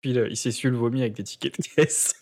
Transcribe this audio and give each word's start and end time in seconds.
Puis 0.00 0.12
il 0.12 0.36
s'est 0.36 0.52
su 0.52 0.70
le 0.70 0.76
vomi 0.76 1.00
avec 1.00 1.14
des 1.14 1.24
tickets 1.24 1.58
de 1.58 1.66
caisse. 1.74 2.14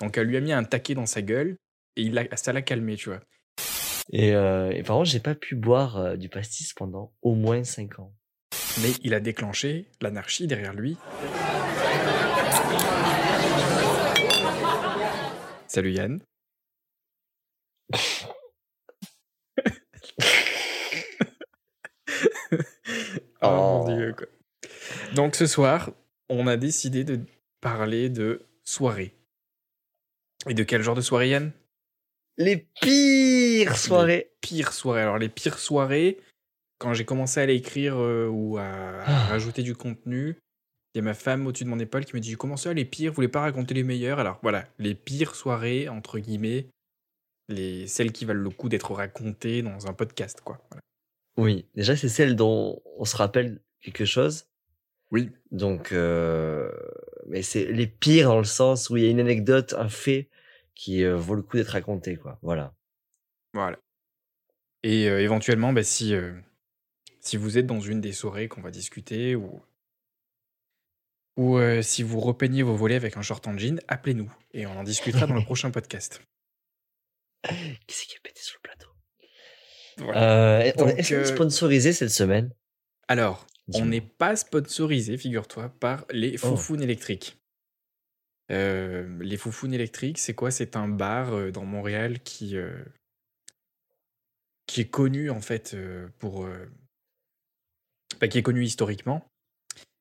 Donc 0.00 0.16
elle 0.16 0.26
lui 0.26 0.36
a 0.36 0.40
mis 0.40 0.52
un 0.52 0.64
taquet 0.64 0.94
dans 0.94 1.06
sa 1.06 1.22
gueule 1.22 1.56
et 1.96 2.02
il 2.02 2.16
a, 2.18 2.24
ça 2.36 2.52
l'a 2.52 2.62
calmé, 2.62 2.96
tu 2.96 3.10
vois. 3.10 3.20
Et, 4.10 4.34
euh, 4.34 4.70
et 4.70 4.82
par 4.82 4.96
contre, 4.96 5.10
j'ai 5.10 5.20
pas 5.20 5.34
pu 5.34 5.54
boire 5.54 5.98
euh, 5.98 6.16
du 6.16 6.28
pastis 6.30 6.72
pendant 6.72 7.12
au 7.20 7.34
moins 7.34 7.62
5 7.64 7.98
ans. 7.98 8.14
Mais 8.80 8.92
il 9.02 9.12
a 9.12 9.20
déclenché 9.20 9.90
l'anarchie 10.00 10.46
derrière 10.46 10.72
lui. 10.72 10.96
Salut 15.66 15.92
Yann. 15.92 16.22
oh, 23.42 23.84
mon 23.86 23.94
dieu, 23.94 24.14
quoi. 24.16 24.26
Donc 25.14 25.34
ce 25.34 25.46
soir, 25.46 25.90
on 26.28 26.46
a 26.46 26.56
décidé 26.56 27.04
de 27.04 27.20
parler 27.60 28.08
de 28.08 28.42
soirée. 28.64 29.14
Et 30.48 30.54
de 30.54 30.62
quel 30.62 30.82
genre 30.82 30.94
de 30.94 31.00
soirée, 31.00 31.30
Yann? 31.30 31.52
Les 32.36 32.68
pires 32.80 33.76
soirées. 33.76 34.16
Les 34.16 34.30
pires 34.40 34.72
soirées. 34.72 35.02
Alors 35.02 35.18
les 35.18 35.28
pires 35.28 35.58
soirées, 35.58 36.18
quand 36.78 36.94
j'ai 36.94 37.04
commencé 37.04 37.40
à 37.40 37.46
l'écrire 37.46 37.96
euh, 37.98 38.28
ou 38.28 38.58
à, 38.58 38.64
Ah. 39.04 39.26
rajouter 39.26 39.62
du 39.62 39.74
contenu, 39.74 40.36
il 40.94 40.98
y 40.98 41.00
a 41.00 41.02
ma 41.02 41.14
femme 41.14 41.46
au-dessus 41.46 41.64
de 41.64 41.68
mon 41.68 41.78
épaule 41.80 42.04
qui 42.04 42.14
me 42.14 42.20
dit 42.20 42.36
Comment 42.36 42.56
ça, 42.56 42.72
les 42.72 42.84
pires? 42.84 43.10
Vous 43.10 43.16
voulez 43.16 43.28
pas 43.28 43.40
raconter 43.40 43.74
les 43.74 43.82
meilleures 43.82 44.20
Alors 44.20 44.38
voilà, 44.42 44.66
les 44.78 44.94
pires 44.94 45.34
soirées, 45.34 45.88
entre 45.88 46.18
guillemets, 46.20 46.66
les, 47.48 47.86
celles 47.88 48.12
qui 48.12 48.24
valent 48.24 48.40
le 48.42 48.50
coup 48.50 48.68
d'être 48.68 48.92
racontées 48.92 49.62
dans 49.62 49.88
un 49.88 49.92
podcast, 49.92 50.40
quoi. 50.42 50.60
Voilà. 50.70 50.82
Oui, 51.36 51.66
déjà, 51.74 51.96
c'est 51.96 52.08
celle 52.08 52.36
dont 52.36 52.80
on 52.96 53.04
se 53.04 53.16
rappelle 53.16 53.60
quelque 53.80 54.04
chose. 54.04 54.46
Oui. 55.10 55.30
Donc, 55.50 55.92
euh, 55.92 56.70
mais 57.26 57.42
c'est 57.42 57.64
les 57.66 57.86
pires 57.86 58.28
dans 58.28 58.38
le 58.38 58.44
sens 58.44 58.90
où 58.90 58.96
il 58.96 59.04
y 59.04 59.06
a 59.06 59.10
une 59.10 59.20
anecdote, 59.20 59.74
un 59.78 59.88
fait 59.88 60.28
qui 60.74 61.04
euh, 61.04 61.16
vaut 61.16 61.34
le 61.34 61.42
coup 61.42 61.56
d'être 61.56 61.68
raconté, 61.68 62.16
quoi. 62.16 62.38
Voilà. 62.42 62.74
Voilà. 63.54 63.78
Et 64.82 65.08
euh, 65.08 65.20
éventuellement, 65.20 65.72
bah, 65.72 65.82
si, 65.82 66.14
si 67.20 67.36
vous 67.36 67.58
êtes 67.58 67.66
dans 67.66 67.80
une 67.80 68.00
des 68.00 68.12
soirées 68.12 68.48
qu'on 68.48 68.60
va 68.60 68.70
discuter 68.70 69.34
ou, 69.34 69.60
ou 71.36 71.58
si 71.82 72.02
vous 72.02 72.20
repeignez 72.20 72.62
vos 72.62 72.76
volets 72.76 72.96
avec 72.96 73.16
un 73.16 73.22
short 73.22 73.46
en 73.46 73.56
jean, 73.56 73.80
appelez-nous 73.88 74.32
et 74.52 74.66
on 74.66 74.78
en 74.78 74.84
discutera 74.84 75.26
dans 75.26 75.34
le 75.34 75.44
prochain 75.44 75.70
podcast. 75.70 76.22
Qui 77.44 77.96
c'est 77.96 78.06
qui 78.06 78.16
a 78.16 78.20
pété 78.22 78.40
sur 78.42 78.58
le 78.58 78.68
plateau? 78.68 78.88
Voilà. 79.98 80.66
Est-ce 80.66 80.76
qu'on 80.76 80.88
est 80.88 81.24
sponsorisé 81.24 81.92
cette 81.92 82.10
semaine? 82.10 82.52
Alors, 83.08 83.46
on 83.74 83.86
n'est 83.86 84.00
pas 84.00 84.36
sponsorisé, 84.36 85.16
figure-toi, 85.16 85.68
par 85.80 86.04
les 86.10 86.34
Oh. 86.42 86.56
Foufounes 86.56 86.82
électriques. 86.82 87.38
Euh, 88.50 89.06
les 89.20 89.36
Foufounes 89.36 89.74
électriques, 89.74 90.18
c'est 90.18 90.34
quoi? 90.34 90.50
C'est 90.50 90.76
un 90.76 90.88
bar 90.88 91.34
euh, 91.34 91.50
dans 91.50 91.64
Montréal 91.64 92.20
qui, 92.22 92.56
euh, 92.56 92.82
qui 94.66 94.80
est 94.80 94.88
connu 94.90 95.30
en 95.30 95.40
fait 95.40 95.76
pour. 96.18 96.48
bah, 98.20 98.28
qui 98.28 98.38
est 98.38 98.42
connu 98.42 98.64
historiquement. 98.64 99.26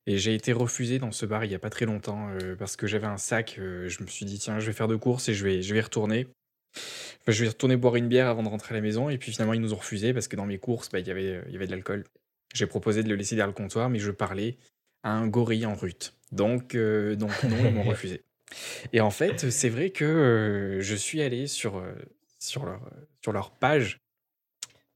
Et 0.05 0.17
j'ai 0.17 0.33
été 0.33 0.53
refusé 0.53 0.99
dans 0.99 1.11
ce 1.11 1.25
bar 1.25 1.43
il 1.43 1.52
y 1.52 1.55
a 1.55 1.59
pas 1.59 1.69
très 1.69 1.85
longtemps 1.85 2.29
parce 2.57 2.77
que 2.77 2.87
j'avais 2.87 3.07
un 3.07 3.17
sac. 3.17 3.55
je 3.57 4.02
me 4.02 4.07
suis 4.07 4.25
dit, 4.25 4.39
tiens, 4.39 4.59
je 4.59 4.67
vais 4.67 4.73
faire 4.73 4.87
de 4.87 4.95
courses 4.95 5.27
et 5.27 5.33
je 5.33 5.43
vais, 5.43 5.61
je 5.61 5.73
vais 5.73 5.81
retourner. 5.81 6.27
Enfin, 6.75 7.33
je 7.33 7.43
vais 7.43 7.49
retourner 7.49 7.75
boire 7.75 7.97
une 7.97 8.07
bière 8.07 8.27
avant 8.27 8.41
de 8.43 8.47
rentrer 8.47 8.73
à 8.73 8.77
la 8.77 8.81
maison. 8.81 9.09
Et 9.09 9.17
puis 9.17 9.33
finalement, 9.33 9.53
ils 9.53 9.59
nous 9.59 9.73
ont 9.73 9.77
refusé 9.77 10.13
parce 10.13 10.29
que 10.29 10.37
dans 10.37 10.45
mes 10.45 10.59
courses, 10.59 10.89
bah, 10.89 10.99
il 10.99 11.07
y 11.07 11.11
avait, 11.11 11.43
il 11.47 11.52
y 11.52 11.55
avait 11.57 11.65
de 11.65 11.71
l'alcool. 11.71 12.05
J'ai 12.53 12.65
proposé 12.65 13.03
de 13.03 13.09
le 13.09 13.15
laisser 13.15 13.35
derrière 13.35 13.47
le 13.47 13.53
comptoir, 13.53 13.89
mais 13.89 13.99
je 13.99 14.11
parlais 14.11 14.57
à 15.03 15.11
un 15.11 15.27
gorille 15.27 15.65
en 15.65 15.75
rut. 15.75 16.13
Donc, 16.31 16.75
euh, 16.75 17.15
donc 17.15 17.43
non, 17.43 17.57
ils 17.65 17.73
m'ont 17.73 17.83
refusé. 17.89 18.23
Et 18.93 19.01
en 19.01 19.11
fait, 19.11 19.49
c'est 19.49 19.69
vrai 19.69 19.89
que 19.89 20.05
euh, 20.05 20.81
je 20.81 20.95
suis 20.95 21.21
allé 21.21 21.47
sur, 21.47 21.77
euh, 21.77 21.93
sur, 22.39 22.65
leur, 22.65 22.81
sur 23.21 23.31
leur 23.31 23.51
page 23.51 23.99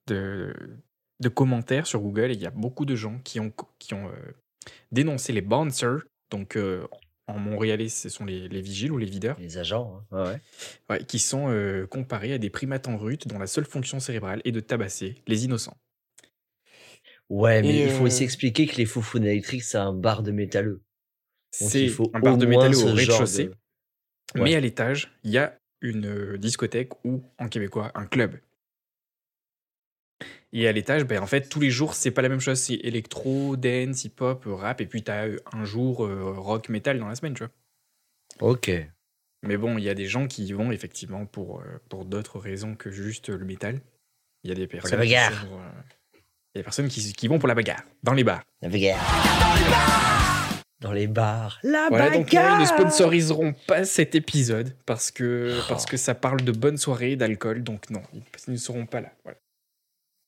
de, 0.07 0.53
de 1.19 1.29
commentaires 1.29 1.87
sur 1.87 1.99
Google 1.99 2.31
et 2.31 2.33
il 2.33 2.41
y 2.41 2.45
a 2.45 2.51
beaucoup 2.51 2.85
de 2.85 2.95
gens 2.95 3.19
qui 3.23 3.39
ont, 3.39 3.51
qui 3.79 3.93
ont 3.93 4.11
dénoncé 4.91 5.33
les 5.33 5.41
bouncers. 5.41 5.99
Donc, 6.29 6.57
en 7.27 7.39
montréalais, 7.39 7.89
ce 7.89 8.09
sont 8.09 8.25
les, 8.25 8.47
les 8.47 8.61
vigiles 8.61 8.91
ou 8.91 8.97
les 8.97 9.05
videurs. 9.05 9.37
Les 9.39 9.57
agents, 9.57 10.01
hein. 10.11 10.17
ouais, 10.17 10.29
ouais. 10.29 10.39
Ouais, 10.89 11.03
qui 11.05 11.19
sont 11.19 11.85
comparés 11.89 12.33
à 12.33 12.37
des 12.37 12.49
primates 12.49 12.87
en 12.87 12.97
rut 12.97 13.27
dont 13.27 13.37
la 13.37 13.47
seule 13.47 13.65
fonction 13.65 13.99
cérébrale 13.99 14.41
est 14.45 14.51
de 14.51 14.61
tabasser 14.61 15.15
les 15.27 15.45
innocents. 15.45 15.77
Ouais, 17.31 17.61
mais 17.61 17.69
Et, 17.69 17.83
il 17.85 17.89
faut 17.91 18.03
aussi 18.03 18.25
expliquer 18.25 18.67
que 18.67 18.75
les 18.75 18.85
foufounes 18.85 19.23
électriques, 19.23 19.63
c'est 19.63 19.77
un 19.77 19.93
bar 19.93 20.21
de 20.21 20.31
métalleux. 20.31 20.81
C'est 21.49 21.89
un 22.13 22.19
bar 22.19 22.37
de 22.37 22.45
moins 22.45 22.57
métal 22.57 22.75
ce 22.75 22.85
au 22.85 22.93
rez-de-chaussée, 22.93 23.45
de- 23.45 23.55
mais 24.35 24.53
à 24.53 24.59
l'étage, 24.59 25.17
il 25.23 25.31
y 25.31 25.37
a 25.37 25.57
une 25.79 26.35
discothèque 26.35 26.91
ou, 27.05 27.23
en 27.39 27.47
québécois, 27.47 27.89
un 27.95 28.05
club. 28.05 28.37
Et 30.51 30.67
à 30.67 30.73
l'étage, 30.73 31.05
ben, 31.05 31.23
en 31.23 31.25
fait, 31.25 31.47
tous 31.47 31.61
les 31.61 31.69
jours, 31.69 31.93
c'est 31.93 32.11
pas 32.11 32.21
la 32.21 32.27
même 32.27 32.41
chose. 32.41 32.59
C'est 32.59 32.75
électro, 32.75 33.55
dance, 33.55 34.03
hip-hop, 34.03 34.43
rap, 34.47 34.81
et 34.81 34.85
puis 34.85 35.01
t'as 35.01 35.29
un 35.53 35.63
jour 35.63 36.05
euh, 36.05 36.33
rock, 36.33 36.67
metal 36.67 36.99
dans 36.99 37.07
la 37.07 37.15
semaine, 37.15 37.33
tu 37.33 37.45
vois. 37.45 38.51
Ok. 38.51 38.69
Mais 39.43 39.55
bon, 39.55 39.77
il 39.77 39.85
y 39.85 39.89
a 39.89 39.93
des 39.93 40.07
gens 40.07 40.27
qui 40.27 40.43
y 40.43 40.51
vont 40.51 40.73
effectivement 40.73 41.25
pour, 41.25 41.63
pour 41.87 42.03
d'autres 42.03 42.39
raisons 42.39 42.75
que 42.75 42.91
juste 42.91 43.29
le 43.29 43.45
métal. 43.45 43.79
Il 44.43 44.49
y 44.49 44.51
a 44.51 44.55
des 44.55 44.67
personnes. 44.67 44.99
qui 45.01 45.07
sont, 45.15 45.59
euh, 45.59 45.71
Il 46.53 46.57
y 46.57 46.59
a 46.59 46.61
des 46.61 46.63
personnes 46.63 46.89
qui, 46.89 47.13
qui 47.13 47.27
vont 47.27 47.39
pour 47.39 47.47
la 47.47 47.55
bagarre, 47.55 47.83
dans 48.03 48.13
les 48.13 48.23
bars. 48.23 48.43
La 48.61 48.69
bagarre. 48.69 48.99
Dans 50.81 50.91
les 50.91 51.07
bars. 51.07 51.59
La 51.63 51.87
Voilà, 51.89 52.05
donc 52.09 52.33
non, 52.33 52.39
bagarre. 52.41 52.57
ils 52.59 52.61
ne 52.63 52.65
sponsoriseront 52.67 53.53
pas 53.67 53.85
cet 53.85 54.15
épisode 54.15 54.75
parce 54.85 55.11
que, 55.11 55.59
Oh. 55.61 55.65
parce 55.69 55.85
que 55.85 55.95
ça 55.95 56.15
parle 56.15 56.41
de 56.41 56.51
bonnes 56.51 56.77
soirées, 56.77 57.15
d'alcool, 57.15 57.63
donc 57.63 57.89
non, 57.89 58.01
ils 58.47 58.51
ne 58.53 58.57
seront 58.57 58.85
pas 58.85 58.99
là. 59.01 59.11
Voilà. 59.23 59.37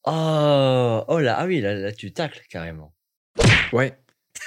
Oh, 0.05 1.03
oh 1.07 1.19
là, 1.19 1.37
ah 1.39 1.45
oui, 1.45 1.59
là, 1.61 1.73
là 1.73 1.91
tu 1.91 2.11
tacles 2.13 2.43
carrément. 2.49 2.93
Ouais, 3.71 3.97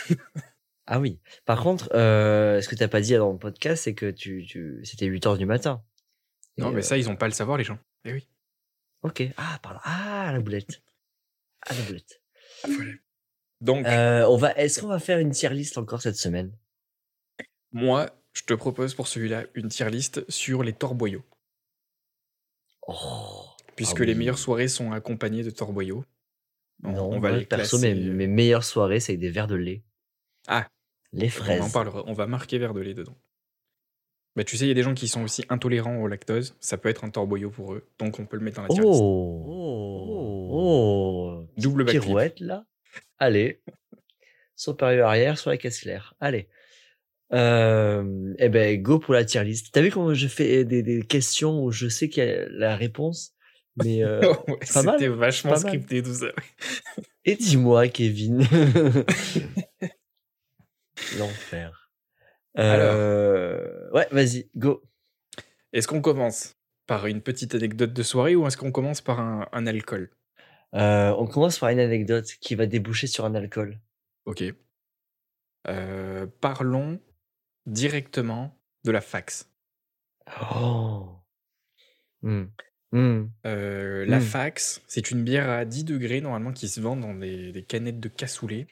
Ah 0.86 1.00
oui. 1.00 1.18
Par 1.44 1.60
contre, 1.62 1.90
euh, 1.94 2.60
ce 2.60 2.68
que 2.68 2.76
t'as 2.76 2.86
pas 2.86 3.00
dit 3.00 3.14
dans 3.14 3.32
le 3.32 3.38
podcast, 3.38 3.82
c'est 3.84 3.94
que 3.94 4.08
tu, 4.10 4.44
tu... 4.46 4.80
c'était 4.84 5.06
8 5.06 5.26
heures 5.26 5.38
du 5.38 5.44
matin. 5.46 5.82
non, 6.58 6.70
Et, 6.70 6.74
mais 6.74 6.78
euh, 6.78 6.82
ça, 6.82 6.96
ils 6.96 7.06
n'ont 7.06 7.16
pas 7.16 7.26
à 7.26 7.28
le 7.28 7.34
savoir, 7.34 7.58
les 7.58 7.64
gens. 7.64 7.78
Eh 8.04 8.12
oui. 8.12 8.28
Ok. 9.02 9.24
Ah, 9.36 9.58
pardon. 9.62 9.80
Ah, 9.82 10.30
la 10.32 10.38
boulette. 10.38 10.80
Ah, 11.66 11.74
la 11.74 11.82
boulette. 11.82 12.22
Voilà. 12.64 12.92
Donc, 13.60 13.86
Euh, 13.86 14.26
on 14.28 14.36
va, 14.36 14.52
est-ce 14.54 14.80
qu'on 14.80 14.88
va 14.88 14.98
faire 14.98 15.18
une 15.18 15.30
tier 15.30 15.48
list 15.50 15.78
encore 15.78 16.02
cette 16.02 16.16
semaine? 16.16 16.52
Moi, 17.72 18.10
je 18.32 18.42
te 18.42 18.54
propose 18.54 18.94
pour 18.94 19.08
celui-là 19.08 19.44
une 19.54 19.68
tier 19.68 19.88
list 19.90 20.28
sur 20.30 20.62
les 20.62 20.72
torboyaux. 20.72 21.24
Oh. 22.86 23.44
Puisque 23.74 24.00
Ah 24.00 24.04
les 24.04 24.14
meilleures 24.14 24.38
soirées 24.38 24.68
sont 24.68 24.92
accompagnées 24.92 25.42
de 25.42 25.50
torboyaux. 25.50 26.04
On- 26.84 26.92
Non, 26.92 27.06
on 27.08 27.18
va 27.18 27.30
moi, 27.30 27.38
les 27.38 27.46
perso, 27.46 27.78
mes, 27.78 27.92
euh, 27.94 28.12
mes 28.12 28.26
meilleures 28.26 28.64
soirées, 28.64 29.00
c'est 29.00 29.12
avec 29.12 29.20
des 29.20 29.30
verres 29.30 29.46
de 29.48 29.54
lait. 29.56 29.82
Ah. 30.46 30.68
Les 31.12 31.26
On 31.26 31.30
fraises. 31.30 31.60
en 31.62 31.70
parlera, 31.70 32.02
on 32.06 32.12
va 32.12 32.26
marquer 32.26 32.58
verre 32.58 32.74
de 32.74 32.80
lait 32.80 32.94
dedans. 32.94 33.16
Bah, 34.34 34.44
tu 34.44 34.56
sais, 34.58 34.66
il 34.66 34.68
y 34.68 34.70
a 34.70 34.74
des 34.74 34.82
gens 34.82 34.92
qui 34.94 35.08
sont 35.08 35.22
aussi 35.22 35.44
intolérants 35.48 35.96
au 36.02 36.08
lactose. 36.08 36.54
Ça 36.60 36.76
peut 36.76 36.90
être 36.90 37.04
un 37.04 37.10
torboyau 37.10 37.50
pour 37.50 37.72
eux, 37.72 37.88
donc 37.98 38.18
on 38.20 38.26
peut 38.26 38.36
le 38.36 38.42
mettre 38.44 38.56
dans 38.56 38.62
la 38.64 38.68
tier 38.68 38.82
list. 38.82 39.00
Oh. 39.02 40.35
Oh. 40.58 41.46
Double 41.58 41.84
backflip. 41.84 42.02
Pirouette, 42.02 42.40
là. 42.40 42.64
Allez. 43.18 43.60
Supérieur 44.54 45.08
arrière 45.08 45.38
sur 45.38 45.50
la 45.50 45.58
caisse 45.58 45.80
claire. 45.80 46.14
Allez. 46.18 46.48
Euh, 47.32 48.32
eh 48.38 48.48
ben, 48.48 48.80
go 48.80 48.98
pour 48.98 49.14
la 49.14 49.24
tier 49.24 49.44
list. 49.44 49.68
T'as 49.72 49.82
vu 49.82 49.90
comment 49.90 50.14
je 50.14 50.28
fais 50.28 50.64
des, 50.64 50.82
des 50.82 51.02
questions 51.02 51.62
où 51.62 51.70
je 51.72 51.88
sais 51.88 52.08
qu'il 52.08 52.24
y 52.24 52.30
a 52.30 52.48
la 52.48 52.76
réponse, 52.76 53.34
mais 53.84 54.02
euh, 54.02 54.20
Ouais, 54.48 54.56
C'était 54.62 55.08
vachement 55.08 55.52
pas 55.52 55.60
mal. 55.60 55.68
scripté 55.68 56.02
tout 56.02 56.14
ça. 56.14 56.28
et 57.24 57.36
dis-moi, 57.36 57.88
Kevin. 57.88 58.40
L'enfer. 61.18 61.90
Euh, 62.58 63.90
ouais, 63.92 64.08
vas-y, 64.10 64.48
go. 64.56 64.82
Est-ce 65.72 65.86
qu'on 65.88 66.00
commence 66.00 66.56
par 66.86 67.06
une 67.06 67.20
petite 67.20 67.54
anecdote 67.54 67.92
de 67.92 68.02
soirée 68.02 68.34
ou 68.36 68.46
est-ce 68.46 68.56
qu'on 68.56 68.72
commence 68.72 69.00
par 69.02 69.20
un, 69.20 69.46
un 69.52 69.66
alcool? 69.66 70.10
Euh, 70.76 71.14
on 71.18 71.26
commence 71.26 71.58
par 71.58 71.70
une 71.70 71.80
anecdote 71.80 72.26
qui 72.40 72.54
va 72.54 72.66
déboucher 72.66 73.06
sur 73.06 73.24
un 73.24 73.34
alcool. 73.34 73.80
Ok. 74.26 74.44
Euh, 75.68 76.26
parlons 76.40 77.00
directement 77.66 78.58
de 78.84 78.90
la 78.92 79.00
fax. 79.00 79.50
Oh. 80.52 81.08
Hmm. 82.22 82.44
Hmm. 82.92 83.26
Euh, 83.46 84.04
la 84.06 84.18
Mm. 84.18 84.22
fax, 84.22 84.82
c'est 84.86 85.10
une 85.10 85.24
bière 85.24 85.48
à 85.50 85.64
10 85.64 85.84
degrés 85.84 86.20
normalement 86.20 86.52
qui 86.52 86.68
se 86.68 86.80
vend 86.80 86.96
dans 86.96 87.14
des, 87.14 87.52
des 87.52 87.64
canettes 87.64 88.00
de 88.00 88.08
cassoulet. 88.08 88.66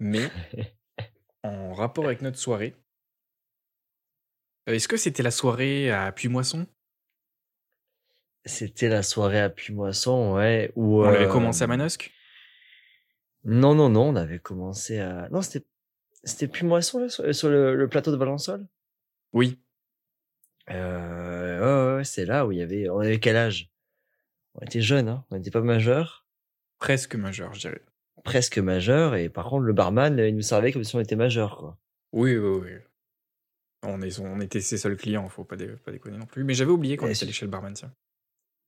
Mais 0.00 0.30
en 1.42 1.72
rapport 1.74 2.06
avec 2.06 2.22
notre 2.22 2.38
soirée, 2.38 2.74
est-ce 4.66 4.88
que 4.88 4.96
c'était 4.96 5.22
la 5.22 5.30
soirée 5.30 5.90
à 5.90 6.10
Puy-Moisson? 6.12 6.66
C'était 8.44 8.88
la 8.88 9.02
soirée 9.02 9.40
à 9.40 9.48
Puy-Moisson, 9.50 10.34
ouais. 10.34 10.70
Où, 10.76 11.00
On 11.02 11.04
avait 11.04 11.24
euh, 11.26 11.32
commencé 11.32 11.62
à 11.64 11.66
Manosque? 11.66 12.12
Non, 13.44 13.74
non, 13.74 13.88
non, 13.88 14.08
on 14.08 14.16
avait 14.16 14.38
commencé 14.38 14.98
à. 14.98 15.28
Non, 15.30 15.42
c'était. 15.42 15.66
C'était 16.26 16.48
plus 16.48 16.64
moisson 16.64 17.00
là, 17.00 17.08
sur, 17.10 17.34
sur 17.34 17.50
le, 17.50 17.74
le 17.76 17.88
plateau 17.88 18.10
de 18.10 18.16
Valençol? 18.16 18.66
Oui. 19.34 19.60
euh, 20.70 21.60
ouais, 21.60 21.92
ouais, 21.92 21.96
ouais, 21.98 22.04
c'est 22.04 22.24
là 22.24 22.46
où 22.46 22.52
il 22.52 22.58
y 22.58 22.62
avait. 22.62 22.88
On 22.88 23.00
avait 23.00 23.20
quel 23.20 23.36
âge? 23.36 23.70
On 24.54 24.64
était 24.64 24.80
jeunes, 24.80 25.08
hein. 25.08 25.24
On 25.30 25.36
n'était 25.36 25.50
pas 25.50 25.60
majeurs, 25.60 26.26
Presque 26.78 27.14
majeur, 27.16 27.52
je 27.54 27.60
dirais. 27.60 27.82
presque 28.24 28.58
majeurs, 28.58 29.14
et 29.16 29.28
par 29.28 29.46
contre 29.48 29.64
le 29.64 29.72
barman 29.72 30.18
il 30.18 30.34
nous 30.36 30.42
servait 30.42 30.70
comme 30.72 30.84
si 30.84 30.94
on 30.96 31.00
était 31.00 31.16
majeurs, 31.16 31.56
quoi. 31.58 31.78
Oui, 32.12 32.36
oui, 32.36 32.60
oui. 32.62 32.70
On, 33.82 34.00
est, 34.00 34.18
on 34.20 34.40
était 34.40 34.60
ses 34.60 34.78
seuls 34.78 34.96
clients, 34.96 35.28
faut 35.28 35.44
pas, 35.44 35.56
dé- 35.56 35.74
pas 35.84 35.90
déconner 35.92 36.16
non 36.16 36.26
plus. 36.26 36.44
Mais 36.44 36.54
j'avais 36.54 36.70
oublié 36.70 36.96
qu'on 36.96 37.08
était 37.08 37.24
allé 37.24 37.32
chez 37.32 37.44
le 37.44 37.50
barman, 37.50 37.72
tiens. 37.74 37.92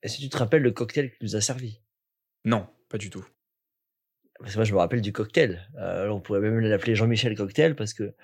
Est-ce 0.07 0.19
que 0.19 0.23
tu 0.23 0.29
te 0.29 0.37
rappelles 0.37 0.63
le 0.63 0.71
cocktail 0.71 1.11
qu'il 1.11 1.27
nous 1.27 1.35
a 1.35 1.41
servi? 1.41 1.81
Non, 2.45 2.69
pas 2.89 2.97
du 2.97 3.11
tout. 3.11 3.27
Parce 4.39 4.53
que 4.53 4.59
moi 4.59 4.65
je 4.65 4.73
me 4.73 4.79
rappelle 4.79 5.01
du 5.01 5.13
cocktail. 5.13 5.69
Euh, 5.81 6.09
on 6.11 6.21
pourrait 6.21 6.39
même 6.39 6.61
l'appeler 6.61 6.95
Jean-Michel 6.95 7.35
Cocktail 7.37 7.75
parce 7.75 7.93
que 7.93 8.15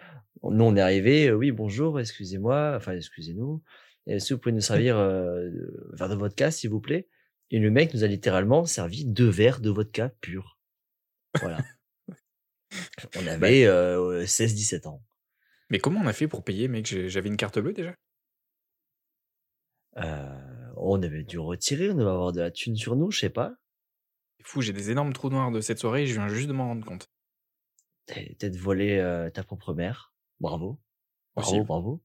nous 0.45 0.65
on 0.65 0.77
est 0.77 0.81
arrivé. 0.81 1.27
euh, 1.27 1.35
oui 1.35 1.51
bonjour, 1.51 1.99
excusez-moi, 1.99 2.75
enfin 2.77 2.93
excusez-nous. 2.93 3.65
Est-ce 4.07 4.29
que 4.29 4.35
vous 4.35 4.41
pouvez 4.41 4.53
nous 4.53 4.61
servir 4.61 4.97
euh, 4.99 5.51
un 5.93 5.97
verre 5.97 6.09
de 6.09 6.15
vodka 6.15 6.53
s'il 6.53 6.71
vous 6.71 6.81
plaît? 6.81 7.09
Et 7.51 7.59
le 7.59 7.73
mec 7.73 7.93
nous 7.95 8.05
a 8.05 8.07
littéralement 8.07 8.65
servi 8.65 9.05
deux 9.05 9.29
verres 9.29 9.61
de 9.61 9.71
vodka 9.71 10.13
pur. 10.21 10.61
Voilà. 11.41 11.59
on 13.17 13.27
avait 13.27 13.67
euh, 13.67 14.25
16-17 14.25 14.87
ans. 14.87 15.03
Mais 15.69 15.81
comment 15.81 15.99
on 15.99 16.07
a 16.07 16.13
fait 16.13 16.29
pour 16.29 16.45
payer, 16.45 16.69
mec? 16.69 16.87
J'avais 17.09 17.29
une 17.29 17.37
carte 17.37 17.59
bleue 17.59 17.73
déjà? 17.73 17.93
Euh, 19.97 20.52
on 20.85 21.03
avait 21.03 21.25
dû 21.25 21.39
retirer, 21.39 21.91
on 21.91 21.95
devait 21.95 22.11
avoir 22.11 22.33
de 22.33 22.41
la 22.41 22.51
thune 22.51 22.77
sur 22.77 22.97
nous, 22.97 23.11
je 23.11 23.21
sais 23.21 23.31
pas. 23.31 23.55
C'est 24.39 24.47
fou, 24.47 24.61
j'ai 24.61 24.73
des 24.73 24.91
énormes 24.91 25.13
trous 25.13 25.31
noirs 25.31 25.51
de 25.51 25.61
cette 25.61 25.79
soirée, 25.79 26.07
je 26.07 26.15
viens 26.15 26.29
juste 26.29 26.49
de 26.49 26.53
m'en 26.53 26.67
rendre 26.69 26.85
compte. 26.85 27.11
T'as 28.07 28.17
peut-être 28.17 28.57
volé 28.57 28.99
euh, 28.99 29.31
ta 29.31 29.45
propre 29.45 29.75
mère. 29.75 30.13
Bravo. 30.41 30.81
Bravo, 31.37 31.65
bravo. 31.65 32.03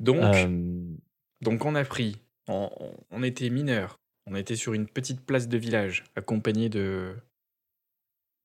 Donc, 0.00 0.22
Euh, 0.22 0.96
donc 1.40 1.64
on 1.64 1.74
a 1.74 1.84
pris, 1.84 2.16
on 2.48 3.22
était 3.22 3.50
mineurs, 3.50 4.00
on 4.26 4.34
était 4.34 4.56
sur 4.56 4.74
une 4.74 4.86
petite 4.86 5.24
place 5.24 5.48
de 5.48 5.56
village, 5.56 6.04
accompagné 6.14 6.68
de, 6.68 7.16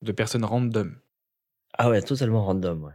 de 0.02 0.12
personnes 0.12 0.46
random. 0.46 1.00
Ah 1.78 1.90
ouais, 1.90 2.02
totalement 2.02 2.46
random, 2.46 2.84
ouais. 2.84 2.94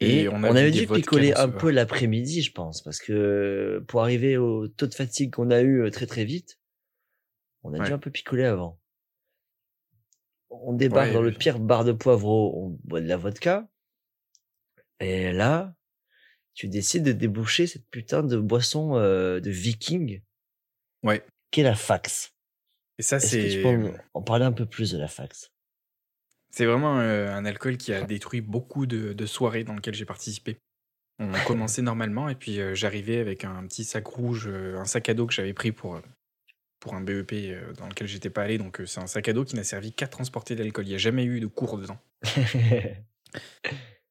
Et 0.00 0.22
Et, 0.22 0.28
on 0.28 0.44
avait 0.44 0.70
dû 0.70 0.86
picoler 0.86 1.32
ce 1.34 1.40
un 1.40 1.48
peu 1.48 1.70
l'après-midi, 1.70 2.42
je 2.42 2.52
pense, 2.52 2.82
parce 2.82 3.00
que 3.00 3.84
pour 3.88 4.02
arriver 4.02 4.36
au 4.36 4.68
taux 4.68 4.86
de 4.86 4.94
fatigue 4.94 5.32
qu'on 5.32 5.50
a 5.50 5.60
eu 5.60 5.82
euh, 5.82 5.90
très 5.90 6.06
très 6.06 6.24
vite, 6.24 6.58
on 7.64 7.74
a 7.74 7.84
dû 7.84 7.92
un 7.92 7.98
peu 7.98 8.10
picoler 8.10 8.44
avant. 8.44 8.78
On 10.50 10.72
débarque 10.72 11.08
Ouais, 11.08 11.14
dans 11.14 11.22
le 11.22 11.32
pire 11.32 11.58
bar 11.58 11.84
de 11.84 11.92
poivreau, 11.92 12.52
on 12.64 12.78
boit 12.84 13.00
de 13.00 13.06
la 13.08 13.16
vodka, 13.16 13.68
et 15.00 15.32
là, 15.32 15.74
tu 16.54 16.68
décides 16.68 17.04
de 17.04 17.12
déboucher 17.12 17.66
cette 17.66 17.88
putain 17.88 18.22
de 18.22 18.36
boisson 18.36 18.96
euh, 18.96 19.40
de 19.40 19.50
viking, 19.50 20.22
Ouais. 21.04 21.24
qu'est 21.50 21.62
la 21.62 21.74
fax? 21.74 22.34
Et 22.98 23.02
ça, 23.02 23.20
tu 23.20 23.26
c'est 23.28 23.62
peux 23.62 23.92
en 24.14 24.22
parler 24.22 24.44
un 24.44 24.52
peu 24.52 24.66
plus 24.66 24.92
de 24.92 24.98
la 24.98 25.08
fax? 25.08 25.52
C'est 26.50 26.64
vraiment 26.66 26.98
euh, 27.00 27.34
un 27.34 27.44
alcool 27.44 27.76
qui 27.76 27.92
a 27.92 28.02
détruit 28.02 28.40
beaucoup 28.40 28.86
de, 28.86 29.12
de 29.12 29.26
soirées 29.26 29.64
dans 29.64 29.74
lesquelles 29.74 29.94
j'ai 29.94 30.04
participé. 30.04 30.58
On 31.20 31.32
commençait 31.46 31.82
normalement 31.82 32.28
et 32.28 32.36
puis 32.36 32.60
euh, 32.60 32.74
j'arrivais 32.76 33.18
avec 33.18 33.44
un 33.44 33.66
petit 33.66 33.84
sac 33.84 34.06
rouge, 34.06 34.46
euh, 34.46 34.78
un 34.78 34.84
sac 34.84 35.08
à 35.08 35.14
dos 35.14 35.26
que 35.26 35.34
j'avais 35.34 35.52
pris 35.52 35.72
pour, 35.72 36.00
pour 36.78 36.94
un 36.94 37.00
BEP 37.00 37.34
dans 37.76 37.88
lequel 37.88 38.06
j'étais 38.06 38.30
pas 38.30 38.42
allé. 38.44 38.56
Donc 38.56 38.80
c'est 38.86 39.00
un 39.00 39.08
sac 39.08 39.28
à 39.28 39.32
dos 39.32 39.44
qui 39.44 39.56
n'a 39.56 39.64
servi 39.64 39.92
qu'à 39.92 40.06
transporter 40.06 40.54
de 40.54 40.62
l'alcool. 40.62 40.84
Il 40.86 40.90
n'y 40.90 40.94
a 40.94 40.98
jamais 40.98 41.24
eu 41.24 41.40
de 41.40 41.46
cours 41.48 41.76
dedans. 41.76 41.98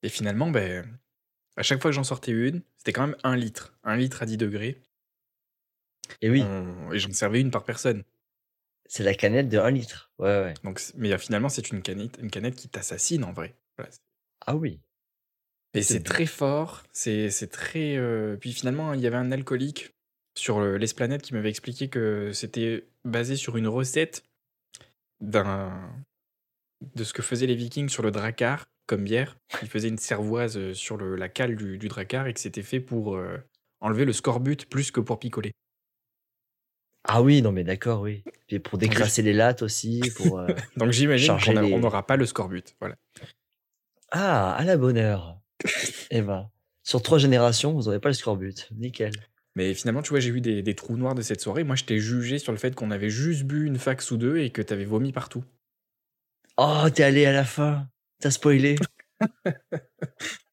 Et 0.04 0.10
finalement, 0.10 0.52
ben, 0.52 0.86
à 1.56 1.64
chaque 1.64 1.82
fois 1.82 1.92
que 1.92 1.96
j'en 1.96 2.04
sortais 2.04 2.32
une, 2.32 2.62
c'était 2.78 2.94
quand 2.94 3.08
même 3.08 3.18
un 3.24 3.36
litre. 3.36 3.74
Un 3.84 3.96
litre 3.96 4.22
à 4.22 4.26
10 4.26 4.38
degrés. 4.38 4.84
Et 6.22 6.30
oui, 6.30 6.42
On- 6.44 6.92
Et 6.94 7.00
j'en 7.00 7.12
servais 7.14 7.42
une 7.42 7.52
par 7.52 7.64
personne. 7.64 8.04
C'est 8.88 9.04
la 9.04 9.14
canette 9.14 9.50
de 9.50 9.58
1 9.58 9.72
litre. 9.72 10.12
Ouais, 10.20 10.26
ouais. 10.44 10.54
Donc, 10.64 10.82
mais 10.96 11.12
euh, 11.14 11.18
finalement, 11.18 11.50
c'est 11.50 11.72
une 11.72 11.82
canette, 11.82 12.18
une 12.22 12.32
canette 12.32 12.56
qui 12.56 12.70
t'assassine 12.70 13.24
en 13.24 13.34
vrai. 13.34 13.56
Voilà. 13.78 13.92
Ah 14.46 14.56
oui. 14.56 14.80
Et 15.74 15.82
C'est 15.84 16.04
très 16.04 16.26
fort. 16.26 16.84
C'est 16.92 17.30
très. 17.52 17.98
euh, 17.98 18.36
Puis 18.38 18.54
finalement, 18.54 18.94
il 18.94 19.02
y 19.02 19.08
avait 19.08 19.18
un 19.18 19.32
alcoolique 19.32 19.94
sur 20.36 20.60
le- 20.60 20.78
l'Esplanade 20.78 21.22
qui 21.22 21.34
m'avait 21.34 21.50
expliqué 21.50 21.90
que 21.90 22.32
c'était 22.34 22.88
basé 23.04 23.36
sur 23.36 23.58
une 23.58 23.68
recette 23.68 24.24
d'un 25.20 25.92
de 26.96 27.04
ce 27.04 27.14
que 27.14 27.22
faisaient 27.22 27.48
les 27.48 27.56
Vikings 27.56 27.90
sur 27.90 28.04
le 28.04 28.12
dracar 28.12 28.68
comme 28.86 29.04
bière. 29.04 29.38
Ils 29.62 29.68
faisaient 29.68 29.90
une 29.90 29.98
cervoise 29.98 30.58
euh, 30.58 30.74
sur 30.74 30.98
le- 30.98 31.16
la 31.16 31.30
cale 31.30 31.56
du, 31.56 31.78
du 31.78 31.88
dracar 31.88 32.28
et 32.28 32.34
que 32.34 32.40
c'était 32.40 32.64
fait 32.64 32.80
pour 32.80 33.16
euh, 33.16 33.38
enlever 33.82 34.06
le 34.06 34.14
scorbut 34.14 34.66
plus 34.70 34.92
que 34.92 35.00
pour 35.00 35.20
picoler. 35.20 35.52
Ah 37.08 37.22
oui, 37.22 37.42
non 37.42 37.52
mais 37.52 37.64
d'accord, 37.64 38.02
oui. 38.02 38.24
Et 38.50 38.60
pour 38.60 38.78
décrasser 38.78 39.22
les 39.22 39.34
lattes 39.34 39.62
aussi, 39.62 40.02
pour... 40.16 40.40
euh, 40.40 40.48
Donc 40.78 40.92
j'imagine 40.92 41.38
qu'on 41.44 41.54
les- 41.60 41.78
n'aura 41.78 42.06
pas 42.06 42.18
le 42.18 42.26
scorbut. 42.26 42.76
Voilà. 42.80 42.96
Ah, 44.12 44.54
à 44.56 44.64
la 44.64 44.78
bonne 44.78 44.98
heure. 44.98 45.40
eh 46.12 46.22
ben, 46.22 46.50
sur 46.84 47.02
trois 47.02 47.18
générations, 47.18 47.74
vous 47.74 47.84
n'aurez 47.84 48.00
pas 48.00 48.10
le 48.10 48.14
scorbut. 48.14 48.70
Nickel. 48.76 49.12
Mais 49.56 49.74
finalement, 49.74 50.02
tu 50.02 50.12
vois, 50.12 50.20
j'ai 50.20 50.32
vu 50.32 50.40
des, 50.40 50.62
des 50.62 50.76
trous 50.76 50.98
noirs 50.98 51.16
de 51.16 51.22
cette 51.22 51.42
soirée. 51.42 51.64
Moi, 51.64 51.76
je 51.76 51.84
t'ai 51.86 52.00
jugé 52.00 52.38
sur 52.40 52.52
le 52.52 52.58
fait 52.60 52.76
qu'on 52.76 52.92
avait 52.92 53.10
juste 53.10 53.44
bu 53.44 53.66
une 53.66 53.80
fax 53.80 54.12
ou 54.12 54.18
deux 54.18 54.38
et 54.38 54.52
que 54.52 54.62
t'avais 54.62 54.86
vomi 54.86 55.12
partout. 55.12 55.44
Oh, 56.58 56.84
t'es 56.94 57.04
allé 57.04 57.26
à 57.26 57.32
la 57.32 57.44
fin. 57.46 57.88
T'as 58.20 58.32
spoilé. 58.32 58.76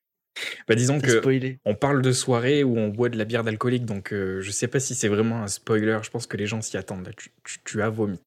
Bah, 0.69 0.75
disons 0.75 1.01
que 1.01 1.21
spoilé. 1.21 1.59
on 1.65 1.75
parle 1.75 2.03
de 2.03 2.13
soirée 2.13 2.65
où 2.65 2.77
on 2.79 2.89
boit 2.89 3.09
de 3.09 3.17
la 3.17 3.25
bière 3.25 3.45
d'alcoolique, 3.45 3.85
donc 3.85 4.13
euh, 4.13 4.41
je 4.41 4.51
sais 4.51 4.69
pas 4.69 4.81
si 4.81 4.95
c'est 4.95 5.09
vraiment 5.09 5.43
un 5.43 5.47
spoiler. 5.49 5.99
Je 6.03 6.11
pense 6.11 6.27
que 6.27 6.37
les 6.37 6.47
gens 6.47 6.61
s'y 6.61 6.77
attendent. 6.77 7.07
Là. 7.07 7.13
Tu, 7.17 7.31
tu- 7.45 7.59
tu 7.65 7.83
as 7.83 7.89
vomi. 7.89 8.19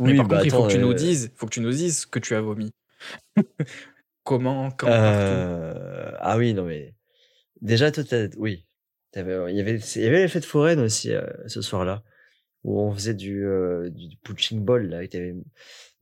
Mais 0.00 0.16
par 0.16 0.26
bah 0.28 0.36
contre, 0.36 0.46
il 0.46 0.50
faut 0.50 0.66
que 0.66 0.72
tu 0.72 0.78
nous 0.78 0.92
euh, 0.92 0.94
dises, 0.94 1.30
faut 1.34 1.46
que 1.46 1.52
tu 1.52 1.60
nous 1.60 1.70
dises 1.70 2.06
que 2.06 2.18
tu 2.18 2.34
as 2.34 2.40
vomi. 2.40 2.70
Comment, 4.24 4.70
quand, 4.70 4.86
partout? 4.86 5.00
euh, 5.02 6.12
Ah 6.20 6.36
oui, 6.38 6.54
non 6.54 6.64
mais... 6.64 6.94
Déjà, 7.60 7.90
toi. 7.90 8.04
Oui. 8.36 8.66
Il 9.14 9.18
y 9.18 9.20
avait, 9.20 9.50
il 9.50 10.02
y 10.02 10.06
avait 10.06 10.22
les 10.22 10.28
fêtes 10.28 10.44
foraines 10.44 10.80
aussi, 10.80 11.12
euh, 11.12 11.26
ce 11.46 11.60
soir-là, 11.60 12.02
où 12.64 12.80
on 12.80 12.92
faisait 12.92 13.14
du, 13.14 13.44
euh, 13.44 13.90
du 13.90 14.16
punching 14.22 14.60
ball, 14.64 14.88
là. 14.88 15.02
Il 15.02 15.08
t'avait, 15.08 15.34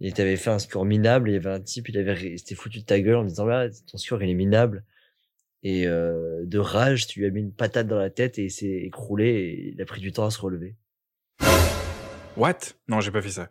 il 0.01 0.13
t'avait 0.13 0.37
fait 0.37 0.51
un 0.51 0.59
score 0.59 0.85
minable, 0.85 1.29
et 1.29 1.33
il 1.33 1.35
y 1.35 1.39
avait 1.39 1.51
un 1.57 1.61
type, 1.61 1.89
il 1.89 1.97
avait, 1.99 2.33
il 2.33 2.39
s'était 2.39 2.55
foutu 2.55 2.81
de 2.81 2.85
ta 2.85 3.01
gueule 3.01 3.17
en 3.17 3.25
disant, 3.25 3.47
là, 3.47 3.69
ton 3.91 3.97
score, 3.99 4.23
il 4.23 4.31
est 4.31 4.35
minable. 4.35 4.85
Et 5.63 5.87
euh, 5.87 6.43
de 6.47 6.59
rage, 6.59 7.07
tu 7.07 7.21
lui 7.21 7.27
as 7.27 7.31
mis 7.31 7.41
une 7.41 7.53
patate 7.53 7.87
dans 7.87 7.99
la 7.99 8.09
tête 8.11 8.39
et 8.39 8.45
il 8.45 8.51
s'est 8.51 8.67
écroulé 8.67 9.27
et 9.29 9.69
il 9.75 9.83
a 9.83 9.85
pris 9.85 10.01
du 10.01 10.11
temps 10.13 10.25
à 10.25 10.31
se 10.31 10.41
relever. 10.41 10.75
What? 12.37 12.59
Non, 12.89 13.01
j'ai 13.01 13.11
pas 13.11 13.21
fait 13.23 13.31
ça. 13.31 13.51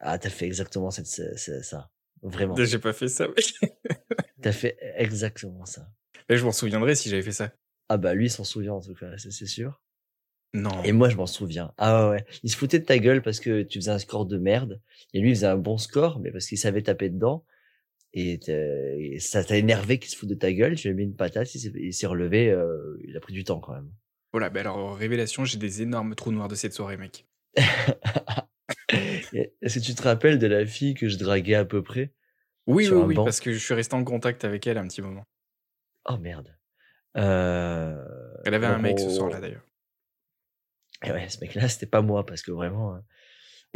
Ah, 0.00 0.18
t'as 0.18 0.30
fait 0.30 0.46
exactement 0.46 0.90
cette, 0.90 1.06
ce- 1.06 1.36
ce- 1.36 1.62
ça. 1.62 1.90
Vraiment. 2.22 2.56
J'ai 2.56 2.78
pas 2.78 2.92
fait 2.92 3.08
ça. 3.08 3.28
T'as 4.42 4.52
fait 4.52 4.76
exactement 4.96 5.64
ça. 5.64 5.88
Mais 6.28 6.36
je 6.36 6.44
m'en 6.44 6.52
souviendrai 6.52 6.94
si 6.94 7.08
j'avais 7.08 7.22
fait 7.22 7.32
ça. 7.32 7.52
Ah 7.88 7.96
bah 7.98 8.14
lui, 8.14 8.26
il 8.26 8.30
s'en 8.30 8.44
souvient 8.44 8.72
en 8.74 8.80
tout 8.80 8.94
cas, 8.94 9.16
c'est 9.18 9.46
sûr. 9.46 9.80
Non. 10.54 10.82
Et 10.84 10.92
moi, 10.92 11.08
je 11.08 11.16
m'en 11.16 11.26
souviens. 11.26 11.72
Ah 11.78 12.08
ouais. 12.10 12.24
Il 12.44 12.50
se 12.50 12.56
foutait 12.56 12.78
de 12.78 12.84
ta 12.84 12.96
gueule 12.98 13.22
parce 13.22 13.40
que 13.40 13.62
tu 13.62 13.80
faisais 13.80 13.90
un 13.90 13.98
score 13.98 14.24
de 14.24 14.38
merde. 14.38 14.80
Et 15.12 15.20
lui, 15.20 15.30
il 15.30 15.34
faisait 15.34 15.48
un 15.48 15.56
bon 15.56 15.78
score, 15.78 16.20
mais 16.20 16.30
parce 16.30 16.46
qu'il 16.46 16.58
savait 16.58 16.82
taper 16.82 17.10
dedans. 17.10 17.44
Et, 18.14 19.18
ça 19.18 19.42
t'a 19.42 19.56
énervé 19.56 19.98
qu'il 19.98 20.10
se 20.10 20.16
fout 20.16 20.28
de 20.28 20.36
ta 20.36 20.52
gueule. 20.52 20.76
Tu 20.76 20.86
lui 20.86 20.94
as 20.94 20.96
mis 20.96 21.02
une 21.02 21.16
patate, 21.16 21.52
il 21.56 21.92
s'est- 21.92 22.06
relevé. 22.06 22.50
euh, 22.50 22.96
il 23.02 23.16
a 23.16 23.20
pris 23.20 23.32
du 23.32 23.42
temps 23.42 23.58
quand 23.58 23.74
même. 23.74 23.90
Voilà, 24.32 24.48
bah 24.48 24.60
alors, 24.60 24.96
révélation, 24.96 25.44
j'ai 25.44 25.58
des 25.58 25.82
énormes 25.82 26.14
trous 26.14 26.30
noirs 26.30 26.48
de 26.48 26.54
cette 26.54 26.72
soirée, 26.72 26.96
mec. 26.96 27.26
Est-ce 29.62 29.78
que 29.78 29.84
tu 29.84 29.94
te 29.94 30.02
rappelles 30.02 30.38
de 30.38 30.46
la 30.46 30.64
fille 30.64 30.94
que 30.94 31.08
je 31.08 31.18
draguais 31.18 31.54
à 31.54 31.64
peu 31.64 31.82
près? 31.82 32.12
Oui, 32.66 32.88
oui, 32.88 33.02
oui, 33.06 33.14
banc? 33.14 33.24
parce 33.24 33.40
que 33.40 33.52
je 33.52 33.58
suis 33.58 33.74
resté 33.74 33.94
en 33.94 34.04
contact 34.04 34.44
avec 34.44 34.66
elle 34.66 34.78
un 34.78 34.86
petit 34.86 35.02
moment. 35.02 35.24
Oh 36.06 36.16
merde. 36.16 36.56
Euh... 37.16 38.04
Elle 38.44 38.54
avait 38.54 38.66
un 38.66 38.78
mec 38.78 38.98
ce 39.00 39.10
soir-là, 39.10 39.40
d'ailleurs. 39.40 39.63
Et 41.04 41.12
ouais, 41.12 41.28
ce 41.28 41.38
mec-là, 41.40 41.68
c'était 41.68 41.86
pas 41.86 42.02
moi 42.02 42.24
parce 42.24 42.42
que 42.42 42.50
vraiment, 42.50 42.94
hein, 42.94 43.04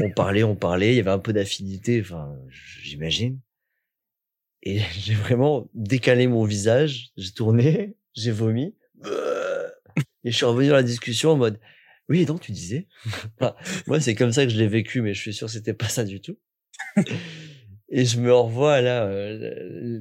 on 0.00 0.10
parlait, 0.10 0.44
on 0.44 0.56
parlait, 0.56 0.92
il 0.92 0.96
y 0.96 1.00
avait 1.00 1.10
un 1.10 1.18
peu 1.18 1.32
d'affinité, 1.32 2.00
enfin, 2.00 2.36
j'imagine. 2.82 3.40
Et 4.62 4.80
j'ai 4.98 5.14
vraiment 5.14 5.68
décalé 5.74 6.26
mon 6.26 6.44
visage, 6.44 7.10
j'ai 7.16 7.32
tourné, 7.32 7.96
j'ai 8.14 8.30
vomi, 8.30 8.74
et 10.24 10.30
je 10.30 10.36
suis 10.36 10.46
revenu 10.46 10.68
dans 10.68 10.74
la 10.74 10.82
discussion 10.82 11.30
en 11.30 11.36
mode, 11.36 11.60
oui, 12.08 12.22
et 12.22 12.24
donc 12.24 12.40
tu 12.40 12.52
disais? 12.52 12.86
Moi, 13.86 14.00
c'est 14.00 14.14
comme 14.14 14.32
ça 14.32 14.44
que 14.44 14.50
je 14.50 14.58
l'ai 14.58 14.66
vécu, 14.66 15.02
mais 15.02 15.14
je 15.14 15.20
suis 15.20 15.34
sûr 15.34 15.46
que 15.46 15.52
c'était 15.52 15.74
pas 15.74 15.88
ça 15.88 16.04
du 16.04 16.20
tout. 16.20 16.38
et 17.88 18.04
je 18.04 18.18
me 18.18 18.32
revois 18.32 18.80
là, 18.80 19.06
euh, 19.06 20.00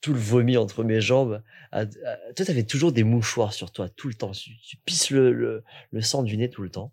tout 0.00 0.12
le 0.12 0.18
vomi 0.20 0.56
entre 0.56 0.84
mes 0.84 1.00
jambes. 1.00 1.42
À- 1.72 1.80
à- 1.80 2.32
toi, 2.34 2.46
t'avais 2.46 2.64
toujours 2.64 2.92
des 2.92 3.04
mouchoirs 3.04 3.52
sur 3.52 3.72
toi 3.72 3.88
tout 3.88 4.08
le 4.08 4.14
temps. 4.14 4.32
Tu, 4.32 4.56
tu 4.58 4.76
pisses 4.78 5.10
le, 5.10 5.32
le, 5.32 5.64
le 5.90 6.00
sang 6.02 6.22
du 6.22 6.36
nez 6.36 6.50
tout 6.50 6.62
le 6.62 6.70
temps. 6.70 6.92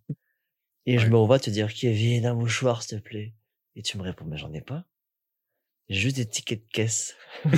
Et 0.85 0.99
je 0.99 1.07
me 1.07 1.17
revois 1.17 1.39
te 1.39 1.49
dire, 1.49 1.73
Kevin, 1.73 2.25
un 2.25 2.33
mouchoir, 2.33 2.83
s'il 2.83 2.99
te 2.99 3.03
plaît. 3.03 3.33
Et 3.75 3.81
tu 3.81 3.97
me 3.97 4.03
réponds, 4.03 4.25
mais 4.25 4.37
j'en 4.37 4.53
ai 4.53 4.61
pas. 4.61 4.85
Juste 5.89 6.17
des 6.17 6.25
tickets 6.25 6.65
de 6.65 6.71
caisse. 6.71 7.15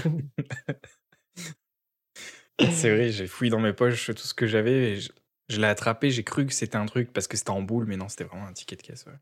C'est 2.71 2.95
vrai, 2.95 3.11
j'ai 3.11 3.27
fouillé 3.27 3.51
dans 3.51 3.59
mes 3.59 3.73
poches 3.73 4.07
tout 4.07 4.17
ce 4.17 4.33
que 4.33 4.47
j'avais 4.47 4.91
et 4.91 4.95
je, 4.97 5.11
je 5.49 5.59
l'ai 5.59 5.67
attrapé, 5.67 6.09
j'ai 6.09 6.23
cru 6.23 6.45
que 6.45 6.53
c'était 6.53 6.77
un 6.77 6.85
truc 6.85 7.11
parce 7.13 7.27
que 7.27 7.37
c'était 7.37 7.51
en 7.51 7.61
boule, 7.61 7.85
mais 7.85 7.97
non, 7.97 8.07
c'était 8.07 8.23
vraiment 8.23 8.47
un 8.47 8.53
ticket 8.53 8.77
de 8.77 8.81
caisse. 8.81 9.05
Ouais. 9.05 9.13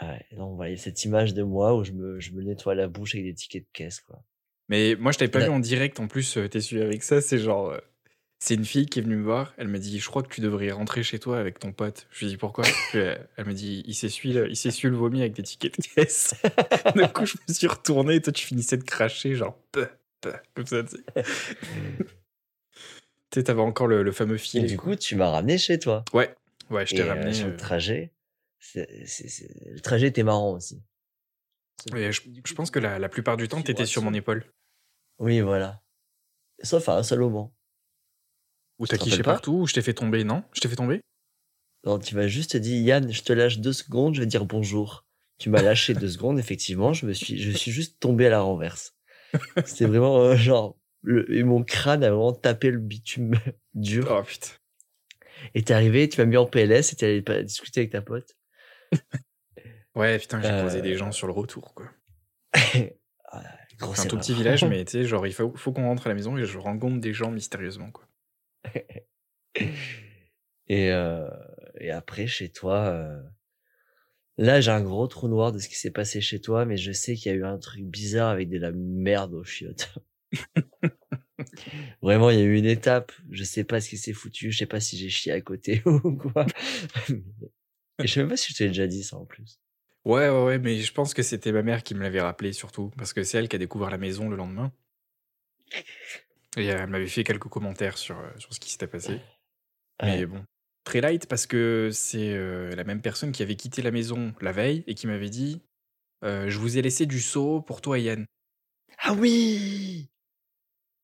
Ouais, 0.00 0.24
non, 0.32 0.54
voyez 0.54 0.76
cette 0.76 1.04
image 1.04 1.34
de 1.34 1.42
moi 1.42 1.74
où 1.74 1.84
je 1.84 1.92
me, 1.92 2.20
je 2.20 2.32
me 2.32 2.42
nettoie 2.42 2.74
la 2.74 2.88
bouche 2.88 3.14
avec 3.14 3.26
des 3.26 3.34
tickets 3.34 3.64
de 3.64 3.68
caisse, 3.72 4.00
quoi. 4.00 4.22
Mais 4.68 4.96
moi, 4.98 5.12
je 5.12 5.18
t'avais 5.18 5.30
pas 5.30 5.40
vu 5.40 5.48
en 5.48 5.60
direct, 5.60 5.98
en 6.00 6.08
plus, 6.08 6.36
euh, 6.36 6.48
t'es 6.48 6.60
suivi 6.60 6.82
avec 6.82 7.02
ça, 7.02 7.20
c'est 7.20 7.38
genre... 7.38 7.70
euh, 7.70 7.78
C'est 8.38 8.54
une 8.54 8.64
fille 8.64 8.86
qui 8.86 8.98
est 8.98 9.02
venue 9.02 9.16
me 9.16 9.24
voir, 9.24 9.54
elle 9.56 9.68
me 9.68 9.78
dit, 9.78 9.98
je 9.98 10.06
crois 10.08 10.22
que 10.22 10.28
tu 10.32 10.40
devrais 10.40 10.70
rentrer 10.70 11.02
chez 11.02 11.18
toi 11.18 11.38
avec 11.40 11.58
ton 11.58 11.72
pote. 11.72 12.06
Je 12.10 12.20
lui 12.24 12.32
dis, 12.32 12.36
pourquoi? 12.36 12.64
Puis, 12.90 12.98
euh, 12.98 13.16
Elle 13.36 13.46
me 13.46 13.54
dit, 13.54 13.82
il 13.86 13.94
s'essuie 13.94 14.32
le, 14.32 14.48
il 14.50 14.56
s'essuie 14.56 14.88
le 14.88 14.96
vomi 14.96 15.20
avec 15.20 15.32
des 15.32 15.42
tickets 15.42 15.80
de 15.80 15.86
caisse. 15.94 16.34
du 16.96 17.08
coup, 17.12 17.24
je 17.26 17.34
me 17.48 17.54
suis 17.54 17.66
retourné 17.66 18.16
et 18.16 18.20
toi, 18.20 18.32
tu 18.32 18.46
finissais 18.46 18.76
de 18.76 18.84
cracher, 18.84 19.34
genre, 19.34 19.58
peu, 19.72 19.88
peu, 20.20 20.32
comme 20.54 20.66
ça, 20.66 20.82
tu 20.84 20.96
sais. 20.96 21.24
Tu 23.30 23.44
t'avais 23.44 23.60
encore 23.60 23.86
le, 23.88 24.02
le 24.02 24.12
fameux 24.12 24.36
Et 24.36 24.38
filet. 24.38 24.66
du 24.66 24.76
quoi. 24.78 24.92
coup, 24.92 24.96
tu 24.96 25.14
m'as 25.14 25.30
ramené 25.30 25.58
chez 25.58 25.78
toi. 25.78 26.02
Ouais, 26.14 26.34
ouais, 26.70 26.86
je 26.86 26.94
t'ai 26.94 27.02
Et 27.02 27.02
euh, 27.02 27.08
ramené. 27.08 27.34
sur 27.34 27.48
le 27.48 27.56
trajet, 27.56 28.10
c'est- 28.58 28.88
c'est- 29.06 29.28
c'est- 29.28 29.50
le 29.70 29.80
trajet 29.80 30.06
était 30.06 30.22
marrant 30.22 30.52
aussi. 30.54 30.80
Je, 31.86 32.20
je 32.44 32.54
pense 32.54 32.70
que 32.70 32.78
la, 32.78 32.98
la 32.98 33.08
plupart 33.08 33.36
du 33.36 33.48
temps, 33.48 33.62
t'étais 33.62 33.86
sur 33.86 34.02
mon 34.02 34.14
épaule. 34.14 34.44
Oui, 35.18 35.40
voilà. 35.40 35.82
Sauf 36.62 36.88
à 36.88 36.96
un 36.96 37.02
seul 37.02 37.20
moment. 37.20 37.54
Ou 38.78 38.86
Tu 38.86 38.96
t'as 38.96 39.16
pas 39.16 39.22
partout, 39.22 39.52
ou 39.52 39.66
je 39.66 39.74
t'ai 39.74 39.82
fait 39.82 39.94
tomber, 39.94 40.24
non? 40.24 40.44
Je 40.52 40.60
t'ai 40.60 40.68
fait 40.68 40.76
tomber? 40.76 41.00
Non, 41.84 41.98
tu 41.98 42.14
m'as 42.16 42.26
juste 42.26 42.56
dit, 42.56 42.80
Yann, 42.80 43.12
je 43.12 43.22
te 43.22 43.32
lâche 43.32 43.58
deux 43.58 43.72
secondes, 43.72 44.14
je 44.14 44.20
vais 44.20 44.26
dire 44.26 44.44
bonjour. 44.44 45.06
Tu 45.38 45.50
m'as 45.50 45.62
lâché 45.62 45.94
deux 45.94 46.08
secondes, 46.08 46.38
effectivement, 46.38 46.92
je 46.92 47.06
me 47.06 47.12
suis, 47.12 47.38
je 47.38 47.50
suis 47.50 47.70
juste 47.70 47.98
tombé 48.00 48.26
à 48.26 48.30
la 48.30 48.40
renverse. 48.40 48.96
C'était 49.64 49.86
vraiment 49.86 50.18
euh, 50.20 50.36
genre, 50.36 50.76
le, 51.02 51.32
et 51.32 51.42
mon 51.44 51.62
crâne 51.62 52.02
a 52.02 52.10
vraiment 52.10 52.32
tapé 52.32 52.70
le 52.70 52.78
bitume 52.78 53.34
dur. 53.74 54.08
Oh 54.10 54.22
putain. 54.22 54.50
Et 55.54 55.62
t'es 55.62 55.74
arrivé, 55.74 56.08
tu 56.08 56.20
m'as 56.20 56.26
mis 56.26 56.36
en 56.36 56.46
PLS 56.46 56.92
et 56.92 56.96
t'es 56.96 57.22
allé 57.30 57.44
discuter 57.44 57.80
avec 57.80 57.92
ta 57.92 58.02
pote. 58.02 58.36
Ouais, 59.98 60.18
putain, 60.18 60.40
j'ai 60.40 60.48
Euh, 60.48 60.58
croisé 60.60 60.80
des 60.80 60.96
gens 60.96 61.10
sur 61.12 61.26
le 61.26 61.32
retour, 61.32 61.74
quoi. 61.74 61.90
Ah, 63.80 63.86
C'est 63.94 64.02
un 64.02 64.06
tout 64.06 64.16
petit 64.18 64.34
village, 64.34 64.64
mais 64.64 64.84
tu 64.84 64.92
sais, 64.92 65.04
genre, 65.04 65.24
il 65.26 65.32
faut, 65.32 65.54
faut 65.54 65.72
qu'on 65.72 65.84
rentre 65.84 66.06
à 66.06 66.08
la 66.08 66.14
maison 66.16 66.36
et 66.36 66.44
je 66.44 66.58
rencontre 66.58 67.00
des 67.00 67.12
gens 67.12 67.30
mystérieusement, 67.30 67.90
quoi. 67.92 68.08
Et, 70.70 70.90
euh, 70.90 71.28
et 71.80 71.90
après, 71.90 72.26
chez 72.26 72.50
toi, 72.50 72.86
euh, 72.88 73.22
là, 74.36 74.60
j'ai 74.60 74.70
un 74.70 74.82
gros 74.82 75.06
trou 75.06 75.26
noir 75.28 75.50
de 75.52 75.58
ce 75.58 75.68
qui 75.68 75.76
s'est 75.76 75.90
passé 75.90 76.20
chez 76.20 76.40
toi, 76.40 76.64
mais 76.66 76.76
je 76.76 76.92
sais 76.92 77.14
qu'il 77.14 77.32
y 77.32 77.34
a 77.34 77.38
eu 77.38 77.44
un 77.44 77.56
truc 77.58 77.84
bizarre 77.84 78.28
avec 78.28 78.50
de 78.50 78.58
la 78.58 78.70
merde 78.72 79.32
aux 79.34 79.44
chiottes. 79.44 79.94
Vraiment, 82.02 82.28
il 82.30 82.38
y 82.38 82.42
a 82.42 82.44
eu 82.44 82.56
une 82.58 82.66
étape, 82.66 83.12
je 83.30 83.44
sais 83.44 83.64
pas 83.64 83.80
ce 83.80 83.88
qui 83.88 83.96
s'est 83.96 84.12
foutu, 84.12 84.52
je 84.52 84.58
sais 84.58 84.66
pas 84.66 84.80
si 84.80 84.98
j'ai 84.98 85.08
chié 85.08 85.32
à 85.32 85.40
côté 85.40 85.82
ou 85.86 86.16
quoi. 86.16 86.44
Et 87.08 88.06
je 88.06 88.12
sais 88.12 88.20
même 88.20 88.28
pas 88.28 88.36
si 88.36 88.52
je 88.52 88.58
t'ai 88.58 88.66
déjà 88.68 88.86
dit 88.86 89.02
ça 89.04 89.16
en 89.16 89.24
plus. 89.24 89.58
Ouais, 90.08 90.28
ouais, 90.30 90.44
ouais, 90.44 90.58
mais 90.58 90.78
je 90.80 90.92
pense 90.92 91.12
que 91.12 91.22
c'était 91.22 91.52
ma 91.52 91.62
mère 91.62 91.82
qui 91.82 91.94
me 91.94 92.02
l'avait 92.02 92.22
rappelé 92.22 92.52
surtout, 92.54 92.90
parce 92.96 93.12
que 93.12 93.22
c'est 93.24 93.36
elle 93.38 93.48
qui 93.48 93.56
a 93.56 93.58
découvert 93.58 93.90
la 93.90 93.98
maison 93.98 94.30
le 94.30 94.36
lendemain. 94.36 94.72
Et 96.56 96.70
euh, 96.72 96.78
elle 96.80 96.88
m'avait 96.88 97.06
fait 97.06 97.24
quelques 97.24 97.48
commentaires 97.48 97.98
sur, 97.98 98.18
euh, 98.18 98.30
sur 98.38 98.54
ce 98.54 98.58
qui 98.58 98.70
s'était 98.70 98.86
passé. 98.86 99.20
Mais 100.02 100.20
Ouais. 100.20 100.26
bon, 100.26 100.44
très 100.84 101.02
light 101.02 101.26
parce 101.26 101.46
que 101.46 101.90
c'est 101.92 102.32
euh, 102.34 102.74
la 102.74 102.84
même 102.84 103.02
personne 103.02 103.32
qui 103.32 103.42
avait 103.42 103.56
quitté 103.56 103.82
la 103.82 103.90
maison 103.90 104.32
la 104.40 104.52
veille 104.52 104.82
et 104.86 104.94
qui 104.94 105.06
m'avait 105.06 105.28
dit 105.28 105.60
euh, 106.24 106.48
Je 106.48 106.58
vous 106.58 106.78
ai 106.78 106.82
laissé 106.82 107.04
du 107.04 107.20
seau 107.20 107.60
pour 107.60 107.82
toi, 107.82 107.98
Yann. 107.98 108.24
Ah 108.98 109.12
oui! 109.12 110.08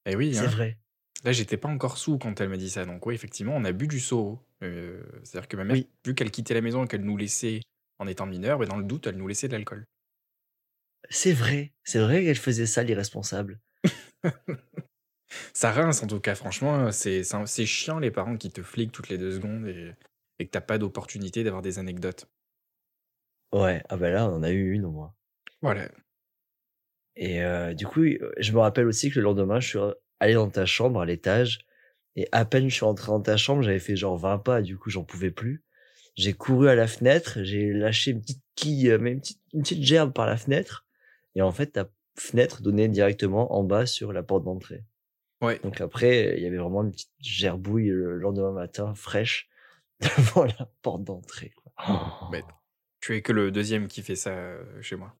Et 0.06 0.16
oui, 0.16 0.34
C'est 0.34 0.40
hein. 0.40 0.46
vrai. 0.46 0.78
Là, 1.24 1.32
j'étais 1.32 1.56
pas 1.58 1.68
encore 1.68 1.98
sous 1.98 2.18
quand 2.18 2.40
elle 2.40 2.48
m'a 2.48 2.56
dit 2.56 2.70
ça. 2.70 2.84
Donc, 2.86 3.04
oui, 3.06 3.14
effectivement, 3.14 3.54
on 3.56 3.64
a 3.64 3.72
bu 3.72 3.86
du 3.86 4.00
seau. 4.00 4.40
Euh, 4.62 5.02
C'est-à-dire 5.22 5.48
que 5.48 5.56
ma 5.56 5.64
mère, 5.64 5.74
Oui. 5.74 5.88
vu 6.06 6.14
qu'elle 6.14 6.30
quittait 6.30 6.54
la 6.54 6.60
maison 6.62 6.84
et 6.84 6.88
qu'elle 6.88 7.02
nous 7.04 7.16
laissait 7.16 7.60
en 7.98 8.06
étant 8.06 8.26
mineure, 8.26 8.58
ben, 8.58 8.68
dans 8.68 8.76
le 8.76 8.84
doute, 8.84 9.06
elle 9.06 9.16
nous 9.16 9.28
laissait 9.28 9.48
de 9.48 9.52
l'alcool. 9.52 9.86
C'est 11.10 11.32
vrai. 11.32 11.72
C'est 11.84 12.00
vrai 12.00 12.24
qu'elle 12.24 12.36
faisait 12.36 12.66
ça, 12.66 12.82
l'irresponsable. 12.82 13.60
Ça 15.52 15.72
rince 15.72 16.02
en 16.02 16.06
tout 16.06 16.20
cas, 16.20 16.34
franchement, 16.34 16.92
c'est 16.92 17.66
chiant 17.66 17.98
les 17.98 18.10
parents 18.10 18.36
qui 18.36 18.50
te 18.50 18.62
fliquent 18.62 18.92
toutes 18.92 19.08
les 19.08 19.18
deux 19.18 19.32
secondes 19.32 19.66
et, 19.66 19.92
et 20.38 20.46
que 20.46 20.50
t'as 20.50 20.60
pas 20.60 20.78
d'opportunité 20.78 21.42
d'avoir 21.44 21.62
des 21.62 21.78
anecdotes. 21.78 22.28
Ouais. 23.52 23.82
Ah 23.88 23.96
bah 23.96 24.10
là, 24.10 24.28
on 24.28 24.34
en 24.36 24.42
a 24.42 24.50
eu 24.50 24.72
une 24.72 24.84
au 24.84 24.90
moins. 24.90 25.14
Voilà. 25.62 25.88
Et 27.16 27.42
euh, 27.42 27.74
du 27.74 27.86
coup, 27.86 28.02
euh, 28.02 28.32
je 28.38 28.52
me 28.52 28.58
rappelle 28.58 28.86
aussi 28.86 29.10
que 29.10 29.16
le 29.16 29.24
lendemain, 29.24 29.60
je 29.60 29.68
suis 29.68 29.78
allé 30.20 30.34
dans 30.34 30.50
ta 30.50 30.66
chambre 30.66 31.00
à 31.00 31.06
l'étage. 31.06 31.60
Et 32.16 32.28
à 32.32 32.44
peine 32.44 32.68
je 32.68 32.74
suis 32.74 32.84
rentré 32.84 33.08
dans 33.08 33.20
ta 33.20 33.36
chambre, 33.36 33.62
j'avais 33.62 33.80
fait 33.80 33.96
genre 33.96 34.16
20 34.18 34.38
pas, 34.38 34.62
du 34.62 34.78
coup, 34.78 34.90
j'en 34.90 35.04
pouvais 35.04 35.30
plus. 35.32 35.63
J'ai 36.16 36.32
couru 36.32 36.68
à 36.68 36.74
la 36.74 36.86
fenêtre, 36.86 37.42
j'ai 37.42 37.72
lâché 37.72 38.12
une 38.12 38.20
petite 38.20 38.42
quille, 38.54 38.90
euh, 38.90 38.98
mais 38.98 39.12
une 39.12 39.20
petite, 39.20 39.40
une 39.52 39.62
petite 39.62 39.82
gerbe 39.82 40.12
par 40.12 40.26
la 40.26 40.36
fenêtre. 40.36 40.86
Et 41.34 41.42
en 41.42 41.50
fait, 41.52 41.66
ta 41.72 41.88
fenêtre 42.16 42.62
donnait 42.62 42.88
directement 42.88 43.54
en 43.56 43.64
bas 43.64 43.86
sur 43.86 44.12
la 44.12 44.22
porte 44.22 44.44
d'entrée. 44.44 44.84
Ouais. 45.42 45.58
Donc 45.64 45.80
après, 45.80 46.34
il 46.36 46.42
y 46.42 46.46
avait 46.46 46.56
vraiment 46.58 46.84
une 46.84 46.92
petite 46.92 47.10
gerbouille 47.20 47.88
le 47.88 48.18
lendemain 48.18 48.52
matin, 48.52 48.94
fraîche, 48.94 49.48
devant 50.00 50.44
la 50.44 50.70
porte 50.82 51.02
d'entrée. 51.04 51.52
Oh. 51.88 52.30
Tu 53.00 53.16
es 53.16 53.22
que 53.22 53.32
le 53.32 53.50
deuxième 53.50 53.88
qui 53.88 54.02
fait 54.02 54.16
ça 54.16 54.30
euh, 54.30 54.62
chez 54.80 54.96
moi. 54.96 55.14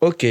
Ok. 0.00 0.24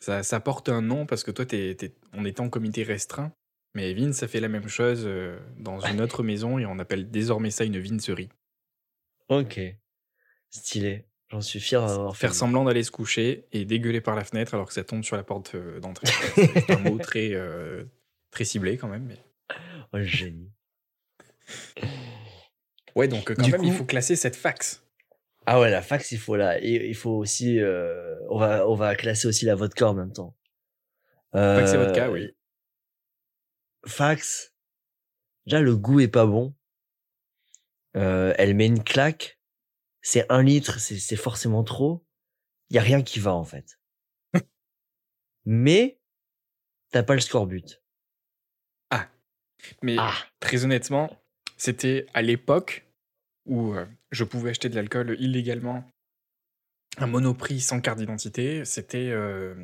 Ça, 0.00 0.22
ça 0.22 0.40
porte 0.40 0.68
un 0.68 0.82
nom 0.82 1.06
parce 1.06 1.24
que 1.24 1.30
toi, 1.30 1.46
t'es, 1.46 1.74
t'es- 1.74 1.94
on 2.12 2.24
était 2.24 2.40
en 2.40 2.50
comité 2.50 2.82
restreint. 2.82 3.32
Mais 3.74 3.94
Vince, 3.94 4.16
ça 4.16 4.28
fait 4.28 4.40
la 4.40 4.48
même 4.48 4.68
chose 4.68 5.04
euh, 5.06 5.38
dans 5.58 5.80
une 5.80 6.00
autre 6.02 6.22
maison 6.22 6.58
et 6.58 6.66
on 6.66 6.78
appelle 6.78 7.10
désormais 7.10 7.50
ça 7.50 7.64
une 7.64 7.78
vincerie. 7.78 8.28
Ok. 9.28 9.60
Stylé. 10.50 11.06
J'en 11.30 11.40
suis 11.40 11.60
fier 11.60 11.80
d'avoir 11.86 12.14
fait. 12.14 12.26
Faire 12.26 12.34
semblant 12.34 12.64
d'aller 12.64 12.82
se 12.82 12.90
coucher 12.90 13.46
et 13.52 13.64
dégueuler 13.64 14.02
par 14.02 14.14
la 14.14 14.24
fenêtre 14.24 14.52
alors 14.54 14.66
que 14.66 14.74
ça 14.74 14.84
tombe 14.84 15.02
sur 15.02 15.16
la 15.16 15.22
porte 15.22 15.54
euh, 15.54 15.80
d'entrée. 15.80 16.06
C'est 16.34 16.70
un 16.70 16.78
mot 16.78 16.98
très, 16.98 17.30
euh, 17.32 17.84
très 18.30 18.44
ciblé 18.44 18.76
quand 18.76 18.88
même. 18.88 19.04
Mais... 19.04 19.18
Oh, 19.92 19.96
le 19.96 20.04
génie. 20.04 20.52
Ouais, 22.94 23.08
donc 23.08 23.30
euh, 23.30 23.34
quand 23.34 23.42
Du 23.42 23.50
même, 23.52 23.64
il 23.64 23.72
faut 23.72 23.84
classer 23.84 24.16
cette 24.16 24.36
fax. 24.36 24.84
Ah 25.46 25.58
ouais, 25.58 25.70
la 25.70 25.82
fax, 25.82 26.12
il 26.12 26.18
faut 26.18 26.36
la, 26.36 26.60
il 26.60 26.82
il 26.82 26.94
faut 26.94 27.12
aussi, 27.12 27.58
euh, 27.58 28.14
on 28.28 28.38
va, 28.38 28.68
on 28.68 28.74
va 28.74 28.94
classer 28.94 29.26
aussi 29.26 29.44
la 29.44 29.54
vodka 29.54 29.88
en 29.88 29.94
même 29.94 30.12
temps. 30.12 30.36
Fax 31.32 31.72
et 31.72 31.76
vodka, 31.78 32.10
oui. 32.10 32.28
Fax. 33.86 34.52
Déjà, 35.46 35.60
le 35.60 35.76
goût 35.76 36.00
est 36.00 36.08
pas 36.08 36.26
bon. 36.26 36.54
Euh, 37.96 38.34
elle 38.38 38.54
met 38.54 38.66
une 38.66 38.82
claque. 38.82 39.38
C'est 40.02 40.30
un 40.30 40.42
litre, 40.42 40.78
c'est, 40.80 41.16
forcément 41.16 41.62
trop. 41.64 42.04
Il 42.70 42.76
y 42.76 42.78
a 42.78 42.82
rien 42.82 43.02
qui 43.02 43.20
va, 43.20 43.34
en 43.34 43.44
fait. 43.44 43.78
Mais, 45.44 46.00
t'as 46.90 47.02
pas 47.02 47.14
le 47.14 47.20
scorbut. 47.20 47.78
Mais 49.82 49.96
Ah. 49.98 50.12
très 50.40 50.64
honnêtement, 50.64 51.22
c'était 51.56 52.06
à 52.14 52.22
l'époque 52.22 52.84
où 53.46 53.74
euh, 53.74 53.86
je 54.10 54.24
pouvais 54.24 54.50
acheter 54.50 54.68
de 54.68 54.74
l'alcool 54.74 55.16
illégalement 55.20 55.84
un 56.98 57.06
monoprix 57.06 57.60
sans 57.60 57.80
carte 57.80 57.98
d'identité. 57.98 58.64
C'était 58.64 59.10
euh, 59.10 59.54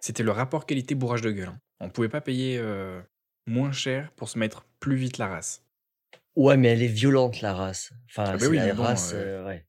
c'était 0.00 0.22
le 0.24 0.32
rapport 0.32 0.66
qualité-bourrage 0.66 1.22
de 1.22 1.30
gueule. 1.30 1.48
hein. 1.48 1.60
On 1.80 1.88
pouvait 1.88 2.08
pas 2.08 2.20
payer 2.20 2.58
euh, 2.58 3.00
moins 3.46 3.72
cher 3.72 4.10
pour 4.12 4.28
se 4.28 4.38
mettre 4.38 4.66
plus 4.80 4.96
vite 4.96 5.18
la 5.18 5.28
race. 5.28 5.63
Ouais, 6.36 6.56
mais 6.56 6.68
elle 6.68 6.82
est 6.82 6.88
violente, 6.88 7.40
la 7.40 7.54
race. 7.54 7.92
Enfin, 8.10 8.24
Ah 8.26 8.36
bah 8.36 8.46
oui, 8.48 8.56
la 8.56 8.66
mais 8.66 8.72
bon, 8.72 8.82
race, 8.82 9.12
euh, 9.14 9.44
ouais. 9.46 9.66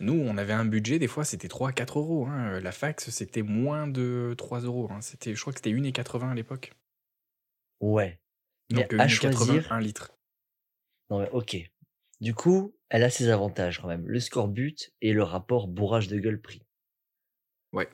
Nous, 0.00 0.14
on 0.14 0.36
avait 0.36 0.52
un 0.52 0.64
budget, 0.64 0.98
des 0.98 1.08
fois, 1.08 1.24
c'était 1.24 1.48
3 1.48 1.70
à 1.70 1.72
4 1.72 1.98
euros. 1.98 2.26
hein. 2.26 2.60
La 2.60 2.72
fax, 2.72 3.10
c'était 3.10 3.42
moins 3.42 3.86
de 3.88 4.34
3 4.36 4.60
euros. 4.60 4.88
hein. 4.90 5.00
C'était, 5.00 5.34
je 5.34 5.40
crois 5.40 5.52
que 5.52 5.58
c'était 5.58 5.70
1,80 5.70 6.30
à 6.30 6.34
l'époque. 6.34 6.72
Ouais. 7.80 8.20
Mais 8.70 8.82
Donc, 8.82 8.94
euh, 8.94 8.98
à 8.98 9.06
1,80, 9.06 9.32
choisir, 9.32 9.72
1 9.72 9.80
litre. 9.80 10.16
Non, 11.10 11.20
mais 11.20 11.30
ok. 11.30 11.56
Du 12.20 12.34
coup, 12.34 12.76
elle 12.88 13.02
a 13.04 13.10
ses 13.10 13.28
avantages 13.28 13.80
quand 13.80 13.88
même. 13.88 14.06
Le 14.08 14.20
scorbut 14.20 14.92
et 15.00 15.12
le 15.12 15.22
rapport 15.22 15.68
bourrage 15.68 16.08
de 16.08 16.18
gueule 16.18 16.40
prix. 16.40 16.62
Ouais. 17.72 17.88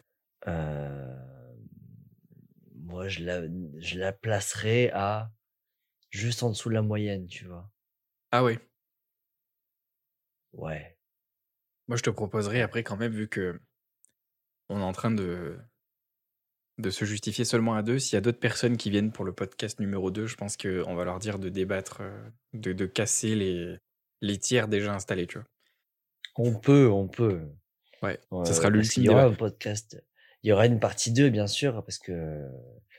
Euh, 0.47 1.17
Moi, 2.75 3.09
je 3.09 3.25
la, 3.25 3.43
je 3.79 3.99
la 3.99 4.13
placerai 4.13 4.91
à 4.93 5.33
juste 6.11 6.43
en 6.43 6.51
dessous 6.51 6.69
de 6.69 6.75
la 6.75 6.83
moyenne, 6.83 7.27
tu 7.27 7.47
vois. 7.47 7.71
Ah 8.33 8.45
ouais. 8.45 8.59
Ouais. 10.53 10.97
Moi, 11.89 11.97
je 11.97 12.03
te 12.03 12.11
proposerais 12.11 12.61
après, 12.63 12.83
quand 12.83 12.97
même, 12.97 13.13
vu 13.13 13.29
que 13.29 13.61
on 14.69 14.81
est 14.81 14.85
en 14.85 14.93
train 14.93 15.11
de, 15.11 15.59
de 16.79 16.91
se 16.91 17.05
justifier 17.05 17.45
seulement 17.45 17.75
à 17.75 17.83
deux, 17.83 17.99
s'il 17.99 18.15
y 18.15 18.19
a 18.19 18.21
d'autres 18.21 18.39
personnes 18.39 18.77
qui 18.77 18.91
viennent 18.91 19.13
pour 19.13 19.25
le 19.25 19.33
podcast 19.33 19.81
numéro 19.81 20.11
2, 20.11 20.27
je 20.27 20.37
pense 20.37 20.57
qu'on 20.57 20.95
va 20.95 21.05
leur 21.05 21.19
dire 21.19 21.39
de 21.39 21.49
débattre, 21.49 21.99
euh, 22.03 22.31
de, 22.53 22.73
de 22.73 22.87
casser 22.87 23.35
les, 23.35 23.77
les 24.21 24.39
tiers 24.39 24.69
déjà 24.69 24.95
installés, 24.95 25.27
tu 25.27 25.39
vois. 25.39 25.47
On 26.37 26.55
peut, 26.55 26.89
on 26.89 27.09
peut. 27.09 27.43
Ouais, 28.03 28.19
Euh, 28.33 28.45
ça 28.45 28.55
sera 28.55 28.71
l'ultime 28.71 29.05
y 29.05 29.09
aura 29.09 29.25
un 29.25 29.35
podcast. 29.35 30.03
Il 30.43 30.49
y 30.49 30.53
aura 30.53 30.67
une 30.67 30.81
partie 30.81 31.13
2, 31.13 31.29
bien 31.29 31.47
sûr, 31.47 31.85
parce 31.85 31.99
que. 31.99 32.13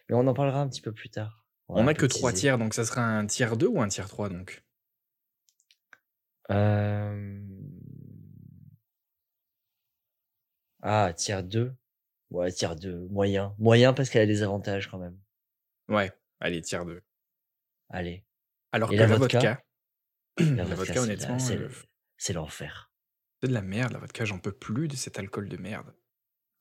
Mais 0.10 0.16
on 0.16 0.28
en 0.28 0.34
parlera 0.34 0.60
un 0.62 0.68
petit 0.68 0.82
peu 0.82 0.92
plus 0.92 1.10
tard. 1.10 1.46
On 1.70 1.86
n'a 1.86 1.94
que 1.94 2.06
3 2.06 2.32
teaser. 2.32 2.42
tiers, 2.42 2.58
donc 2.58 2.74
ça 2.74 2.84
sera 2.84 3.02
un 3.02 3.26
tiers 3.26 3.56
2 3.56 3.68
ou 3.68 3.82
un 3.82 3.88
tiers 3.88 4.10
3 4.10 4.30
donc? 4.30 4.62
Euh... 6.52 7.40
Ah, 10.82 11.14
tiers 11.16 11.44
2. 11.44 11.74
Ouais, 12.32 12.52
tiers 12.52 12.76
2. 12.76 13.08
Moyen. 13.10 13.56
Moyen 13.60 13.94
parce 13.94 14.10
qu'elle 14.10 14.24
a 14.24 14.26
des 14.26 14.44
avantages 14.44 14.88
quand 14.90 14.98
même. 14.98 15.20
Ouais, 15.90 16.12
allez, 16.40 16.62
tiers 16.62 16.86
2. 16.86 17.02
Allez. 17.90 18.26
Alors 18.72 18.92
Et 18.92 18.96
que 18.96 19.02
la 19.02 19.08
la 19.08 19.16
vodka 19.18 19.38
vodka, 19.40 19.64
La 20.56 20.64
la 20.64 20.76
vodka, 20.76 21.02
honnêtement, 21.02 21.40
c'est 21.40 21.58
heu, 21.58 21.70
c'est 22.18 22.34
l'enfer. 22.34 22.92
c'est 23.42 23.50
de 23.50 23.54
la 23.54 23.62
merde 23.62 23.92
la 23.92 24.00
vodka, 24.00 24.24
j'en 24.24 24.40
peux 24.40 24.54
plus 24.54 24.88
de 24.88 24.96
cet 24.96 25.20
alcool 25.20 25.50
de 25.50 25.58
merde. 25.58 25.94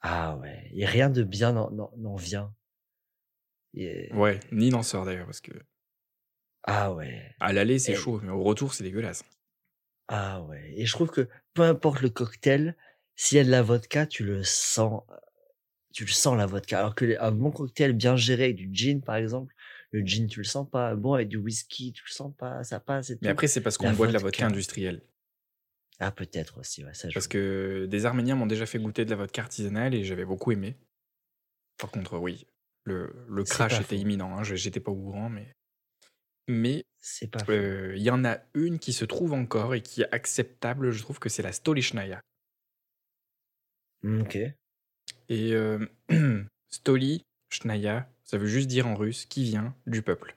Ah 0.00 0.36
ouais. 0.38 0.68
Et 0.74 0.84
rien 0.86 1.08
de 1.08 1.22
bien 1.22 1.52
n'en 1.52 2.16
vient. 2.16 2.54
Et- 3.74 4.12
Ouais, 4.14 4.40
ni 4.50 4.70
n'en 4.70 4.82
sort 4.82 5.04
d'ailleurs 5.04 5.26
parce 5.26 5.40
que 5.40 5.52
Ah 6.64 6.92
ouais. 6.92 7.32
à 7.38 7.52
l'aller, 7.52 7.78
c'est 7.78 7.92
Et- 7.92 7.96
chaud, 7.96 8.20
mais 8.24 8.30
au 8.30 8.42
retour, 8.42 8.74
c'est 8.74 8.82
dégueulasse. 8.82 9.22
Ah 10.12 10.42
ouais. 10.42 10.72
Et 10.76 10.86
je 10.86 10.92
trouve 10.92 11.08
que 11.10 11.28
peu 11.54 11.62
importe 11.62 12.02
le 12.02 12.10
cocktail, 12.10 12.76
s'il 13.14 13.38
y 13.38 13.40
a 13.40 13.44
de 13.44 13.50
la 13.50 13.62
vodka, 13.62 14.06
tu 14.06 14.24
le 14.24 14.42
sens. 14.42 15.02
Tu 15.92 16.04
le 16.04 16.10
sens 16.10 16.36
la 16.36 16.46
vodka. 16.46 16.78
Alors 16.80 16.94
que 16.96 17.16
un 17.20 17.30
bon 17.30 17.52
cocktail 17.52 17.92
bien 17.92 18.16
géré 18.16 18.44
avec 18.44 18.56
du 18.56 18.68
gin, 18.72 19.00
par 19.02 19.14
exemple, 19.16 19.54
le 19.92 20.00
gin, 20.04 20.26
tu 20.26 20.40
le 20.40 20.44
sens 20.44 20.68
pas. 20.68 20.96
Bon, 20.96 21.14
avec 21.14 21.28
du 21.28 21.36
whisky, 21.36 21.92
tu 21.92 22.02
le 22.06 22.12
sens 22.12 22.32
pas. 22.36 22.64
Ça 22.64 22.80
passe 22.80 23.10
et 23.10 23.18
Mais 23.22 23.28
tout. 23.28 23.32
après, 23.32 23.46
c'est 23.46 23.60
parce 23.60 23.78
qu'on 23.78 23.92
boit 23.92 24.08
de 24.08 24.12
la 24.12 24.18
vodka 24.18 24.46
industrielle. 24.46 25.02
Ah, 26.00 26.10
peut-être 26.10 26.58
aussi, 26.58 26.84
ouais, 26.84 26.94
ça 26.94 27.08
joue. 27.08 27.14
Parce 27.14 27.28
que 27.28 27.86
des 27.88 28.06
Arméniens 28.06 28.34
m'ont 28.34 28.46
déjà 28.46 28.66
fait 28.66 28.78
goûter 28.78 29.04
de 29.04 29.10
la 29.10 29.16
vodka 29.16 29.42
artisanale 29.42 29.94
et 29.94 30.02
j'avais 30.02 30.24
beaucoup 30.24 30.50
aimé. 30.50 30.76
Par 31.78 31.90
contre, 31.90 32.18
oui, 32.18 32.46
le, 32.84 33.14
le 33.28 33.44
crash 33.44 33.80
était 33.80 33.96
imminent, 33.98 34.36
hein, 34.36 34.42
j'étais 34.42 34.80
pas 34.80 34.90
au 34.90 34.96
courant, 34.96 35.28
mais. 35.28 35.54
Mais 36.48 36.84
C'est 37.00 37.28
pas 37.30 37.44
faux. 37.44 37.52
euh, 37.52 37.94
il 37.96 38.02
y 38.02 38.10
en 38.10 38.24
a 38.24 38.38
une 38.54 38.78
qui 38.78 38.92
se 38.92 39.04
trouve 39.04 39.32
encore 39.32 39.74
et 39.74 39.82
qui 39.82 40.02
est 40.02 40.12
acceptable, 40.14 40.90
je 40.90 41.02
trouve 41.02 41.18
que 41.18 41.28
c'est 41.28 41.42
la 41.42 41.52
Stolichnaya. 41.52 42.20
Mm, 44.02 44.22
Ok. 44.22 44.36
Et 45.28 45.52
euh, 45.54 45.86
Stoli, 46.70 47.24
Shnaya, 47.50 48.08
ça 48.24 48.38
veut 48.38 48.46
juste 48.46 48.68
dire 48.68 48.86
en 48.86 48.94
russe 48.94 49.26
qui 49.26 49.44
vient 49.44 49.74
du 49.86 50.02
peuple. 50.02 50.36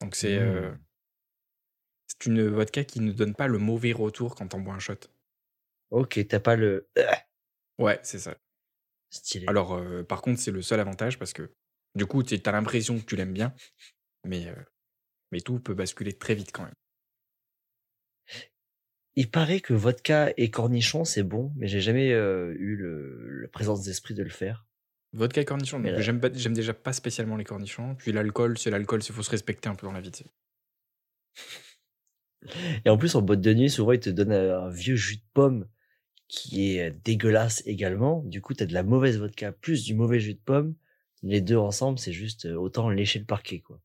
Donc 0.00 0.14
c'est 0.16 0.38
euh, 0.38 0.72
c'est 2.06 2.26
une 2.26 2.48
vodka 2.48 2.84
qui 2.84 3.00
ne 3.00 3.12
donne 3.12 3.34
pas 3.34 3.46
le 3.46 3.58
mauvais 3.58 3.92
retour 3.92 4.34
quand 4.34 4.54
on 4.54 4.60
boit 4.60 4.74
un 4.74 4.78
shot. 4.78 4.94
Ok, 5.90 6.20
t'as 6.28 6.40
pas 6.40 6.56
le 6.56 6.88
Ouais, 7.78 7.98
c'est 8.02 8.18
ça. 8.18 8.36
stylé. 9.10 9.46
Alors, 9.48 9.74
euh, 9.74 10.02
par 10.02 10.22
contre, 10.22 10.40
c'est 10.40 10.50
le 10.50 10.62
seul 10.62 10.80
avantage 10.80 11.18
parce 11.18 11.32
que 11.32 11.50
du 11.94 12.06
coup, 12.06 12.22
tu 12.22 12.40
as 12.44 12.52
l'impression 12.52 12.98
que 12.98 13.04
tu 13.04 13.16
l'aimes 13.16 13.32
bien, 13.32 13.54
mais, 14.26 14.46
euh, 14.48 14.54
mais 15.32 15.40
tout 15.40 15.58
peut 15.58 15.74
basculer 15.74 16.12
très 16.12 16.34
vite 16.34 16.52
quand 16.52 16.64
même. 16.64 16.74
Il 19.14 19.30
paraît 19.30 19.60
que 19.60 19.74
vodka 19.74 20.32
et 20.36 20.50
cornichon, 20.50 21.04
c'est 21.04 21.22
bon, 21.22 21.52
mais 21.56 21.66
j'ai 21.66 21.80
jamais 21.80 22.12
euh, 22.12 22.54
eu 22.58 22.76
le, 22.76 23.40
la 23.42 23.48
présence 23.48 23.82
d'esprit 23.82 24.14
de 24.14 24.22
le 24.22 24.30
faire. 24.30 24.66
Vodka 25.12 25.42
et 25.42 25.44
cornichon, 25.44 25.78
Mais 25.78 25.92
donc 25.92 26.00
j'aime 26.00 26.54
déjà 26.54 26.72
pas 26.72 26.94
spécialement 26.94 27.36
les 27.36 27.44
cornichons. 27.44 27.94
Puis 27.96 28.12
l'alcool, 28.12 28.56
c'est 28.56 28.70
l'alcool, 28.70 29.02
il 29.06 29.12
faut 29.12 29.22
se 29.22 29.30
respecter 29.30 29.68
un 29.68 29.74
peu 29.74 29.86
dans 29.86 29.92
la 29.92 30.00
vie. 30.00 30.10
Et 32.84 32.90
en 32.90 32.96
plus, 32.96 33.14
en 33.14 33.22
boîte 33.22 33.42
de 33.42 33.52
nuit, 33.52 33.68
souvent, 33.68 33.92
ils 33.92 34.00
te 34.00 34.08
donnent 34.08 34.32
un 34.32 34.70
vieux 34.70 34.96
jus 34.96 35.16
de 35.16 35.24
pomme 35.34 35.68
qui 36.28 36.78
est 36.78 36.90
dégueulasse 37.04 37.62
également. 37.66 38.22
Du 38.24 38.40
coup, 38.40 38.54
t'as 38.54 38.64
de 38.64 38.72
la 38.72 38.82
mauvaise 38.82 39.18
vodka 39.18 39.52
plus 39.52 39.84
du 39.84 39.94
mauvais 39.94 40.18
jus 40.18 40.34
de 40.34 40.40
pomme. 40.40 40.74
Les 41.22 41.42
deux 41.42 41.58
ensemble, 41.58 41.98
c'est 41.98 42.12
juste 42.12 42.46
autant 42.46 42.88
lécher 42.88 43.18
le 43.18 43.26
parquet, 43.26 43.60
quoi. 43.60 43.80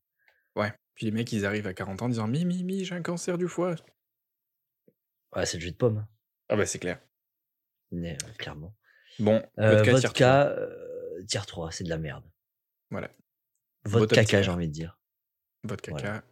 Ouais. 0.56 0.72
Puis 0.98 1.06
les 1.06 1.12
mecs, 1.12 1.30
ils 1.32 1.46
arrivent 1.46 1.68
à 1.68 1.74
40 1.74 2.02
ans 2.02 2.06
en 2.06 2.08
disant 2.08 2.26
Mi, 2.26 2.44
mi, 2.44 2.64
mi, 2.64 2.84
j'ai 2.84 2.96
un 2.96 3.02
cancer 3.02 3.38
du 3.38 3.46
foie. 3.46 3.76
Ouais, 5.36 5.46
c'est 5.46 5.56
le 5.58 5.62
jus 5.62 5.70
de 5.70 5.76
pomme, 5.76 6.04
Ah 6.48 6.56
bah 6.56 6.66
c'est 6.66 6.80
clair. 6.80 7.00
mais, 7.92 8.16
euh, 8.24 8.32
clairement. 8.36 8.76
Bon, 9.20 9.40
Euh, 9.58 9.76
vodka, 9.76 9.84
tier 9.84 9.92
vodka, 10.08 10.48
euh, 10.48 11.24
tier 11.26 11.40
3, 11.46 11.70
c'est 11.70 11.84
de 11.84 11.88
la 11.88 11.98
merde. 11.98 12.28
Voilà. 12.90 13.08
Vodka 13.84 14.00
Bottom 14.16 14.24
caca, 14.24 14.42
j'ai 14.42 14.50
envie 14.50 14.66
de 14.66 14.72
dire. 14.72 14.98
Voilà. 15.62 16.20
K. 16.20 16.24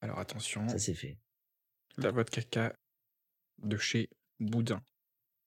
Alors 0.00 0.18
attention, 0.18 0.66
Ça, 0.68 0.78
c'est 0.78 0.94
fait. 0.94 1.18
la 1.98 2.10
vodka 2.10 2.40
K 2.42 2.72
de 3.58 3.76
chez 3.76 4.08
Boudin. 4.40 4.82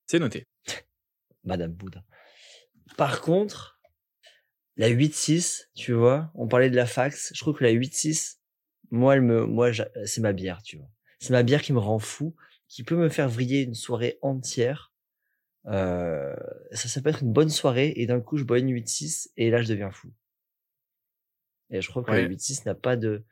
C'est 0.05 0.19
noté. 0.19 0.47
Madame 1.43 1.71
Boudin. 1.73 2.03
Par 2.97 3.21
contre, 3.21 3.80
la 4.77 4.89
8-6, 4.89 5.69
tu 5.75 5.93
vois, 5.93 6.31
on 6.35 6.47
parlait 6.47 6.69
de 6.69 6.75
la 6.75 6.85
fax, 6.85 7.31
je 7.33 7.39
trouve 7.39 7.57
que 7.57 7.63
la 7.63 7.71
8-6, 7.71 8.37
moi, 8.89 9.15
elle 9.15 9.21
me, 9.21 9.45
moi, 9.45 9.71
c'est 10.05 10.21
ma 10.21 10.33
bière, 10.33 10.61
tu 10.63 10.77
vois. 10.77 10.89
C'est 11.19 11.31
ma 11.31 11.43
bière 11.43 11.61
qui 11.61 11.73
me 11.73 11.79
rend 11.79 11.99
fou, 11.99 12.35
qui 12.67 12.83
peut 12.83 12.95
me 12.95 13.09
faire 13.09 13.29
vriller 13.29 13.61
une 13.61 13.73
soirée 13.75 14.17
entière. 14.21 14.91
Euh, 15.67 16.35
ça, 16.71 16.87
ça 16.87 17.01
peut 17.01 17.09
être 17.09 17.21
une 17.23 17.31
bonne 17.33 17.49
soirée, 17.49 17.93
et 17.95 18.05
d'un 18.05 18.21
coup, 18.21 18.37
je 18.37 18.43
bois 18.43 18.59
une 18.59 18.71
8-6, 18.71 19.29
et 19.37 19.49
là, 19.49 19.61
je 19.61 19.67
deviens 19.67 19.91
fou. 19.91 20.11
Et 21.69 21.81
je 21.81 21.89
crois 21.89 22.03
que 22.03 22.11
la 22.11 22.17
Ouais. 22.17 22.27
8-6 22.27 22.65
n'a 22.65 22.75
pas 22.75 22.95
de, 22.97 23.23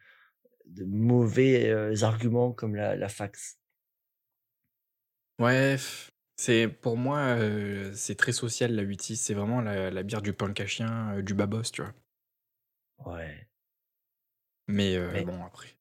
de 0.67 0.86
mauvais 0.86 1.69
euh, 1.69 2.04
arguments 2.04 2.52
comme 2.54 2.75
la, 2.75 2.95
la 2.95 3.10
fax. 3.10 3.58
Ouais, 5.39 5.78
c'est 6.39 6.69
pour 6.69 6.95
moi, 6.95 7.17
euh, 7.38 7.91
c'est 7.93 8.15
très 8.15 8.32
social 8.32 8.73
la 8.73 8.84
8-6. 8.84 9.17
C'est 9.17 9.34
vraiment 9.34 9.60
la, 9.60 9.91
la 9.91 10.04
bière 10.04 10.21
du 10.21 10.32
punk 10.32 10.62
à 10.62 10.65
chien, 10.67 11.17
euh, 11.17 11.21
du 11.21 11.34
babos, 11.34 11.63
tu 11.63 11.82
vois. 11.82 11.93
Ouais. 13.06 13.47
Mais, 14.67 14.95
euh, 14.95 15.12
Mais- 15.12 15.25
bon, 15.25 15.43
après. 15.43 15.75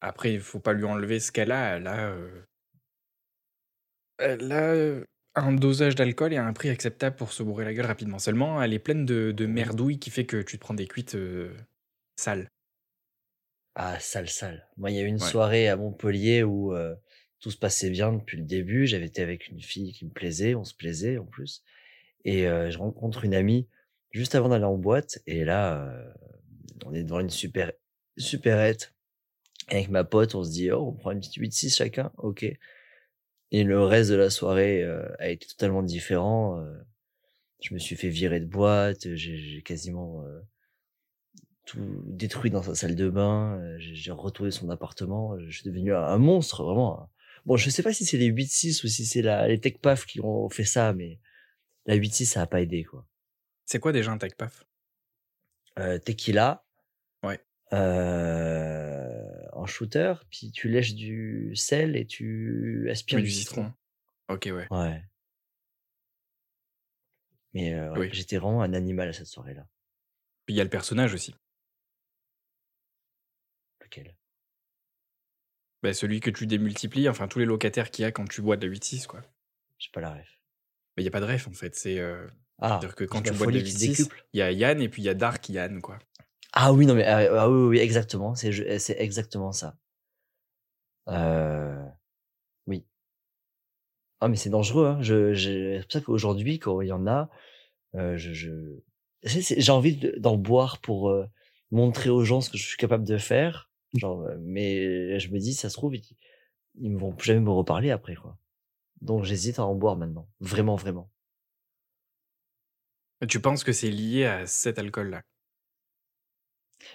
Après, 0.00 0.32
il 0.32 0.40
faut 0.40 0.60
pas 0.60 0.74
lui 0.74 0.84
enlever 0.84 1.18
ce 1.18 1.32
qu'elle 1.32 1.50
a. 1.50 1.76
Elle 1.76 1.86
a, 1.88 2.14
elle 4.18 4.52
a 4.52 5.40
un 5.42 5.52
dosage 5.52 5.96
d'alcool 5.96 6.32
et 6.32 6.36
un 6.36 6.52
prix 6.52 6.68
acceptable 6.68 7.16
pour 7.16 7.32
se 7.32 7.42
bourrer 7.42 7.64
la 7.64 7.74
gueule 7.74 7.86
rapidement. 7.86 8.18
Seulement, 8.20 8.62
elle 8.62 8.72
est 8.74 8.78
pleine 8.78 9.04
de, 9.04 9.32
de 9.32 9.46
merdouilles 9.46 9.98
qui 9.98 10.10
fait 10.10 10.26
que 10.26 10.40
tu 10.42 10.56
te 10.58 10.60
prends 10.64 10.74
des 10.74 10.86
cuites 10.86 11.16
sales. 12.16 12.48
Ah, 13.74 13.98
sale, 13.98 14.28
sale. 14.28 14.68
Moi, 14.76 14.90
il 14.90 14.96
y 14.96 15.00
a 15.00 15.02
eu 15.02 15.06
une 15.06 15.18
Ouais. 15.20 15.20
soirée 15.20 15.68
à 15.68 15.76
Montpellier 15.76 16.44
où 16.44 16.74
euh, 16.74 16.94
tout 17.44 17.50
se 17.50 17.58
passait 17.58 17.90
bien 17.90 18.10
depuis 18.10 18.38
le 18.38 18.44
début. 18.44 18.86
J'avais 18.86 19.04
été 19.04 19.20
avec 19.20 19.48
une 19.48 19.60
fille 19.60 19.92
qui 19.92 20.06
me 20.06 20.10
plaisait, 20.10 20.54
on 20.54 20.64
se 20.64 20.72
plaisait 20.72 21.18
en 21.18 21.26
plus. 21.26 21.62
Et 22.24 22.48
euh, 22.48 22.70
je 22.70 22.78
rencontre 22.78 23.26
une 23.26 23.34
amie 23.34 23.68
juste 24.12 24.34
avant 24.34 24.48
d'aller 24.48 24.64
en 24.64 24.78
boîte. 24.78 25.18
Et 25.26 25.44
là, 25.44 25.84
euh, 25.84 26.10
on 26.86 26.94
est 26.94 27.02
devant 27.02 27.20
une 27.20 27.28
super 27.28 27.70
supérette. 28.16 28.94
Et 29.70 29.74
avec 29.74 29.90
ma 29.90 30.04
pote, 30.04 30.34
on 30.34 30.42
se 30.42 30.52
dit, 30.52 30.70
oh, 30.70 30.86
on 30.88 30.92
prend 30.94 31.10
une 31.10 31.20
petite 31.20 31.36
8-6 31.36 31.76
chacun. 31.76 32.12
Ok. 32.16 32.46
Et 33.50 33.62
le 33.62 33.82
reste 33.82 34.10
de 34.10 34.16
la 34.16 34.30
soirée 34.30 34.82
euh, 34.82 35.06
a 35.18 35.28
été 35.28 35.46
totalement 35.46 35.82
différent. 35.82 36.64
je 37.60 37.74
me 37.74 37.78
suis 37.78 37.94
fait 37.94 38.08
virer 38.08 38.40
de 38.40 38.46
boîte. 38.46 39.14
J'ai 39.16 39.60
quasiment... 39.66 40.24
tout 41.66 42.02
détruit 42.06 42.50
dans 42.50 42.62
sa 42.62 42.74
salle 42.74 42.94
de 42.94 43.10
bain. 43.10 43.60
J'ai 43.76 44.12
retourné 44.12 44.50
son 44.50 44.70
appartement. 44.70 45.38
Je 45.40 45.50
suis 45.50 45.68
devenu 45.68 45.94
un 45.94 46.16
monstre, 46.16 46.64
vraiment. 46.64 47.10
Bon, 47.46 47.56
je 47.56 47.68
sais 47.70 47.82
pas 47.82 47.92
si 47.92 48.04
c'est 48.06 48.16
les 48.16 48.30
8-6 48.30 48.84
ou 48.84 48.88
si 48.88 49.04
c'est 49.04 49.22
la, 49.22 49.46
les 49.48 49.60
tech 49.60 49.74
paf 49.78 50.06
qui 50.06 50.20
ont 50.20 50.48
fait 50.48 50.64
ça, 50.64 50.92
mais 50.94 51.20
la 51.86 51.96
8-6, 51.96 52.24
ça 52.24 52.42
a 52.42 52.46
pas 52.46 52.60
aidé, 52.62 52.84
quoi. 52.84 53.06
C'est 53.66 53.78
quoi 53.80 53.92
déjà 53.92 54.10
un 54.12 54.18
tech 54.18 54.34
paf? 54.34 54.64
Euh, 55.78 55.98
tequila. 55.98 56.64
Ouais. 57.22 57.44
Euh, 57.72 59.46
en 59.52 59.66
shooter, 59.66 60.14
puis 60.30 60.52
tu 60.52 60.68
lèches 60.68 60.94
du 60.94 61.54
sel 61.56 61.96
et 61.96 62.06
tu 62.06 62.88
aspires 62.90 63.18
du 63.18 63.24
du 63.24 63.30
citron. 63.30 63.64
citron. 63.64 63.74
Ok, 64.34 64.44
ouais. 64.46 64.66
Ouais. 64.70 65.02
Mais 67.52 67.74
euh, 67.74 67.94
Oui. 67.96 68.08
j'étais 68.12 68.38
vraiment 68.38 68.62
un 68.62 68.72
animal 68.74 69.08
à 69.08 69.12
cette 69.12 69.26
soirée-là. 69.26 69.66
Puis 70.46 70.54
il 70.54 70.58
y 70.58 70.60
a 70.60 70.64
le 70.64 70.70
personnage 70.70 71.14
aussi. 71.14 71.34
Lequel 73.82 74.14
Bah, 75.84 75.92
celui 75.92 76.20
que 76.20 76.30
tu 76.30 76.46
démultiplies, 76.46 77.10
enfin 77.10 77.28
tous 77.28 77.38
les 77.40 77.44
locataires 77.44 77.90
qu'il 77.90 78.04
y 78.04 78.06
a 78.06 78.10
quand 78.10 78.26
tu 78.26 78.40
bois 78.40 78.56
de 78.56 78.66
la 78.66 78.72
8-6, 78.72 79.06
quoi. 79.06 79.20
J'ai 79.78 79.90
pas 79.92 80.00
la 80.00 80.14
ref. 80.14 80.40
Mais 80.96 81.02
il 81.02 81.04
n'y 81.04 81.08
a 81.08 81.10
pas 81.10 81.20
de 81.20 81.26
ref 81.26 81.46
en 81.46 81.52
fait. 81.52 81.74
C'est. 81.76 81.98
euh, 81.98 82.26
Ah, 82.58 82.78
C'est-à-dire 82.80 82.94
que 82.96 83.04
quand 83.04 83.20
tu 83.20 83.32
bois 83.34 83.46
de 83.48 83.52
la 83.52 83.58
folie 83.60 83.64
qui 83.64 83.72
se 83.72 83.78
8-6, 83.84 83.88
décuple. 83.98 84.24
il 84.32 84.38
y 84.38 84.42
a 84.42 84.50
Yann 84.50 84.80
et 84.80 84.88
puis 84.88 85.02
il 85.02 85.04
y 85.04 85.10
a 85.10 85.14
Dark 85.14 85.46
Yann, 85.50 85.82
quoi. 85.82 85.98
Ah 86.54 86.72
oui, 86.72 86.86
non, 86.86 86.94
mais 86.94 87.04
ah, 87.04 87.18
ah 87.42 87.50
oui, 87.50 87.56
oui, 87.64 87.68
oui, 87.68 87.78
exactement. 87.80 88.34
C'est 88.34 88.50
je- 88.50 88.78
c'est 88.78 88.96
exactement 88.98 89.52
ça. 89.52 89.76
Euh, 91.08 91.84
oui. 92.66 92.86
Ah, 94.20 94.28
mais 94.28 94.36
c'est 94.36 94.48
dangereux. 94.48 94.86
Hein. 94.86 95.02
Je, 95.02 95.34
je, 95.34 95.76
c'est 95.76 95.82
pour 95.82 95.92
ça 95.92 96.00
qu'aujourd'hui, 96.00 96.58
quand 96.58 96.80
il 96.80 96.88
y 96.88 96.92
en 96.92 97.06
a, 97.06 97.28
euh, 97.94 98.16
je, 98.16 98.32
je... 98.32 98.50
j'ai 99.22 99.72
envie 99.72 99.96
de- 99.96 100.14
d'en 100.18 100.36
boire 100.38 100.80
pour 100.80 101.10
euh, 101.10 101.26
montrer 101.70 102.08
aux 102.08 102.24
gens 102.24 102.40
ce 102.40 102.48
que 102.48 102.56
je 102.56 102.66
suis 102.66 102.78
capable 102.78 103.04
de 103.04 103.18
faire. 103.18 103.68
Genre, 103.94 104.28
mais 104.40 105.18
je 105.20 105.30
me 105.30 105.38
dis, 105.38 105.54
ça 105.54 105.68
se 105.70 105.74
trouve, 105.74 105.94
ils, 105.96 106.16
ils 106.80 106.90
me 106.90 106.98
vont 106.98 107.12
plus 107.12 107.26
jamais 107.28 107.40
me 107.40 107.50
reparler 107.50 107.90
après, 107.90 108.14
quoi. 108.14 108.38
Donc 109.00 109.24
j'hésite 109.24 109.58
à 109.58 109.64
en 109.64 109.74
boire 109.74 109.96
maintenant. 109.96 110.28
Vraiment, 110.40 110.76
vraiment. 110.76 111.10
Tu 113.28 113.40
penses 113.40 113.64
que 113.64 113.72
c'est 113.72 113.90
lié 113.90 114.24
à 114.24 114.46
cet 114.46 114.78
alcool-là? 114.78 115.22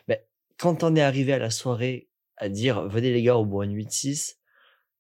Beh, 0.08 0.20
quand 0.58 0.84
on 0.84 0.96
est 0.96 1.02
arrivé 1.02 1.34
à 1.34 1.40
la 1.40 1.50
soirée 1.50 2.10
à 2.38 2.50
dire: 2.50 2.88
«Venez 2.88 3.12
les 3.12 3.24
gars, 3.24 3.38
on 3.38 3.46
boit 3.46 3.66
une 3.66 3.76
8-6», 3.76 4.38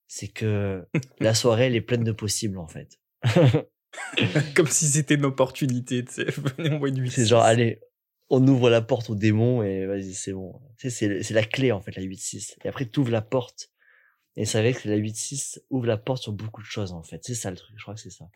c'est 0.07 0.27
que 0.27 0.87
la 1.19 1.33
soirée, 1.33 1.67
elle 1.67 1.75
est 1.75 1.81
pleine 1.81 2.03
de 2.03 2.11
possibles, 2.11 2.57
en 2.57 2.67
fait. 2.67 2.99
Comme 4.55 4.67
si 4.67 4.87
c'était 4.87 5.15
une 5.15 5.25
opportunité, 5.25 6.03
tu 6.05 6.13
sais? 6.13 6.25
Venez, 6.57 6.71
on 6.71 6.79
boit 6.79 6.89
une 6.89 7.05
C'est 7.09 7.25
genre: 7.25 7.43
8-6. 7.43 7.45
«Allez, 7.45 7.81
on 8.29 8.45
ouvre 8.47 8.69
la 8.69 8.81
porte 8.81 9.09
aux 9.09 9.15
démons 9.15 9.63
et 9.63 9.85
vas-y, 9.85 10.13
c'est 10.13 10.33
bon». 10.33 10.61
Tu 10.77 10.89
sais, 10.89 11.23
c'est 11.23 11.33
la 11.33 11.43
clé, 11.43 11.71
en 11.71 11.81
fait, 11.81 11.95
la 11.95 12.03
8-6 12.03 12.55
et 12.63 12.69
après 12.69 12.87
tu 12.87 12.99
ouvres 12.99 13.11
la 13.11 13.21
porte 13.21 13.71
et 14.35 14.45
c'est 14.45 14.61
vrai 14.61 14.73
que 14.73 14.87
la 14.87 14.95
8-6 14.95 15.61
ouvre 15.69 15.85
la 15.85 15.97
porte 15.97 16.23
sur 16.23 16.31
beaucoup 16.31 16.61
de 16.61 16.65
choses, 16.65 16.93
en 16.93 17.03
fait. 17.03 17.19
C'est 17.23 17.35
ça 17.35 17.51
le 17.51 17.57
truc, 17.57 17.75
je 17.77 17.81
crois 17.81 17.93
que 17.93 17.99
c'est 17.99 18.09
ça. 18.09 18.29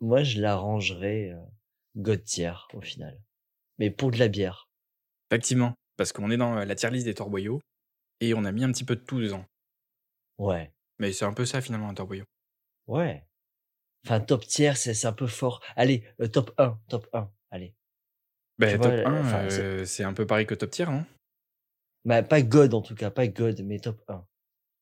Moi, 0.00 0.22
je 0.22 0.40
la 0.40 0.56
rangerais, 0.56 1.30
heu, 1.30 1.40
god 1.96 2.24
tier, 2.24 2.52
au 2.72 2.80
final, 2.80 3.20
mais 3.78 3.90
pour 3.90 4.10
de 4.10 4.18
la 4.18 4.28
bière. 4.28 4.70
Effectivement, 5.30 5.74
parce 5.98 6.12
qu'on 6.12 6.30
est 6.30 6.38
dans, 6.38 6.54
la 6.54 6.74
tier 6.74 6.90
list 6.90 7.04
des 7.04 7.14
torboyaux 7.14 7.60
et 8.20 8.32
on 8.32 8.44
a 8.46 8.52
mis 8.52 8.64
un 8.64 8.72
petit 8.72 8.84
peu 8.84 8.96
de 8.96 9.00
tout 9.02 9.20
dedans. 9.20 9.44
Ouais. 10.38 10.72
Mais 10.98 11.12
c'est 11.12 11.26
un 11.26 11.34
peu 11.34 11.44
ça, 11.44 11.60
finalement, 11.60 11.90
un 11.90 11.94
torboyau. 11.94 12.24
Ouais. 12.86 13.26
Enfin, 14.06 14.20
top 14.20 14.46
tier, 14.46 14.74
c'est 14.74 15.06
un 15.06 15.12
peu 15.12 15.26
fort. 15.26 15.62
Allez, 15.76 16.02
heu, 16.20 16.28
top 16.28 16.52
1, 16.58 16.80
top 16.88 17.08
1, 17.12 17.30
Tu 18.58 18.78
top 18.78 18.78
vois, 18.78 18.92
1, 19.04 19.20
enfin, 19.20 19.48
c'est 19.50 19.62
heu, 19.62 19.84
c'est 19.84 20.04
un 20.04 20.12
peu 20.12 20.26
pareil 20.26 20.46
que 20.46 20.54
top 20.54 20.70
tier, 20.70 20.86
non? 20.86 21.04
Bah, 22.04 22.22
pas 22.22 22.40
god, 22.42 22.72
en 22.74 22.80
tout 22.82 22.94
cas, 22.94 23.10
pas 23.10 23.26
god, 23.26 23.60
mais 23.62 23.78
top 23.80 24.02
1. 24.08 24.24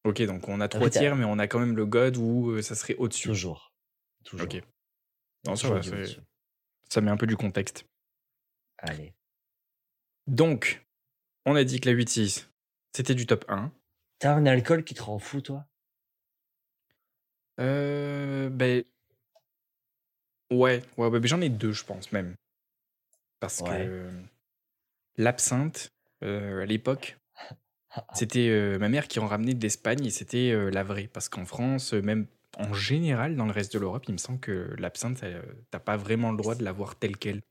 OK, 0.05 0.23
donc 0.23 0.49
on 0.49 0.61
a 0.61 0.69
3 0.69 0.81
Après 0.81 0.91
tu 0.91 0.99
as 0.99 1.01
tiers, 1.01 1.17
mais 1.17 1.25
on 1.25 1.39
a 1.39 1.47
quand 1.47 1.59
même 1.59 1.77
le 1.77 1.87
god 1.87 2.17
où, 2.17 2.51
heu, 2.51 2.63
ça 2.63 2.75
serait 2.75 2.95
au-dessus. 2.97 3.29
Toujours, 3.29 3.73
toujours. 4.25 4.47
OK. 4.47 4.63
Non, 5.47 5.57
ça 5.57 5.69
toujours 5.69 5.81
va, 5.81 6.07
ça 6.91 7.01
met 7.01 7.11
un 7.11 7.17
peu 7.17 7.27
du 7.27 7.37
contexte. 7.37 7.87
Allez. 8.79 9.15
Donc, 10.27 10.85
on 11.47 11.55
a 11.57 11.65
dit 11.65 11.81
que 11.81 11.89
la 11.89 11.95
8-6, 11.95 12.49
c'était 12.95 13.15
du 13.15 13.27
top 13.27 13.45
1. 13.49 13.73
Tu 14.19 14.27
as 14.27 14.35
un 14.35 14.47
alcool 14.47 14.85
qui 14.85 14.95
te 14.95 15.03
rend 15.03 15.19
fou, 15.19 15.41
toi? 15.41 15.67
Heu, 17.59 18.51
beh 18.51 18.85
ouais, 20.51 20.83
ouais, 20.97 21.07
ouais, 21.09 21.21
beh, 21.21 21.29
j'en 21.29 21.41
ai 21.41 21.49
2, 21.49 21.73
je 21.73 21.85
pense 21.85 22.13
même. 22.13 22.35
Parce 23.41 23.61
Ouais. 23.61 23.95
que 24.01 24.11
l'absinthe, 25.17 25.91
à 26.23 26.65
l'époque, 26.67 27.19
c'était, 28.15 28.79
ma 28.81 28.89
mère 28.89 29.09
qui 29.09 29.21
en 29.21 29.27
ramenait 29.29 29.55
d'Espagne 29.55 30.07
et 30.07 30.11
c'était, 30.11 30.71
la 30.73 30.85
vraie. 30.85 31.09
Parce 31.09 31.29
qu'en 31.29 31.47
France, 31.47 31.95
même 31.95 32.29
en 32.59 32.75
général, 32.75 33.37
dans 33.37 33.47
le 33.47 33.53
reste 33.53 33.75
de 33.75 33.81
l'Europe, 33.81 34.05
il 34.09 34.13
me 34.15 34.19
semble 34.19 34.41
que 34.41 34.75
l'absinthe, 34.79 35.25
heu, 35.25 35.43
tu 35.71 35.77
as 35.77 35.81
pas 35.81 35.97
vraiment 35.97 36.33
le 36.33 36.39
droit 36.39 36.55
de 36.57 36.65
l'avoir 36.65 36.97
telle 36.99 37.19
quelle. 37.19 37.43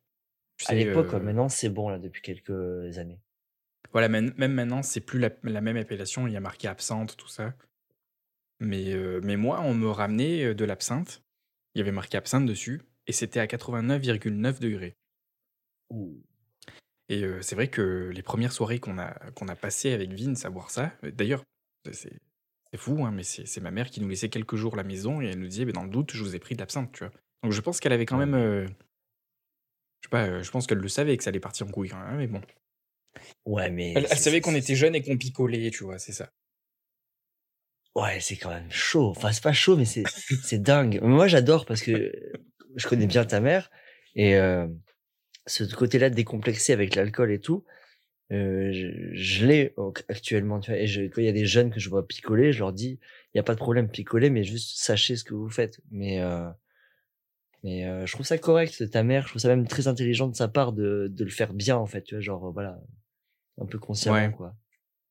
Tu 0.58 0.65
À 0.65 0.74
sais, 0.74 0.76
l'époque, 0.76 1.13
ouais, 1.13 1.22
heu 1.22 1.22
maintenant, 1.22 1.48
c'est 1.48 1.69
bon, 1.69 1.88
là, 1.88 2.00
depuis 2.00 2.22
quelques 2.22 2.98
années. 2.98 3.22
Voilà, 3.91 4.10
même 4.10 4.34
même 4.38 4.54
maintenant, 4.54 4.82
c'est 4.82 5.02
plus 5.02 5.19
la 5.19 5.30
la 5.43 5.62
même 5.62 5.78
appellation, 5.78 6.28
il 6.28 6.34
y 6.34 6.38
a 6.38 6.39
marqué 6.39 6.67
absinthe, 6.67 7.15
tout 7.17 7.28
ça. 7.28 7.54
Mais, 8.60 8.93
mais 9.24 9.36
moi, 9.38 9.62
on 9.62 9.74
me 9.74 9.89
ramenait, 9.89 10.54
de 10.56 10.65
l'absinthe. 10.65 11.24
Il 11.76 11.80
y 11.80 11.82
avait 11.82 11.91
marqué 11.91 12.17
absinthe 12.17 12.46
dessus 12.46 12.82
et 13.08 13.12
c'était 13.13 13.39
à 13.39 13.48
89,9 13.48 14.60
°. 14.60 14.93
Ouh. 15.94 16.22
Et 17.10 17.24
c'est 17.42 17.56
vrai 17.56 17.70
que 17.70 18.10
les 18.14 18.24
1res 18.24 18.54
soirées 18.54 18.80
qu'on 18.80 18.98
a 18.98 19.12
qu'on 19.36 19.48
a 19.48 19.56
passées 19.56 19.94
avec 19.94 20.14
Vince 20.14 20.46
à 20.46 20.50
boire 20.50 20.72
ça, 20.72 20.94
d'ailleurs, 21.04 21.44
c'est 21.92 22.20
fou, 22.78 23.06
hein, 23.06 23.12
mais 23.12 23.24
c'est 23.24 23.62
ma 23.62 23.72
mère 23.72 23.90
qui 23.92 24.02
nous 24.02 24.10
laissait 24.10 24.30
quelques 24.30 24.56
jours 24.58 24.76
à 24.76 24.78
la 24.78 24.84
maison 24.84 25.22
et 25.22 25.28
elle 25.28 25.40
nous 25.40 25.48
disait: 25.48 25.66
«Beh, 25.66 25.74
dans 25.74 25.84
le 25.84 25.90
doute, 25.90 26.12
je 26.14 26.24
vous 26.24 26.36
ai 26.36 26.40
pris 26.40 26.56
de 26.56 26.62
l'absinthe», 26.62 26.92
tu 26.94 27.06
vois? 27.06 27.14
Donc 27.44 27.52
je 27.54 27.62
pense 27.62 27.80
qu'elle 27.80 27.94
avait 27.94 28.06
quand 28.08 28.18
même, 28.18 28.36
heu 28.36 28.68
je 30.04 30.08
sais 30.08 30.10
pas, 30.10 30.42
je 30.42 30.52
pense 30.52 30.68
qu'elle 30.68 30.80
le 30.80 30.88
savait 30.90 31.16
que 31.16 31.24
ça 31.24 31.30
allait 31.30 31.40
partir 31.40 31.66
en 31.66 31.70
couille 31.72 31.90
quand 31.90 32.00
même, 32.06 32.18
mais 32.18 32.28
bon. 32.28 32.42
Ouais, 33.46 33.70
mais 33.70 33.94
Elle 33.96 34.08
savait 34.08 34.42
qu'on 34.42 34.56
était 34.56 34.76
jeunes 34.76 34.96
et 34.96 35.02
qu'on 35.02 35.18
picolait, 35.18 35.72
tu 35.72 35.86
vois? 35.86 35.98
C'est 35.98 36.12
ça. 36.12 36.30
Ouais, 37.96 38.20
c'est 38.20 38.38
quand 38.38 38.50
même 38.50 38.72
chaud. 38.72 39.10
Enfin, 39.16 39.32
c'est 39.32 39.44
pas 39.44 39.54
chaud, 39.54 39.78
mais 39.78 39.86
c'est 39.86 40.58
dingue. 40.62 41.00
Moi, 41.04 41.28
j'adore 41.28 41.66
parce 41.66 41.82
que 41.84 42.12
je 42.76 42.88
connais 42.88 43.06
bien 43.06 43.24
ta 43.24 43.40
mère 43.40 43.70
et 44.16 44.36
ce 45.48 45.64
côté-là 45.76 46.10
décomplexé 46.10 46.74
avec 46.74 46.96
l'alcool 46.96 47.32
et 47.32 47.40
tout, 47.40 47.66
heu, 48.34 48.72
je 48.74 48.88
je 49.14 49.48
l'ai 49.48 49.76
actuellement, 50.10 50.60
tu 50.62 50.72
vois? 50.72 50.80
Et 50.82 50.88
je 50.88 51.04
quand 51.04 51.22
il 51.22 51.26
y 51.26 51.30
a 51.30 51.34
des 51.34 51.46
jeunes 51.48 51.72
que 51.72 51.80
je 51.82 51.90
vois 51.90 52.08
picoler, 52.08 52.54
je 52.54 52.60
leur 52.60 52.74
dis: 52.74 53.00
«Il 53.34 53.38
y 53.38 53.42
a 53.42 53.44
pas 53.44 53.54
de 53.56 53.60
problème, 53.60 53.90
picolez, 53.90 54.30
mais 54.32 54.44
juste 54.46 54.78
sachez 54.80 55.16
ce 55.18 55.24
que 55.26 55.34
vous 55.36 55.50
faites». 55.50 55.82
Mais 55.92 56.22
heu 56.22 56.48
mais 57.64 57.86
heu, 57.86 58.06
je 58.06 58.12
trouve 58.14 58.26
ça 58.26 58.38
correct 58.38 58.90
ta 58.92 59.04
mère, 59.04 59.24
je 59.24 59.30
trouve 59.30 59.42
ça 59.42 59.48
même 59.48 59.68
très 59.68 59.88
intelligent 59.88 60.28
de 60.28 60.36
sa 60.36 60.48
part 60.50 60.74
de 60.74 61.08
de 61.10 61.24
le 61.24 61.30
faire 61.32 61.54
bien, 61.54 61.78
en 61.78 61.86
fait, 61.86 62.04
tu 62.04 62.16
vois? 62.16 62.22
Genre, 62.22 62.52
voilà, 62.52 62.80
un 63.60 63.66
peu 63.68 63.80
consciemment, 63.80 64.32
Ouais. 64.32 64.34
quoi. 64.34 64.56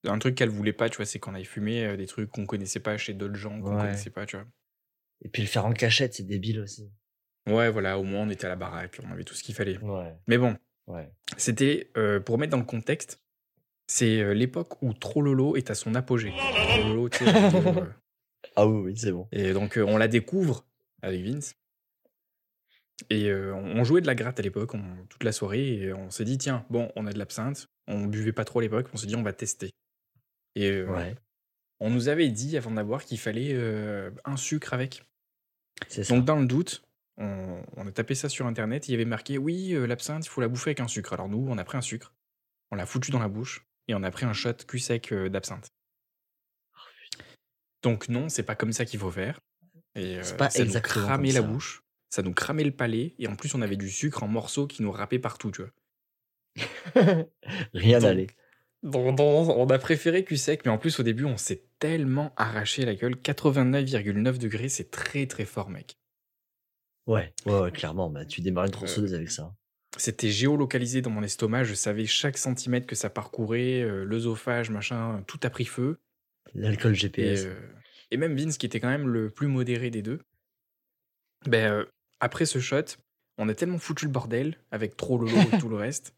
Un 0.06 0.18
truc 0.20 0.36
qu'elle 0.36 0.50
voulait 0.50 0.72
pas, 0.74 0.90
tu 0.90 0.96
vois, 0.98 1.06
c'est 1.06 1.18
qu'on 1.20 1.34
aille 1.34 1.44
fumer, 1.46 1.96
des 1.96 2.06
trucs 2.06 2.30
qu'on 2.30 2.46
connaissait 2.46 2.80
pas 2.80 2.98
chez 2.98 3.14
d'autres 3.14 3.36
gens 3.36 3.62
qu'on 3.62 3.76
Ouais. 3.76 3.78
connaissait 3.78 4.10
pas, 4.10 4.26
tu 4.26 4.36
vois? 4.36 4.46
Et 5.20 5.28
puis 5.28 5.42
le 5.42 5.48
faire 5.48 5.66
en 5.66 5.72
cachette, 5.72 6.14
c'est 6.14 6.22
débile 6.22 6.60
aussi. 6.60 6.90
Ouais, 7.48 7.70
voilà, 7.70 7.98
au 7.98 8.04
moins 8.04 8.20
on 8.22 8.30
était 8.30 8.46
à 8.46 8.50
la 8.50 8.56
baraque, 8.56 9.00
on 9.04 9.10
avait 9.10 9.24
tout 9.24 9.34
ce 9.34 9.42
qu'il 9.42 9.54
fallait. 9.54 9.78
Ouais. 9.78 10.14
Mais 10.28 10.38
bon, 10.38 10.56
Ouais. 10.86 11.10
c'était, 11.36 11.90
heu, 11.96 12.20
pour 12.24 12.38
mettre 12.38 12.50
dans 12.52 12.58
le 12.58 12.64
contexte, 12.64 13.20
c'est, 13.86 14.20
heu, 14.20 14.32
l'époque 14.32 14.82
où 14.82 14.92
Trololo 14.92 15.56
est 15.56 15.70
à 15.70 15.74
son 15.74 15.94
apogée. 15.94 16.30
Trololo, 16.30 17.08
tu 17.08 17.18
sais, 17.18 17.24
heu 17.24 17.92
Ah 18.56 18.66
oui, 18.66 18.80
oui, 18.82 18.96
c'est 18.96 19.12
bon. 19.12 19.28
et 19.32 19.52
donc 19.52 19.78
on 19.82 19.96
la 19.96 20.08
découvre 20.08 20.64
avec 21.00 21.22
Vince 21.22 21.54
et 23.10 23.32
on 23.32 23.82
jouait 23.84 24.00
de 24.00 24.06
la 24.06 24.14
gratte 24.14 24.38
à 24.38 24.42
l'époque, 24.42 24.74
on 24.74 24.82
toute 25.08 25.24
la 25.24 25.32
soirée 25.32 25.74
et 25.82 25.92
on 25.92 26.10
s'est 26.10 26.24
dit: 26.24 26.38
«Tiens, 26.38 26.64
bon, 26.70 26.90
on 26.96 27.06
a 27.06 27.12
de 27.12 27.18
l'absinthe». 27.18 27.66
On 27.88 28.04
buvait 28.06 28.32
pas 28.32 28.44
trop 28.44 28.60
à 28.60 28.62
l'époque, 28.62 28.88
on 28.92 28.96
s'est 28.96 29.06
dit: 29.06 29.16
«On 29.16 29.22
va 29.22 29.32
tester» 29.32 29.70
et 30.54 30.82
Ouais. 30.82 31.14
on 31.80 31.90
nous 31.90 32.08
avait 32.08 32.28
dit 32.28 32.56
avant 32.56 32.70
boire 32.84 33.04
qu'il 33.04 33.18
fallait, 33.18 33.56
un 34.24 34.36
sucre 34.36 34.74
avec. 34.74 35.02
C'est 35.88 36.04
ça. 36.04 36.14
Donc 36.14 36.24
dans 36.24 36.38
le 36.38 36.46
doute, 36.46 36.84
on 37.18 37.62
on 37.76 37.86
a 37.86 37.92
tapé 37.92 38.14
ça 38.14 38.28
sur 38.28 38.46
internet, 38.46 38.88
il 38.88 38.92
y 38.92 38.94
avait 38.94 39.04
marqué: 39.04 39.38
«Oui, 39.38 39.74
heu, 39.74 39.86
l'absinthe, 39.86 40.26
il 40.26 40.28
faut 40.28 40.40
la 40.40 40.48
bouffer 40.48 40.70
avec 40.70 40.80
un 40.80 40.88
sucre». 40.88 41.12
Alors 41.12 41.28
nous, 41.28 41.46
on 41.48 41.58
a 41.58 41.64
pris 41.64 41.78
un 41.78 41.82
sucre, 41.82 42.14
on 42.70 42.76
l'a 42.76 42.86
foutu 42.86 43.10
dans 43.10 43.18
la 43.20 43.28
bouche 43.28 43.66
et 43.88 43.94
on 43.94 44.02
a 44.02 44.10
pris 44.10 44.26
un 44.26 44.32
shot 44.32 44.54
cul 44.66 44.78
sec, 44.78 45.12
heu, 45.12 45.30
d'absinthe. 45.30 45.68
Oh. 46.74 46.78
Donc 47.82 48.08
non, 48.08 48.28
c'est 48.28 48.44
pas 48.44 48.54
comme 48.54 48.72
ça 48.72 48.84
qu'il 48.84 49.00
faut 49.00 49.10
faire 49.10 49.40
et 49.94 50.22
C'est 50.22 50.36
pas 50.36 50.50
ça 50.50 50.64
nous 50.64 50.80
cramait 50.80 51.32
la 51.32 51.42
bouche, 51.42 51.82
ça 52.10 52.22
nous 52.22 52.32
cramait 52.32 52.64
le 52.64 52.74
palais 52.74 53.14
et 53.18 53.26
en 53.28 53.36
plus 53.36 53.54
on 53.54 53.62
avait 53.62 53.76
du 53.76 53.90
sucre 53.90 54.22
en 54.22 54.28
morceaux 54.28 54.66
qui 54.66 54.82
nous 54.82 54.92
râpait 54.92 55.18
partout, 55.18 55.50
tu 55.50 55.62
vois? 55.62 55.70
Rien 57.74 58.00
n'allait. 58.00 58.26
On 58.84 59.66
a 59.70 59.78
préféré 59.78 60.24
cul 60.24 60.36
sec, 60.36 60.62
mais 60.64 60.70
en 60.70 60.78
plus 60.78 60.98
au 60.98 61.02
début 61.02 61.24
on 61.24 61.36
s'est 61.36 61.68
tellement 61.78 62.32
arraché 62.36 62.84
la 62.84 62.94
gueule. 62.94 63.14
89,9 63.16 64.68
c'est 64.68 64.90
très, 64.90 65.26
très 65.26 65.44
fort, 65.44 65.70
mec. 65.70 65.96
Ouais, 67.06 67.32
ouais, 67.46 67.58
ouais, 67.60 67.72
clairement, 67.72 68.10
bah, 68.10 68.24
tu 68.24 68.40
démarres 68.40 68.66
une 68.66 68.70
tronçonneuse 68.70 69.14
avec 69.14 69.30
ça. 69.30 69.54
C'était 69.98 70.30
géolocalisé 70.30 71.02
dans 71.02 71.10
mon 71.10 71.22
estomac, 71.22 71.64
je 71.64 71.74
savais 71.74 72.06
chaque 72.06 72.38
centimètre 72.38 72.86
que 72.86 72.94
ça 72.94 73.10
parcourait, 73.10 73.82
heu, 73.82 74.04
l'œsophage, 74.04 74.70
machin, 74.70 75.22
tout 75.26 75.40
a 75.42 75.50
pris 75.50 75.64
feu 75.66 76.00
L'alcool 76.54 76.92
et 76.92 76.96
GPS. 76.96 77.44
heu 77.44 77.56
et 78.10 78.18
même 78.18 78.36
Vince 78.36 78.58
qui 78.58 78.66
était 78.66 78.78
quand 78.78 78.90
même 78.90 79.08
le 79.08 79.30
plus 79.30 79.48
modéré 79.48 79.90
des 79.90 80.02
2 80.02 80.20
beh, 81.46 81.64
heu, 81.66 81.90
après 82.20 82.46
ce 82.46 82.58
shot, 82.58 82.84
on 83.38 83.48
a 83.48 83.54
tellement 83.54 83.78
foutu 83.78 84.04
le 84.04 84.10
bordel 84.10 84.58
avec 84.70 84.96
Trololo 84.96 85.34
et 85.52 85.58
tout 85.58 85.68
le 85.68 85.76
reste, 85.86 86.14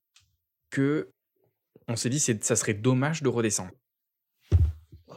qu'on 0.75 1.97
s'est 1.97 2.11
dit: 2.11 2.19
«C'est 2.21 2.43
ça 2.45 2.57
serait 2.57 2.75
dommage 2.75 3.23
de 3.23 3.29
redescendre». 3.29 3.73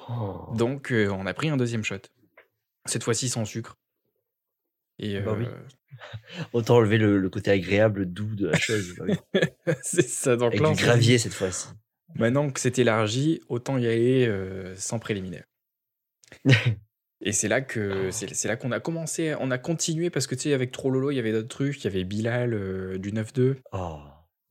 Oh. 0.10 0.53
Donc 0.56 0.93
on 0.93 1.25
a 1.25 1.34
pris 1.34 1.49
un 1.49 1.58
2e 1.58 1.84
shot. 1.84 1.97
Cette 2.86 3.03
fois-ci 3.03 3.27
sans 3.27 3.43
sucre 3.43 3.75
et 5.00 5.18
Bah 5.18 5.34
oui. 5.38 5.46
heu 5.46 5.68
Autant 6.54 6.78
enlever 6.78 6.98
le 6.98 7.20
le 7.20 7.30
côté 7.30 7.52
agréable, 7.52 8.06
doux 8.06 8.36
de 8.36 8.48
la 8.48 8.58
chose, 8.58 8.96
bah 8.96 9.06
oui. 9.08 9.16
C'est 9.84 10.08
ça, 10.08 10.36
donc 10.36 10.54
Avec 10.54 10.62
là 10.62 10.74
du 10.74 10.76
gravier 10.76 11.18
cette 11.18 11.34
fois-ci. 11.34 11.68
«Maintenant 12.16 12.50
que 12.52 12.60
c'est 12.60 12.80
élargi, 12.80 13.40
autant 13.48 13.78
y 13.78 13.88
aller, 13.88 14.28
heu, 14.28 14.74
sans 14.76 15.00
préliminaire». 15.00 15.46
Et 17.22 17.32
c'est 17.32 17.48
là 17.48 17.62
que 17.62 18.12
c'est 18.12 18.34
c'est 18.34 18.48
là 18.48 18.58
qu'on 18.58 18.72
a 18.72 18.80
commencé, 18.80 19.36
on 19.40 19.50
a 19.50 19.58
continué 19.58 20.10
parce 20.12 20.28
que 20.28 20.36
tu 20.36 20.44
sais 20.44 20.54
avec 20.54 20.72
Trololo, 20.72 21.10
il 21.12 21.16
y 21.16 21.20
avait 21.20 21.32
d'autres 21.32 21.48
trucs, 21.48 21.84
il 21.84 21.86
y 21.86 21.88
avait 21.88 22.04
Bilal, 22.04 22.54
heu, 22.54 23.00
du 23.00 23.12
9-2. 23.12 23.58
Oh, 23.72 24.02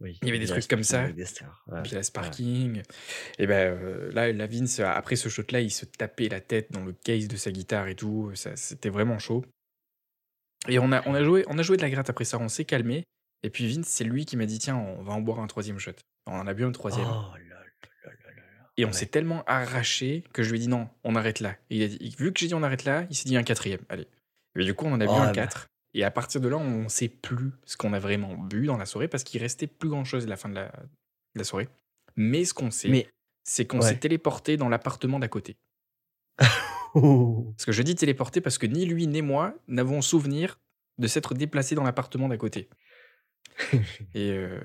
oui, 0.01 0.23
Il 0.23 0.29
y 0.29 0.31
avait 0.31 0.39
des 0.39 0.47
Bilal 0.47 0.61
trucs 0.61 0.69
comme 0.69 0.83
ça. 0.83 1.13
des 1.15 1.25
stars, 1.25 1.65
ouais, 1.69 1.83
Bilal 1.83 2.05
ouais. 2.17 2.35
Sparking 2.35 2.83
et 3.39 3.47
bah, 3.47 3.67
heu, 3.71 4.11
là 4.13 4.33
Vince 4.49 4.81
après 4.81 5.17
ce 5.17 5.29
shot 5.29 5.45
là, 5.53 5.61
il 5.61 5.71
se 5.73 5.87
tapait 5.87 6.29
la 6.31 6.41
tête 6.41 6.73
dans 6.73 6.85
le 6.85 6.93
case 6.95 7.29
de 7.29 7.37
sa 7.37 7.53
guitare 7.53 7.89
et 7.89 7.97
tout, 7.97 8.33
ça 8.35 8.57
c'était 8.57 8.91
vraiment 8.91 9.19
chaud. 9.19 9.45
Et 10.69 10.79
on 10.79 10.91
a 10.93 11.03
on 11.07 11.15
a 11.15 11.23
joué 11.23 11.45
on 11.49 11.59
a 11.59 11.63
joué 11.63 11.77
de 11.77 11.83
la 11.83 11.91
gratte 11.91 12.11
après 12.11 12.25
ça, 12.25 12.39
on 12.39 12.49
s'est 12.49 12.65
calmés 12.65 13.05
et 13.43 13.51
puis 13.51 13.73
Vince, 13.73 13.87
c'est 13.87 14.05
lui 14.05 14.25
qui 14.25 14.37
m'a 14.37 14.47
dit: 14.47 14.59
«Tiens, 14.59 14.77
on 14.77 15.03
va 15.03 15.13
en 15.13 15.21
boire 15.21 15.39
un 15.41 15.47
3e 15.47 15.79
shot». 15.79 15.93
On 16.27 16.33
en 16.39 16.47
a 16.47 16.55
bu 16.55 16.65
un 16.65 16.71
3e 16.71 16.75
Oh 16.99 17.03
là 17.03 17.05
là 17.05 17.55
là 18.05 18.11
là 18.35 18.43
là. 18.43 18.71
et 18.77 18.85
on 18.85 18.93
s'est 18.93 19.05
Ouais. 19.05 19.11
tellement 19.11 19.45
arraché 19.47 20.25
que 20.33 20.43
je 20.43 20.51
lui 20.51 20.57
ai 20.57 20.61
dit: 20.63 20.69
«Non, 20.69 20.89
on 21.05 21.15
arrête 21.15 21.41
là». 21.41 21.55
Et 21.71 21.77
il 21.77 21.83
a 21.85 21.89
dit 21.89 22.15
vu 22.19 22.33
que 22.33 22.41
j'ai 22.41 22.49
dit: 22.49 22.55
«On 22.55 22.63
arrête 22.65 22.85
là», 22.85 23.07
il 23.11 23.15
s'est 23.15 23.29
dit: 23.29 23.37
«Un 23.37 23.43
4e, 23.43 23.79
allez». 23.89 24.09
Et 24.59 24.65
du 24.65 24.75
coup, 24.75 24.87
on 24.87 24.93
en 24.93 25.01
a 25.01 25.05
bu 25.05 25.11
Oh 25.13 25.17
un 25.19 25.27
bah 25.27 25.33
4 25.33 25.67
Et 25.95 26.03
à 26.03 26.11
partir 26.11 26.41
de 26.41 26.49
là, 26.49 26.57
on 26.57 26.85
ne 26.85 26.89
sait 26.89 27.09
plus 27.09 27.53
ce 27.65 27.77
qu'on 27.77 27.93
a 27.93 27.99
vraiment 28.01 28.35
bu 28.35 28.67
dans 28.67 28.79
la 28.79 28.87
soirée 28.87 29.07
parce 29.07 29.23
qu'il 29.23 29.41
restait 29.41 29.67
plus 29.69 29.89
grand 29.91 30.05
chose 30.05 30.25
à 30.25 30.29
la 30.29 30.37
fin 30.37 30.49
de 30.49 30.55
la, 30.55 30.67
de 30.69 31.39
la 31.39 31.45
soirée. 31.45 31.69
Mais 32.17 32.45
ce 32.47 32.55
qu'on 32.55 32.71
sait, 32.71 33.07
c'est 33.45 33.67
qu'on 33.67 33.79
Ouais. 33.81 33.89
s'est 33.91 33.99
téléporté 33.99 34.57
dans 34.57 34.69
l'appartement 34.71 35.19
d'à 35.21 35.29
côté. 35.29 35.57
Parce 37.57 37.65
que 37.67 37.73
je 37.73 37.83
dis 37.83 37.95
téléporté 37.95 38.41
parce 38.41 38.59
que 38.59 38.67
ni 38.67 38.87
lui 38.87 39.07
ni 39.07 39.23
moi 39.23 39.55
n'avons 39.69 40.01
souvenir 40.03 40.59
de 40.99 41.07
s'être 41.07 41.35
déplacés 41.35 41.75
dans 41.75 41.83
l'appartement 41.85 42.29
d'à 42.29 42.37
côté. 42.37 42.69
Et 44.15 44.31
euh, 44.33 44.61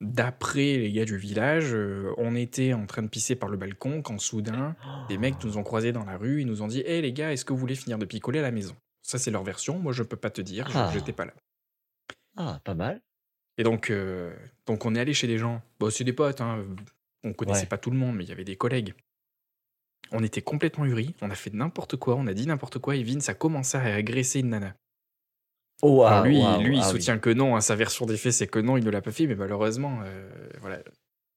d'après 0.00 0.76
les 0.78 0.92
gars 0.92 1.04
du 1.04 1.16
village, 1.16 1.72
euh, 1.74 2.12
on 2.18 2.34
était 2.36 2.72
en 2.72 2.86
train 2.86 3.02
de 3.02 3.08
pisser 3.08 3.34
par 3.36 3.48
le 3.48 3.56
balcon 3.56 4.02
quand 4.02 4.18
soudain, 4.18 4.76
des 5.08 5.18
mecs 5.18 5.42
nous 5.44 5.58
ont 5.58 5.62
croisés 5.62 5.92
dans 5.92 6.04
la 6.04 6.16
rue, 6.16 6.40
ils 6.42 6.46
nous 6.46 6.62
ont 6.62 6.66
dit 6.68 6.80
Hé 6.80 7.00
les 7.02 7.12
gars, 7.12 7.32
est-ce 7.32 7.44
que 7.44 7.52
vous 7.52 7.58
voulez 7.58 7.74
finir 7.74 7.98
de 7.98 8.04
picoler 8.04 8.38
à 8.40 8.42
la 8.42 8.50
maison? 8.52 8.76
Ça, 9.02 9.18
c'est 9.18 9.30
leur 9.30 9.44
version. 9.44 9.78
Moi, 9.78 9.92
je 9.92 10.02
peux 10.02 10.16
pas 10.16 10.30
te 10.30 10.40
dire, 10.40 10.68
je- 10.68 10.78
Ah. 10.78 10.90
j'étais 10.92 11.12
pas 11.12 11.24
là. 11.26 11.34
ah, 12.36 12.60
pas 12.64 12.74
mal. 12.74 13.00
Et 13.58 13.62
donc, 13.62 13.90
euh, 13.90 14.34
donc 14.66 14.84
on 14.84 14.94
est 14.94 15.00
allé 15.00 15.14
chez 15.14 15.26
des 15.26 15.38
gens. 15.38 15.62
Bon, 15.80 15.88
c'est 15.90 16.04
des 16.04 16.12
potes, 16.12 16.40
hein. 16.40 16.64
on 17.24 17.32
connaissait 17.32 17.60
Ouais. 17.62 17.66
pas 17.66 17.78
tout 17.78 17.90
le 17.90 17.96
monde, 17.96 18.16
mais 18.16 18.24
il 18.24 18.28
y 18.28 18.32
avait 18.32 18.44
des 18.44 18.56
collègues. 18.56 18.94
On 20.12 20.22
était 20.22 20.42
complètement 20.42 20.84
huris, 20.84 21.14
on 21.20 21.30
a 21.30 21.34
fait 21.34 21.52
n'importe 21.52 21.96
quoi, 21.96 22.14
on 22.16 22.26
a 22.26 22.34
dit 22.34 22.46
n'importe 22.46 22.78
quoi, 22.78 22.96
et 22.96 23.02
Vince 23.02 23.28
a 23.28 23.34
commencé 23.34 23.76
à 23.76 23.82
agresser 23.94 24.40
une 24.40 24.50
nana. 24.50 24.76
Oh, 25.82 26.02
Alors 26.04 26.24
ah, 26.24 26.26
lui, 26.26 26.36
lui, 26.64 26.76
il 26.76 26.80
ah 26.82 26.86
oui. 26.86 26.90
soutient 26.92 27.18
que 27.18 27.28
non, 27.30 27.54
hein, 27.56 27.60
sa 27.60 27.74
version 27.76 28.06
des 28.06 28.16
faits, 28.16 28.32
c'est 28.32 28.46
que 28.46 28.58
non, 28.58 28.76
il 28.76 28.84
ne 28.84 28.90
l'a 28.90 29.02
pas 29.02 29.12
fait, 29.12 29.26
mais 29.26 29.34
malheureusement, 29.34 30.00
euh, 30.04 30.48
voilà, 30.60 30.80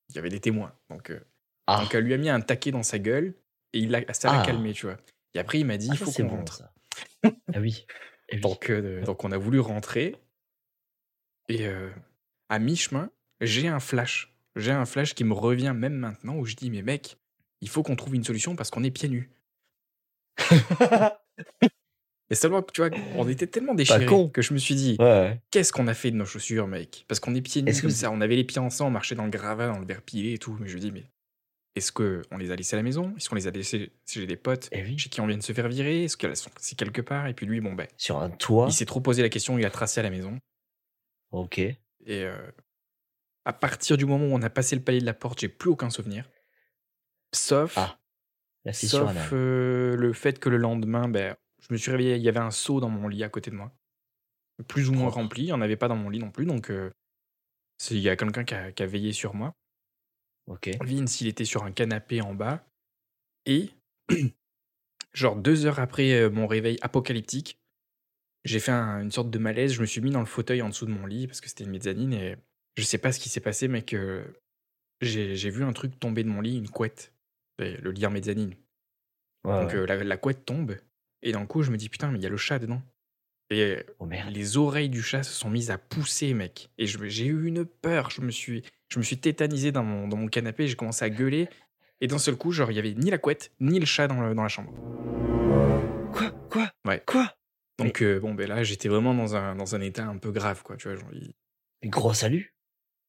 il 0.09 0.15
y 0.15 0.19
avait 0.19 0.29
des 0.29 0.39
témoins. 0.39 0.73
Donc, 0.89 1.09
euh, 1.09 1.19
Ah, 1.67 1.81
donc 1.81 1.93
elle 1.93 2.03
lui 2.05 2.13
a 2.13 2.17
mis 2.17 2.29
un 2.29 2.39
taquet 2.41 2.71
dans 2.71 2.83
sa 2.83 2.99
gueule, 2.99 3.33
et 3.73 3.79
il 3.79 3.91
l'a- 3.91 4.13
ça 4.13 4.31
l'a 4.31 4.41
Ah. 4.41 4.45
calmé, 4.45 4.71
tu 4.73 4.85
vois. 4.85 4.97
Et 5.33 5.39
après, 5.39 5.59
il 5.59 5.65
m'a 5.65 5.77
dit, 5.77 5.87
ah, 5.91 5.93
il 5.93 5.97
faut 5.97 6.11
qu'on 6.11 6.23
bon, 6.23 6.37
rentre. 6.37 6.63
ah 7.23 7.29
oui. 7.59 7.85
Oui. 8.31 8.39
Donc, 8.41 8.69
euh, 8.69 9.03
donc 9.03 9.23
on 9.23 9.31
a 9.31 9.37
voulu 9.37 9.59
rentrer. 9.59 10.15
Et 11.47 11.67
à 12.49 12.59
mi-chemin, 12.59 13.09
j'ai 13.41 13.67
un 13.67 13.79
flash. 13.79 14.35
J'ai 14.55 14.71
un 14.71 14.85
flash 14.85 15.15
qui 15.15 15.23
me 15.23 15.33
revient 15.33 15.73
même 15.75 15.95
maintenant 15.95 16.35
où 16.35 16.45
je 16.45 16.55
dis 16.55 16.69
Mais 16.69 16.83
mec, 16.83 17.17
il 17.61 17.69
faut 17.69 17.83
qu'on 17.83 17.95
trouve 17.95 18.15
une 18.15 18.23
solution 18.23 18.55
parce 18.55 18.69
qu'on 18.69 18.83
est 18.83 18.91
pieds 18.91 19.09
nus. 19.09 19.29
Et 22.31 22.35
seulement, 22.35 22.61
que, 22.61 22.71
tu 22.71 22.81
vois, 22.81 22.91
on 23.15 23.27
était 23.27 23.47
tellement 23.47 23.73
déchirés 23.73 24.05
con. 24.05 24.29
que 24.29 24.43
je 24.43 24.53
me 24.53 24.59
suis 24.59 24.75
dit 24.75 24.97
ouais. 24.99 25.41
Qu'est-ce 25.49 25.73
qu'on 25.73 25.87
a 25.87 25.95
fait 25.95 26.11
de 26.11 26.15
nos 26.15 26.25
chaussures, 26.25 26.67
mec? 26.67 27.05
Parce 27.07 27.19
qu'on 27.19 27.33
est 27.33 27.41
pieds 27.41 27.63
nus 27.63 27.81
comme 27.81 27.89
ça. 27.89 28.11
On 28.11 28.21
avait 28.21 28.35
les 28.35 28.43
pieds 28.43 28.59
en 28.59 28.69
sang, 28.69 28.87
on 28.87 28.91
marchait 28.91 29.15
dans 29.15 29.23
le 29.25 29.31
gravat, 29.31 29.67
dans 29.67 29.79
le 29.79 29.85
verre 29.85 30.03
pilé 30.03 30.33
et 30.33 30.37
tout. 30.37 30.55
Mais 30.59 30.67
je 30.67 30.75
me 30.75 30.79
dis 30.79 30.91
Mais 30.91 31.05
est-ce 31.75 31.91
qu'on 31.91 32.37
les 32.37 32.51
a 32.51 32.55
laissés 32.55 32.75
à 32.75 32.77
la 32.77 32.83
maison? 32.83 33.15
Est-ce 33.17 33.29
qu'on 33.29 33.35
les 33.35 33.47
a 33.47 33.51
laissés 33.51 33.91
chez 34.07 34.27
des 34.27 34.35
potes 34.37 34.69
Eh 34.71 34.83
oui. 34.83 34.97
chez 34.99 35.09
qui 35.09 35.21
on 35.21 35.25
vient 35.27 35.37
de 35.37 35.41
se 35.43 35.53
faire 35.53 35.67
virer? 35.67 36.03
Est-ce 36.03 36.17
qu'elles 36.17 36.35
sont 36.37 36.51
c'est 36.59 36.77
quelque 36.77 37.01
part? 37.01 37.25
Et 37.25 37.33
puis 37.33 37.47
lui, 37.47 37.61
bon, 37.61 37.73
ben, 37.73 37.87
Sur 37.97 38.19
un 38.19 38.29
toit? 38.29 38.67
il 38.69 38.73
s'est 38.73 38.85
trop 38.85 39.01
posé 39.01 39.23
la 39.23 39.29
question, 39.29 39.57
il 39.57 39.65
a 39.65 39.71
tracé 39.71 39.99
à 39.99 40.03
la 40.03 40.11
maison. 40.11 40.37
Ok. 41.31 41.57
Et 41.57 41.77
euh, 42.09 42.37
à 43.45 43.53
partir 43.53 43.97
du 43.97 44.05
moment 44.05 44.25
où 44.25 44.33
on 44.37 44.41
a 44.43 44.49
passé 44.51 44.75
le 44.75 44.83
palier 44.83 44.99
de 45.01 45.05
la 45.05 45.15
porte, 45.15 45.39
j'ai 45.39 45.49
plus 45.49 45.71
aucun 45.71 45.89
souvenir. 45.89 46.29
Sauf, 47.33 47.77
Ah, 47.77 47.99
La 48.65 48.73
sauf 48.73 49.29
euh, 49.33 49.95
le 49.95 50.13
fait 50.13 50.39
que 50.39 50.49
le 50.49 50.57
lendemain, 50.57 51.07
ben, 51.07 51.35
je 51.61 51.67
me 51.71 51.77
suis 51.77 51.91
réveillé, 51.91 52.15
il 52.15 52.21
y 52.21 52.29
avait 52.29 52.39
un 52.39 52.51
seau 52.51 52.79
dans 52.79 52.89
mon 52.89 53.07
lit 53.07 53.23
à 53.23 53.29
côté 53.29 53.51
de 53.51 53.55
moi. 53.55 53.71
Plus 54.67 54.89
ou 54.89 54.93
moins 54.93 55.09
rempli, 55.09 55.43
il 55.43 55.45
n'y 55.45 55.51
en 55.53 55.61
avait 55.61 55.77
pas 55.77 55.87
dans 55.87 55.95
mon 55.95 56.09
lit 56.09 56.19
non 56.19 56.31
plus. 56.31 56.45
Donc, 56.45 56.69
euh, 56.69 56.91
il 57.91 57.99
y 57.99 58.09
a 58.09 58.15
quelqu'un 58.15 58.43
qui 58.43 58.53
a, 58.53 58.71
qui 58.71 58.83
a 58.83 58.85
veillé 58.85 59.13
sur 59.13 59.33
moi. 59.33 59.53
Ok. 60.47 60.69
Vince, 60.81 61.21
il 61.21 61.27
était 61.27 61.45
sur 61.45 61.63
un 61.63 61.71
canapé 61.71 62.21
en 62.21 62.33
bas. 62.33 62.65
Et, 63.45 63.69
genre 65.13 65.35
deux 65.35 65.65
heures 65.65 65.79
après 65.79 66.29
mon 66.29 66.47
réveil 66.47 66.77
apocalyptique, 66.81 67.59
j'ai 68.43 68.59
fait 68.59 68.71
un- 68.71 69.01
une 69.01 69.11
sorte 69.11 69.29
de 69.29 69.39
malaise. 69.39 69.73
Je 69.73 69.81
me 69.81 69.85
suis 69.85 70.01
mis 70.01 70.11
dans 70.11 70.19
le 70.19 70.25
fauteuil 70.25 70.61
en 70.61 70.69
dessous 70.69 70.85
de 70.85 70.91
mon 70.91 71.05
lit 71.05 71.27
parce 71.27 71.39
que 71.41 71.47
c'était 71.47 71.63
une 71.63 71.71
mezzanine 71.71 72.13
et 72.13 72.35
je 72.75 72.83
sais 72.83 72.97
pas 72.97 73.11
ce 73.11 73.19
qui 73.19 73.29
s'est 73.29 73.39
passé, 73.41 73.67
mais 73.67 73.83
que 73.83 74.25
j'ai 75.01 75.49
vu 75.49 75.63
un 75.63 75.73
truc 75.73 75.99
tomber 75.99 76.23
de 76.23 76.29
mon 76.29 76.41
lit, 76.41 76.57
une 76.57 76.69
couette. 76.69 77.13
Et 77.59 77.77
Le 77.77 77.91
lit 77.91 78.05
en 78.05 78.11
mezzanine. 78.11 78.55
Ouais, 79.43 79.59
Donc 79.61 79.69
ouais. 79.73 79.75
euh, 79.79 79.85
la, 79.85 80.03
la 80.03 80.17
couette 80.17 80.45
tombe. 80.45 80.75
Et 81.21 81.31
d'un 81.31 81.45
coup, 81.45 81.61
je 81.63 81.71
me 81.71 81.77
dis 81.77 81.89
putain, 81.89 82.11
mais 82.11 82.17
il 82.19 82.23
y 82.23 82.25
a 82.25 82.29
le 82.29 82.37
chat 82.37 82.59
dedans. 82.59 82.81
Et 83.51 83.77
Oh 83.97 84.05
merde. 84.05 84.31
les 84.33 84.57
oreilles 84.57 84.89
du 84.89 85.01
chat 85.01 85.23
se 85.23 85.33
sont 85.33 85.49
mises 85.49 85.71
à 85.71 85.77
pousser, 85.77 86.33
mec. 86.33 86.69
Et 86.77 86.85
j'ai 86.85 87.25
eu 87.25 87.45
une 87.47 87.65
peur. 87.65 88.09
Je 88.11 88.21
me 88.21 88.29
suis, 88.31 88.63
je 88.89 88.99
me 88.99 89.03
suis 89.03 89.17
tétanisé 89.17 89.71
dans 89.71 89.83
mon, 89.83 90.07
dans 90.07 90.17
mon 90.17 90.27
canapé. 90.27 90.67
J'ai 90.67 90.75
commencé 90.75 91.03
à 91.03 91.09
gueuler. 91.09 91.49
Et 92.01 92.07
d'un 92.07 92.19
seul 92.19 92.35
coup, 92.37 92.51
genre, 92.51 92.71
il 92.71 92.75
y 92.75 92.79
avait 92.79 92.93
ni 92.93 93.09
la 93.09 93.17
couette, 93.17 93.51
ni 93.59 93.79
le 93.79 93.85
chat 93.85 94.07
dans, 94.07 94.21
le- 94.21 94.33
dans 94.35 94.43
la 94.43 94.49
chambre. 94.49 94.71
Quoi? 96.13 96.31
Quoi? 96.49 96.71
Ouais. 96.85 97.01
Quoi? 97.05 97.33
Donc, 97.77 98.01
euh, 98.01 98.19
bon, 98.19 98.33
ben 98.33 98.47
là, 98.47 98.63
j'étais 98.63 98.89
vraiment 98.89 99.13
dans 99.13 99.35
un, 99.35 99.55
dans 99.55 99.75
un 99.75 99.81
état 99.81 100.05
un 100.05 100.17
peu 100.17 100.31
grave, 100.31 100.63
quoi. 100.63 100.75
Tu 100.77 100.87
vois, 100.89 100.97
genre, 100.97 101.09
il, 101.13 101.33
Gros 101.89 102.13
salut. 102.13 102.53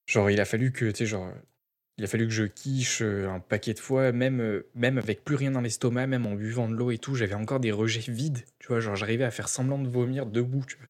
genre, 0.07 0.31
il 0.31 0.41
a 0.41 0.45
fallu 0.45 0.73
que, 0.73 0.87
tu 0.91 0.97
sais, 0.99 1.07
genre, 1.07 1.33
il 2.01 2.05
a 2.05 2.07
fallu 2.07 2.27
que 2.27 2.33
je 2.33 2.45
quiche 2.45 3.03
euh, 3.03 3.29
un 3.29 3.41
paquet 3.41 3.75
de 3.75 3.79
fois, 3.79 4.11
même, 4.11 4.41
euh, 4.41 4.67
même 4.75 4.97
avec 4.97 5.23
plus 5.23 5.37
rien 5.37 5.51
dans 5.51 5.61
l'estomac, 5.61 6.07
même 6.07 6.25
en 6.25 6.33
buvant 6.35 6.67
de 6.67 6.75
l'eau 6.75 6.91
et 6.91 6.97
tout, 6.97 7.15
j'avais 7.15 7.35
encore 7.35 7.61
des 7.61 7.73
rejets 7.73 8.11
vides. 8.11 8.43
Tu 8.59 8.69
vois, 8.69 8.81
genre, 8.81 8.97
j'arrivais 8.97 9.25
à 9.25 9.31
faire 9.31 9.51
semblant 9.51 9.79
de 9.79 9.87
vomir 9.87 10.25
debout, 10.25 10.65
tu 10.67 10.79
vois. 10.79 10.87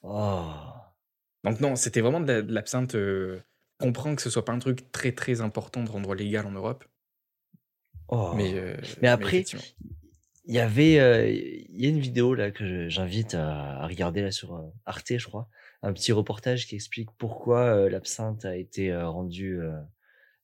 Oh. 0.00 0.50
Donc 1.44 1.60
non, 1.60 1.76
c'était 1.76 2.00
vraiment 2.00 2.20
de 2.20 2.32
la- 2.32 2.40
l'absinthe. 2.40 2.94
euh, 2.94 3.40
comprends 3.78 4.14
que 4.16 4.22
ce 4.22 4.30
soit 4.30 4.42
pas 4.46 4.52
un 4.54 4.58
truc 4.58 4.90
très 4.90 5.12
très 5.12 5.42
important 5.42 5.84
de 5.84 5.90
rendre 5.90 6.14
légal 6.14 6.46
en 6.46 6.52
Europe, 6.52 6.86
Oh. 8.08 8.32
mais, 8.34 8.54
euh, 8.54 8.74
Mais 9.02 9.08
après. 9.08 9.44
Il 10.46 10.54
y 10.54 10.60
avait, 10.60 10.98
euh, 10.98 11.28
il 11.28 11.78
y 11.78 11.84
a 11.84 11.90
une 11.90 11.98
vidéo 12.00 12.32
là 12.34 12.50
que 12.50 12.88
j'invite 12.88 13.34
à, 13.34 13.82
à 13.82 13.86
regarder 13.86 14.22
là 14.22 14.30
sur 14.30 14.72
Arte, 14.86 15.18
je 15.18 15.26
crois, 15.26 15.46
un 15.82 15.92
petit 15.92 16.10
reportage 16.10 16.66
qui 16.66 16.74
explique 16.74 17.10
pourquoi 17.18 17.90
l'absinthe 17.90 18.46
a 18.46 18.56
été 18.56 18.96
rendue, 18.96 19.60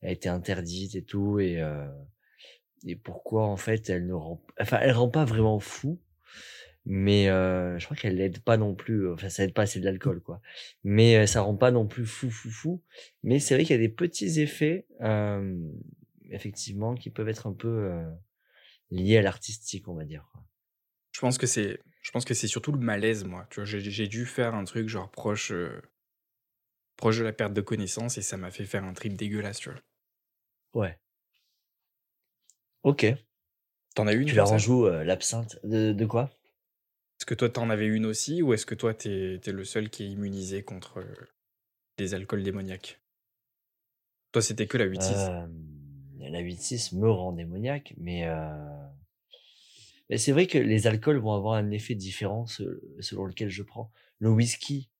a 0.04 0.10
été 0.10 0.28
interdite 0.28 0.94
et 0.94 1.02
tout, 1.02 1.40
et 1.40 1.60
euh, 1.60 1.86
et 2.86 2.96
pourquoi 2.96 3.46
en 3.46 3.56
fait 3.56 3.88
elle 3.90 4.06
ne 4.06 4.14
rend, 4.14 4.42
enfin 4.60 4.78
elle 4.80 4.92
rend 4.92 5.08
pas 5.08 5.24
vraiment 5.24 5.60
fou, 5.60 6.00
mais 6.84 7.28
euh, 7.28 7.78
je 7.78 7.84
crois 7.86 7.96
qu'elle 7.96 8.16
l'aide 8.16 8.40
pas 8.40 8.56
non 8.56 8.74
plus, 8.74 9.10
enfin 9.12 9.28
ça 9.28 9.44
aide 9.44 9.54
pas, 9.54 9.66
c'est 9.66 9.80
de 9.80 9.84
l'alcool 9.84 10.20
quoi, 10.20 10.40
mais 10.84 11.16
euh, 11.16 11.26
ça 11.26 11.40
rend 11.40 11.56
pas 11.56 11.70
non 11.70 11.86
plus 11.86 12.06
fou 12.06 12.30
fou 12.30 12.50
fou, 12.50 12.82
mais 13.22 13.38
c'est 13.38 13.54
vrai 13.54 13.64
qu'il 13.64 13.74
y 13.74 13.78
a 13.78 13.82
des 13.82 13.88
petits 13.88 14.40
effets, 14.40 14.86
euh, 15.00 15.58
effectivement, 16.30 16.94
qui 16.94 17.10
peuvent 17.10 17.28
être 17.28 17.46
un 17.46 17.52
peu 17.52 17.68
euh, 17.68 18.10
lié 18.90 19.18
à 19.18 19.22
l'artistique, 19.22 19.88
on 19.88 19.94
va 19.94 20.04
dire. 20.04 20.30
Je 21.12 21.20
pense 21.20 21.38
que 21.38 21.46
c'est, 21.46 21.80
je 22.02 22.10
pense 22.10 22.24
que 22.24 22.34
c'est 22.34 22.48
surtout 22.48 22.72
le 22.72 22.78
malaise, 22.78 23.24
moi. 23.24 23.46
Tu 23.50 23.60
vois, 23.60 23.64
j'ai, 23.64 24.08
dû 24.08 24.26
faire 24.26 24.54
un 24.54 24.64
truc 24.64 24.88
genre 24.88 25.10
proche, 25.10 25.52
euh, 25.52 25.80
proche 26.96 27.18
de 27.18 27.24
la 27.24 27.32
perte 27.32 27.54
de 27.54 27.60
connaissance 27.60 28.18
et 28.18 28.22
ça 28.22 28.36
m'a 28.36 28.50
fait 28.50 28.64
faire 28.64 28.84
un 28.84 28.92
trip 28.92 29.14
dégueulasse, 29.14 29.60
tu 29.60 29.70
vois. 29.70 29.80
Ouais. 30.74 30.98
Ok. 32.82 33.06
T'en 33.94 34.06
as 34.06 34.12
une 34.12 34.26
Tu 34.26 34.34
la 34.34 34.44
renjoues 34.44 34.86
euh, 34.86 35.04
l'absinthe. 35.04 35.58
De, 35.64 35.92
de 35.92 36.06
quoi? 36.06 36.30
Est-ce 37.18 37.26
que 37.26 37.34
toi 37.34 37.48
t'en 37.48 37.70
avais 37.70 37.86
une 37.86 38.06
aussi 38.06 38.42
ou 38.42 38.52
est-ce 38.54 38.66
que 38.66 38.74
toi 38.74 38.94
t'es, 38.94 39.40
t'es 39.42 39.52
le 39.52 39.64
seul 39.64 39.90
qui 39.90 40.04
est 40.04 40.08
immunisé 40.10 40.62
contre 40.62 40.98
euh, 40.98 41.14
les 41.98 42.14
alcools 42.14 42.42
démoniaques? 42.42 43.00
Toi 44.32 44.42
c'était 44.42 44.66
que 44.66 44.76
la 44.76 44.84
8-6. 44.84 45.28
euh, 45.30 45.46
La 46.18 46.40
8-6 46.40 46.92
me 46.92 47.10
rend 47.10 47.32
démoniaque, 47.32 47.94
mais, 47.96 48.26
euh, 48.26 48.48
mais 50.10 50.18
c'est 50.18 50.32
vrai 50.32 50.46
que 50.46 50.58
les 50.58 50.86
alcools 50.86 51.18
vont 51.18 51.32
avoir 51.34 51.54
un 51.54 51.70
effet 51.70 51.94
différent 51.94 52.46
se- 52.46 52.80
selon 53.00 53.24
lequel 53.24 53.48
je 53.48 53.62
prends. 53.62 53.90
Le 54.18 54.30
whisky, 54.30 54.90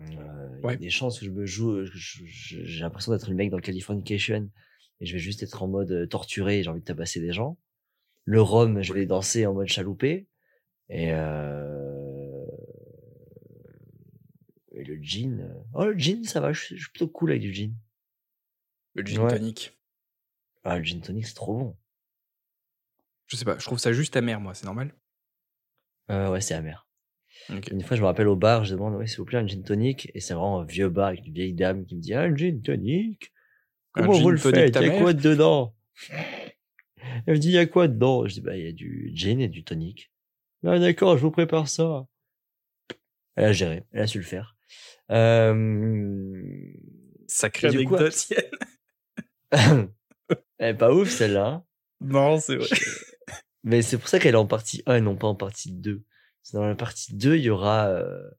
euh, 0.00 0.60
il 0.62 0.70
y 0.70 0.72
a 0.72 0.76
des 0.76 0.90
chances 0.90 1.18
que 1.20 1.26
je 1.26 1.30
me 1.30 1.46
joue, 1.46 1.84
j'ai 1.94 2.80
l'impression 2.80 3.12
d'être 3.12 3.28
le 3.28 3.34
mec 3.36 3.50
dans 3.50 3.58
Californication 3.60 4.50
et 5.00 5.06
je 5.06 5.12
vais 5.12 5.18
juste 5.18 5.42
être 5.42 5.62
en 5.62 5.68
mode 5.68 5.90
euh, 5.90 6.06
torturé 6.06 6.62
j'ai 6.62 6.70
envie 6.70 6.80
de 6.80 6.84
tabasser 6.84 7.20
des 7.20 7.32
gens. 7.32 7.58
Le 8.24 8.40
rhum, 8.40 8.82
je 8.82 8.92
vais 8.92 9.06
danser 9.06 9.46
en 9.46 9.54
mode 9.54 9.68
chaloupé. 9.68 10.28
Et, 10.88 11.12
euh... 11.12 12.44
et 14.72 14.84
le 14.84 14.96
gin. 15.02 15.40
euh, 15.40 15.62
Oh, 15.74 15.84
le 15.86 15.98
gin, 15.98 16.24
ça 16.24 16.40
va, 16.40 16.52
je 16.52 16.60
suis 16.60 16.76
je 16.76 16.82
suis 16.82 16.90
plutôt 16.90 17.08
cool 17.08 17.30
avec 17.30 17.42
du 17.42 17.52
gin. 17.52 17.74
Le 18.94 19.04
gin 19.04 19.20
ouais. 19.20 19.28
tonic. 19.28 19.78
Ah, 20.62 20.78
le 20.78 20.84
gin 20.84 21.00
tonic, 21.00 21.26
c'est 21.26 21.34
trop 21.34 21.54
bon. 21.54 21.76
Je 23.26 23.36
sais 23.36 23.44
pas, 23.44 23.58
je 23.58 23.64
trouve 23.64 23.78
ça 23.78 23.92
juste 23.92 24.16
amer, 24.16 24.40
moi, 24.40 24.54
c'est 24.54 24.66
normal? 24.66 24.94
Euh, 26.10 26.30
ouais, 26.30 26.40
c'est 26.40 26.54
amer. 26.54 26.88
Une 27.70 27.82
fois, 27.82 27.96
je 27.96 28.00
me 28.00 28.06
rappelle 28.06 28.28
au 28.28 28.36
bar, 28.36 28.64
je 28.64 28.72
demande, 28.72 28.94
ouais, 28.94 29.06
s'il 29.06 29.18
vous 29.18 29.24
plaît, 29.26 29.38
un 29.38 29.46
gin 29.46 29.62
tonic. 29.62 30.10
Et 30.14 30.20
c'est 30.20 30.34
vraiment 30.34 30.60
un 30.60 30.64
vieux 30.64 30.88
bar 30.88 31.08
avec 31.08 31.26
une 31.26 31.34
vieille 31.34 31.52
dame 31.52 31.84
qui 31.84 31.96
me 31.96 32.00
dit, 32.00 32.14
ah, 32.14 32.22
un 32.22 32.34
gin 32.34 32.62
tonic. 32.62 33.33
Comment 33.94 34.12
vous 34.12 34.30
le 34.30 34.36
faites 34.36 34.76
Il 34.76 34.82
y 34.82 34.90
a 34.90 34.98
quoi 34.98 35.12
dedans? 35.12 35.74
Elle 37.26 37.34
me 37.34 37.38
dit, 37.38 37.48
il 37.48 37.54
y 37.54 37.58
a 37.58 37.66
quoi 37.66 37.88
dedans? 37.88 38.26
Je 38.26 38.34
dis, 38.34 38.40
bah, 38.40 38.56
il 38.56 38.64
y 38.64 38.68
a 38.68 38.72
du 38.72 39.12
gin 39.14 39.40
et 39.40 39.48
du 39.48 39.64
tonic. 39.64 40.10
Ah, 40.66 40.78
d'accord, 40.78 41.16
je 41.16 41.22
vous 41.22 41.30
prépare 41.30 41.68
ça. 41.68 42.06
Elle 43.36 43.44
a 43.46 43.52
géré, 43.52 43.84
elle 43.92 44.02
a 44.02 44.06
su 44.06 44.18
le 44.18 44.24
faire. 44.24 44.56
Euh... 45.10 46.42
Sacrée 47.26 47.68
anecdote. 47.68 48.32
Elle 50.58 50.74
est 50.74 50.74
pas 50.74 50.92
ouf 50.92 51.10
celle-là. 51.10 51.64
non, 52.00 52.38
c'est 52.40 52.56
vrai. 52.56 52.68
Mais 53.64 53.82
c'est 53.82 53.98
pour 53.98 54.08
ça 54.08 54.18
qu'elle 54.18 54.34
est 54.34 54.38
en 54.38 54.46
partie 54.46 54.82
1 54.86 54.96
et 54.96 55.00
non 55.00 55.16
pas 55.16 55.26
en 55.26 55.34
partie 55.34 55.72
2. 55.72 56.04
Dans 56.52 56.66
la 56.66 56.74
partie 56.74 57.14
2, 57.14 57.36
il 57.36 57.42
y 57.42 57.50
aura 57.50 57.88
euh, 57.88 58.30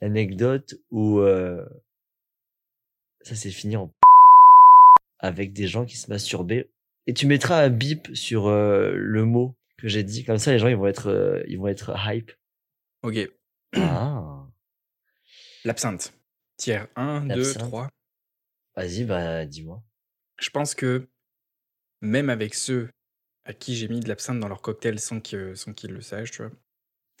l'anecdote 0.00 0.74
où 0.90 1.20
euh, 1.20 1.64
ça 3.20 3.34
s'est 3.34 3.50
fini 3.50 3.76
en 3.76 3.92
avec 5.22 5.52
des 5.52 5.66
gens 5.66 5.84
qui 5.86 5.96
se 5.96 6.10
masturbaient. 6.10 6.70
Et 7.06 7.14
tu 7.14 7.26
mettras 7.26 7.62
un 7.64 7.70
bip 7.70 8.14
sur 8.14 8.46
euh, 8.48 8.92
le 8.94 9.24
mot 9.24 9.56
que 9.78 9.88
j'ai 9.88 10.02
dit. 10.04 10.24
Comme 10.24 10.38
ça, 10.38 10.52
les 10.52 10.58
gens, 10.58 10.68
ils 10.68 10.76
vont 10.76 10.86
être, 10.86 11.08
euh, 11.08 11.42
ils 11.48 11.58
vont 11.58 11.68
être 11.68 11.94
hype. 12.06 12.30
Ok. 13.02 13.16
Ah. 13.76 14.46
L'absinthe. 15.64 16.12
Tiers 16.56 16.86
1, 16.96 17.22
2, 17.22 17.28
L'absinthe. 17.28 17.58
3. 17.68 17.88
Vas-y, 18.76 19.04
bah, 19.04 19.46
dis-moi. 19.46 19.82
Je 20.38 20.50
pense 20.50 20.74
que 20.74 21.08
même 22.00 22.30
avec 22.30 22.54
ceux 22.54 22.90
à 23.44 23.52
qui 23.52 23.74
j'ai 23.76 23.88
mis 23.88 24.00
de 24.00 24.08
l'absinthe 24.08 24.38
dans 24.40 24.48
leur 24.48 24.60
cocktail 24.62 24.98
sans 25.00 25.20
que- 25.20 25.54
sans 25.54 25.72
qu'ils 25.72 25.92
le 25.92 26.00
sachent, 26.00 26.30
tu 26.32 26.42
vois, 26.42 26.50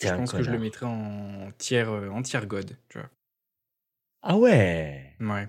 je 0.00 0.08
pense 0.16 0.30
que 0.32 0.42
je 0.42 0.50
le 0.50 0.58
mettrais 0.58 0.86
en 0.86 1.50
tiers, 1.58 1.90
euh, 1.90 2.08
en 2.08 2.22
tiers 2.22 2.46
god, 2.46 2.76
tu 2.88 2.98
vois. 2.98 3.10
Ah 4.22 4.36
ouais. 4.36 5.16
Ouais. 5.20 5.48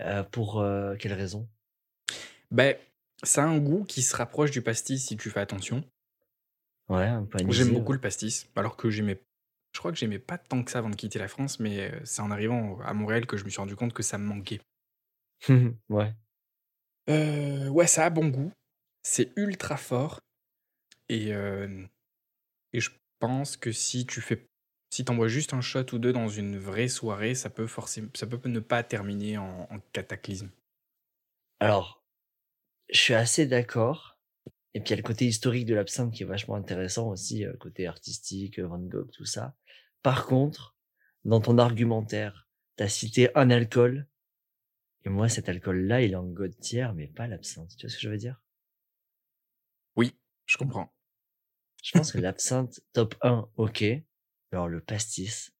Euh, 0.00 0.22
pour 0.22 0.60
euh, 0.60 0.96
quelle 0.96 1.12
raison 1.12 1.48
Ben, 2.50 2.76
ça 3.22 3.44
a 3.44 3.46
un 3.46 3.58
goût 3.58 3.84
qui 3.84 4.02
se 4.02 4.16
rapproche 4.16 4.50
du 4.50 4.62
pastis 4.62 5.06
si 5.06 5.16
tu 5.16 5.30
fais 5.30 5.40
attention. 5.40 5.84
Ouais, 6.88 7.06
un 7.06 7.24
peu 7.24 7.38
anisé, 7.38 7.64
J'aime 7.64 7.74
beaucoup 7.74 7.92
le 7.92 8.00
pastis, 8.00 8.48
alors 8.56 8.76
que 8.76 8.90
j'aimais. 8.90 9.20
Je 9.72 9.78
crois 9.78 9.92
que 9.92 9.98
j'aimais 9.98 10.18
pas 10.18 10.38
tant 10.38 10.64
que 10.64 10.70
ça 10.70 10.78
avant 10.78 10.90
de 10.90 10.96
quitter 10.96 11.18
la 11.18 11.28
France, 11.28 11.60
mais 11.60 11.92
c'est 12.04 12.22
en 12.22 12.30
arrivant 12.30 12.80
à 12.80 12.92
Montréal 12.92 13.26
que 13.26 13.36
je 13.36 13.44
me 13.44 13.50
suis 13.50 13.60
rendu 13.60 13.76
compte 13.76 13.92
que 13.92 14.02
ça 14.02 14.18
me 14.18 14.24
manquait. 14.24 14.60
ouais. 15.88 16.12
Euh, 17.08 17.68
ouais, 17.68 17.86
ça 17.86 18.06
a 18.06 18.10
bon 18.10 18.28
goût. 18.28 18.52
C'est 19.04 19.32
ultra 19.36 19.76
fort. 19.76 20.20
Et, 21.08 21.28
et 22.72 22.80
je 22.80 22.90
pense 23.20 23.56
que 23.56 23.70
si 23.70 24.06
tu 24.06 24.20
fais. 24.20 24.49
Si 24.90 25.04
t'envoies 25.04 25.28
juste 25.28 25.54
un 25.54 25.60
shot 25.60 25.86
ou 25.92 25.98
deux 25.98 26.12
dans 26.12 26.28
une 26.28 26.58
vraie 26.58 26.88
soirée, 26.88 27.34
ça 27.34 27.48
peut, 27.48 27.66
forcer, 27.66 28.02
ça 28.14 28.26
peut 28.26 28.40
ne 28.48 28.60
pas 28.60 28.82
terminer 28.82 29.38
en, 29.38 29.68
en 29.70 29.78
cataclysme. 29.92 30.50
Alors, 31.60 32.04
je 32.92 32.98
suis 32.98 33.14
assez 33.14 33.46
d'accord. 33.46 34.18
Et 34.74 34.80
puis 34.80 34.88
il 34.88 34.90
y 34.90 34.94
a 34.94 34.96
le 34.96 35.02
côté 35.02 35.26
historique 35.26 35.66
de 35.66 35.74
l'absinthe 35.74 36.12
qui 36.12 36.22
est 36.22 36.26
vachement 36.26 36.54
intéressant 36.54 37.08
aussi, 37.08 37.44
euh, 37.44 37.56
côté 37.56 37.86
artistique, 37.86 38.58
euh, 38.58 38.66
Van 38.66 38.78
Gogh, 38.78 39.10
tout 39.10 39.24
ça. 39.24 39.54
Par 40.02 40.26
contre, 40.26 40.76
dans 41.24 41.40
ton 41.40 41.58
argumentaire, 41.58 42.48
t'as 42.76 42.88
cité 42.88 43.30
un 43.36 43.50
alcool. 43.50 44.06
Et 45.04 45.08
moi, 45.08 45.28
cet 45.28 45.48
alcool-là, 45.48 46.02
il 46.02 46.12
est 46.12 46.16
en 46.16 46.26
god 46.26 46.56
tiers, 46.58 46.94
mais 46.94 47.08
pas 47.08 47.26
l'absinthe. 47.26 47.74
Tu 47.76 47.86
vois 47.86 47.90
ce 47.90 47.96
que 47.96 48.02
je 48.02 48.08
veux 48.08 48.16
dire? 48.16 48.40
Oui, 49.96 50.16
je 50.46 50.56
comprends. 50.56 50.92
Je 51.82 51.92
pense 51.92 52.12
que 52.12 52.18
l'absinthe, 52.18 52.80
top 52.92 53.14
1, 53.22 53.48
ok. 53.56 53.84
Alors 54.52 54.68
le 54.68 54.80
pastis, 54.80 55.52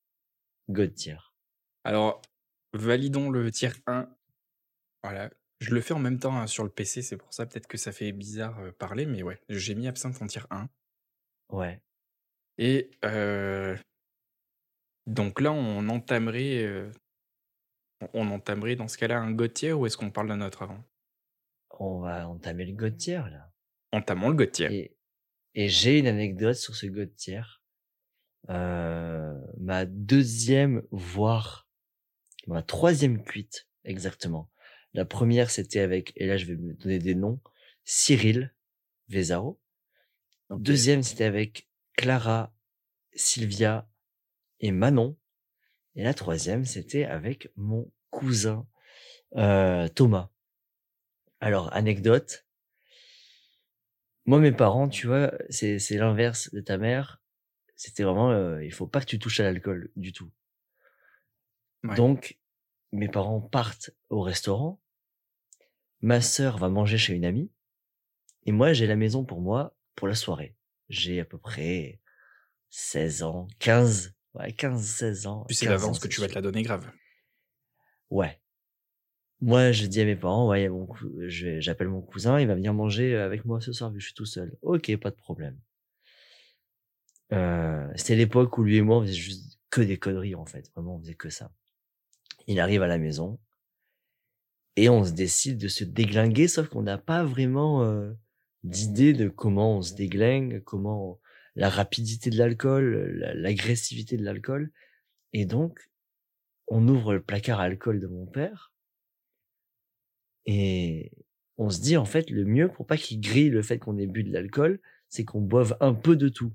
god 0.68 0.94
tiers. 0.94 1.34
Alors, 1.84 2.20
validons 2.72 3.30
le 3.30 3.50
tiers 3.50 3.76
1. 3.86 4.08
Voilà. 5.02 5.30
Je 5.60 5.74
le 5.74 5.80
fais 5.80 5.94
en 5.94 5.98
même 5.98 6.18
temps 6.18 6.36
hein, 6.36 6.46
sur 6.46 6.64
le 6.64 6.70
PC, 6.70 7.02
c'est 7.02 7.16
pour 7.16 7.32
ça 7.34 7.46
peut-être 7.46 7.66
que 7.66 7.76
ça 7.76 7.92
fait 7.92 8.12
bizarre 8.12 8.58
euh, 8.60 8.72
parler, 8.72 9.04
mais 9.06 9.22
ouais, 9.22 9.38
j'ai 9.48 9.74
mis 9.74 9.88
absinthe 9.88 10.20
en 10.22 10.26
tiers 10.26 10.46
1. 10.50 10.68
Ouais. 11.50 11.82
Et 12.56 12.90
euh, 13.04 13.76
donc 15.06 15.40
là, 15.40 15.52
on 15.52 15.88
entamerait, 15.88 16.64
euh, 16.64 16.90
on 18.14 18.30
entamerait 18.30 18.76
dans 18.76 18.88
ce 18.88 18.96
cas-là 18.98 19.18
un 19.18 19.32
Gauthier 19.32 19.72
ou 19.72 19.86
est-ce 19.86 19.96
qu'on 19.96 20.10
parle 20.10 20.28
d'un 20.28 20.40
autre 20.40 20.62
avant? 20.62 20.82
On 21.78 22.00
va 22.00 22.28
entamer 22.28 22.64
le 22.64 22.72
god 22.72 22.96
tiers, 22.96 23.28
là. 23.30 23.52
Entamons 23.92 24.30
le 24.30 24.36
Gauthier. 24.36 24.72
Et, 24.72 24.96
et 25.54 25.68
j'ai 25.68 25.98
une 25.98 26.06
anecdote 26.06 26.56
sur 26.56 26.74
ce 26.74 26.86
god 26.86 27.14
tiers. 27.16 27.59
Euh, 28.48 29.38
ma 29.58 29.84
deuxième, 29.84 30.82
voire 30.90 31.68
ma 32.46 32.62
troisième 32.62 33.22
cuite, 33.22 33.68
exactement. 33.84 34.50
La 34.94 35.04
première, 35.04 35.50
c'était 35.50 35.80
avec, 35.80 36.12
et 36.16 36.26
là 36.26 36.36
je 36.36 36.46
vais 36.46 36.56
me 36.56 36.74
donner 36.74 36.98
des 36.98 37.14
noms, 37.14 37.40
Cyril 37.84 38.54
Vezaro. 39.08 39.60
Deuxième, 40.50 41.02
c'était 41.02 41.24
avec 41.24 41.68
Clara, 41.96 42.52
Sylvia 43.12 43.88
et 44.58 44.72
Manon. 44.72 45.16
Et 45.94 46.02
la 46.02 46.14
troisième, 46.14 46.64
c'était 46.64 47.04
avec 47.04 47.50
mon 47.56 47.90
cousin 48.10 48.66
euh, 49.36 49.88
Thomas. 49.88 50.30
Alors, 51.40 51.72
anecdote. 51.72 52.46
Moi, 54.26 54.38
mes 54.40 54.52
parents, 54.52 54.88
tu 54.88 55.06
vois, 55.06 55.32
c'est 55.48 55.78
l'inverse 55.90 56.52
de 56.52 56.60
ta 56.60 56.78
mère. 56.78 57.19
C'était 57.80 58.02
vraiment, 58.02 58.30
euh, 58.30 58.62
il 58.62 58.74
faut 58.74 58.86
pas 58.86 59.00
que 59.00 59.06
tu 59.06 59.18
touches 59.18 59.40
à 59.40 59.44
l'alcool 59.44 59.90
du 59.96 60.12
tout. 60.12 60.30
Ouais. 61.82 61.94
Donc, 61.94 62.38
mes 62.92 63.08
parents 63.08 63.40
partent 63.40 63.90
au 64.10 64.20
restaurant. 64.20 64.82
Ma 66.02 66.20
sœur 66.20 66.58
va 66.58 66.68
manger 66.68 66.98
chez 66.98 67.14
une 67.14 67.24
amie. 67.24 67.50
Et 68.44 68.52
moi, 68.52 68.74
j'ai 68.74 68.86
la 68.86 68.96
maison 68.96 69.24
pour 69.24 69.40
moi 69.40 69.74
pour 69.94 70.08
la 70.08 70.14
soirée. 70.14 70.54
J'ai 70.90 71.20
à 71.20 71.24
peu 71.24 71.38
près 71.38 72.02
16 72.68 73.22
ans, 73.22 73.48
15, 73.60 74.14
ouais, 74.34 74.52
15, 74.52 74.84
16 74.84 75.26
ans. 75.26 75.46
tu 75.48 75.54
sais 75.54 75.64
15 75.64 75.72
ans, 75.72 75.78
d'avance 75.78 75.98
que 76.00 76.08
tu 76.08 76.20
vas 76.20 76.28
te 76.28 76.34
la 76.34 76.42
donner 76.42 76.62
grave. 76.62 76.92
Ouais. 78.10 78.42
Moi, 79.40 79.72
je 79.72 79.86
dis 79.86 80.02
à 80.02 80.04
mes 80.04 80.16
parents, 80.16 80.50
ouais, 80.50 80.68
mon 80.68 80.86
j'appelle 81.28 81.88
mon 81.88 82.02
cousin, 82.02 82.38
il 82.40 82.46
va 82.46 82.56
venir 82.56 82.74
manger 82.74 83.16
avec 83.16 83.46
moi 83.46 83.58
ce 83.62 83.72
soir, 83.72 83.88
vu 83.88 83.96
que 83.96 84.00
je 84.00 84.08
suis 84.08 84.14
tout 84.14 84.26
seul. 84.26 84.54
Ok, 84.60 84.94
pas 84.98 85.10
de 85.10 85.16
problème. 85.16 85.58
Euh, 87.32 87.86
c'était 87.96 88.16
l'époque 88.16 88.58
où 88.58 88.64
lui 88.64 88.76
et 88.76 88.82
moi, 88.82 88.98
on 88.98 89.02
faisait 89.02 89.12
juste 89.12 89.58
que 89.70 89.80
des 89.80 89.98
conneries, 89.98 90.34
en 90.34 90.46
fait. 90.46 90.70
Vraiment, 90.74 90.96
on 90.96 91.00
faisait 91.00 91.14
que 91.14 91.30
ça. 91.30 91.52
Il 92.46 92.60
arrive 92.60 92.82
à 92.82 92.86
la 92.86 92.98
maison 92.98 93.38
et 94.76 94.88
on 94.88 95.04
se 95.04 95.12
décide 95.12 95.58
de 95.58 95.68
se 95.68 95.84
déglinguer, 95.84 96.48
sauf 96.48 96.68
qu'on 96.68 96.82
n'a 96.82 96.98
pas 96.98 97.24
vraiment 97.24 97.84
euh, 97.84 98.12
d'idée 98.64 99.12
de 99.12 99.28
comment 99.28 99.76
on 99.78 99.82
se 99.82 99.94
déglingue, 99.94 100.62
comment 100.64 101.20
la 101.54 101.68
rapidité 101.68 102.30
de 102.30 102.38
l'alcool, 102.38 103.16
la- 103.18 103.34
l'agressivité 103.34 104.16
de 104.16 104.24
l'alcool. 104.24 104.72
Et 105.32 105.44
donc, 105.44 105.90
on 106.68 106.86
ouvre 106.88 107.14
le 107.14 107.22
placard 107.22 107.60
à 107.60 107.64
alcool 107.64 108.00
de 108.00 108.06
mon 108.06 108.26
père 108.26 108.72
et 110.46 111.10
on 111.58 111.70
se 111.70 111.80
dit 111.80 111.96
en 111.96 112.04
fait 112.04 112.30
le 112.30 112.44
mieux 112.44 112.68
pour 112.68 112.86
pas 112.86 112.96
qu'il 112.96 113.20
grille 113.20 113.50
le 113.50 113.62
fait 113.62 113.78
qu'on 113.78 113.98
ait 113.98 114.06
bu 114.06 114.24
de 114.24 114.32
l'alcool, 114.32 114.80
c'est 115.08 115.24
qu'on 115.24 115.40
boive 115.40 115.76
un 115.80 115.94
peu 115.94 116.16
de 116.16 116.28
tout. 116.28 116.52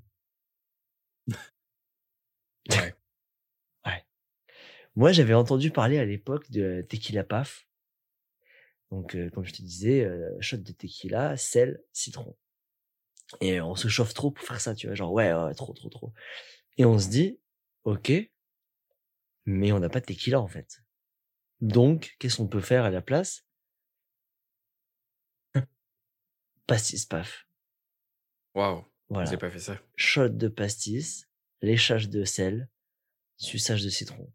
Ouais. 2.70 2.94
ouais. 3.86 4.04
Moi, 4.94 5.12
j'avais 5.12 5.34
entendu 5.34 5.70
parler 5.70 5.98
à 5.98 6.04
l'époque 6.04 6.50
de 6.50 6.84
tequila 6.88 7.24
paf. 7.24 7.66
Donc, 8.90 9.14
euh, 9.16 9.30
comme 9.30 9.44
je 9.44 9.52
te 9.52 9.62
disais, 9.62 10.04
euh, 10.04 10.30
shot 10.40 10.58
de 10.58 10.72
tequila, 10.72 11.36
sel, 11.36 11.82
citron. 11.92 12.36
Et 13.40 13.60
on 13.60 13.74
se 13.74 13.88
chauffe 13.88 14.14
trop 14.14 14.30
pour 14.30 14.44
faire 14.44 14.60
ça, 14.60 14.74
tu 14.74 14.86
vois, 14.86 14.94
genre 14.94 15.12
ouais, 15.12 15.32
ouais, 15.32 15.54
trop, 15.54 15.72
trop, 15.72 15.88
trop. 15.88 16.12
Et 16.78 16.84
on 16.84 16.98
se 16.98 17.08
dit, 17.08 17.40
ok, 17.84 18.12
mais 19.46 19.72
on 19.72 19.80
n'a 19.80 19.88
pas 19.88 20.00
de 20.00 20.06
tequila 20.06 20.40
en 20.40 20.46
fait. 20.46 20.82
Donc, 21.60 22.14
qu'est-ce 22.18 22.36
qu'on 22.36 22.46
peut 22.46 22.60
faire 22.60 22.84
à 22.84 22.90
la 22.90 23.02
place? 23.02 23.44
Pastis 26.66 27.06
paf. 27.06 27.46
Waouh, 28.54 28.84
Voilà. 29.08 29.30
j'ai 29.30 29.36
pas 29.36 29.50
fait 29.50 29.58
ça. 29.60 29.78
Shot 29.96 30.30
de 30.30 30.48
pastis, 30.48 31.25
léchage 31.62 32.08
de 32.10 32.24
sel, 32.24 32.68
suçage 33.36 33.82
de 33.84 33.88
citron. 33.90 34.32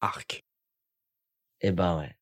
Arc. 0.00 0.44
Eh 1.60 1.72
ben 1.72 1.98
ouais. 1.98 2.16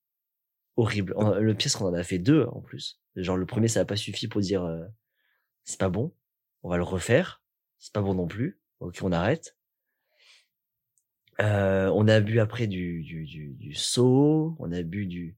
Horrible. 0.77 1.15
On- 1.17 1.35
le 1.35 1.55
pire, 1.55 1.71
c'est 1.71 1.79
qu'on 1.79 1.87
en 1.89 1.95
a 1.95 2.03
fait 2.05 2.19
deux 2.19 2.45
en 2.45 2.61
plus. 2.61 3.01
Genre 3.17 3.37
le 3.37 3.47
premier, 3.47 3.69
ça 3.69 3.81
n'a 3.81 3.87
pas 3.87 3.97
suffi 3.97 4.29
pour 4.29 4.41
dire 4.41 4.65
euh, 4.65 4.87
c'est 5.65 5.79
pas 5.81 5.89
bon. 5.91 6.15
On 6.63 6.71
va 6.71 6.77
le 6.77 6.83
refaire. 6.83 7.43
C'est 7.79 7.93
pas 7.93 8.03
bon 8.03 8.15
non 8.15 8.27
plus. 8.29 8.61
Ok, 8.81 8.99
on 9.03 9.13
arrête. 9.13 9.57
Euh, 11.41 11.89
on 11.95 12.09
a 12.09 12.21
bu 12.21 12.41
après 12.41 12.67
du 12.67 13.03
du 13.03 13.25
du, 13.25 13.55
du 13.55 13.75
Soho, 13.75 14.57
on 14.59 14.73
a 14.73 14.83
bu 14.83 15.07
du 15.07 15.37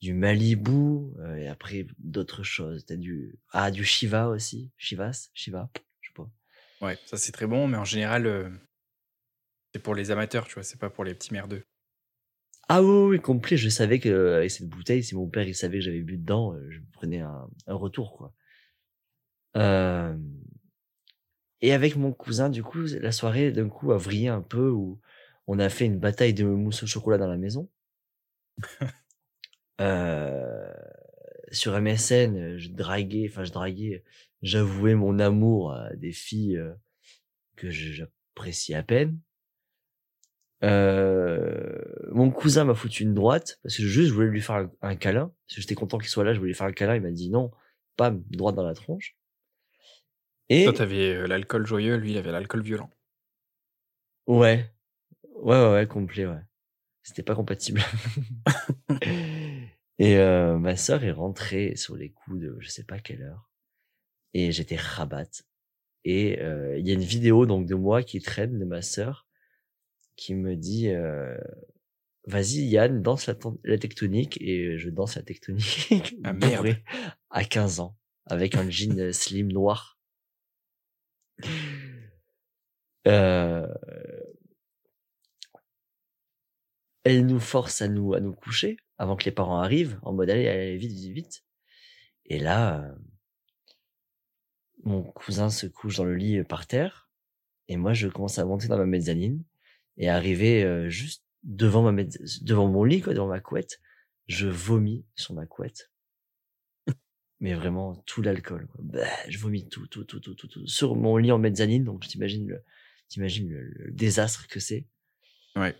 du 0.00 0.12
Malibu 0.12 1.10
euh, 1.20 1.36
et 1.36 1.48
après 1.48 1.86
d'autres 1.98 2.42
choses. 2.42 2.84
T'as 2.86 2.96
du 2.96 3.38
ah 3.52 3.70
du 3.70 3.84
Shiva 3.84 4.28
aussi, 4.28 4.70
Chivas, 4.76 5.30
Shiva? 5.34 5.70
Ouais, 6.80 6.98
ça 7.06 7.16
c'est 7.16 7.32
très 7.32 7.46
bon, 7.46 7.66
mais 7.68 7.76
en 7.76 7.84
général, 7.84 8.26
euh, 8.26 8.48
c'est 9.72 9.82
pour 9.82 9.94
les 9.94 10.10
amateurs, 10.10 10.46
tu 10.46 10.54
vois, 10.54 10.62
c'est 10.62 10.78
pas 10.78 10.90
pour 10.90 11.04
les 11.04 11.14
petits 11.14 11.32
merdeux. 11.32 11.64
Ah 12.68 12.82
oui, 12.82 13.16
oui, 13.16 13.20
complet. 13.20 13.56
Je 13.56 13.68
savais 13.68 13.98
que 13.98 14.08
euh, 14.08 14.36
avec 14.38 14.50
cette 14.50 14.68
bouteille, 14.68 15.02
si 15.02 15.14
mon 15.14 15.28
père 15.28 15.46
il 15.46 15.54
savait 15.54 15.78
que 15.78 15.84
j'avais 15.84 16.00
bu 16.02 16.16
dedans, 16.18 16.54
euh, 16.54 16.70
je 16.70 16.80
me 16.80 16.86
prenais 16.92 17.20
un, 17.20 17.48
un 17.66 17.74
retour 17.74 18.16
quoi. 18.16 18.32
Euh, 19.56 20.16
Et 21.60 21.72
avec 21.72 21.94
mon 21.94 22.12
cousin, 22.12 22.50
du 22.50 22.64
coup, 22.64 22.80
la 23.00 23.12
soirée 23.12 23.52
d'un 23.52 23.68
coup 23.68 23.92
a 23.92 23.96
vrillé 23.96 24.26
un 24.28 24.42
peu 24.42 24.70
où 24.70 25.00
on 25.46 25.58
a 25.60 25.68
fait 25.68 25.86
une 25.86 25.98
bataille 26.00 26.34
de 26.34 26.44
mousse 26.44 26.82
au 26.82 26.86
chocolat 26.88 27.16
dans 27.18 27.28
la 27.28 27.36
maison. 27.36 27.68
Euh, 29.80 30.72
sur 31.52 31.74
MSN, 31.80 32.56
je 32.58 32.68
draguais, 32.70 33.28
enfin 33.30 33.44
je 33.44 33.52
draguais, 33.52 34.04
j'avouais 34.42 34.94
mon 34.94 35.18
amour 35.18 35.72
à 35.72 35.94
des 35.94 36.12
filles 36.12 36.56
euh, 36.56 36.72
que 37.56 37.70
j'apprécie 37.70 38.74
à 38.74 38.82
peine. 38.82 39.18
Euh, 40.64 41.84
mon 42.10 42.30
cousin 42.30 42.64
m'a 42.64 42.74
foutu 42.74 43.04
une 43.04 43.14
droite 43.14 43.60
parce 43.62 43.76
que 43.76 43.84
juste 43.84 44.08
je 44.08 44.14
voulais 44.14 44.28
lui 44.28 44.40
faire 44.40 44.68
un, 44.82 44.96
câlin. 44.96 45.32
Parce 45.46 45.56
que 45.56 45.60
j'étais 45.62 45.74
content 45.74 45.98
qu'il 45.98 46.08
soit 46.08 46.24
là, 46.24 46.32
je 46.32 46.38
voulais 46.38 46.50
lui 46.50 46.56
faire 46.56 46.66
un 46.66 46.72
câlin. 46.72 46.96
Il 46.96 47.02
m'a 47.02 47.10
dit 47.10 47.30
non, 47.30 47.50
pas 47.96 48.10
droite 48.10 48.54
dans 48.54 48.66
la 48.66 48.74
tronche. 48.74 49.16
Et 50.48 50.64
Toi, 50.64 50.72
t'avais 50.72 51.14
euh, 51.14 51.26
l'alcool 51.26 51.66
joyeux, 51.66 51.96
lui, 51.96 52.12
il 52.12 52.18
avait 52.18 52.32
l'alcool 52.32 52.62
violent. 52.62 52.90
ouais, 54.26 54.72
ouais, 55.34 55.60
ouais, 55.60 55.72
ouais, 55.72 55.86
complet, 55.86 56.26
ouais. 56.26 56.40
C'était 57.02 57.22
pas 57.22 57.34
compatible. 57.34 57.82
et 59.98 60.16
euh, 60.16 60.58
ma 60.58 60.76
sœur 60.76 61.04
est 61.04 61.12
rentrée 61.12 61.76
sur 61.76 61.96
les 61.96 62.10
coups 62.10 62.40
de 62.40 62.56
je 62.60 62.68
sais 62.68 62.84
pas 62.84 62.98
quelle 62.98 63.22
heure. 63.22 63.47
Et 64.34 64.52
j'étais 64.52 64.76
rabat. 64.76 65.28
Et 66.04 66.40
euh, 66.40 66.78
il 66.78 66.86
y 66.86 66.90
a 66.90 66.94
une 66.94 67.00
vidéo 67.00 67.46
donc 67.46 67.66
de 67.66 67.74
moi 67.74 68.02
qui 68.02 68.20
traîne 68.20 68.58
de 68.58 68.64
ma 68.64 68.82
sœur 68.82 69.26
qui 70.16 70.34
me 70.34 70.56
dit 70.56 70.88
euh, 70.88 71.36
vas-y 72.26 72.66
Yann 72.66 73.02
danse 73.02 73.26
la, 73.26 73.34
la 73.64 73.78
tectonique 73.78 74.38
et 74.40 74.78
je 74.78 74.90
danse 74.90 75.16
la 75.16 75.22
tectonique 75.22 76.14
Ah, 76.24 76.32
merde. 76.34 76.76
à 77.30 77.44
15 77.44 77.80
ans 77.80 77.96
avec 78.26 78.54
un 78.54 78.68
jean 78.68 78.98
euh, 78.98 79.12
slim 79.12 79.50
noir 79.52 79.98
euh, 83.06 83.66
elle 87.04 87.26
nous 87.26 87.40
force 87.40 87.80
à 87.80 87.88
nous 87.88 88.14
à 88.14 88.20
nous 88.20 88.34
coucher 88.34 88.76
avant 88.98 89.16
que 89.16 89.24
les 89.24 89.30
parents 89.32 89.60
arrivent 89.60 89.98
en 90.02 90.12
mode 90.12 90.30
allez 90.30 90.48
allez 90.48 90.76
vite 90.76 90.92
vite 90.92 91.12
vite 91.12 91.44
et 92.26 92.38
là 92.38 92.82
euh, 92.82 92.94
mon 94.84 95.02
cousin 95.02 95.50
se 95.50 95.66
couche 95.66 95.96
dans 95.96 96.04
le 96.04 96.14
lit 96.14 96.38
euh, 96.38 96.44
par 96.44 96.66
terre 96.66 97.08
et 97.68 97.76
moi 97.76 97.92
je 97.94 98.08
commence 98.08 98.38
à 98.38 98.44
monter 98.44 98.68
dans 98.68 98.78
ma 98.78 98.86
mezzanine 98.86 99.44
et 99.96 100.08
arriver 100.08 100.62
euh, 100.64 100.88
juste 100.88 101.24
devant 101.42 101.82
ma 101.82 101.92
mezz- 101.92 102.42
devant 102.44 102.68
mon 102.68 102.84
lit 102.84 103.00
quoi 103.00 103.14
devant 103.14 103.28
ma 103.28 103.40
couette. 103.40 103.80
Je 104.26 104.46
vomis 104.46 105.04
sur 105.16 105.34
ma 105.34 105.46
couette. 105.46 105.90
Mais 107.40 107.54
vraiment 107.54 107.94
tout 108.04 108.20
l'alcool. 108.20 108.68
Bah, 108.80 109.06
je 109.28 109.38
vomis 109.38 109.68
tout 109.68 109.86
tout 109.86 110.04
tout 110.04 110.18
tout 110.20 110.34
tout, 110.34 110.48
tout 110.48 110.66
sur 110.66 110.96
mon 110.96 111.16
lit 111.16 111.30
en 111.32 111.38
mezzanine 111.38 111.84
donc 111.84 112.06
t'imagines 112.06 112.48
le 112.48 112.64
t'imagines 113.08 113.48
le, 113.48 113.62
le 113.62 113.90
désastre 113.92 114.48
que 114.48 114.60
c'est. 114.60 114.86
Ouais. 115.56 115.74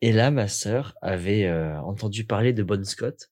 et 0.00 0.12
là 0.12 0.30
ma 0.30 0.48
sœur 0.48 0.94
avait 1.02 1.44
euh, 1.46 1.78
entendu 1.82 2.24
parler 2.24 2.52
de 2.52 2.62
Bon 2.62 2.84
Scott. 2.84 3.30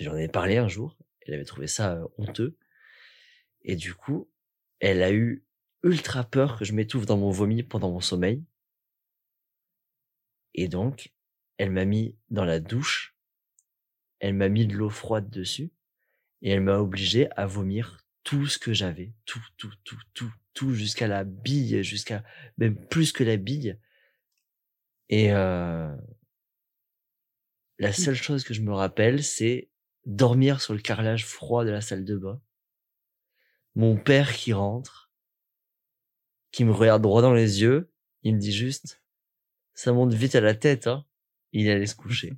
J'en 0.00 0.12
avais 0.12 0.28
parlé 0.28 0.56
un 0.58 0.68
jour 0.68 0.96
elle 1.26 1.34
avait 1.34 1.44
trouvé 1.44 1.66
ça 1.68 1.94
euh, 1.94 2.06
honteux 2.18 2.56
et 3.64 3.76
du 3.76 3.94
coup 3.94 4.28
elle 4.80 5.02
a 5.02 5.12
eu 5.12 5.44
ultra 5.82 6.24
peur 6.24 6.58
que 6.58 6.64
je 6.64 6.72
m'étouffe 6.72 7.06
dans 7.06 7.18
mon 7.18 7.30
vomi 7.30 7.62
pendant 7.62 7.90
mon 7.90 8.00
sommeil 8.00 8.44
et 10.54 10.68
donc 10.68 11.12
elle 11.58 11.70
m'a 11.70 11.84
mis 11.84 12.16
dans 12.30 12.44
la 12.44 12.60
douche 12.60 13.16
elle 14.20 14.34
m'a 14.34 14.48
mis 14.48 14.66
de 14.66 14.74
l'eau 14.74 14.90
froide 14.90 15.30
dessus 15.30 15.72
et 16.42 16.50
elle 16.50 16.60
m'a 16.60 16.78
obligé 16.78 17.28
à 17.36 17.46
vomir 17.46 18.02
tout 18.24 18.46
ce 18.46 18.58
que 18.58 18.72
j'avais, 18.72 19.12
tout, 19.24 19.42
tout, 19.56 19.72
tout, 19.84 19.98
tout, 20.14 20.32
tout, 20.54 20.74
jusqu'à 20.74 21.08
la 21.08 21.24
bille, 21.24 21.82
jusqu'à 21.82 22.24
même 22.58 22.76
plus 22.86 23.12
que 23.12 23.24
la 23.24 23.36
bille. 23.36 23.78
Et 25.08 25.32
euh, 25.32 25.94
la 27.78 27.92
seule 27.92 28.14
chose 28.14 28.44
que 28.44 28.54
je 28.54 28.62
me 28.62 28.72
rappelle, 28.72 29.22
c'est 29.24 29.70
dormir 30.06 30.60
sur 30.60 30.74
le 30.74 30.80
carrelage 30.80 31.26
froid 31.26 31.64
de 31.64 31.70
la 31.70 31.80
salle 31.80 32.04
de 32.04 32.16
bain. 32.16 32.40
Mon 33.74 33.96
père 33.98 34.32
qui 34.32 34.52
rentre, 34.54 35.10
qui 36.50 36.64
me 36.64 36.72
regarde 36.72 37.02
droit 37.02 37.22
dans 37.22 37.32
les 37.34 37.60
yeux, 37.62 37.90
il 38.22 38.34
me 38.34 38.40
dit 38.40 38.52
juste, 38.52 39.02
ça 39.74 39.92
monte 39.92 40.14
vite 40.14 40.34
à 40.36 40.40
la 40.40 40.54
tête, 40.54 40.86
hein. 40.88 41.04
Il 41.52 41.70
allait 41.70 41.86
se 41.86 41.96
coucher. 41.96 42.34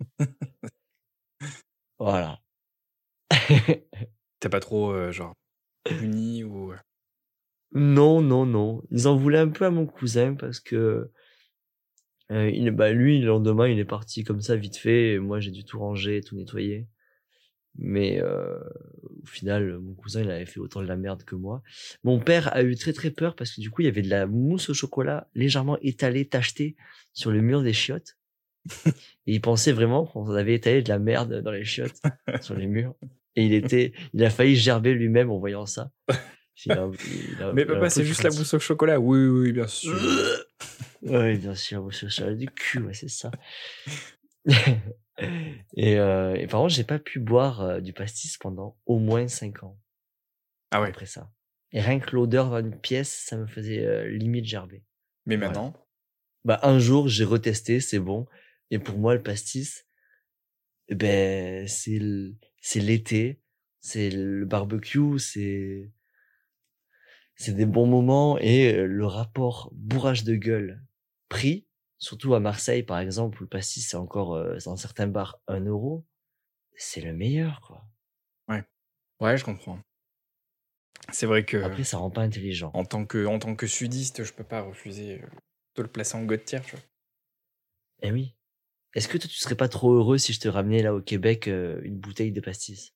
voilà. 1.98 2.40
T'as 4.40 4.48
pas 4.48 4.60
trop, 4.60 4.90
euh, 4.92 5.12
genre, 5.12 5.34
puni 5.84 6.44
ou. 6.44 6.72
euh, 6.72 6.76
Non, 7.72 8.22
non, 8.22 8.46
non. 8.46 8.82
Ils 8.90 9.08
en 9.08 9.16
voulaient 9.16 9.38
un 9.38 9.48
peu 9.48 9.66
à 9.66 9.70
mon 9.70 9.86
cousin 9.86 10.34
parce 10.34 10.60
que 10.60 11.10
euh, 12.30 12.50
il, 12.50 12.70
bah, 12.70 12.92
lui, 12.92 13.20
le 13.20 13.26
lendemain, 13.26 13.68
il 13.68 13.78
est 13.78 13.84
parti 13.84 14.24
comme 14.24 14.40
ça 14.40 14.56
vite 14.56 14.76
fait. 14.76 15.12
Et 15.14 15.18
moi, 15.18 15.40
j'ai 15.40 15.50
dû 15.50 15.64
tout 15.64 15.78
ranger, 15.78 16.20
tout 16.22 16.36
nettoyer. 16.36 16.86
Mais 17.78 18.20
euh, 18.20 18.58
au 19.22 19.26
final, 19.26 19.78
mon 19.78 19.94
cousin, 19.94 20.22
il 20.22 20.30
avait 20.30 20.44
fait 20.46 20.60
autant 20.60 20.82
de 20.82 20.86
la 20.86 20.96
merde 20.96 21.22
que 21.24 21.34
moi. 21.34 21.62
Mon 22.04 22.18
père 22.18 22.54
a 22.54 22.62
eu 22.62 22.74
très 22.76 22.92
très 22.92 23.10
peur 23.10 23.36
parce 23.36 23.52
que 23.54 23.60
du 23.60 23.70
coup, 23.70 23.82
il 23.82 23.84
y 23.84 23.88
avait 23.88 24.02
de 24.02 24.10
la 24.10 24.26
mousse 24.26 24.68
au 24.70 24.74
chocolat 24.74 25.28
légèrement 25.34 25.78
étalée, 25.80 26.26
tachetée 26.28 26.76
sur 27.12 27.30
le 27.30 27.40
mur 27.40 27.62
des 27.62 27.72
chiottes. 27.72 28.16
Et 29.26 29.34
il 29.34 29.40
pensait 29.40 29.72
vraiment 29.72 30.04
qu'on 30.04 30.28
avait 30.30 30.54
étalé 30.54 30.82
de 30.82 30.88
la 30.88 30.98
merde 30.98 31.40
dans 31.42 31.52
les 31.52 31.64
chiottes 31.64 32.00
sur 32.42 32.54
les 32.54 32.66
murs. 32.66 32.94
Et 33.36 33.46
il 33.46 33.54
était, 33.54 33.92
il 34.12 34.24
a 34.24 34.30
failli 34.30 34.56
gerber 34.56 34.92
lui-même 34.92 35.30
en 35.30 35.38
voyant 35.38 35.64
ça. 35.66 35.90
Il 36.66 36.72
a- 36.72 36.90
il 37.36 37.42
a- 37.42 37.52
Mais 37.54 37.64
papa, 37.64 37.88
c'est 37.88 38.04
juste 38.04 38.22
la 38.24 38.30
mousse 38.30 38.52
au 38.52 38.58
chocolat. 38.58 39.00
Oui, 39.00 39.18
oui, 39.26 39.52
bien 39.52 39.66
sûr. 39.68 39.96
Oui, 41.02 41.38
bien 41.38 41.54
sûr, 41.54 41.82
mousse 41.84 42.02
au 42.04 42.08
chocolat 42.10 42.34
du 42.34 42.46
cul, 42.48 42.80
ouais, 42.82 42.92
c'est 42.92 43.08
ça. 43.08 43.30
et, 45.76 45.98
euh, 45.98 46.34
et 46.34 46.46
par 46.46 46.60
contre, 46.60 46.74
j'ai 46.74 46.84
pas 46.84 46.98
pu 46.98 47.20
boire 47.20 47.60
euh, 47.62 47.80
du 47.80 47.92
pastis 47.92 48.36
pendant 48.38 48.76
au 48.86 48.98
moins 48.98 49.28
cinq 49.28 49.62
ans 49.62 49.78
Ah 50.70 50.80
ouais. 50.80 50.88
après 50.88 51.06
ça. 51.06 51.30
Et 51.72 51.80
rien 51.80 52.00
que 52.00 52.14
l'odeur 52.16 52.50
dans 52.50 52.58
une 52.60 52.78
pièce, 52.78 53.24
ça 53.26 53.36
me 53.36 53.46
faisait 53.46 53.84
euh, 53.84 54.08
limite 54.08 54.44
gerber. 54.44 54.82
Mais 55.26 55.36
Voilà. 55.36 55.52
maintenant, 55.52 55.74
Bah, 56.44 56.60
un 56.62 56.78
jour, 56.78 57.08
j'ai 57.08 57.24
retesté, 57.24 57.80
c'est 57.80 57.98
bon. 58.00 58.26
Et 58.70 58.78
pour 58.78 58.98
moi, 58.98 59.14
le 59.14 59.22
pastis, 59.22 59.86
eh 60.88 60.94
ben, 60.94 61.66
c'est 61.68 62.00
c'est 62.60 62.80
l'été, 62.80 63.40
c'est 63.80 64.10
le 64.10 64.44
barbecue, 64.44 65.18
c'est 65.18 65.90
c'est 67.36 67.54
des 67.54 67.66
bons 67.66 67.86
moments 67.86 68.38
et 68.38 68.72
euh, 68.74 68.86
le 68.86 69.06
rapport 69.06 69.70
bourrage 69.72 70.24
de 70.24 70.34
gueule 70.34 70.82
prix, 71.28 71.66
surtout 72.00 72.34
à 72.34 72.40
Marseille 72.40 72.82
par 72.82 72.98
exemple 72.98 73.38
où 73.38 73.44
le 73.44 73.48
pastis 73.48 73.88
c'est 73.88 73.96
encore 73.96 74.34
euh, 74.34 74.56
dans 74.64 74.76
certains 74.76 75.06
bars 75.06 75.40
un 75.46 75.60
euro, 75.60 76.04
c'est 76.76 77.00
le 77.00 77.12
meilleur 77.12 77.60
quoi. 77.60 77.84
ouais, 79.20 79.36
je 79.36 79.44
comprends. 79.44 79.78
C'est 81.12 81.26
vrai 81.26 81.44
que, 81.44 81.56
Après, 81.58 81.84
ça 81.84 81.98
rend 81.98 82.10
pas 82.10 82.22
intelligent. 82.22 82.70
en 82.74 82.84
tant 82.84 83.04
que, 83.04 83.26
en 83.26 83.38
tant 83.38 83.54
que 83.54 83.66
sudiste, 83.66 84.24
je 84.24 84.32
peux 84.32 84.44
pas 84.44 84.62
refuser 84.62 85.20
euh, 85.20 85.26
de 85.76 85.82
le 85.82 85.88
placer 85.88 86.16
en 86.16 86.26
tu 86.26 86.26
vois. 86.26 86.80
Eh 88.02 88.12
oui. 88.12 88.34
Est-ce 88.94 89.08
que 89.08 89.18
toi 89.18 89.28
tu 89.28 89.38
serais 89.38 89.54
pas 89.54 89.68
trop 89.68 89.92
heureux 89.92 90.18
si 90.18 90.32
je 90.32 90.40
te 90.40 90.48
ramenais 90.48 90.82
là 90.82 90.94
au 90.94 91.00
Québec 91.00 91.48
euh, 91.48 91.80
une 91.84 91.98
bouteille 91.98 92.32
de 92.32 92.40
pastis? 92.40 92.94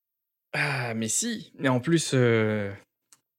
Ah, 0.52 0.94
mais 0.94 1.08
si. 1.08 1.52
Mais 1.58 1.68
en 1.68 1.80
plus, 1.80 2.12
euh, 2.14 2.72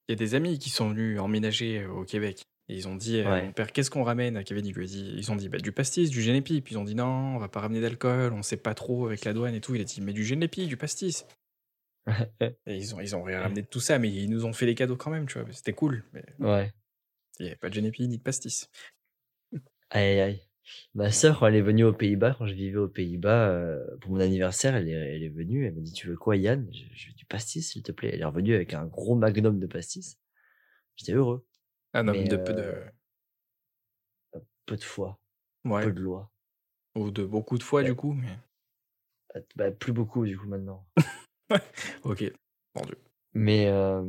il 0.08 0.12
y 0.12 0.14
a 0.14 0.16
des 0.16 0.34
amis 0.34 0.58
qui 0.58 0.70
sont 0.70 0.90
venus 0.90 1.18
emménager 1.20 1.86
au 1.86 2.04
Québec. 2.04 2.42
Et 2.68 2.74
ils 2.76 2.88
ont 2.88 2.96
dit 2.96 3.22
Ouais. 3.22 3.44
mon 3.44 3.52
père, 3.52 3.72
qu'est-ce 3.72 3.90
qu'on 3.90 4.02
ramène 4.02 4.36
à 4.36 4.42
Kevin? 4.42 4.62
Dit, 4.64 5.14
Ils 5.16 5.30
ont 5.30 5.36
dit, 5.36 5.48
bah, 5.48 5.58
du 5.58 5.70
pastis, 5.72 6.10
du 6.10 6.20
génépi. 6.20 6.60
Puis 6.60 6.74
ils 6.74 6.78
ont 6.78 6.84
dit, 6.84 6.94
non, 6.96 7.36
on 7.36 7.38
va 7.38 7.48
pas 7.48 7.60
ramener 7.60 7.80
d'alcool, 7.80 8.32
on 8.32 8.42
sait 8.42 8.56
pas 8.56 8.74
trop 8.74 9.06
avec 9.06 9.24
la 9.24 9.32
douane 9.32 9.54
et 9.54 9.60
tout. 9.60 9.74
Il 9.74 9.80
a 9.80 9.84
dit, 9.84 10.00
mais 10.00 10.12
du 10.12 10.24
génépi, 10.24 10.66
du 10.66 10.76
pastis. 10.76 11.26
Et 12.66 12.76
ils 12.76 12.94
ont, 12.94 13.00
ils 13.00 13.14
ont 13.16 13.22
rien 13.22 13.40
ramené 13.40 13.62
de 13.62 13.66
tout 13.66 13.80
ça, 13.80 13.98
mais 13.98 14.08
ils 14.12 14.28
nous 14.30 14.44
ont 14.44 14.52
fait 14.52 14.66
des 14.66 14.74
cadeaux 14.74 14.96
quand 14.96 15.10
même, 15.10 15.26
tu 15.26 15.38
vois. 15.38 15.50
C'était 15.52 15.72
cool. 15.72 16.04
Mais 16.12 16.24
Ouais. 16.38 16.72
il 17.38 17.42
n'y 17.44 17.48
avait 17.48 17.56
pas 17.56 17.68
de 17.68 17.74
génépi 17.74 18.06
ni 18.08 18.18
de 18.18 18.22
pastis. 18.22 18.68
Aïe 19.90 20.04
aïe, 20.08 20.20
aïe. 20.20 20.42
Ma 20.94 21.12
sœur, 21.12 21.38
quand 21.38 21.46
elle 21.46 21.54
est 21.54 21.62
venue 21.62 21.84
aux 21.84 21.92
Pays-Bas, 21.92 22.34
quand 22.36 22.46
je 22.46 22.54
vivais 22.54 22.76
aux 22.78 22.88
Pays-Bas, 22.88 23.50
euh, 23.50 23.84
pour 24.00 24.10
mon 24.10 24.18
anniversaire, 24.20 24.74
elle 24.74 24.88
est, 24.88 24.92
elle 24.92 25.22
est 25.22 25.28
venue, 25.28 25.64
elle 25.66 25.74
m'a 25.74 25.80
dit, 25.80 25.92
tu 25.92 26.08
veux 26.08 26.16
quoi, 26.16 26.36
Yann? 26.36 26.68
Je, 26.72 26.82
je 26.92 27.08
veux 27.08 27.14
du 27.14 27.24
pastis, 27.24 27.70
s'il 27.70 27.82
te 27.84 27.92
plaît. 27.92 28.10
Elle 28.12 28.20
est 28.20 28.24
revenue 28.24 28.54
avec 28.54 28.74
un 28.74 28.84
gros 28.86 29.14
magnum 29.14 29.60
de 29.60 29.66
pastis. 29.66 30.18
J'étais 30.96 31.12
heureux. 31.12 31.46
Un 31.96 32.08
homme 32.08 32.28
de 32.28 32.36
peu 32.36 32.52
de. 32.52 32.74
Peu 34.66 34.76
de 34.76 34.84
foi, 34.84 35.18
Ouais. 35.64 35.82
peu 35.84 35.92
de 35.92 36.00
loi. 36.00 36.30
Ou 36.94 37.10
de 37.10 37.24
beaucoup 37.24 37.56
de 37.56 37.62
fois, 37.62 37.80
Ouais. 37.80 37.86
du 37.88 37.94
coup. 37.94 38.12
Mais... 38.12 38.38
Bah, 39.34 39.40
bah, 39.56 39.70
plus 39.70 39.92
beaucoup, 39.92 40.26
du 40.26 40.36
coup, 40.38 40.46
maintenant. 40.46 40.86
Ok. 42.04 42.24
Vendu. 42.74 42.94
Mais, 43.32 43.66
euh, 43.68 44.02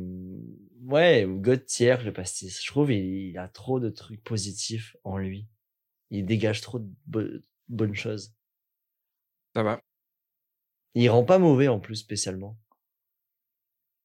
ouais, 0.82 1.26
God 1.28 1.64
tiers, 1.64 2.04
le 2.04 2.12
pastis. 2.12 2.60
Je 2.62 2.66
trouve 2.66 2.90
il, 2.92 3.28
il 3.30 3.38
a 3.38 3.48
trop 3.48 3.78
de 3.80 3.88
trucs 3.90 4.22
positifs 4.24 4.96
en 5.04 5.16
lui. 5.18 5.48
Il 6.10 6.26
dégage 6.26 6.60
trop 6.60 6.78
de 6.80 6.90
bo- 7.06 7.40
bonnes 7.68 7.94
choses. 7.94 8.34
Ça 9.54 9.62
va. 9.62 9.80
Il 10.94 11.08
rend 11.10 11.24
pas 11.24 11.38
mauvais, 11.38 11.68
en 11.68 11.78
plus, 11.80 11.96
spécialement. 11.96 12.58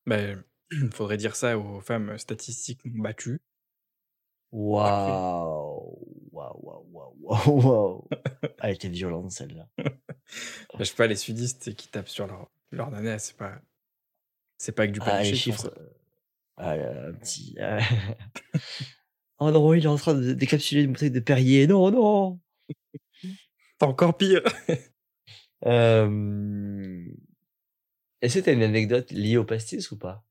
Ben, 0.06 0.44
faudrait 0.92 1.18
dire 1.18 1.36
ça 1.36 1.58
aux 1.58 1.82
femmes 1.82 2.18
statistiquement 2.18 3.02
battues. 3.02 3.42
Waouh, 4.54 5.98
waouh, 6.32 6.60
waouh, 6.62 7.16
waouh, 7.22 7.62
waouh. 7.62 8.08
Elle 8.62 8.76
était 8.76 8.88
violente 8.88 9.32
celle-là. 9.32 9.68
Ben, 9.78 9.90
je 10.80 10.84
sais 10.84 10.96
pas, 10.96 11.08
les 11.08 11.16
sudistes 11.16 11.74
qui 11.76 11.88
tapent 11.88 12.08
sur 12.08 12.28
leur, 12.28 12.52
leur 12.72 12.92
nana, 12.92 13.18
c'est 13.18 13.36
pas. 13.36 13.60
C'est 14.60 14.72
pas 14.74 14.86
que 14.86 14.92
du 14.92 15.00
Ah, 15.02 15.24
les 15.24 15.34
chiffres. 15.34 15.74
Ah 16.58 16.78
là 16.78 16.94
là, 16.94 17.08
un 17.08 17.14
petit. 17.14 17.56
ah. 17.60 17.80
oh 19.40 19.50
non, 19.50 19.74
il 19.74 19.84
est 19.84 19.88
en 19.88 19.96
train 19.96 20.14
de 20.14 20.34
décapsuler 20.34 20.84
une 20.84 20.94
bouteille 20.94 21.10
de 21.10 21.20
Perrier. 21.20 21.66
Non, 21.66 21.90
non. 21.90 22.40
C'est 23.24 23.88
encore 23.88 24.16
pire. 24.16 24.44
Euh, 25.66 27.06
Est-ce 28.22 28.38
que 28.40 28.46
t'as 28.46 28.54
une 28.54 28.62
anecdote 28.62 29.10
liée 29.12 29.38
au 29.38 29.46
pastis 29.46 29.90
ou 29.92 29.98
pas? 29.98 30.24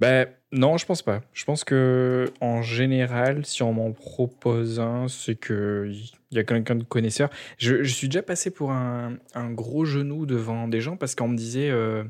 Ben 0.00 0.28
non, 0.52 0.76
je 0.78 0.86
pense 0.86 1.02
pas. 1.02 1.22
Je 1.32 1.44
pense 1.44 1.64
que 1.64 2.32
en 2.40 2.62
général, 2.62 3.44
si 3.44 3.62
on 3.62 3.72
m'en 3.72 3.92
propose 3.92 4.78
un, 4.80 5.08
c'est 5.08 5.34
que 5.34 5.90
il 6.30 6.36
y 6.36 6.38
a 6.38 6.44
quelqu'un 6.44 6.76
de 6.76 6.84
connaisseur. 6.84 7.30
Je, 7.58 7.82
je 7.82 7.92
suis 7.94 8.08
déjà 8.08 8.22
passé 8.22 8.50
pour 8.50 8.70
un, 8.70 9.18
un 9.34 9.50
gros 9.50 9.84
genou 9.84 10.24
devant 10.26 10.68
des 10.68 10.80
gens 10.80 10.96
parce 10.96 11.14
qu'on 11.14 11.28
me 11.28 11.36
disait 11.36 11.70
euh, 11.70 12.04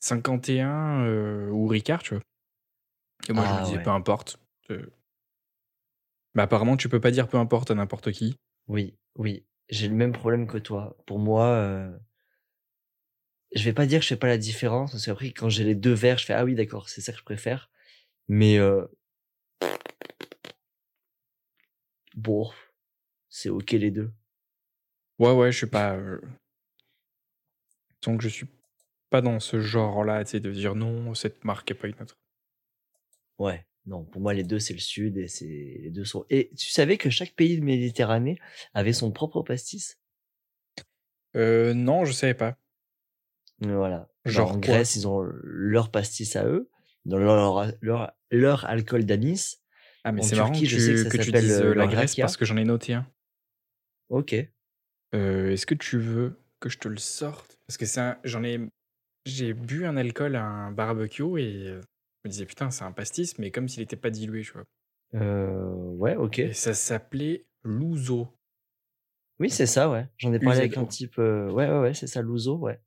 51 0.00 1.04
euh, 1.04 1.48
ou 1.50 1.66
Ricard, 1.66 2.02
tu 2.02 2.14
vois. 2.14 2.22
Et 3.28 3.32
moi, 3.32 3.44
je 3.46 3.54
me 3.54 3.58
Ah 3.58 3.62
disais 3.62 3.76
ouais. 3.78 3.82
peu 3.82 3.90
importe. 3.90 4.38
Euh, 4.70 4.84
Mais 6.34 6.42
apparemment, 6.42 6.76
tu 6.76 6.88
peux 6.88 7.00
pas 7.00 7.10
dire 7.10 7.28
peu 7.28 7.38
importe 7.38 7.70
à 7.70 7.74
n'importe 7.74 8.12
qui. 8.12 8.36
Oui, 8.68 8.94
oui. 9.16 9.44
J'ai 9.68 9.88
le 9.88 9.94
même 9.94 10.12
problème 10.12 10.46
que 10.46 10.58
toi. 10.58 10.96
Pour 11.06 11.18
moi, 11.18 11.46
euh, 11.46 11.90
je 13.54 13.64
vais 13.64 13.72
pas 13.72 13.86
dire 13.86 14.00
que 14.00 14.04
je 14.04 14.08
fais 14.08 14.16
pas 14.16 14.28
la 14.28 14.38
différence, 14.38 14.92
parce 14.92 15.04
qu'après, 15.04 15.32
quand 15.32 15.48
j'ai 15.48 15.64
les 15.64 15.74
deux 15.74 15.92
verres, 15.92 16.18
je 16.18 16.24
fais 16.26 16.34
ah 16.34 16.44
oui, 16.44 16.54
d'accord, 16.54 16.88
c'est 16.88 17.00
ça 17.00 17.12
que 17.12 17.18
je 17.18 17.24
préfère. 17.24 17.70
Mais 18.28 18.58
euh, 18.58 18.86
bon, 22.14 22.50
c'est 23.28 23.48
ok 23.50 23.72
les 23.72 23.90
deux. 23.90 24.12
Ouais, 25.18 25.32
ouais, 25.32 25.52
je 25.52 25.58
suis 25.58 25.66
pas. 25.66 25.96
Euh... 25.96 26.20
Donc, 28.02 28.20
je 28.22 28.28
suis 28.28 28.46
pas 29.10 29.20
dans 29.20 29.40
ce 29.40 29.60
genre-là, 29.60 30.24
tu 30.24 30.32
sais, 30.32 30.40
de 30.40 30.50
dire 30.50 30.74
non, 30.74 31.14
cette 31.14 31.44
marque 31.44 31.70
est 31.70 31.74
pas 31.74 31.88
une 31.88 32.00
autre. 32.00 32.18
Ouais, 33.38 33.66
non, 33.86 34.04
pour 34.04 34.20
moi, 34.20 34.34
les 34.34 34.44
deux, 34.44 34.58
c'est 34.58 34.74
le 34.74 34.80
sud 34.80 35.18
et 35.18 35.28
c'est 35.28 35.78
les 35.80 35.90
deux 35.90 36.04
sont. 36.04 36.24
Et 36.30 36.50
tu 36.56 36.70
savais 36.70 36.96
que 36.96 37.10
chaque 37.10 37.34
pays 37.34 37.58
de 37.58 37.64
Méditerranée 37.64 38.38
avait 38.74 38.92
son 38.92 39.12
propre 39.12 39.42
pastis? 39.42 39.98
Euh, 41.36 41.74
non, 41.74 42.04
je 42.04 42.12
savais 42.12 42.34
pas. 42.34 42.56
Voilà. 43.62 44.08
Genre 44.24 44.48
Genre 44.48 44.52
en 44.52 44.58
Grèce, 44.58 44.96
ils 44.96 45.08
ont 45.08 45.22
leur 45.42 45.90
pastis 45.90 46.36
à 46.36 46.46
eux, 46.46 46.68
dans 47.04 47.18
leur, 47.18 47.72
leur, 47.80 48.12
leur 48.30 48.64
alcool 48.66 49.04
d'anis. 49.04 49.58
Ah, 50.04 50.12
mais 50.12 50.22
c'est 50.22 50.36
marrant 50.36 50.52
que 50.60 50.66
je 50.66 50.78
sais 50.78 50.92
que 50.94 51.04
ça 51.04 51.10
que 51.10 51.22
tu 51.22 51.32
dises 51.32 51.60
euh, 51.60 51.66
euh, 51.70 51.74
la 51.74 51.86
Grèce 51.86 52.10
rakia. 52.12 52.24
parce 52.24 52.36
que 52.36 52.44
j'en 52.44 52.56
ai 52.56 52.64
noté 52.64 52.94
un. 52.94 53.06
Ok. 54.08 54.34
Euh, 55.14 55.50
Est-ce 55.52 55.66
que 55.66 55.74
tu 55.74 55.98
veux 55.98 56.36
que 56.60 56.68
je 56.68 56.78
te 56.78 56.88
le 56.88 56.96
sorte? 56.96 57.58
Parce 57.66 57.76
que 57.76 58.00
un- 58.00 58.18
j'en 58.24 58.42
ai, 58.44 58.60
j'ai 59.26 59.52
bu 59.54 59.84
un 59.86 59.96
alcool 59.96 60.36
à 60.36 60.44
un 60.44 60.70
barbecue 60.70 61.38
et 61.38 61.66
je 61.66 61.80
me 62.24 62.30
disais 62.30 62.46
putain 62.46 62.70
c'est 62.70 62.84
un 62.84 62.92
pastis, 62.92 63.38
mais 63.38 63.50
comme 63.50 63.68
s'il 63.68 63.80
n'était 63.82 63.96
pas 63.96 64.10
dilué, 64.10 64.42
tu 64.42 64.52
vois. 64.52 64.64
Euh, 65.14 65.70
ouais, 65.98 66.16
ok. 66.16 66.38
Et 66.38 66.52
ça 66.52 66.74
s'appelait 66.74 67.46
l'ouzo. 67.62 68.28
Oui, 69.38 69.50
c'est 69.50 69.66
ça, 69.66 69.90
ouais. 69.90 70.06
J'en 70.18 70.32
ai 70.32 70.38
parlé 70.38 70.60
avec 70.60 70.76
un 70.76 70.84
type. 70.84 71.18
euh, 71.18 71.50
ouais, 71.50 71.68
ouais, 71.68 71.78
ouais, 71.80 71.94
c'est 71.94 72.06
ça, 72.06 72.22
l'ouzo, 72.22 72.56
ouais. 72.58 72.80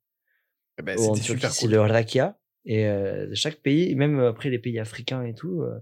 Eh 0.78 0.82
ben, 0.82 0.98
en 0.98 1.14
Turquie, 1.14 1.46
c'est 1.50 1.62
cool. 1.66 1.70
le 1.72 1.80
rakia. 1.80 2.38
Et 2.64 2.86
euh, 2.86 3.32
chaque 3.34 3.60
pays, 3.62 3.94
même 3.94 4.18
après 4.20 4.50
les 4.50 4.58
pays 4.58 4.78
africains 4.78 5.22
et 5.24 5.34
tout, 5.34 5.62
euh, 5.62 5.78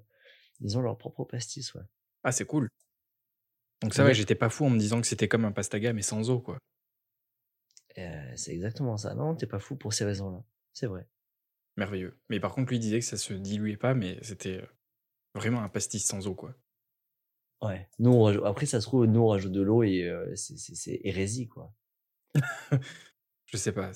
ils 0.61 0.77
ont 0.79 0.83
leur 0.83 0.99
propre 0.99 1.25
pastis, 1.25 1.75
ouais. 1.75 1.83
Ah 2.23 2.33
c'est 2.33 2.45
cool. 2.45 2.69
Donc 3.83 3.93
ça 3.95 4.07
Yep. 4.07 4.15
j'étais 4.15 4.35
pas 4.35 4.49
fou 4.51 4.65
en 4.67 4.71
me 4.71 4.79
disant 4.79 5.01
que 5.01 5.07
c'était 5.07 5.29
comme 5.29 5.45
un 5.45 5.53
pastaga 5.53 5.93
mais 5.93 6.03
sans 6.03 6.31
eau 6.31 6.41
quoi. 6.41 6.59
Euh, 7.99 8.33
c'est 8.37 8.53
exactement 8.53 8.97
ça. 8.97 9.15
Non, 9.15 9.35
t'es 9.35 9.47
pas 9.47 9.59
fou 9.59 9.77
pour 9.77 9.93
ces 9.93 10.05
raisons-là. 10.05 10.43
C'est 10.73 10.87
vrai. 10.87 11.07
Merveilleux. 11.77 12.19
Mais 12.29 12.41
par 12.41 12.55
contre 12.55 12.71
lui 12.71 12.79
disait 12.79 12.99
que 13.01 13.05
ça 13.05 13.17
se 13.17 13.33
diluait 13.35 13.77
pas, 13.77 13.95
mais 13.95 14.19
c'était 14.23 14.59
euh, 14.63 14.67
vraiment 15.35 15.63
un 15.63 15.69
pastis 15.69 16.05
sans 16.05 16.27
eau 16.27 16.35
quoi. 16.35 16.55
Ouais. 17.63 17.89
Nous, 17.99 18.11
on 18.11 18.23
rajoute- 18.25 18.45
après, 18.45 18.67
ça 18.67 18.81
se 18.81 18.87
trouve, 18.87 19.07
nous, 19.07 19.21
on 19.21 19.29
rajoute 19.29 19.53
de 19.53 19.63
l'eau 19.63 19.83
et 19.83 20.03
euh, 20.05 20.35
c'est 20.37 21.01
hérésie, 21.03 21.49
quoi. 21.49 21.73
Je 23.47 23.57
sais 23.57 23.73
pas. 23.73 23.93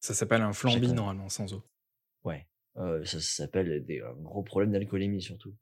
Ça 0.00 0.14
s'appelle 0.14 0.42
un 0.42 0.52
flambi 0.52 0.80
Chacun. 0.82 0.94
normalement 0.94 1.28
sans 1.28 1.52
eau. 1.52 1.64
Ouais. 2.24 2.46
Euh, 2.76 3.04
ça, 3.04 3.20
ça 3.20 3.44
s'appelle 3.44 3.84
des, 3.84 4.00
un 4.00 4.12
gros 4.14 4.42
problème 4.42 4.72
d'alcoolémie, 4.72 5.20
surtout. 5.22 5.56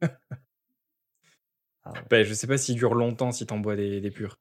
ah, 0.02 1.92
ouais. 1.92 2.02
Ben, 2.10 2.24
je 2.24 2.34
sais 2.34 2.46
pas 2.46 2.58
s'il 2.58 2.76
dure 2.76 2.94
longtemps 2.94 3.32
si 3.32 3.46
t'en 3.46 3.58
bois 3.58 3.76
des, 3.76 4.00
des 4.00 4.10
purs. 4.10 4.38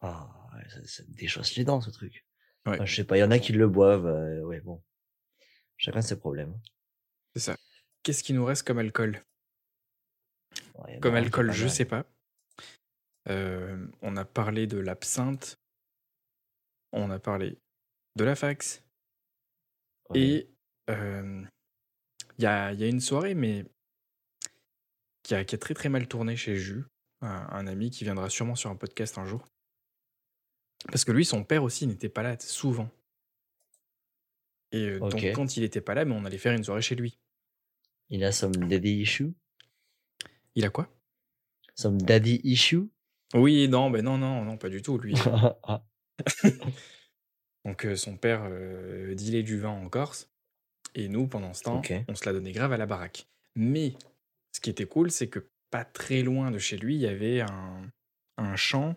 Ah, 0.00 0.30
ça, 0.68 0.84
ça 0.84 1.02
déchausse 1.08 1.56
les 1.56 1.64
dents, 1.64 1.80
ce 1.80 1.90
truc. 1.90 2.24
Ouais. 2.66 2.74
Enfin, 2.74 2.84
je 2.84 2.94
sais 2.94 3.04
pas, 3.04 3.16
il 3.16 3.20
y 3.20 3.24
en 3.24 3.30
a 3.30 3.38
qui 3.38 3.52
le 3.52 3.68
boivent. 3.68 4.06
euh, 4.06 4.42
ouais, 4.44 4.60
bon. 4.60 4.82
Chacun 5.76 6.02
ses 6.02 6.18
problèmes. 6.18 6.58
C'est 7.34 7.42
ça. 7.42 7.56
Qu'est-ce 8.02 8.22
qui 8.22 8.32
nous 8.32 8.44
reste 8.44 8.66
comme 8.66 8.78
alcool? 8.78 9.22
Ouais, 10.74 10.98
Comme 11.00 11.14
alcool, 11.14 11.52
je 11.52 11.64
mal. 11.64 11.70
sais 11.70 11.84
pas. 11.84 12.04
Euh, 13.28 13.86
on 14.00 14.16
a 14.16 14.24
parlé 14.24 14.66
de 14.66 14.78
l'absinthe. 14.78 15.58
On 16.92 17.10
a 17.10 17.18
parlé 17.18 17.58
de 18.18 18.24
la 18.24 18.36
fax. 18.36 18.84
Ouais. 20.10 20.20
Et 20.20 20.50
euh, 20.90 21.44
il 22.36 22.44
y, 22.44 22.46
a, 22.46 22.72
y 22.72 22.84
a 22.84 22.86
une 22.86 23.00
soirée, 23.00 23.34
mais 23.34 23.64
qui 25.22 25.34
a, 25.34 25.44
qui 25.44 25.54
a 25.54 25.58
très 25.58 25.74
très 25.74 25.88
mal 25.88 26.06
tourné 26.06 26.36
chez 26.36 26.56
Jus, 26.56 26.84
un, 27.22 27.48
un 27.50 27.66
ami 27.66 27.90
qui 27.90 28.04
viendra 28.04 28.28
sûrement 28.28 28.54
sur 28.56 28.70
un 28.70 28.76
podcast 28.76 29.16
un 29.16 29.24
jour. 29.24 29.46
Parce 30.86 31.04
que 31.04 31.12
lui, 31.12 31.24
son 31.24 31.44
père 31.44 31.64
aussi 31.64 31.86
n'était 31.86 32.08
pas 32.08 32.22
là 32.22 32.38
souvent. 32.38 32.90
Et 34.72 34.88
euh, 34.88 34.98
donc, 34.98 35.24
quand 35.34 35.56
il 35.56 35.62
était 35.62 35.80
pas 35.80 35.94
là, 35.94 36.04
mais 36.04 36.14
on 36.14 36.24
allait 36.24 36.38
faire 36.38 36.52
une 36.52 36.64
soirée 36.64 36.82
chez 36.82 36.94
lui. 36.94 37.18
Il 38.10 38.24
a 38.24 38.32
some 38.32 38.54
daddy 38.54 39.00
issue? 39.00 39.32
Il 40.54 40.64
a 40.64 40.70
quoi? 40.70 40.88
Some 41.74 42.00
daddy 42.00 42.40
issue? 42.44 42.88
Oui, 43.34 43.68
non, 43.68 43.90
ben 43.90 44.02
non, 44.02 44.18
non, 44.18 44.44
non, 44.44 44.56
pas 44.56 44.68
du 44.68 44.82
tout. 44.82 44.98
Lui, 44.98 45.14
Donc 47.64 47.86
son 47.96 48.16
père 48.16 48.42
euh, 48.44 49.14
dealait 49.14 49.42
du 49.42 49.58
vin 49.58 49.70
en 49.70 49.88
Corse. 49.88 50.30
Et 50.94 51.08
nous, 51.08 51.26
pendant 51.26 51.52
ce 51.54 51.62
temps, 51.64 51.82
on 52.08 52.14
se 52.14 52.24
la 52.24 52.32
donnait 52.32 52.52
grave 52.52 52.72
à 52.72 52.76
la 52.76 52.86
baraque. 52.86 53.26
Mais 53.54 53.94
ce 54.52 54.60
qui 54.60 54.70
était 54.70 54.86
cool, 54.86 55.10
c'est 55.10 55.28
que 55.28 55.48
pas 55.70 55.84
très 55.84 56.22
loin 56.22 56.50
de 56.50 56.58
chez 56.58 56.78
lui, 56.78 56.94
il 56.94 57.00
y 57.00 57.06
avait 57.06 57.40
un, 57.42 57.82
un 58.38 58.56
champ 58.56 58.96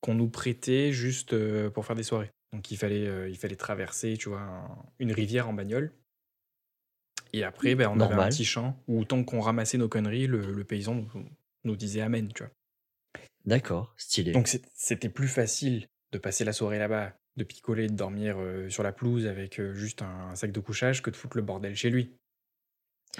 qu'on 0.00 0.14
nous 0.14 0.28
prêtait 0.28 0.92
juste 0.92 1.32
euh, 1.32 1.70
pour 1.70 1.84
faire 1.86 1.96
des 1.96 2.02
soirées. 2.04 2.30
Donc 2.52 2.70
il 2.70 2.76
fallait, 2.76 3.06
euh, 3.06 3.28
il 3.28 3.36
fallait 3.36 3.56
traverser, 3.56 4.16
tu 4.16 4.28
vois, 4.28 4.40
un- 4.42 4.84
une 5.00 5.12
rivière 5.12 5.48
en 5.48 5.52
bagnole. 5.52 5.92
Et 7.32 7.44
après, 7.44 7.74
ben, 7.74 7.88
on 7.88 7.94
avait 7.94 8.04
un 8.04 8.08
Normal. 8.08 8.30
petit 8.30 8.44
champ 8.44 8.80
où 8.88 9.04
tant 9.04 9.24
qu'on 9.24 9.40
ramassait 9.40 9.78
nos 9.78 9.88
conneries, 9.88 10.26
le, 10.26 10.52
le 10.52 10.64
paysan 10.64 10.94
nous, 10.94 11.08
nous 11.64 11.76
disait 11.76 12.02
Amen, 12.02 12.30
tu 12.32 12.42
vois. 12.44 12.52
D'accord, 13.44 13.94
stylé. 13.96 14.32
Donc 14.32 14.48
c'était 14.74 15.08
plus 15.08 15.28
facile 15.28 15.88
de 16.12 16.18
passer 16.18 16.44
la 16.44 16.52
soirée 16.52 16.78
là-bas, 16.78 17.16
de 17.36 17.44
picoler, 17.44 17.88
de 17.88 17.94
dormir 17.94 18.36
euh, 18.38 18.68
sur 18.68 18.82
la 18.82 18.92
pelouse 18.92 19.26
avec 19.26 19.58
euh, 19.58 19.74
juste 19.74 20.02
un, 20.02 20.30
un 20.30 20.34
sac 20.34 20.52
de 20.52 20.60
couchage 20.60 21.02
que 21.02 21.10
de 21.10 21.16
foutre 21.16 21.36
le 21.36 21.42
bordel 21.42 21.74
chez 21.76 21.90
lui. 21.90 22.12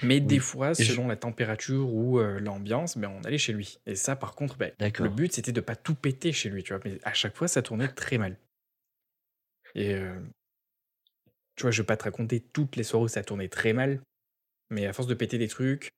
Mais 0.02 0.20
des 0.20 0.38
fois, 0.38 0.70
Et 0.70 0.82
je- 0.84 0.92
selon 0.92 1.06
la 1.08 1.16
température 1.16 1.92
ou 1.92 2.18
euh, 2.18 2.38
l'ambiance, 2.40 2.96
ben, 2.96 3.08
on 3.08 3.22
allait 3.24 3.38
chez 3.38 3.52
lui. 3.52 3.78
Et 3.86 3.94
ça, 3.94 4.16
par 4.16 4.34
contre, 4.34 4.56
ben, 4.56 4.72
le 5.04 5.10
but, 5.10 5.32
c'était 5.32 5.52
de 5.52 5.60
pas 5.60 5.76
tout 5.76 5.94
péter 5.94 6.32
chez 6.32 6.48
lui, 6.48 6.62
tu 6.62 6.72
vois. 6.72 6.80
Mais 6.84 6.98
à 7.04 7.12
chaque 7.12 7.36
fois, 7.36 7.46
ça 7.48 7.60
tournait 7.62 7.88
très 7.88 8.16
mal. 8.18 8.36
Et 9.74 9.94
euh, 9.94 10.18
tu 11.56 11.62
vois, 11.62 11.70
je 11.70 11.82
vais 11.82 11.86
pas 11.86 11.96
te 11.96 12.04
raconter 12.04 12.40
toutes 12.40 12.76
les 12.76 12.82
soirées 12.84 13.04
où 13.04 13.08
ça 13.08 13.22
tournait 13.22 13.48
très 13.48 13.72
mal, 13.72 14.00
mais 14.70 14.86
à 14.86 14.92
force 14.92 15.08
de 15.08 15.14
péter 15.14 15.38
des 15.38 15.48
trucs, 15.48 15.90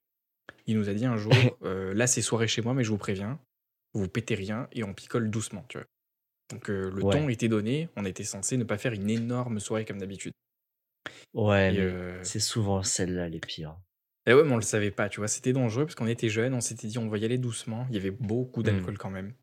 il 0.67 0.77
nous 0.77 0.89
a 0.89 0.95
dit 0.95 1.07
un 1.07 1.17
jour, 1.17 1.33
euh, 1.62 1.95
là, 1.95 2.07
c'est 2.07 2.23
soirée 2.23 2.49
chez 2.49 2.62
moi, 2.62 2.75
mais 2.75 2.85
je 2.85 2.91
vous 2.91 2.99
préviens, 2.99 3.39
vous 3.93 4.09
pétez 4.09 4.35
rien 4.35 4.69
et 4.73 4.83
on 4.85 4.93
picole 4.95 5.31
doucement, 5.31 5.65
tu 5.69 5.79
vois. 5.79 5.87
Donc 6.51 6.70
euh, 6.70 6.90
le 6.90 7.03
Ouais. 7.03 7.12
ton 7.12 7.28
était 7.28 7.49
donné, 7.49 7.88
on 7.97 8.05
était 8.05 8.24
censé 8.24 8.57
ne 8.57 8.64
pas 8.64 8.78
faire 8.78 8.92
une 8.92 9.09
énorme 9.11 9.61
soirée 9.61 9.84
comme 9.84 9.99
d'habitude. 9.99 10.32
Ouais, 11.32 11.74
euh, 11.78 12.18
c'est 12.22 12.40
souvent 12.40 12.82
celles-là 12.82 13.28
les 13.28 13.40
pires. 13.40 13.76
et 14.26 14.32
ouais, 14.34 14.45
mais 14.45 14.53
on 14.53 14.57
le 14.57 14.62
savait 14.62 14.90
pas, 14.90 15.09
tu 15.09 15.20
vois, 15.20 15.28
c'était 15.28 15.53
dangereux 15.53 15.84
parce 15.84 15.95
qu'on 15.97 16.07
était 16.07 16.28
jeunes, 16.28 16.55
on 16.55 16.61
s'était 16.61 16.86
dit 16.86 16.99
on 16.99 17.09
va 17.09 17.18
y 17.18 17.24
aller 17.24 17.38
doucement, 17.38 17.86
il 17.90 17.97
y 17.97 17.99
avait 17.99 18.11
beaucoup 18.11 18.61
Hmm. 18.61 18.64
d'alcool 18.64 18.99
quand 18.99 19.11
même. 19.11 19.34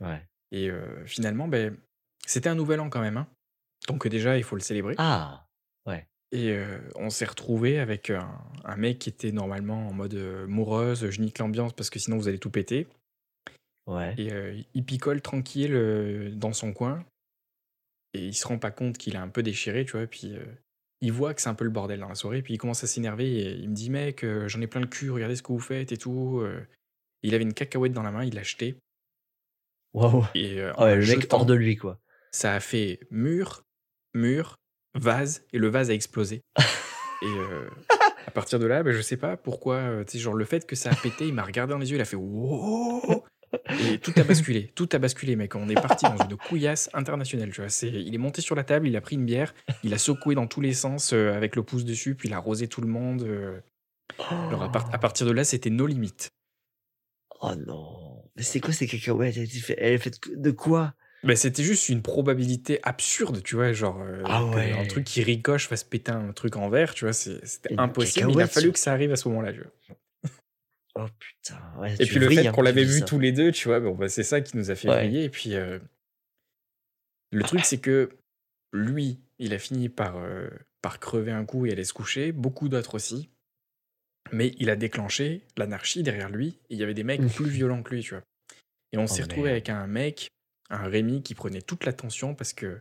Ouais. 0.00 0.22
Et 0.52 0.70
euh, 0.70 1.04
finalement, 1.06 1.48
ben, 1.48 1.76
c'était 2.26 2.48
un 2.48 2.54
nouvel 2.54 2.80
an 2.80 2.88
quand 2.88 3.00
même, 3.00 3.16
hein. 3.16 3.26
donc 3.88 4.06
déjà 4.08 4.36
il 4.38 4.44
faut 4.44 4.54
le 4.56 4.62
célébrer. 4.62 4.94
Ah, 4.98 5.46
ouais. 5.86 6.06
Et 6.32 6.52
euh, 6.52 6.78
on 6.96 7.10
s'est 7.10 7.24
retrouvé 7.24 7.78
avec 7.80 8.10
un, 8.10 8.30
un 8.64 8.76
mec 8.76 8.98
qui 8.98 9.08
était 9.08 9.32
normalement 9.32 9.88
en 9.88 9.92
mode 9.92 10.14
euh, 10.14 10.46
morose, 10.46 11.08
je 11.10 11.20
nique 11.20 11.38
l'ambiance 11.38 11.72
parce 11.72 11.90
que 11.90 11.98
sinon 11.98 12.16
vous 12.18 12.28
allez 12.28 12.38
tout 12.38 12.50
péter. 12.50 12.86
Ouais. 13.88 14.14
Et 14.18 14.32
euh, 14.32 14.54
il 14.74 14.84
picole 14.84 15.22
tranquille 15.22 15.74
euh, 15.74 16.30
dans 16.30 16.52
son 16.52 16.72
coin. 16.72 17.04
Et 18.14 18.26
il 18.26 18.34
se 18.34 18.46
rend 18.46 18.58
pas 18.58 18.70
compte 18.70 18.98
qu'il 18.98 19.14
est 19.14 19.18
un 19.18 19.28
peu 19.28 19.42
déchiré, 19.42 19.84
tu 19.84 19.92
vois. 19.92 20.06
Puis 20.06 20.36
euh, 20.36 20.44
il 21.00 21.10
voit 21.10 21.32
que 21.32 21.40
c'est 21.40 21.48
un 21.48 21.54
peu 21.54 21.64
le 21.64 21.70
bordel 21.70 22.00
dans 22.00 22.08
la 22.08 22.14
soirée. 22.14 22.42
Puis 22.42 22.54
il 22.54 22.58
commence 22.58 22.84
à 22.84 22.86
s'énerver 22.86 23.26
et 23.26 23.52
il 23.54 23.70
me 23.70 23.74
dit 23.74 23.90
Mec, 23.90 24.24
j'en 24.46 24.60
ai 24.60 24.66
plein 24.66 24.82
le 24.82 24.86
cul, 24.86 25.10
regardez 25.10 25.36
ce 25.36 25.42
que 25.42 25.52
vous 25.52 25.58
faites 25.58 25.90
et 25.90 25.96
tout. 25.96 26.44
Il 27.22 27.34
avait 27.34 27.44
une 27.44 27.54
cacahuète 27.54 27.92
dans 27.92 28.02
la 28.02 28.12
main, 28.12 28.24
il 28.24 28.34
l'a 28.34 28.42
jetée. 28.42 28.76
Waouh. 29.94 30.24
Et 30.34 30.60
Ah 30.60 30.84
ouais, 30.84 30.96
le 30.96 31.06
mec 31.06 31.26
hors 31.32 31.46
de 31.46 31.54
lui, 31.54 31.76
quoi. 31.76 31.98
ça 32.30 32.54
a 32.54 32.60
fait 32.60 33.00
mur, 33.10 33.62
mur, 34.14 34.56
vase. 34.94 35.46
Et 35.52 35.58
le 35.58 35.68
vase 35.68 35.90
a 35.90 35.94
explosé. 35.94 36.42
Et 37.22 37.38
à 38.26 38.30
partir 38.34 38.58
de 38.58 38.66
là, 38.66 38.82
bah, 38.82 38.92
je 38.92 39.00
sais 39.00 39.16
pas 39.16 39.36
pourquoi, 39.36 40.04
tu 40.04 40.12
sais, 40.12 40.18
genre 40.18 40.34
le 40.34 40.44
fait 40.44 40.66
que 40.66 40.76
ça 40.76 40.90
a 40.90 40.94
pété, 40.94 41.26
il 41.26 41.34
m'a 41.34 41.44
regardé 41.44 41.72
dans 41.72 41.78
les 41.78 41.90
yeux, 41.90 41.96
il 41.96 42.02
a 42.02 42.06
fait 42.06 42.16
wow 42.16 43.24
et 43.80 43.98
tout 43.98 44.12
a 44.16 44.22
basculé, 44.24 44.70
tout 44.74 44.88
a 44.92 44.98
basculé, 44.98 45.36
mec. 45.36 45.54
On 45.54 45.68
est 45.68 45.74
parti 45.74 46.04
dans 46.04 46.16
une 46.28 46.36
couillasse 46.36 46.90
internationale, 46.92 47.50
tu 47.50 47.60
vois. 47.60 47.70
C'est, 47.70 47.88
il 47.88 48.14
est 48.14 48.18
monté 48.18 48.40
sur 48.42 48.54
la 48.54 48.64
table, 48.64 48.86
il 48.88 48.96
a 48.96 49.00
pris 49.00 49.16
une 49.16 49.24
bière, 49.24 49.54
il 49.84 49.94
a 49.94 49.98
secoué 49.98 50.34
dans 50.34 50.46
tous 50.46 50.60
les 50.60 50.72
sens 50.74 51.12
euh, 51.12 51.32
avec 51.34 51.56
le 51.56 51.62
pouce 51.62 51.84
dessus, 51.84 52.14
puis 52.14 52.28
il 52.28 52.32
a 52.34 52.36
arrosé 52.36 52.68
tout 52.68 52.80
le 52.80 52.88
monde. 52.88 53.22
euh. 53.22 53.60
Alors 54.30 54.62
à, 54.62 54.68
part- 54.70 54.88
à 54.92 54.98
partir 54.98 55.26
de 55.26 55.32
là, 55.32 55.44
c'était 55.44 55.70
nos 55.70 55.86
limites. 55.86 56.30
Oh 57.40 57.54
non. 57.54 58.24
Mais 58.36 58.42
c'est 58.42 58.60
quoi 58.60 58.72
ces 58.72 58.86
cacahuètes 58.86 59.36
Elle 59.36 59.44
est 59.44 59.46
fait- 59.46 59.76
elle 59.78 59.92
est 59.94 59.98
faite 59.98 60.18
de 60.34 60.50
quoi? 60.50 60.94
Mais 61.24 61.34
c'était 61.34 61.64
juste 61.64 61.88
une 61.88 62.00
probabilité 62.02 62.78
absurde, 62.84 63.42
tu 63.42 63.56
vois, 63.56 63.72
genre 63.72 64.00
euh, 64.02 64.22
Ah 64.26 64.44
ouais. 64.44 64.72
un 64.72 64.84
truc 64.84 65.04
qui 65.04 65.22
ricoche 65.22 65.66
fasse 65.66 65.82
péter 65.82 66.12
un 66.12 66.32
truc 66.32 66.54
en 66.56 66.68
verre, 66.68 66.94
tu 66.94 67.04
vois, 67.04 67.12
c'était 67.12 67.74
impossible. 67.76 68.30
Il 68.30 68.40
a 68.40 68.46
fallu 68.46 68.72
que 68.72 68.78
ça 68.78 68.92
arrive 68.92 69.12
à 69.12 69.16
ce 69.16 69.28
moment-là, 69.28 69.52
tu 69.52 69.60
vois. 69.60 69.96
Oh 71.00 71.06
putain. 71.18 71.60
Ouais, 71.78 71.94
Et 72.00 72.06
puis 72.06 72.18
le 72.18 72.28
fait 72.28 72.46
hein, 72.48 72.52
qu'on 72.52 72.62
l'avait 72.62 72.82
vu 72.84 72.98
ça. 72.98 73.04
tous 73.04 73.20
les 73.20 73.30
deux, 73.30 73.52
tu 73.52 73.68
vois, 73.68 73.78
bon, 73.78 73.94
bah, 73.94 74.08
c'est 74.08 74.24
ça 74.24 74.40
qui 74.40 74.56
nous 74.56 74.70
a 74.70 74.74
fait 74.74 74.88
Ouais. 74.88 74.96
vriller. 74.96 75.24
Et 75.24 75.28
puis 75.30 75.54
euh, 75.54 75.78
le 77.30 77.42
truc, 77.44 77.64
c'est 77.64 77.78
que 77.78 78.10
lui, 78.72 79.18
il 79.38 79.54
a 79.54 79.58
fini 79.58 79.88
par, 79.88 80.16
euh, 80.16 80.48
par 80.82 80.98
crever 80.98 81.30
un 81.32 81.44
coup 81.44 81.66
et 81.66 81.72
aller 81.72 81.84
se 81.84 81.92
coucher, 81.92 82.32
beaucoup 82.32 82.68
d'autres 82.68 82.94
aussi. 82.96 83.28
Mais 84.32 84.54
il 84.58 84.70
a 84.70 84.76
déclenché 84.76 85.42
l'anarchie 85.56 86.02
derrière 86.02 86.28
lui. 86.30 86.58
Et 86.68 86.74
il 86.74 86.78
y 86.78 86.82
avait 86.82 86.94
des 86.94 87.04
mecs 87.04 87.26
plus 87.34 87.48
violents 87.48 87.82
que 87.82 87.94
lui, 87.94 88.02
tu 88.02 88.14
vois. 88.14 88.22
Et 88.92 88.98
on 88.98 89.06
s'est 89.06 89.22
retrouvé 89.22 89.44
merde. 89.50 89.52
avec 89.52 89.68
un 89.68 89.86
mec, 89.86 90.28
un 90.70 90.88
Rémi, 90.88 91.22
qui 91.22 91.34
prenait 91.34 91.62
toute 91.62 91.84
l'attention 91.84 92.34
parce 92.34 92.52
que 92.52 92.80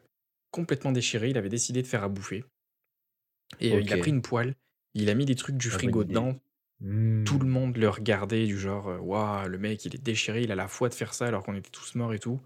complètement 0.52 0.92
déchiré, 0.92 1.30
il 1.30 1.38
avait 1.38 1.50
décidé 1.50 1.82
de 1.82 1.88
faire 1.88 2.04
à 2.04 2.10
bouffer. 2.10 2.44
Et 3.60 3.74
euh, 3.76 3.82
il 3.82 3.94
a 3.94 3.98
pris 3.98 4.12
une 4.12 4.22
poêle, 4.22 4.56
il 4.94 5.10
a 5.10 5.14
mis 5.14 5.26
des 5.26 5.36
trucs 5.36 5.58
du 5.58 5.68
Ah, 5.68 5.72
frigo 5.72 6.04
dedans, 6.04 6.38
Hmm. 6.80 7.24
tout 7.24 7.40
le 7.40 7.48
monde 7.48 7.76
le 7.78 7.90
regardait 7.90 8.46
du 8.46 8.58
genre 8.58 8.90
euh, 8.90 8.98
waouh 9.00 9.48
le 9.48 9.58
mec 9.58 9.84
il 9.86 9.96
est 9.96 10.04
déchiré 10.04 10.44
il 10.44 10.52
a 10.52 10.56
la 10.56 10.68
foi 10.68 10.90
de 10.90 10.94
faire 10.94 11.16
ça 11.16 11.26
alors 11.26 11.42
qu'on 11.44 11.56
était 11.56 11.72
tous 11.72 11.96
morts 11.96 12.14
et 12.14 12.20
tout. 12.20 12.40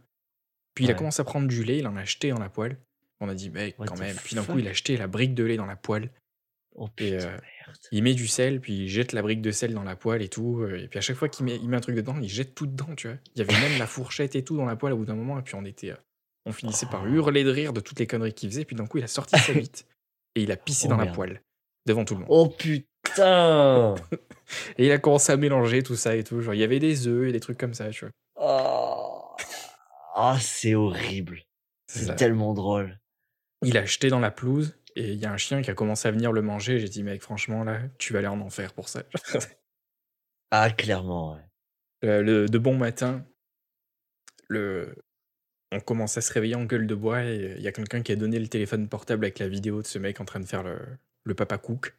Puis 0.74 0.86
il 0.86 0.92
a 0.92 0.94
commencé 0.94 1.20
à 1.20 1.26
prendre 1.26 1.50
du 1.50 1.66
lait 1.66 1.80
il 1.80 1.88
en 1.88 1.98
a 1.98 2.02
acheté 2.02 2.30
dans 2.30 2.40
la 2.40 2.48
poêle. 2.48 2.78
On 3.20 3.28
a 3.28 3.36
dit 3.36 3.50
mec 3.50 3.76
quand 3.78 4.00
même. 4.00 4.16
Puis 4.24 4.36
d'un 4.38 4.46
coup 4.46 4.58
il 4.58 4.68
a 4.68 4.72
acheté 4.72 4.96
la 4.96 5.08
brique 5.08 5.36
de 5.36 5.44
lait 5.44 5.58
dans 5.58 5.66
la 5.66 5.76
poêle. 5.76 6.12
Oh 6.76 6.88
Et, 7.00 7.16
euh, 7.16 7.38
il 7.92 8.02
met 8.04 8.14
du 8.14 8.26
sel 8.28 8.62
puis 8.62 8.84
il 8.84 8.88
jette 8.88 9.12
la 9.12 9.22
brique 9.22 9.42
de 9.42 9.52
sel 9.52 9.74
dans 9.74 9.84
la 9.84 9.98
poêle 9.98 10.22
et 10.22 10.30
tout 10.30 10.62
euh, 10.62 10.82
et 10.82 10.88
puis 10.88 10.98
à 10.98 11.02
chaque 11.02 11.18
fois 11.18 11.28
qu'il 11.28 11.46
met, 11.46 11.58
il 11.58 11.68
met 11.68 11.76
un 11.76 11.82
truc 11.82 11.98
dedans 11.98 12.18
il 12.22 12.30
jette 12.30 12.56
tout 12.56 12.68
dedans 12.68 12.96
tu 12.96 13.08
vois. 13.08 13.18
Il 13.36 13.40
y 13.40 13.42
avait 13.42 13.70
même 13.70 13.78
la 13.78 13.88
fourchette 13.88 14.38
et 14.38 14.46
tout 14.46 14.56
dans 14.56 14.66
la 14.66 14.78
poêle 14.78 14.94
au 14.94 14.98
bout 14.98 15.06
d'un 15.06 15.16
moment 15.16 15.38
et 15.38 15.42
puis 15.42 15.56
on 15.56 15.66
était 15.66 15.94
on 16.46 16.54
finissait 16.54 16.86
par 16.86 17.04
Oh. 17.04 17.08
hurler 17.08 17.44
de 17.44 17.50
rire 17.50 17.74
de 17.74 17.82
toutes 17.82 18.00
les 18.00 18.08
conneries 18.08 18.34
qu'il 18.34 18.50
faisait 18.50 18.64
puis 18.64 18.78
d'un 18.78 18.86
coup 18.88 18.98
il 19.00 19.04
a 19.04 19.08
sorti 19.08 19.38
sa 19.38 19.52
bite 19.52 19.86
et 20.36 20.44
il 20.44 20.52
a 20.54 20.56
pissé 20.56 20.88
Oh, 20.88 20.92
dans 20.92 20.98
la 20.98 21.08
poêle 21.08 21.42
devant 21.86 22.06
tout 22.06 22.14
le 22.14 22.22
monde. 22.22 22.30
Oh 22.32 22.48
putain 22.48 22.86
et 24.78 24.86
il 24.86 24.92
a 24.92 24.98
commencé 25.00 25.32
à 25.32 25.38
mélanger 25.38 25.84
tout 25.84 25.96
ça 25.96 26.16
et 26.16 26.24
tout 26.24 26.42
genre 26.42 26.54
il 26.54 26.60
y 26.60 26.64
avait 26.64 26.80
des 26.80 27.08
œufs 27.08 27.30
et 27.30 27.32
des 27.32 27.40
trucs 27.40 27.58
comme 27.58 27.74
ça 27.74 27.90
tu 27.90 28.06
vois 28.06 28.12
Oh, 28.44 29.36
Ah, 30.16 30.38
c'est 30.42 30.74
horrible. 30.76 31.42
C'est 31.88 32.16
tellement 32.16 32.54
drôle. 32.54 33.00
Il 33.64 33.78
a 33.78 33.86
jeté 33.86 34.10
dans 34.10 34.20
la 34.20 34.32
pelouse 34.32 34.76
et 34.96 35.12
il 35.14 35.20
y 35.20 35.26
a 35.26 35.32
un 35.32 35.38
chien 35.38 35.62
qui 35.62 35.70
a 35.70 35.74
commencé 35.76 36.08
à 36.08 36.12
venir 36.12 36.32
le 36.32 36.42
manger. 36.42 36.80
J'ai 36.80 36.88
dit, 36.90 37.04
mec, 37.04 37.22
franchement, 37.22 37.64
là, 37.64 37.80
tu 38.00 38.14
vas 38.14 38.20
aller 38.20 38.28
en 38.28 38.42
enfer 38.42 38.74
pour 38.74 38.90
ça. 38.90 39.04
Ah, 40.54 40.70
clairement, 40.70 41.34
ouais. 41.36 41.42
Euh, 42.10 42.22
le- 42.22 42.50
de 42.50 42.58
bon 42.58 42.76
matin, 42.76 43.24
le... 44.50 44.96
on 45.72 45.80
commence 45.80 46.18
à 46.18 46.22
se 46.22 46.34
réveiller 46.34 46.56
en 46.56 46.66
gueule 46.66 46.88
de 46.88 46.96
bois 46.96 47.24
et 47.24 47.54
il 47.58 47.62
y 47.62 47.68
a 47.68 47.72
quelqu'un 47.72 48.02
qui 48.02 48.12
a 48.12 48.16
donné 48.16 48.38
le 48.40 48.48
téléphone 48.48 48.90
portable 48.90 49.24
avec 49.26 49.40
la 49.40 49.48
vidéo 49.48 49.82
de 49.82 49.88
ce 49.88 49.98
mec 50.00 50.20
en 50.20 50.26
train 50.26 50.40
de 50.40 50.46
faire 50.46 50.64
le, 50.64 50.80
le 51.24 51.36
papa 51.36 51.58
cook. 51.58 51.96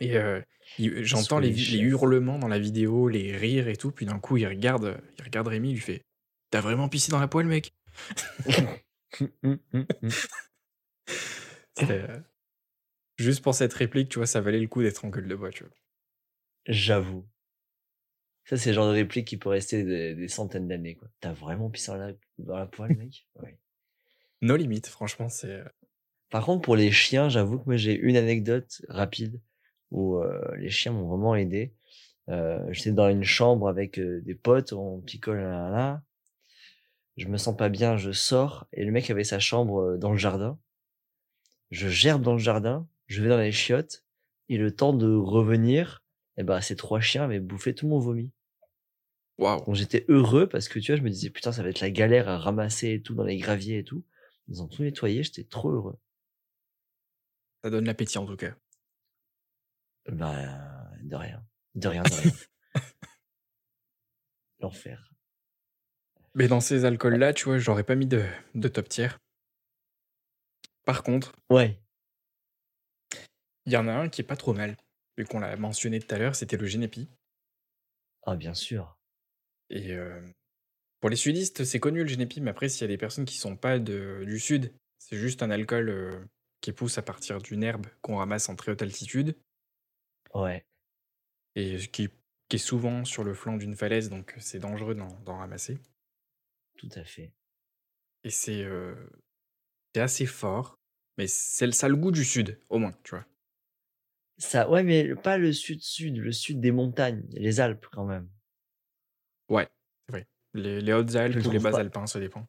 Et 0.00 0.16
euh, 0.16 0.40
il- 0.78 1.04
j'entends 1.04 1.38
les, 1.38 1.50
hurlements 1.78 2.38
dans 2.38 2.48
la 2.48 2.58
vidéo, 2.58 3.08
les 3.08 3.36
rires 3.36 3.68
et 3.68 3.76
tout. 3.76 3.90
Puis 3.90 4.06
d'un 4.06 4.18
coup, 4.18 4.36
il 4.36 4.46
regarde, 4.46 5.00
il 5.18 5.24
regarde 5.24 5.48
Rémi, 5.48 5.70
il 5.70 5.74
lui 5.74 5.80
fait 5.80 6.02
T'as 6.50 6.60
vraiment 6.60 6.88
pissé 6.88 7.10
dans 7.10 7.20
la 7.20 7.28
poêle, 7.28 7.46
mec? 7.46 7.72
Euh, 11.82 12.20
Juste 13.16 13.42
pour 13.42 13.54
cette 13.54 13.72
réplique, 13.74 14.08
tu 14.08 14.18
vois, 14.18 14.26
ça 14.26 14.40
valait 14.40 14.60
le 14.60 14.66
coup 14.68 14.82
d'être 14.82 15.04
en 15.04 15.08
gueule 15.08 15.28
de 15.28 15.34
bois, 15.36 15.50
tu 15.50 15.64
vois. 15.64 15.72
J'avoue. 16.66 17.26
Ça, 18.44 18.56
c'est 18.56 18.70
le 18.70 18.74
genre 18.74 18.88
de 18.88 18.92
réplique 18.92 19.26
qui 19.26 19.36
peut 19.36 19.48
rester 19.48 19.84
des, 19.84 20.14
des 20.14 20.28
centaines 20.28 20.68
d'années, 20.68 20.96
quoi. 20.96 21.08
T'as 21.20 21.32
vraiment 21.32 21.70
pissé 21.70 21.92
dans 21.92 21.96
la, 21.96 22.12
dans 22.38 22.56
la 22.56 22.66
poêle, 22.66 22.96
mec? 22.96 23.26
Ouais. 23.36 23.56
Nos 24.42 24.56
limites, 24.56 24.88
franchement, 24.88 25.28
c'est. 25.28 25.50
euh, 25.50 25.64
Par 26.30 26.44
contre, 26.44 26.62
pour 26.62 26.76
les 26.76 26.90
chiens, 26.92 27.28
j'avoue 27.28 27.58
que 27.58 27.64
moi, 27.66 27.76
j'ai 27.76 27.94
une 27.94 28.16
anecdote 28.16 28.82
rapide 28.88 29.40
où 29.94 30.18
euh, 30.18 30.56
les 30.56 30.70
chiens 30.70 30.92
m'ont 30.92 31.06
vraiment 31.06 31.36
aidé. 31.36 31.72
Euh, 32.28 32.60
J'étais 32.72 32.90
dans 32.90 33.08
une 33.08 33.22
chambre 33.22 33.68
avec 33.68 33.98
euh, 33.98 34.20
des 34.22 34.34
potes, 34.34 34.72
on 34.72 35.00
picole 35.00 35.38
là, 35.38 35.50
là, 35.50 35.70
là. 35.70 36.02
Je 37.16 37.28
me 37.28 37.36
sens 37.36 37.56
pas 37.56 37.68
bien, 37.68 37.96
je 37.96 38.10
sors 38.10 38.66
et 38.72 38.84
le 38.84 38.90
mec 38.90 39.08
avait 39.08 39.22
sa 39.22 39.38
chambre 39.38 39.96
dans 39.96 40.10
le 40.10 40.18
jardin. 40.18 40.58
Je 41.70 41.88
gerbe 41.88 42.22
dans 42.22 42.32
le 42.32 42.40
jardin, 42.40 42.88
je 43.06 43.22
vais 43.22 43.28
dans 43.28 43.38
les 43.38 43.52
chiottes 43.52 44.04
et 44.48 44.58
le 44.58 44.74
temps 44.74 44.92
de 44.92 45.14
revenir, 45.14 46.02
eh 46.38 46.42
ben, 46.42 46.60
ces 46.60 46.74
trois 46.74 47.00
chiens 47.00 47.22
avaient 47.22 47.38
bouffé 47.38 47.72
tout 47.72 47.86
mon 47.86 48.00
vomi. 48.00 48.32
Waouh! 49.38 49.64
Donc 49.64 49.76
j'étais 49.76 50.04
heureux 50.08 50.48
parce 50.48 50.68
que 50.68 50.80
tu 50.80 50.90
vois, 50.90 50.98
je 50.98 51.04
me 51.04 51.10
disais 51.10 51.30
putain, 51.30 51.52
ça 51.52 51.62
va 51.62 51.68
être 51.68 51.80
la 51.80 51.90
galère 51.90 52.28
à 52.28 52.36
ramasser 52.36 52.94
et 52.94 53.00
tout 53.00 53.14
dans 53.14 53.24
les 53.24 53.36
graviers 53.36 53.78
et 53.78 53.84
tout. 53.84 54.04
Ils 54.48 54.60
ont 54.60 54.66
tout 54.66 54.82
nettoyé, 54.82 55.22
j'étais 55.22 55.44
trop 55.44 55.70
heureux. 55.70 55.96
Ça 57.62 57.70
donne 57.70 57.84
l'appétit 57.84 58.18
en 58.18 58.26
tout 58.26 58.36
cas. 58.36 58.56
Bah, 60.08 60.90
de 61.02 61.16
rien. 61.16 61.44
De 61.74 61.88
rien, 61.88 62.02
de 62.02 62.12
rien. 62.14 62.32
L'enfer. 64.60 65.10
Mais 66.34 66.48
dans 66.48 66.60
ces 66.60 66.84
alcools-là, 66.84 67.32
tu 67.32 67.44
vois, 67.44 67.58
j'aurais 67.58 67.84
pas 67.84 67.94
mis 67.94 68.06
de, 68.06 68.24
de 68.54 68.68
top 68.68 68.88
tier. 68.88 69.08
Par 70.84 71.02
contre, 71.02 71.32
Ouais. 71.50 71.80
il 73.66 73.72
y 73.72 73.76
en 73.76 73.88
a 73.88 73.92
un 73.92 74.08
qui 74.08 74.20
est 74.20 74.24
pas 74.24 74.36
trop 74.36 74.52
mal. 74.52 74.76
Vu 75.16 75.24
qu'on 75.24 75.38
l'a 75.38 75.56
mentionné 75.56 76.00
tout 76.00 76.12
à 76.14 76.18
l'heure, 76.18 76.34
c'était 76.34 76.56
le 76.56 76.66
Genepi. 76.66 77.08
Ah, 78.26 78.36
bien 78.36 78.54
sûr. 78.54 78.98
Et 79.70 79.92
euh, 79.92 80.20
pour 81.00 81.08
les 81.08 81.16
sudistes, 81.16 81.64
c'est 81.64 81.80
connu 81.80 82.02
le 82.02 82.08
Genepi, 82.08 82.40
mais 82.40 82.50
après, 82.50 82.68
s'il 82.68 82.82
y 82.82 82.84
a 82.84 82.88
des 82.88 82.98
personnes 82.98 83.24
qui 83.24 83.38
sont 83.38 83.56
pas 83.56 83.78
de, 83.78 84.24
du 84.26 84.38
sud, 84.40 84.72
c'est 84.98 85.16
juste 85.16 85.42
un 85.42 85.50
alcool 85.50 85.88
euh, 85.88 86.24
qui 86.60 86.72
pousse 86.72 86.98
à 86.98 87.02
partir 87.02 87.40
d'une 87.40 87.62
herbe 87.62 87.86
qu'on 88.02 88.16
ramasse 88.16 88.48
en 88.48 88.56
très 88.56 88.72
haute 88.72 88.82
altitude 88.82 89.36
Ouais. 90.34 90.66
et 91.54 91.78
qui, 91.88 92.08
qui 92.48 92.56
est 92.56 92.58
souvent 92.58 93.04
sur 93.04 93.24
le 93.24 93.34
flanc 93.34 93.56
d'une 93.56 93.76
falaise, 93.76 94.10
donc 94.10 94.34
c'est 94.38 94.58
dangereux 94.58 94.94
d'en 94.94 95.36
ramasser. 95.38 95.78
Tout 96.76 96.90
à 96.96 97.04
fait. 97.04 97.32
Et 98.24 98.30
c'est 98.30 98.64
euh, 98.64 98.94
assez 99.94 100.26
fort, 100.26 100.78
mais 101.18 101.26
c'est 101.26 101.70
ça 101.72 101.86
a 101.86 101.88
le 101.88 101.96
goût 101.96 102.10
du 102.10 102.24
sud, 102.24 102.60
au 102.68 102.78
moins, 102.78 102.92
tu 103.04 103.10
vois. 103.10 103.24
Ça, 104.38 104.68
ouais, 104.68 104.82
mais 104.82 105.14
pas 105.14 105.38
le 105.38 105.52
sud-sud, 105.52 106.16
le 106.16 106.32
sud 106.32 106.60
des 106.60 106.72
montagnes, 106.72 107.24
les 107.30 107.60
Alpes 107.60 107.86
quand 107.92 108.04
même. 108.04 108.28
Ouais, 109.48 109.68
c'est 110.06 110.12
vrai. 110.12 110.26
Les, 110.54 110.80
Je 110.80 110.86
le 110.86 110.94
ou 110.94 111.36
les 111.36 111.40
trouve 111.42 111.62
pas. 111.62 111.70
Bas-Alpins, 111.70 112.06
ça 112.06 112.18
dépend. 112.18 112.46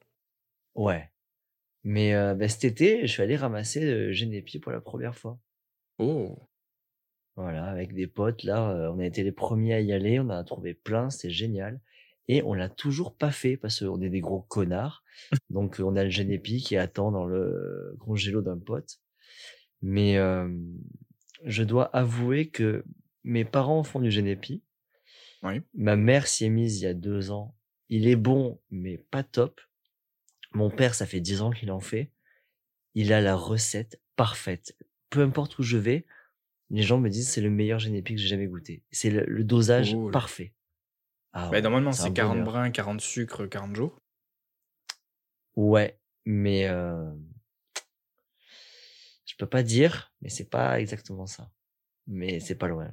Ouais. 0.73 1.11
Mais 1.83 2.15
euh, 2.15 2.33
bah, 2.33 2.47
cet 2.47 2.63
été, 2.63 3.01
je 3.05 3.11
suis 3.11 3.21
allé 3.21 3.35
ramasser 3.35 3.85
euh, 3.85 4.11
Genépi 4.11 4.59
pour 4.59 4.71
la 4.71 4.81
première 4.81 5.15
fois. 5.15 5.39
Oh, 5.99 6.49
Voilà, 7.35 7.65
avec 7.65 7.93
des 7.93 8.07
potes, 8.07 8.43
là, 8.43 8.71
euh, 8.71 8.91
on 8.91 8.99
a 8.99 9.05
été 9.05 9.23
les 9.23 9.33
premiers 9.33 9.73
à 9.73 9.81
y 9.81 9.91
aller, 9.91 10.19
on 10.19 10.23
en 10.23 10.29
a 10.29 10.43
trouvé 10.43 10.73
plein, 10.73 11.09
c'est 11.09 11.29
génial. 11.29 11.81
Et 12.27 12.41
on 12.43 12.53
l'a 12.53 12.69
toujours 12.69 13.15
pas 13.15 13.31
fait 13.31 13.57
parce 13.57 13.81
qu'on 13.81 14.01
est 14.01 14.09
des 14.09 14.21
gros 14.21 14.41
connards. 14.41 15.03
Donc 15.49 15.79
euh, 15.79 15.83
on 15.83 15.95
a 15.95 16.03
le 16.03 16.09
Genépi 16.09 16.61
qui 16.61 16.77
attend 16.77 17.11
dans 17.11 17.25
le 17.25 17.95
congélo 17.99 18.41
d'un 18.41 18.57
pote. 18.57 18.99
Mais 19.81 20.17
euh, 20.17 20.49
je 21.43 21.63
dois 21.63 21.85
avouer 21.95 22.49
que 22.49 22.85
mes 23.23 23.45
parents 23.45 23.83
font 23.83 23.99
du 23.99 24.11
Genépi. 24.11 24.63
oui. 25.43 25.61
Ma 25.73 25.95
mère 25.95 26.27
s'y 26.27 26.45
est 26.45 26.49
mise 26.49 26.79
il 26.79 26.85
y 26.85 26.87
a 26.87 26.93
deux 26.93 27.31
ans. 27.31 27.55
Il 27.89 28.07
est 28.07 28.15
bon, 28.15 28.59
mais 28.71 28.97
pas 28.97 29.23
top. 29.23 29.61
Mon 30.53 30.69
père, 30.69 30.95
ça 30.95 31.05
fait 31.05 31.19
dix 31.19 31.41
ans 31.41 31.51
qu'il 31.51 31.71
en 31.71 31.81
fait. 31.81 32.11
Il 32.95 33.13
a 33.13 33.21
la 33.21 33.35
recette 33.35 34.01
parfaite. 34.15 34.75
Peu 35.09 35.21
importe 35.21 35.59
où 35.59 35.63
je 35.63 35.77
vais, 35.77 36.05
les 36.69 36.81
gens 36.83 36.99
me 36.99 37.09
disent 37.09 37.29
c'est 37.29 37.41
le 37.41 37.49
meilleur 37.49 37.79
génépi 37.79 38.15
que 38.15 38.21
j'ai 38.21 38.27
jamais 38.27 38.47
goûté. 38.47 38.83
C'est 38.91 39.09
le, 39.09 39.23
le 39.25 39.43
dosage 39.43 39.91
Cool. 39.93 40.11
parfait. 40.11 40.53
Ah 41.33 41.45
Bah, 41.45 41.51
ouais, 41.57 41.61
normalement, 41.61 41.91
c'est 41.91 42.03
c'est 42.03 42.09
un 42.09 42.13
40 42.13 42.33
bonheur. 42.37 42.45
brins, 42.45 42.71
40 42.71 43.01
sucres, 43.01 43.49
40 43.49 43.75
jours. 43.75 43.97
Ouais, 45.55 45.97
mais 46.25 46.67
euh, 46.67 47.11
je 49.25 49.35
peux 49.37 49.47
pas 49.47 49.63
dire, 49.63 50.13
mais 50.21 50.29
c'est 50.29 50.49
pas 50.49 50.79
exactement 50.79 51.25
ça. 51.25 51.49
Mais 52.07 52.39
c'est 52.39 52.55
pas 52.55 52.67
loin. 52.67 52.91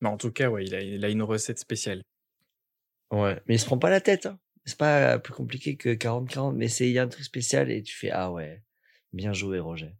Mais 0.00 0.08
en 0.08 0.16
tout 0.16 0.30
cas, 0.30 0.48
ouais, 0.48 0.64
il 0.64 0.74
a, 0.74 0.80
il 0.82 1.04
a 1.04 1.08
une 1.08 1.22
recette 1.22 1.58
spéciale. 1.58 2.02
Ouais, 3.10 3.40
mais 3.46 3.54
il 3.54 3.58
se 3.58 3.66
prend 3.66 3.78
pas 3.78 3.90
la 3.90 4.00
tête. 4.00 4.26
Hein. 4.26 4.38
C'est 4.64 4.78
pas 4.78 5.18
plus 5.18 5.32
compliqué 5.32 5.76
que 5.76 5.94
40-40, 5.94 6.54
mais 6.56 6.68
c'est 6.68 6.86
il 6.88 6.92
y 6.92 6.98
a 6.98 7.02
un 7.02 7.08
truc 7.08 7.24
spécial 7.24 7.70
et 7.70 7.82
tu 7.82 7.94
fais 7.94 8.10
ah 8.10 8.32
ouais, 8.32 8.62
bien 9.12 9.32
joué 9.32 9.58
Roger. 9.60 9.92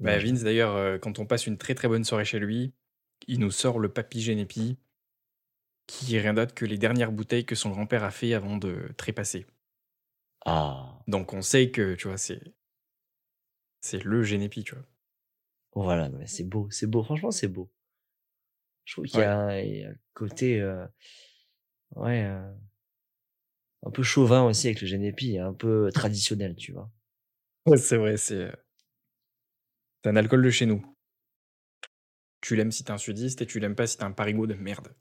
Bah. 0.00 0.18
Vince, 0.18 0.42
d'ailleurs, 0.42 0.74
euh, 0.76 0.98
quand 0.98 1.18
on 1.18 1.26
passe 1.26 1.46
une 1.46 1.58
très 1.58 1.74
très 1.74 1.88
bonne 1.88 2.04
soirée 2.04 2.24
chez 2.24 2.38
lui, 2.38 2.74
il 3.28 3.38
nous 3.40 3.50
sort 3.50 3.78
le 3.78 3.92
papy 3.92 4.20
Génépi, 4.22 4.78
qui 5.86 6.16
est 6.16 6.20
rien 6.22 6.32
d'autre 6.32 6.54
que 6.54 6.64
les 6.64 6.78
dernières 6.78 7.12
bouteilles 7.12 7.44
que 7.44 7.54
son 7.54 7.68
grand-père 7.68 8.02
a 8.02 8.10
fait 8.10 8.32
avant 8.32 8.56
de 8.56 8.94
trépasser. 8.96 9.44
Ah, 10.44 11.06
Donc 11.06 11.34
on 11.34 11.42
sait 11.42 11.70
que, 11.70 11.94
tu 11.94 12.08
vois, 12.08 12.16
c'est 12.16 12.40
c'est 13.82 14.02
le 14.04 14.22
Génépi, 14.22 14.64
tu 14.64 14.74
vois. 14.74 14.86
voilà, 15.74 16.08
c'est 16.26 16.48
beau, 16.48 16.68
c'est 16.70 16.86
beau. 16.86 17.02
Franchement, 17.02 17.32
c'est 17.32 17.48
beau. 17.48 17.72
Je 18.84 18.94
trouve 18.94 19.06
qu'il 19.06 19.20
y, 19.20 19.22
Ouais. 19.22 19.24
a 19.24 19.36
un- 19.38 19.58
il 19.60 19.76
y 19.78 19.84
a 19.84 19.90
un 19.90 19.94
côté, 20.14 20.60
euh, 20.60 20.86
ouais, 21.96 22.24
euh, 22.24 22.52
un 23.82 23.90
peu 23.90 24.02
chauvin 24.02 24.42
aussi 24.44 24.68
avec 24.68 24.80
le 24.80 24.86
Genepi, 24.86 25.36
un 25.38 25.52
peu 25.52 25.90
traditionnel, 25.92 26.56
tu 26.56 26.72
vois. 26.72 26.90
Ouais, 27.66 27.76
c'est 27.78 27.96
vrai, 27.96 28.16
c'est 28.16 28.52
c'est 30.02 30.10
un 30.10 30.16
alcool 30.16 30.42
de 30.42 30.50
chez 30.50 30.66
nous. 30.66 30.84
Tu 32.40 32.56
l'aimes 32.56 32.72
si 32.72 32.84
t'es 32.84 32.90
un 32.90 32.98
sudiste 32.98 33.42
et 33.42 33.46
tu 33.46 33.60
l'aimes 33.60 33.74
pas 33.74 33.86
si 33.86 33.98
t'es 33.98 34.04
un 34.04 34.12
parigot 34.12 34.46
de 34.46 34.54
merde. 34.54 34.94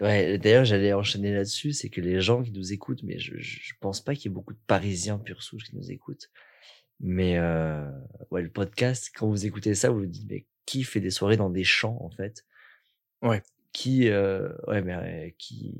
Ouais, 0.00 0.38
d'ailleurs, 0.38 0.64
j'allais 0.64 0.92
enchaîner 0.92 1.32
là-dessus, 1.32 1.72
c'est 1.72 1.88
que 1.88 2.02
les 2.02 2.20
gens 2.20 2.42
qui 2.42 2.52
nous 2.52 2.72
écoutent, 2.72 3.02
mais 3.02 3.18
je, 3.18 3.38
je 3.38 3.72
pense 3.80 4.02
pas 4.02 4.14
qu'il 4.14 4.26
y 4.26 4.32
ait 4.32 4.34
beaucoup 4.34 4.52
de 4.52 4.60
Parisiens 4.66 5.18
pur 5.18 5.42
souche 5.42 5.64
qui 5.64 5.74
nous 5.74 5.90
écoutent. 5.90 6.30
Mais 7.00 7.38
euh, 7.38 7.90
ouais, 8.30 8.42
le 8.42 8.50
podcast, 8.50 9.10
quand 9.14 9.28
vous 9.28 9.46
écoutez 9.46 9.74
ça, 9.74 9.90
vous 9.90 10.00
vous 10.00 10.06
dites, 10.06 10.28
mais 10.28 10.46
qui 10.64 10.82
fait 10.82 11.00
des 11.00 11.10
soirées 11.10 11.36
dans 11.36 11.50
des 11.50 11.64
champs, 11.64 11.98
en 12.00 12.10
fait? 12.10 12.44
Ouais. 13.22 13.42
Qui, 13.72 14.08
euh, 14.08 14.50
ouais, 14.66 14.82
mais 14.82 14.94
euh, 14.94 15.30
qui, 15.38 15.76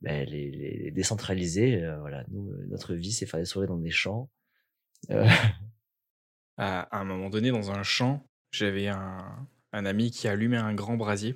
ben, 0.00 0.26
les, 0.28 0.50
les 0.50 0.90
décentralisés, 0.90 1.86
voilà, 2.00 2.24
nous, 2.30 2.50
notre 2.68 2.94
vie, 2.94 3.12
c'est 3.12 3.26
faire 3.26 3.40
des 3.40 3.46
soirées 3.46 3.66
dans 3.66 3.78
des 3.78 3.90
champs. 3.90 4.30
À, 6.58 6.82
à 6.94 6.98
un 7.00 7.04
moment 7.04 7.30
donné, 7.30 7.50
dans 7.50 7.70
un 7.70 7.82
champ, 7.82 8.22
j'avais 8.52 8.88
un, 8.88 9.46
un 9.72 9.86
ami 9.86 10.10
qui 10.10 10.28
allumait 10.28 10.56
un 10.58 10.74
grand 10.74 10.96
brasier 10.96 11.34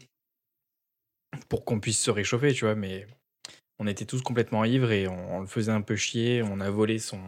pour 1.48 1.64
qu'on 1.64 1.80
puisse 1.80 2.00
se 2.00 2.10
réchauffer, 2.10 2.52
tu 2.52 2.64
vois, 2.64 2.74
mais 2.74 3.06
on 3.78 3.86
était 3.86 4.04
tous 4.06 4.22
complètement 4.22 4.64
ivres 4.64 4.90
et 4.92 5.06
on, 5.08 5.36
on 5.36 5.40
le 5.40 5.46
faisait 5.46 5.72
un 5.72 5.82
peu 5.82 5.96
chier. 5.96 6.42
On 6.42 6.60
a 6.60 6.70
volé 6.70 6.98
son, 6.98 7.20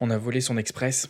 on 0.00 0.10
a 0.10 0.18
volé 0.18 0.40
son 0.40 0.56
express 0.56 1.08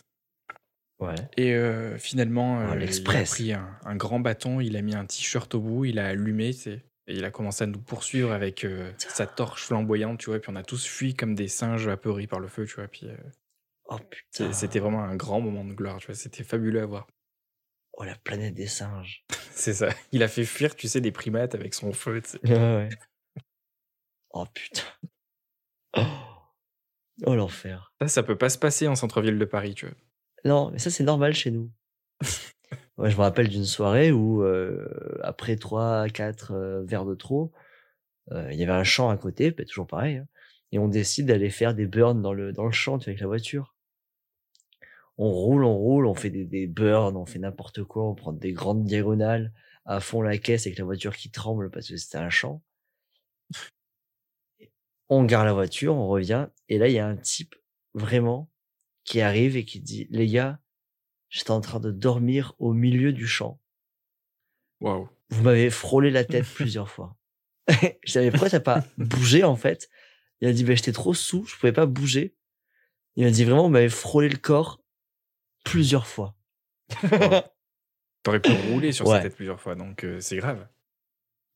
ouais. 1.00 1.14
et 1.36 1.54
euh, 1.54 1.98
finalement, 1.98 2.58
Ah, 2.60 2.62
euh, 2.62 2.68
il 2.68 2.72
a 2.72 2.76
l'Express. 2.76 3.30
pris 3.30 3.52
un, 3.52 3.78
un 3.84 3.96
grand 3.96 4.20
bâton, 4.20 4.60
il 4.60 4.76
a 4.76 4.82
mis 4.82 4.94
un 4.94 5.04
t-shirt 5.06 5.54
au 5.54 5.60
bout, 5.60 5.84
il 5.84 5.98
a 5.98 6.06
allumé, 6.08 6.52
tu 6.54 6.60
sais, 6.60 6.84
et 7.08 7.14
il 7.16 7.24
a 7.24 7.30
commencé 7.30 7.64
à 7.64 7.66
nous 7.66 7.80
poursuivre 7.80 8.32
avec 8.32 8.64
euh, 8.64 8.92
sa 8.98 9.26
torche 9.26 9.64
flamboyante, 9.64 10.18
tu 10.18 10.26
vois, 10.26 10.36
et 10.36 10.40
puis 10.40 10.50
on 10.52 10.56
a 10.56 10.64
tous 10.64 10.84
fui 10.86 11.14
comme 11.14 11.34
des 11.34 11.48
singes 11.48 11.86
apeurés 11.88 12.26
par 12.26 12.40
le 12.40 12.48
feu, 12.48 12.66
tu 12.66 12.76
vois, 12.76 12.88
puis 12.88 13.06
euh, 13.08 13.16
Oh 13.88 13.98
putain. 13.98 14.52
c'était 14.52 14.80
vraiment 14.80 15.02
un 15.02 15.16
grand 15.16 15.40
moment 15.40 15.64
de 15.64 15.72
gloire, 15.72 15.98
tu 15.98 16.06
vois, 16.06 16.14
c'était 16.14 16.44
fabuleux 16.44 16.80
à 16.80 16.86
voir. 16.86 17.06
Oh, 17.92 18.04
la 18.04 18.16
planète 18.16 18.54
des 18.54 18.66
singes. 18.66 19.24
C'est 19.52 19.72
ça. 19.72 19.88
Il 20.12 20.22
a 20.22 20.28
fait 20.28 20.44
fuir, 20.44 20.76
tu 20.76 20.86
sais, 20.86 21.00
des 21.00 21.12
primates 21.12 21.54
avec 21.54 21.72
son 21.72 21.92
feu. 21.92 22.20
Ouais, 22.44 22.50
ouais. 22.50 22.88
Oh 24.30 24.44
putain. 24.52 24.82
Oh, 25.96 26.02
oh 27.24 27.34
l'enfer. 27.34 27.94
Ça, 28.02 28.08
ça 28.08 28.22
peut 28.22 28.36
pas 28.36 28.50
se 28.50 28.58
passer 28.58 28.86
en 28.86 28.96
centre-ville 28.96 29.38
de 29.38 29.44
Paris, 29.46 29.74
tu 29.74 29.86
vois. 29.86 29.94
Non, 30.44 30.70
mais 30.70 30.78
ça 30.78 30.90
c'est 30.90 31.04
normal 31.04 31.34
chez 31.34 31.50
nous. 31.50 31.70
Ouais, 32.98 33.10
je 33.10 33.16
me 33.16 33.22
rappelle 33.22 33.48
d'une 33.48 33.64
soirée 33.66 34.10
où 34.10 34.42
euh, 34.42 34.88
après 35.22 35.56
trois, 35.56 36.08
quatre 36.08 36.52
euh, 36.52 36.82
verres 36.84 37.04
de 37.04 37.14
trop, 37.14 37.52
euh, 38.32 38.50
il 38.52 38.58
y 38.58 38.62
avait 38.64 38.72
un 38.72 38.84
champ 38.84 39.10
à 39.10 39.18
côté, 39.18 39.50
bah, 39.50 39.64
toujours 39.64 39.86
pareil, 39.86 40.18
hein, 40.18 40.26
et 40.72 40.78
on 40.78 40.88
décide 40.88 41.26
d'aller 41.26 41.50
faire 41.50 41.74
des 41.74 41.86
burns 41.86 42.22
dans 42.22 42.32
le 42.32 42.52
dans 42.52 42.64
le 42.66 42.72
champ 42.72 42.98
tu 42.98 43.04
vois, 43.04 43.10
avec 43.10 43.20
la 43.20 43.26
voiture. 43.28 43.75
On 45.18 45.30
roule, 45.30 45.64
on 45.64 45.76
roule, 45.76 46.06
on 46.06 46.14
fait 46.14 46.30
des, 46.30 46.44
des 46.44 46.66
burns, 46.66 47.16
on 47.16 47.26
fait 47.26 47.38
n'importe 47.38 47.84
quoi, 47.84 48.08
on 48.08 48.14
prend 48.14 48.32
des 48.32 48.52
grandes 48.52 48.84
diagonales 48.84 49.52
à 49.86 50.00
fond 50.00 50.20
la 50.20 50.36
caisse 50.36 50.66
avec 50.66 50.78
la 50.78 50.84
voiture 50.84 51.16
qui 51.16 51.30
tremble 51.30 51.70
parce 51.70 51.88
que 51.88 51.96
c'était 51.96 52.18
un 52.18 52.30
champ. 52.30 52.62
On 55.08 55.24
gare 55.24 55.44
la 55.44 55.52
voiture, 55.52 55.94
on 55.94 56.08
revient, 56.08 56.48
et 56.68 56.78
là 56.78 56.88
il 56.88 56.94
y 56.94 56.98
a 56.98 57.06
un 57.06 57.16
type 57.16 57.54
vraiment 57.94 58.50
qui 59.04 59.20
arrive 59.20 59.56
et 59.56 59.64
qui 59.64 59.80
dit 59.80 60.08
les 60.10 60.26
gars, 60.26 60.58
j'étais 61.28 61.52
en 61.52 61.60
train 61.60 61.78
de 61.78 61.92
dormir 61.92 62.54
au 62.58 62.72
milieu 62.72 63.12
du 63.12 63.26
champ. 63.26 63.60
Waouh. 64.80 65.08
Vous 65.30 65.42
m'avez 65.42 65.70
frôlé 65.70 66.10
la 66.10 66.24
tête 66.24 66.44
plusieurs 66.54 66.90
fois. 66.90 67.16
je 68.04 68.12
savais 68.12 68.30
pourquoi 68.30 68.50
t'as 68.50 68.60
pas 68.60 68.84
bougé 68.98 69.44
en 69.44 69.56
fait. 69.56 69.88
Il 70.40 70.48
a 70.48 70.52
dit 70.52 70.64
ben 70.64 70.76
j'étais 70.76 70.92
trop 70.92 71.14
sous, 71.14 71.44
je 71.46 71.56
pouvais 71.56 71.72
pas 71.72 71.86
bouger. 71.86 72.34
Il 73.14 73.24
m'a 73.24 73.30
dit 73.30 73.44
vraiment 73.44 73.62
vous 73.62 73.70
m'avez 73.70 73.88
frôlé 73.88 74.28
le 74.28 74.36
corps 74.36 74.82
plusieurs 75.70 76.06
fois. 76.06 76.34
T'aurais 78.22 78.40
pu 78.40 78.52
rouler 78.70 78.92
sur 78.92 79.06
Ouais. 79.06 79.16
sa 79.18 79.22
tête 79.22 79.34
plusieurs 79.36 79.60
fois, 79.60 79.74
donc 79.74 80.04
euh, 80.04 80.20
c'est 80.20 80.36
grave. 80.36 80.66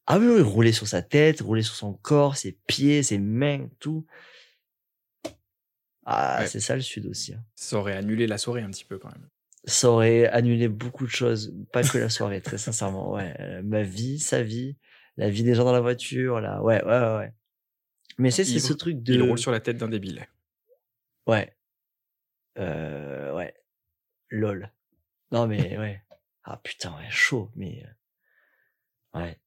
Ah 0.07 0.19
oui, 0.19 0.27
oui, 0.27 0.41
rouler 0.41 0.73
sur 0.73 0.87
sa 0.89 1.03
tête, 1.03 1.41
rouler 1.41 1.63
sur 1.63 1.75
son 1.75 1.93
corps, 1.95 2.37
ses 2.37 2.53
pieds, 2.67 3.03
ses 3.03 3.19
mains, 3.19 3.69
tout. 3.79 4.05
Ah, 6.05 6.39
Ouais. 6.41 6.47
c'est 6.47 6.61
ça 6.61 6.75
le 6.75 6.83
sud 6.83 7.07
aussi. 7.07 7.35
hein. 7.35 7.45
Ça 7.55 7.77
aurait 7.77 7.97
annulé 7.97 8.27
la 8.27 8.39
soirée 8.39 8.63
un 8.63 8.71
petit 8.71 8.85
peu 8.85 8.99
quand 8.99 9.11
même. 9.11 9.29
ça 9.65 9.91
aurait 9.91 10.27
annulé 10.29 10.69
beaucoup 10.69 11.05
de 11.05 11.11
choses, 11.11 11.55
pas 11.73 11.83
que 11.83 11.99
la 11.99 12.09
soirée, 12.09 12.41
très 12.41 12.59
sincèrement. 12.59 13.13
Ouais, 13.13 13.35
euh, 13.41 13.63
ma 13.63 13.83
vie, 13.83 14.19
sa 14.19 14.43
vie, 14.43 14.77
la 15.17 15.29
vie 15.29 15.43
des 15.45 15.55
gens 15.55 15.65
dans 15.65 15.73
la 15.73 15.81
voiture, 15.83 16.41
là, 16.41 16.63
ouais, 16.63 16.83
ouais, 16.85 16.99
ouais, 17.01 17.17
ouais. 17.19 17.33
Mais 18.19 18.31
c'est 18.31 18.45
ce 18.45 18.73
truc 18.73 19.03
de, 19.03 19.15
Il 19.15 19.23
roule 19.23 19.39
sur 19.39 19.51
la 19.53 19.61
tête 19.61 19.77
d'un 19.77 19.89
débile. 19.89 20.27
ouais, 21.27 21.55
euh, 22.59 23.35
ouais, 23.37 23.55
lol. 24.31 24.73
Non 25.33 25.47
mais 25.47 25.77
ouais, 25.79 26.03
ah 26.45 26.57
putain, 26.63 26.97
ouais, 26.97 27.11
chaud, 27.11 27.51
mais 27.55 27.85
euh, 29.15 29.21
ouais, 29.21 29.39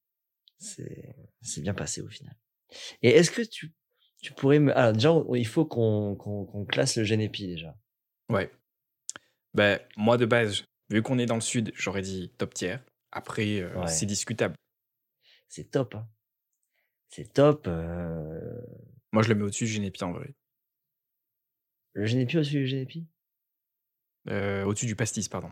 c'est 0.57 1.15
c'est 1.41 1.61
bien 1.61 1.73
passé 1.73 2.01
au 2.01 2.07
final. 2.09 2.35
Et 3.01 3.09
est-ce 3.09 3.31
que 3.31 3.41
tu 3.41 3.73
tu 4.21 4.31
pourrais 4.33 4.59
me, 4.59 4.75
alors 4.77 4.93
déjà, 4.93 5.11
il 5.35 5.47
faut 5.47 5.65
qu'on 5.65 6.15
qu'on 6.15 6.65
classe 6.65 6.95
le 6.97 7.03
Genepi 7.03 7.47
déjà. 7.47 7.77
Ouais. 8.29 8.49
Ben, 9.53 9.79
moi 9.97 10.17
de 10.17 10.25
base, 10.25 10.63
vu 10.89 11.01
qu'on 11.01 11.19
est 11.19 11.25
dans 11.25 11.35
le 11.35 11.41
sud, 11.41 11.71
j'aurais 11.75 12.01
dit 12.01 12.33
top 12.37 12.53
tier. 12.53 12.77
Après, 13.11 13.59
euh, 13.59 13.81
Ouais. 13.81 13.87
c'est 13.87 14.05
discutable. 14.05 14.55
C'est 15.49 15.69
top, 15.69 15.93
hein. 15.95 16.07
C'est 17.09 17.31
top. 17.33 17.67
euh, 17.67 18.61
Moi, 19.11 19.21
je 19.21 19.29
le 19.29 19.35
mets 19.35 19.43
au-dessus 19.43 19.65
du 19.65 19.71
Génépi 19.71 20.03
en 20.03 20.13
vrai. 20.13 20.33
Le 21.93 22.05
Genepi 22.07 22.37
au-dessus 22.37 22.55
du 22.61 22.67
Genepi? 22.67 23.05
Euh, 24.29 24.63
au-dessus 24.63 24.85
du 24.85 24.95
pastis, 24.95 25.27
pardon. 25.27 25.51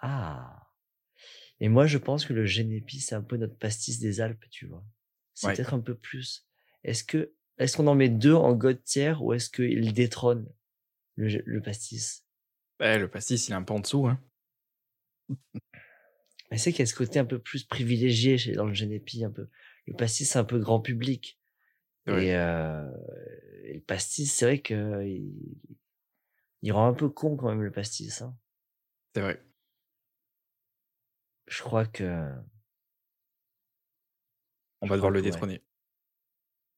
Ah. 0.00 0.66
Et 1.60 1.68
moi, 1.68 1.86
je 1.86 1.98
pense 1.98 2.24
que 2.24 2.32
le 2.32 2.46
Genepi, 2.46 3.00
c'est 3.00 3.14
un 3.14 3.22
peu 3.22 3.36
notre 3.36 3.56
pastis 3.56 3.98
des 3.98 4.20
Alpes, 4.20 4.44
tu 4.50 4.66
vois? 4.66 4.84
C'est 5.34 5.46
Ouais. 5.46 5.54
peut-être 5.54 5.74
un 5.74 5.80
peu 5.80 5.94
plus. 5.94 6.46
Est-ce 6.84 7.04
que, 7.04 7.32
est-ce 7.58 7.76
qu'on 7.76 7.86
en 7.86 7.94
met 7.94 8.08
deux 8.08 8.34
en 8.34 8.54
god 8.54 8.82
tier 8.82 9.14
ou 9.20 9.32
est-ce 9.32 9.50
qu'il 9.50 9.92
détrône 9.92 10.48
le, 11.16 11.60
pastis? 11.60 12.24
Eh, 12.80 12.98
le 12.98 13.08
pastis, 13.08 13.48
il 13.48 13.52
est 13.52 13.54
un 13.54 13.62
peu 13.62 13.74
en 13.74 13.80
dessous. 13.80 14.06
Hein. 14.06 14.18
Mais 16.50 16.58
c'est 16.58 16.72
qu'il 16.72 16.80
y 16.80 16.82
a 16.82 16.86
ce 16.86 16.94
côté 16.94 17.18
un 17.18 17.24
peu 17.24 17.38
plus 17.38 17.64
privilégié 17.64 18.38
chez, 18.38 18.52
dans 18.52 18.64
le 18.64 18.74
Genepi, 18.74 19.24
un 19.24 19.30
peu. 19.30 19.48
Le 19.86 19.94
pastis, 19.94 20.30
c'est 20.30 20.38
un 20.38 20.44
peu 20.44 20.58
grand 20.58 20.80
public. 20.80 21.38
Ouais. 22.06 22.26
Et, 22.26 22.34
euh, 22.34 22.90
et 23.64 23.74
le 23.74 23.80
pastis, 23.82 24.32
c'est 24.32 24.46
vrai 24.46 24.58
que 24.60 25.04
il, 25.06 25.30
il 26.62 26.72
rend 26.72 26.86
un 26.88 26.94
peu 26.94 27.08
con 27.08 27.36
quand 27.36 27.48
même 27.48 27.62
le 27.62 27.72
pastis. 27.72 28.22
Hein. 28.22 28.36
C'est 29.14 29.20
vrai. 29.22 29.42
Je 31.46 31.62
crois 31.62 31.86
que 31.86 32.32
On 34.82 34.86
va 34.86 34.96
devoir 34.96 35.10
le 35.10 35.20
ouais. 35.20 35.24
détrôner. 35.30 35.62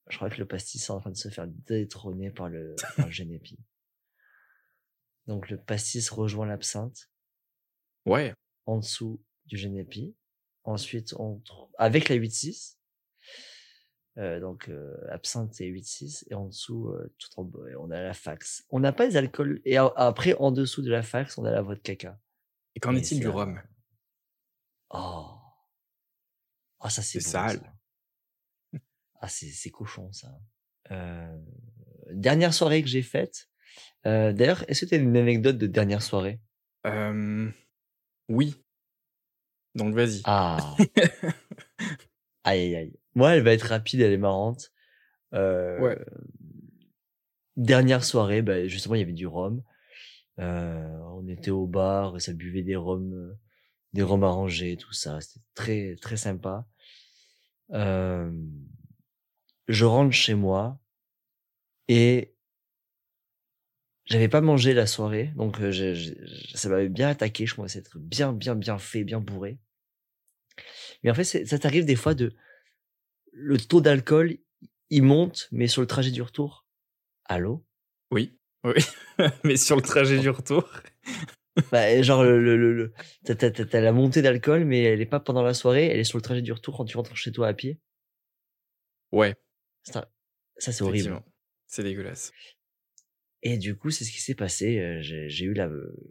Je 0.09 0.16
crois 0.16 0.30
que 0.30 0.39
le 0.39 0.47
pastis 0.47 0.85
est 0.89 0.91
en 0.91 1.01
train 1.01 1.11
de 1.11 1.16
se 1.16 1.28
faire 1.28 1.47
détrôner 1.47 2.30
par 2.30 2.49
le, 2.49 2.74
par 2.97 3.07
le 3.07 3.12
Genepi. 3.12 3.59
Donc 5.26 5.49
le 5.51 5.59
pastis 5.62 6.11
rejoint 6.11 6.47
l'absinthe 6.47 7.11
Ouais. 8.05 8.35
en 8.66 8.78
dessous 8.78 9.22
du 9.47 9.57
Genepi. 9.57 10.16
Ensuite, 10.64 11.14
on 11.14 11.39
tr- 11.41 11.70
avec 11.78 12.09
la 12.09 12.16
8-6. 12.16 12.76
Euh, 14.18 14.40
donc 14.40 14.68
euh, 14.68 14.94
absinthe 15.08 15.58
et 15.62 15.66
8-6 15.68 16.26
et 16.28 16.34
en 16.34 16.44
dessous 16.44 16.88
euh, 16.90 17.10
tout 17.18 17.30
en 17.38 17.44
bas 17.44 17.60
on 17.78 17.90
a 17.90 18.02
la 18.02 18.12
fax 18.12 18.62
on 18.68 18.78
n'a 18.78 18.92
pas 18.92 19.06
les 19.06 19.16
alcools 19.16 19.62
et 19.64 19.78
a- 19.78 19.90
après 19.96 20.34
en 20.34 20.52
dessous 20.52 20.82
de 20.82 20.90
la 20.90 21.02
fax 21.02 21.38
on 21.38 21.46
a 21.46 21.50
la 21.50 21.62
vodka 21.62 21.96
caca 21.96 22.20
Et 22.74 22.80
qu'en 22.80 22.94
est-il 22.94 23.20
du 23.20 23.28
rhum? 23.28 23.58
Oh 24.90 25.30
ah 26.80 26.90
ça 26.90 27.00
c'est 27.00 27.20
C'est 27.20 27.32
bon, 27.32 27.48
sale. 27.48 27.72
ça. 28.72 28.78
ah 29.22 29.28
c'est 29.28 29.48
c'est 29.50 29.70
cochon 29.70 30.12
ça 30.12 30.38
euh, 30.90 31.38
dernière 32.10 32.52
soirée 32.52 32.82
que 32.82 32.88
j'ai 32.90 33.00
faite 33.02 33.48
euh, 34.04 34.34
d'ailleurs 34.34 34.62
est-ce 34.68 34.84
que 34.84 34.90
tu 34.90 34.94
as 34.94 34.98
une 34.98 35.16
anecdote 35.16 35.56
de 35.56 35.66
dernière 35.66 36.02
soirée? 36.02 36.38
Euh, 36.86 37.50
Oui. 38.28 38.62
Donc 39.74 39.94
vas-y. 39.94 40.20
Ah. 40.24 40.76
aïe, 42.44 42.60
aïe, 42.60 42.76
aïe. 42.76 42.98
Moi, 43.14 43.34
elle 43.36 43.42
va 43.42 43.52
être 43.52 43.62
rapide, 43.68 44.00
elle 44.00 44.12
est 44.12 44.16
marrante. 44.18 44.72
Euh, 45.34 45.78
Ouais. 45.80 45.98
Dernière 47.56 48.02
soirée, 48.04 48.40
bah, 48.42 48.66
justement, 48.66 48.94
il 48.94 49.00
y 49.00 49.02
avait 49.02 49.12
du 49.12 49.26
rhum. 49.26 49.62
Euh, 50.38 50.98
on 51.14 51.28
était 51.28 51.50
au 51.50 51.66
bar, 51.66 52.18
ça 52.20 52.32
buvait 52.32 52.62
des 52.62 52.76
rhums, 52.76 53.12
euh, 53.12 53.34
des 53.92 54.02
rhums 54.02 54.24
arrangés, 54.24 54.76
tout 54.78 54.94
ça. 54.94 55.20
C'était 55.20 55.44
très 55.54 55.96
très 56.00 56.16
sympa. 56.16 56.66
Euh, 57.72 58.32
je 59.68 59.84
rentre 59.84 60.12
chez 60.12 60.34
moi 60.34 60.78
et 61.88 62.34
j'avais 64.06 64.28
pas 64.28 64.40
mangé 64.40 64.72
la 64.74 64.86
soirée, 64.86 65.32
donc 65.36 65.60
euh, 65.60 65.70
je- 65.70 65.94
je- 65.94 66.56
ça 66.56 66.68
m'avait 66.70 66.88
bien 66.88 67.08
attaqué. 67.08 67.44
Je 67.46 67.54
commençais 67.54 67.78
à 67.78 67.80
être 67.80 67.98
bien 67.98 68.32
bien 68.32 68.54
bien 68.54 68.78
fait, 68.78 69.04
bien 69.04 69.20
bourré. 69.20 69.58
Mais 71.02 71.10
en 71.10 71.14
fait, 71.14 71.24
ça 71.24 71.58
t'arrive 71.58 71.84
des 71.84 71.96
fois 71.96 72.14
de 72.14 72.32
le 73.33 73.59
taux 73.59 73.80
d'alcool, 73.80 74.39
il 74.91 75.03
monte, 75.03 75.49
mais 75.53 75.66
sur 75.66 75.80
le 75.80 75.87
trajet 75.87 76.11
du 76.11 76.22
retour, 76.22 76.66
allô? 77.24 77.64
Oui, 78.11 78.39
oui. 78.64 78.74
Mais 79.45 79.57
sur 79.57 79.76
le 79.76 79.83
trajet 79.83 80.18
du 80.18 80.28
retour. 80.30 80.68
Bah, 81.70 82.01
genre, 82.03 82.22
le, 82.24 82.43
le, 82.43 82.57
le, 82.72 82.93
t'as, 83.24 83.35
t'as- 83.35 83.51
t'as- 83.51 83.64
t'as 83.66 83.80
la 83.80 83.93
montée 83.93 84.22
d'alcool, 84.22 84.64
mais 84.64 84.83
elle 84.83 85.01
est 85.01 85.07
pas 85.07 85.20
pendant 85.20 85.43
la 85.43 85.55
soirée, 85.55 85.87
elle 85.87 86.01
est 86.01 86.05
sur 86.05 86.18
le 86.18 86.22
trajet 86.22 86.43
du 86.43 86.53
retour 86.53 86.76
quand 86.76 86.85
tu 86.85 86.97
rentres 86.97 87.16
chez 87.16 87.33
toi 87.33 87.49
à 87.49 87.55
pied. 87.55 87.78
Ouais, 89.12 89.35
Ça, 89.83 90.11
ça 90.57 90.72
c'est 90.72 90.83
horrible. 90.83 91.22
C'est 91.66 91.83
dégueulasse. 91.83 92.33
Et 93.43 93.59
du 93.59 93.76
coup, 93.76 93.91
c'est 93.91 94.05
ce 94.05 94.12
qui 94.12 94.20
s'est 94.20 94.35
passé. 94.35 94.78
euh, 94.78 95.03
J'ai, 95.03 95.28
j'ai 95.28 95.45
eu 95.47 95.53
la, 95.55 95.68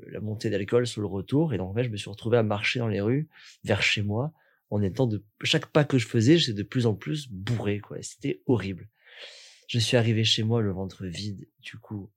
la 0.08 0.20
montée 0.20 0.50
d'alcool 0.50 0.86
sur 0.86 1.02
le 1.02 1.08
retour, 1.08 1.54
et 1.54 1.58
donc 1.58 1.70
en 1.72 1.74
fait, 1.74 1.84
je 1.86 1.90
me 1.90 1.98
suis 1.98 2.10
retrouvé 2.10 2.38
à 2.38 2.44
marcher 2.44 2.80
dans 2.80 2.88
les 2.88 3.02
rues 3.02 3.30
vers 3.64 3.82
chez 3.82 4.02
moi, 4.02 4.34
en 4.72 4.82
étant 4.82 5.06
de 5.08 5.24
chaque 5.44 5.68
pas 5.68 5.84
que 5.86 5.98
je 6.00 6.08
faisais, 6.08 6.38
j'étais 6.38 6.54
de 6.58 6.64
plus 6.64 6.88
en 6.88 6.96
plus 6.96 7.30
bourré, 7.30 7.80
quoi. 7.80 8.02
C'était 8.02 8.42
horrible. 8.48 8.90
Je 9.68 9.80
suis 9.80 9.98
arrivé 9.98 10.24
chez 10.24 10.44
moi 10.44 10.62
le 10.62 10.72
ventre 10.72 11.06
vide. 11.06 11.48
Du 11.60 11.78
coup, 11.78 12.12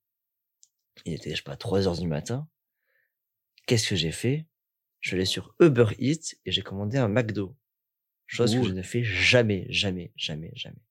il 1.05 1.13
était, 1.15 1.31
je 1.31 1.37
sais 1.37 1.43
pas, 1.43 1.57
3 1.57 1.87
heures 1.87 1.99
du 1.99 2.07
matin. 2.09 2.49
Qu'est-ce 3.67 3.89
que 3.89 3.97
j'ai 3.97 4.13
fait? 4.13 4.47
Je 5.01 5.15
allé 5.15 5.25
sur 5.27 5.55
Uber 5.61 5.87
Eats 5.99 6.35
et 6.47 6.53
j'ai 6.53 6.63
commandé 6.63 6.97
un 6.99 7.09
McDo. 7.09 7.57
Chose 8.27 8.55
que 8.55 8.63
je 8.69 8.73
ne 8.73 8.83
fais 8.83 9.05
jamais, 9.05 9.67
jamais, 9.69 10.13
jamais, 10.17 10.53
jamais. 10.55 10.83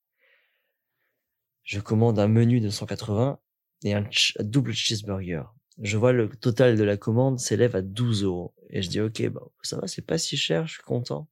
Je 1.64 1.80
commande 1.80 2.20
un 2.20 2.28
menu 2.28 2.60
de 2.60 2.70
180 2.70 3.40
et 3.84 3.94
un 3.94 4.04
ch- 4.04 4.38
double 4.40 4.74
cheeseburger. 4.74 5.44
Je 5.82 5.98
vois 5.98 6.14
le 6.14 6.30
total 6.30 6.78
de 6.78 6.84
la 6.84 6.98
commande 6.98 7.40
s'élève 7.40 7.76
à 7.76 7.82
12 7.82 8.24
euros. 8.24 8.54
Et 8.70 8.82
je 8.82 8.90
dis, 8.90 9.02
ok, 9.02 9.28
bah, 9.30 9.42
ça 9.64 9.78
va, 9.78 9.88
c'est 9.88 10.06
pas 10.06 10.18
si 10.18 10.38
cher, 10.38 10.68
je 10.68 10.74
suis 10.74 10.84
content. 10.84 11.28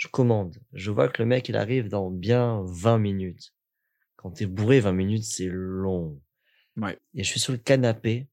Je 0.00 0.08
commande. 0.08 0.56
Je 0.72 0.90
vois 0.90 1.10
que 1.10 1.20
le 1.20 1.26
mec, 1.26 1.50
il 1.50 1.56
arrive 1.56 1.90
dans 1.90 2.10
bien 2.10 2.62
20 2.64 2.96
minutes. 2.96 3.54
Quand 4.16 4.30
t'es 4.30 4.46
bourré, 4.46 4.80
20 4.80 4.92
minutes, 4.92 5.24
c'est 5.24 5.50
long. 5.50 6.18
Ouais. 6.78 6.98
Et 7.12 7.22
je 7.22 7.28
suis 7.28 7.38
sur 7.38 7.52
le 7.52 7.58
canapé, 7.58 8.26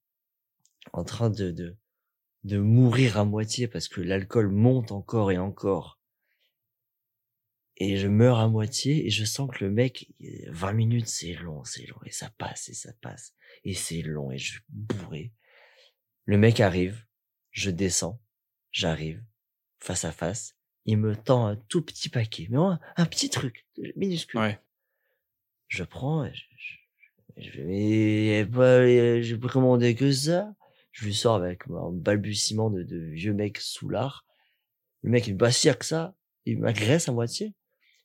en 0.94 1.04
train 1.04 1.30
de, 1.30 1.52
de, 1.52 1.76
de 2.46 2.58
mourir 2.58 3.18
à 3.18 3.26
moitié 3.26 3.68
parce 3.68 3.90
que 3.90 4.00
l'alcool 4.00 4.48
monte 4.48 4.94
encore 4.94 5.30
et 5.30 5.38
encore. 5.38 6.00
Et 7.76 7.98
je 7.98 8.08
meurs 8.08 8.40
à 8.40 8.48
moitié 8.48 9.06
et 9.06 9.10
je 9.10 9.26
sens 9.26 9.52
que 9.52 9.66
le 9.66 9.70
mec, 9.70 10.14
20 10.48 10.72
minutes, 10.72 11.08
c'est 11.10 11.34
long, 11.34 11.66
c'est 11.66 11.86
long. 11.86 12.00
Et 12.06 12.12
ça 12.12 12.30
passe 12.38 12.70
et 12.70 12.74
ça 12.74 12.94
passe. 13.02 13.34
Et 13.66 13.74
c'est 13.74 14.04
long 14.04 14.32
et 14.32 14.38
je 14.38 14.52
suis 14.54 14.64
bourré. 14.70 15.34
Le 16.24 16.38
mec 16.38 16.62
arrive, 16.62 17.06
je 17.52 17.72
descends, 17.72 18.22
j'arrive, 18.72 19.22
face 19.80 20.06
à 20.06 20.14
face. 20.14 20.57
Il 20.88 20.98
me 20.98 21.16
tend 21.16 21.46
un 21.48 21.56
tout 21.56 21.82
petit 21.82 22.10
paquet, 22.10 22.48
mais 22.50 22.58
un, 22.58 22.80
un 22.96 23.06
petit 23.06 23.30
truc, 23.30 23.66
minuscule. 23.96 24.40
Ouais. 24.40 24.60
Je 25.68 25.84
prends, 25.84 26.24
et 26.26 26.34
je, 26.34 26.44
je, 27.38 27.52
je, 27.52 27.62
mais 27.62 28.46
pas, 28.46 28.88
j'ai 29.22 29.38
pas 29.38 29.50
commandé 29.50 29.96
que 29.96 30.12
ça. 30.12 30.54
Je 30.94 31.06
lui 31.06 31.14
sors 31.14 31.36
avec 31.36 31.64
un 31.70 31.92
balbutiement 31.92 32.70
de, 32.70 32.82
de 32.84 32.98
vieux 32.98 33.34
mec 33.34 33.60
soulard. 33.60 34.26
Le 35.04 35.12
mec, 35.12 35.28
il 35.28 35.34
me 35.34 35.38
bah, 35.38 35.52
que 35.52 35.86
ça, 35.86 36.16
il 36.46 36.60
m'agresse 36.60 37.08
à 37.08 37.12
moitié. 37.12 37.54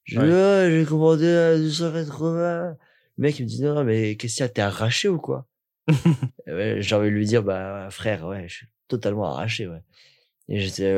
Je 0.04 0.18
Ouais. 0.18 0.30
Ah, 0.30 0.68
j'ai 0.68 0.84
commandé 0.84 1.28
à 1.28 1.56
280. 1.56 2.76
Le 3.16 3.22
mec, 3.22 3.38
il 3.38 3.44
me 3.44 3.48
dit, 3.48 3.62
non, 3.62 3.84
mais 3.84 4.16
qu'est-ce 4.16 4.36
qu'il 4.36 4.42
y 4.42 4.46
a, 4.46 4.48
t'es 4.48 4.60
arraché 4.60 5.08
ou 5.08 5.18
quoi? 5.18 5.46
Ouais, 6.46 6.78
j'ai 6.80 6.94
envie 6.96 7.08
de 7.08 7.14
lui 7.14 7.26
dire, 7.26 7.42
bah, 7.42 7.88
frère, 7.90 8.26
ouais, 8.26 8.48
je 8.48 8.56
suis 8.56 8.66
totalement 8.88 9.26
arraché, 9.26 9.68
ouais. 9.68 9.82
Et 10.49 10.59
j'étais, 10.59 10.93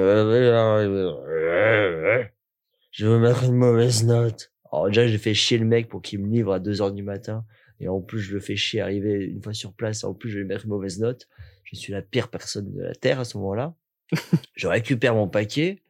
je 2.91 3.07
veux 3.07 3.19
mettre 3.19 3.45
une 3.45 3.55
mauvaise 3.55 4.05
note. 4.05 4.53
Alors 4.71 4.87
déjà, 4.87 5.07
j'ai 5.07 5.19
fait 5.19 5.35
chier 5.35 5.59
le 5.59 5.65
mec 5.65 5.89
pour 5.89 6.03
qu'il 6.03 6.21
me 6.21 6.29
livre 6.29 6.53
à 6.53 6.61
2 6.61 6.81
heures 6.81 6.93
du 6.93 7.03
matin. 7.03 7.45
Et 7.81 7.89
en 7.89 8.01
plus, 8.01 8.21
je 8.21 8.35
le 8.35 8.41
fais 8.41 8.57
chier 8.57 8.81
arriver 8.81 9.25
une 9.25 9.43
fois 9.43 9.53
sur 9.53 9.73
place. 9.73 10.03
Et 10.03 10.07
en 10.07 10.15
plus, 10.15 10.31
je 10.31 10.37
vais 10.37 10.43
lui 10.43 10.49
mettre 10.49 10.65
une 10.65 10.71
mauvaise 10.71 11.01
note. 11.01 11.29
Je 11.65 11.77
suis 11.77 11.93
la 11.93 12.03
pire 12.03 12.29
personne 12.29 12.73
de 12.73 12.83
la 12.83 12.95
Terre 12.95 13.21
à 13.21 13.25
ce 13.25 13.37
moment-là. 13.39 13.75
je 14.55 14.69
récupère 14.69 15.15
mon 15.15 15.29
paquet. 15.29 15.83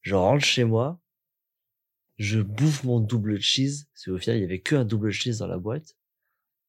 Je 0.00 0.14
rentre 0.14 0.44
chez 0.44 0.64
moi. 0.64 0.98
Je 2.18 2.40
bouffe 2.40 2.84
mon 2.84 3.00
double 3.00 3.40
cheese. 3.40 3.86
Parce 3.92 4.04
qu'au 4.06 4.18
final, 4.18 4.38
il 4.38 4.42
y 4.42 4.44
avait 4.44 4.60
que 4.60 4.76
un 4.76 4.84
double 4.84 5.10
cheese 5.10 5.38
dans 5.38 5.46
la 5.46 5.58
boîte. 5.58 5.96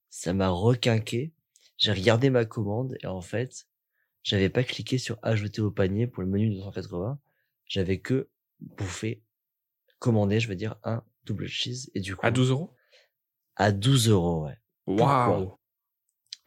Ça 0.10 0.34
m'a 0.34 0.50
requinqué. 0.50 1.34
J'ai 1.78 1.94
regardé 1.94 2.30
ma 2.30 2.46
commande. 2.46 2.98
Et 3.02 3.08
en 3.08 3.22
fait, 3.22 3.68
j'avais 4.24 4.50
pas 4.50 4.64
cliqué 4.64 4.98
sur 4.98 5.18
ajouter 5.22 5.62
au 5.62 5.72
panier 5.72 6.08
pour 6.08 6.24
le 6.24 6.30
menu 6.30 6.54
de 6.56 6.60
180. 6.62 7.20
J'avais 7.66 8.00
que 8.00 8.30
bouffé, 8.60 9.24
commandé, 10.00 10.40
je 10.40 10.48
veux 10.48 10.56
dire, 10.56 10.76
un 10.84 11.04
double 11.24 11.48
cheese. 11.48 11.90
Et 11.96 12.00
du 12.00 12.16
coup, 12.16 12.26
À 12.26 12.32
12 12.32 12.50
euros? 12.50 12.76
À 13.56 13.72
12 13.72 14.10
euros, 14.10 14.46
ouais. 14.46 14.58
Waouh 14.88 15.58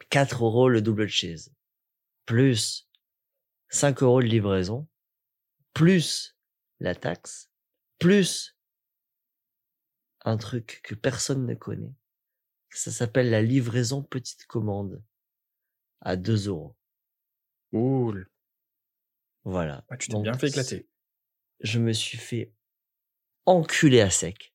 4 0.09 0.43
euros 0.43 0.69
le 0.69 0.81
double 0.81 1.07
cheese. 1.07 1.51
Plus 2.25 2.89
5 3.69 4.03
euros 4.03 4.21
de 4.21 4.27
livraison. 4.27 4.87
Plus 5.73 6.37
la 6.79 6.95
taxe. 6.95 7.49
Plus 7.99 8.57
un 10.23 10.37
truc 10.37 10.81
que 10.83 10.95
personne 10.95 11.45
ne 11.45 11.55
connaît. 11.55 11.93
Ça 12.69 12.91
s'appelle 12.91 13.29
la 13.29 13.41
livraison 13.41 14.03
petite 14.03 14.45
commande. 14.47 15.03
À 16.01 16.15
2 16.15 16.47
euros. 16.47 16.75
Cool. 17.75 18.29
Voilà. 19.43 19.83
Ah, 19.89 19.97
tu 19.97 20.07
t'es 20.07 20.21
bien 20.21 20.37
fait 20.37 20.47
éclater. 20.47 20.87
je 21.59 21.77
me 21.79 21.91
suis 21.91 22.17
fait 22.17 22.53
enculer 23.45 23.99
à 23.99 24.09
sec. 24.09 24.53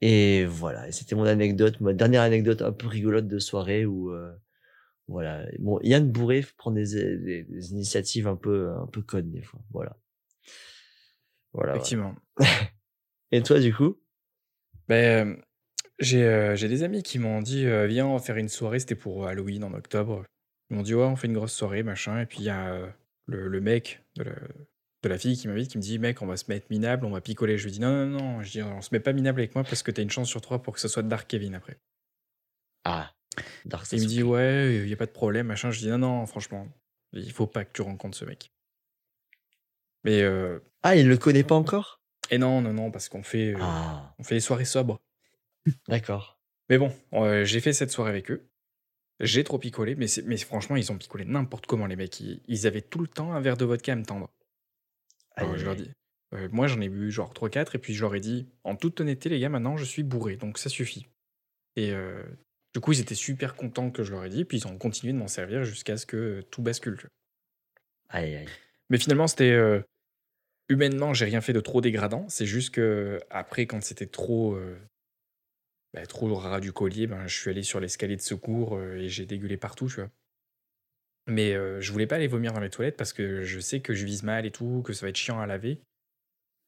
Et 0.00 0.46
voilà, 0.46 0.90
c'était 0.92 1.14
mon 1.14 1.26
anecdote, 1.26 1.78
ma 1.82 1.92
dernière 1.92 2.22
anecdote 2.22 2.62
un 2.62 2.72
peu 2.72 2.86
rigolote 2.86 3.28
de 3.28 3.38
soirée 3.38 3.84
où 3.84 4.12
euh, 4.12 4.34
voilà, 5.08 5.44
bon, 5.58 5.78
Yann 5.82 6.10
Bourré 6.10 6.42
prend 6.56 6.70
des, 6.70 6.94
des, 7.18 7.42
des 7.42 7.70
initiatives 7.70 8.26
un 8.26 8.36
peu 8.36 8.70
un 8.70 8.86
peu 8.86 9.02
connes 9.02 9.30
des 9.30 9.42
fois, 9.42 9.60
voilà. 9.70 9.98
Voilà. 11.52 11.72
voilà. 11.72 11.76
Effectivement. 11.76 12.14
Et 13.30 13.42
toi 13.42 13.60
du 13.60 13.74
coup? 13.74 14.00
Ben, 14.88 15.38
j'ai 15.98 16.24
euh, 16.24 16.56
des 16.56 16.82
amis 16.82 17.02
qui 17.02 17.18
m'ont 17.18 17.42
dit 17.42 17.66
euh, 17.66 17.86
Viens, 17.86 18.18
faire 18.20 18.38
une 18.38 18.48
soirée. 18.48 18.78
C'était 18.78 18.94
pour 18.94 19.26
Halloween 19.26 19.64
en 19.64 19.74
octobre. 19.74 20.24
Ils 20.70 20.76
m'ont 20.76 20.82
dit 20.82 20.94
Ouais, 20.94 21.04
on 21.04 21.16
fait 21.16 21.26
une 21.28 21.34
grosse 21.34 21.52
soirée, 21.54 21.82
machin. 21.82 22.20
Et 22.20 22.26
puis 22.26 22.38
il 22.40 22.44
y 22.44 22.50
a 22.50 22.72
euh, 22.72 22.88
le, 23.26 23.48
le 23.48 23.60
mec 23.60 24.02
de 24.16 24.24
la, 24.24 24.32
de 25.02 25.08
la 25.08 25.18
fille 25.18 25.36
qui 25.36 25.46
m'invite 25.48 25.70
qui 25.70 25.78
me 25.78 25.82
dit 25.82 25.98
Mec, 25.98 26.22
on 26.22 26.26
va 26.26 26.36
se 26.36 26.44
mettre 26.48 26.66
minable, 26.70 27.04
on 27.06 27.10
va 27.10 27.20
picoler. 27.20 27.58
Je 27.58 27.64
lui 27.64 27.72
dis 27.72 27.80
Non, 27.80 28.06
non, 28.06 28.18
non. 28.20 28.42
Je 28.42 28.50
dis 28.50 28.62
On 28.62 28.80
se 28.82 28.88
met 28.92 29.00
pas 29.00 29.12
minable 29.12 29.40
avec 29.40 29.54
moi 29.54 29.64
parce 29.64 29.82
que 29.82 29.90
t'as 29.90 30.02
une 30.02 30.10
chance 30.10 30.28
sur 30.28 30.40
trois 30.40 30.62
pour 30.62 30.74
que 30.74 30.80
ce 30.80 30.88
soit 30.88 31.02
Dark 31.02 31.28
Kevin 31.28 31.54
après. 31.54 31.78
Ah, 32.84 33.12
Dark 33.64 33.86
il 33.92 34.00
me 34.02 34.06
dit. 34.06 34.22
Ouais, 34.22 34.76
il 34.82 34.88
y 34.88 34.92
a 34.92 34.96
pas 34.96 35.06
de 35.06 35.10
problème, 35.12 35.46
machin. 35.48 35.70
Je 35.70 35.78
dis 35.80 35.88
Non, 35.88 35.98
non, 35.98 36.26
franchement, 36.26 36.68
il 37.12 37.32
faut 37.32 37.46
pas 37.46 37.64
que 37.64 37.72
tu 37.72 37.82
rencontres 37.82 38.16
ce 38.16 38.24
mec. 38.24 38.50
Mais, 40.04 40.22
euh, 40.22 40.60
Ah, 40.82 40.94
il 40.96 41.08
le 41.08 41.16
connaît 41.16 41.42
pas 41.42 41.54
encore? 41.56 42.00
Et 42.30 42.38
non, 42.38 42.60
non, 42.60 42.72
non, 42.72 42.90
parce 42.90 43.08
qu'on 43.08 43.22
fait, 43.22 43.54
euh, 43.54 43.58
Ah, 43.60 44.14
on 44.18 44.22
fait 44.24 44.34
les 44.34 44.40
soirées 44.40 44.64
sobres. 44.64 45.00
d'accord. 45.88 46.40
Mais 46.68 46.78
bon, 46.78 46.92
euh, 47.12 47.44
j'ai 47.44 47.60
fait 47.60 47.72
cette 47.72 47.90
soirée 47.90 48.10
avec 48.10 48.30
eux. 48.30 48.48
J'ai 49.20 49.44
trop 49.44 49.58
picolé, 49.58 49.94
mais, 49.94 50.36
franchement, 50.38 50.76
ils 50.76 50.92
ont 50.92 50.98
picolé 50.98 51.24
n'importe 51.24 51.66
comment, 51.66 51.86
les 51.86 51.96
mecs. 51.96 52.20
Ils, 52.20 52.40
ils 52.48 52.66
avaient 52.66 52.82
tout 52.82 52.98
le 52.98 53.08
temps 53.08 53.32
un 53.32 53.40
verre 53.40 53.56
de 53.56 53.64
vodka 53.64 53.92
à 53.92 53.96
me 53.96 54.04
tendre. 54.04 54.28
Alors, 55.36 55.52
Aïe, 55.52 55.58
je 55.58 55.64
leur 55.64 55.76
dis. 55.76 55.90
euh, 56.34 56.48
moi, 56.52 56.66
j'en 56.66 56.80
ai 56.80 56.88
bu 56.88 57.10
genre 57.10 57.32
3-4, 57.32 57.76
et 57.76 57.78
puis 57.78 57.94
je 57.94 58.02
leur 58.02 58.14
ai 58.14 58.20
dit, 58.20 58.46
en 58.64 58.76
toute 58.76 59.00
honnêteté, 59.00 59.28
les 59.28 59.40
gars, 59.40 59.48
maintenant, 59.48 59.76
je 59.76 59.84
suis 59.84 60.02
bourré, 60.02 60.36
donc 60.36 60.58
ça 60.58 60.68
suffit. 60.68 61.06
Et 61.76 61.92
euh, 61.92 62.22
du 62.74 62.80
coup, 62.80 62.92
ils 62.92 63.00
étaient 63.00 63.14
super 63.14 63.54
contents 63.54 63.90
que 63.90 64.02
je 64.02 64.12
leur 64.12 64.24
ai 64.24 64.28
dit, 64.28 64.44
puis 64.44 64.58
ils 64.58 64.66
ont 64.66 64.76
continué 64.76 65.12
de 65.12 65.18
m'en 65.18 65.28
servir 65.28 65.64
jusqu'à 65.64 65.96
ce 65.96 66.04
que 66.06 66.42
tout 66.50 66.62
bascule. 66.62 66.98
Aïe 68.10 68.34
aïe. 68.36 68.48
Mais 68.90 68.98
finalement, 68.98 69.26
c'était. 69.26 69.50
euh, 69.52 69.80
humainement, 70.68 71.14
j'ai 71.14 71.24
rien 71.24 71.40
fait 71.40 71.52
de 71.52 71.60
trop 71.60 71.80
dégradant. 71.80 72.28
C'est 72.28 72.46
juste 72.46 72.70
que, 72.74 73.20
après, 73.30 73.66
quand 73.66 73.82
c'était 73.82 74.06
trop. 74.06 74.58
Bah, 75.96 76.06
trop 76.06 76.34
ras 76.34 76.60
du 76.60 76.72
collier, 76.72 77.06
ben, 77.06 77.26
je 77.26 77.34
suis 77.34 77.48
allé 77.50 77.62
sur 77.62 77.80
l'escalier 77.80 78.16
de 78.16 78.20
secours 78.20 78.76
euh, 78.76 78.98
et 78.98 79.08
j'ai 79.08 79.24
dégueulé 79.24 79.56
partout, 79.56 79.88
tu 79.88 79.96
vois. 79.96 80.10
Mais 81.26 81.54
euh, 81.54 81.80
je 81.80 81.90
voulais 81.90 82.06
pas 82.06 82.16
aller 82.16 82.26
vomir 82.26 82.52
dans 82.52 82.60
les 82.60 82.68
toilettes 82.68 82.98
parce 82.98 83.14
que 83.14 83.42
je 83.42 83.58
sais 83.58 83.80
que 83.80 83.94
je 83.94 84.04
vise 84.04 84.22
mal 84.22 84.44
et 84.44 84.50
tout, 84.50 84.82
que 84.84 84.92
ça 84.92 85.06
va 85.06 85.08
être 85.08 85.16
chiant 85.16 85.40
à 85.40 85.46
laver. 85.46 85.80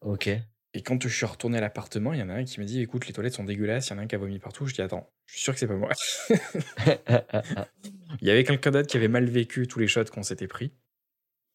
Ok. 0.00 0.30
Et 0.74 0.82
quand 0.82 1.02
je 1.02 1.14
suis 1.14 1.26
retourné 1.26 1.58
à 1.58 1.60
l'appartement, 1.60 2.14
il 2.14 2.20
y 2.20 2.22
en 2.22 2.30
a 2.30 2.34
un 2.34 2.44
qui 2.44 2.58
m'a 2.58 2.64
dit 2.64 2.80
Écoute, 2.80 3.06
les 3.06 3.12
toilettes 3.12 3.34
sont 3.34 3.44
dégueulasses, 3.44 3.88
il 3.88 3.90
y 3.90 3.96
en 3.96 3.98
a 3.98 4.02
un 4.02 4.06
qui 4.06 4.14
a 4.14 4.18
vomi 4.18 4.38
partout. 4.38 4.66
Je 4.66 4.74
dis 4.74 4.80
Attends, 4.80 5.10
je 5.26 5.34
suis 5.34 5.42
sûr 5.42 5.52
que 5.52 5.60
c'est 5.60 5.68
pas 5.68 5.76
moi. 5.76 5.92
Il 8.22 8.26
y 8.26 8.30
avait 8.30 8.44
quelqu'un 8.44 8.70
d'autre 8.70 8.88
qui 8.88 8.96
avait 8.96 9.08
mal 9.08 9.26
vécu 9.26 9.68
tous 9.68 9.78
les 9.78 9.88
shots 9.88 10.06
qu'on 10.06 10.22
s'était 10.22 10.48
pris. 10.48 10.72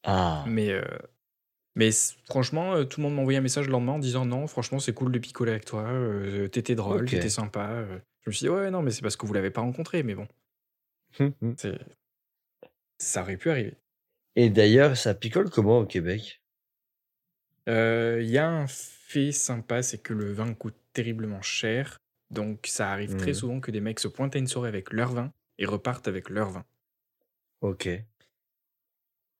Ah. 0.03 0.45
Mais, 0.47 0.69
euh, 0.69 0.84
mais 1.76 1.89
franchement, 2.26 2.76
euh, 2.76 2.84
tout 2.86 2.99
le 2.99 3.05
monde 3.05 3.15
m'a 3.15 3.21
envoyé 3.21 3.39
un 3.39 3.41
message 3.41 3.65
le 3.67 3.71
lendemain 3.71 3.93
en 3.93 3.99
disant 3.99 4.26
non, 4.26 4.47
franchement, 4.47 4.80
c'est 4.80 4.93
cool 4.93 5.11
de 5.11 5.19
picoler 5.19 5.51
avec 5.51 5.65
toi. 5.65 5.84
euh, 5.84 6.47
t'étais 6.47 6.76
drôle, 6.76 7.09
t'étais 7.09 7.30
sympa. 7.30 7.69
euh. 7.71 7.99
Je 8.21 8.30
me 8.30 8.34
suis 8.34 8.45
dit, 8.45 8.49
ouais, 8.49 8.71
non, 8.71 8.82
mais 8.82 8.91
c'est 8.91 9.01
parce 9.01 9.17
que 9.17 9.26
vous 9.26 9.34
l'avez 9.34 9.51
pas 9.51 9.61
rencontré. 9.61 10.03
Mais 10.03 10.15
bon, 10.15 10.28
Hum, 11.19 11.34
hum. 11.41 11.55
ça 12.97 13.21
aurait 13.21 13.38
pu 13.38 13.49
arriver. 13.51 13.78
Et 14.36 14.49
d'ailleurs, 14.49 14.97
ça 14.97 15.13
picole 15.13 15.49
comment 15.49 15.80
au 15.80 15.86
Québec? 15.86 16.41
Euh, 17.69 18.19
Il 18.21 18.30
y 18.30 18.38
a 18.38 18.47
un 18.49 18.67
fait 18.67 19.32
sympa, 19.32 19.84
c'est 19.84 19.97
que 19.99 20.13
le 20.13 20.32
vin 20.32 20.53
coûte 20.53 20.76
terriblement 20.93 21.41
cher. 21.41 21.97
Donc, 22.30 22.67
ça 22.67 22.91
arrive 22.91 23.15
très 23.15 23.32
Mhm. 23.32 23.34
souvent 23.34 23.59
que 23.59 23.71
des 23.71 23.82
mecs 23.82 23.99
se 23.99 24.07
pointent 24.07 24.36
à 24.36 24.39
une 24.39 24.47
soirée 24.47 24.69
avec 24.69 24.91
leur 24.91 25.11
vin 25.13 25.32
et 25.57 25.65
repartent 25.65 26.07
avec 26.07 26.30
leur 26.30 26.49
vin. 26.49 26.65
Ok. 27.61 27.88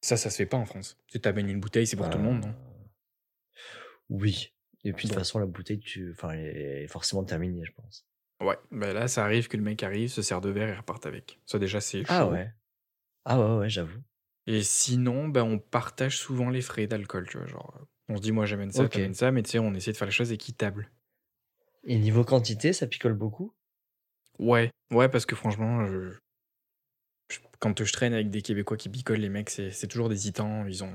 Ça, 0.04 0.18
ça 0.18 0.30
se 0.30 0.36
fait 0.36 0.46
pas 0.46 0.58
en 0.58 0.66
France. 0.66 0.98
Tu 1.08 1.20
t'amènes 1.20 1.50
une 1.50 1.60
bouteille, 1.60 1.88
c'est 1.88 1.96
pour 1.96 2.10
tout 2.10 2.18
le 2.18 2.24
monde, 2.26 2.42
non? 2.42 2.50
Euh, 2.50 2.86
Oui. 4.10 4.54
Et 4.84 4.92
puis 4.92 5.08
de 5.08 5.14
toute 5.14 5.20
façon, 5.20 5.40
la 5.40 5.46
bouteille, 5.46 5.80
tu... 5.80 6.12
enfin, 6.12 6.32
elle 6.32 6.58
est 6.84 6.88
forcément 6.88 7.24
terminée, 7.24 7.64
je 7.66 7.72
pense. 7.72 8.06
Ouais, 8.42 8.58
bah 8.72 8.92
là, 8.92 9.08
ça 9.08 9.24
arrive 9.24 9.48
que 9.48 9.56
le 9.56 9.64
mec 9.64 9.82
arrive, 9.82 10.10
se 10.10 10.22
sert 10.22 10.42
de 10.42 10.50
verre 10.50 10.68
et 10.68 10.76
reparte 10.76 11.06
avec. 11.06 11.40
Ça, 11.46 11.58
déjà, 11.58 11.80
c'est 11.80 12.04
Ah 12.10 12.20
chaud. 12.20 12.32
ouais. 12.32 12.52
Ah 13.24 13.40
ouais, 13.40 13.60
ouais, 13.60 13.70
j'avoue. 13.70 14.02
Et 14.46 14.62
sinon, 14.62 15.30
ben, 15.30 15.44
on 15.44 15.58
partage 15.58 16.18
souvent 16.18 16.50
les 16.50 16.62
frais 16.62 16.86
d'alcool, 16.86 17.28
tu 17.30 17.38
vois. 17.38 17.48
Genre, 17.48 17.74
euh, 17.80 17.86
on 18.10 18.18
se 18.18 18.22
dit, 18.22 18.34
moi, 18.34 18.46
j'amène 18.46 18.74
ça, 18.74 18.84
Ok. 18.84 18.92
t'amènes 18.92 19.14
ça, 19.14 19.32
mais 19.32 19.42
tu 19.42 19.52
sais, 19.52 19.60
on 19.60 19.74
essaie 19.74 19.94
de 19.94 19.98
faire 19.98 20.08
les 20.08 20.12
choses 20.12 20.34
équitables. 20.34 20.92
Et 21.86 21.98
niveau 21.98 22.26
quantité, 22.26 22.74
ça 22.74 22.88
picole 22.88 23.14
beaucoup? 23.14 23.54
Ouais, 24.40 24.70
ouais, 24.92 25.10
parce 25.10 25.26
que 25.26 25.36
franchement, 25.36 25.86
je- 25.86 26.20
quand 27.64 27.82
je 27.82 27.94
traîne 27.94 28.14
avec 28.14 28.30
des 28.30 28.42
Québécois 28.42 28.76
qui 28.76 28.90
picolent, 28.90 29.20
les 29.22 29.30
mecs, 29.30 29.50
c'est 29.50 29.72
c'est 29.72 29.88
toujours 29.88 30.10
des 30.10 30.18
titans. 30.18 30.66
Ils 30.68 30.84
ont, 30.84 30.94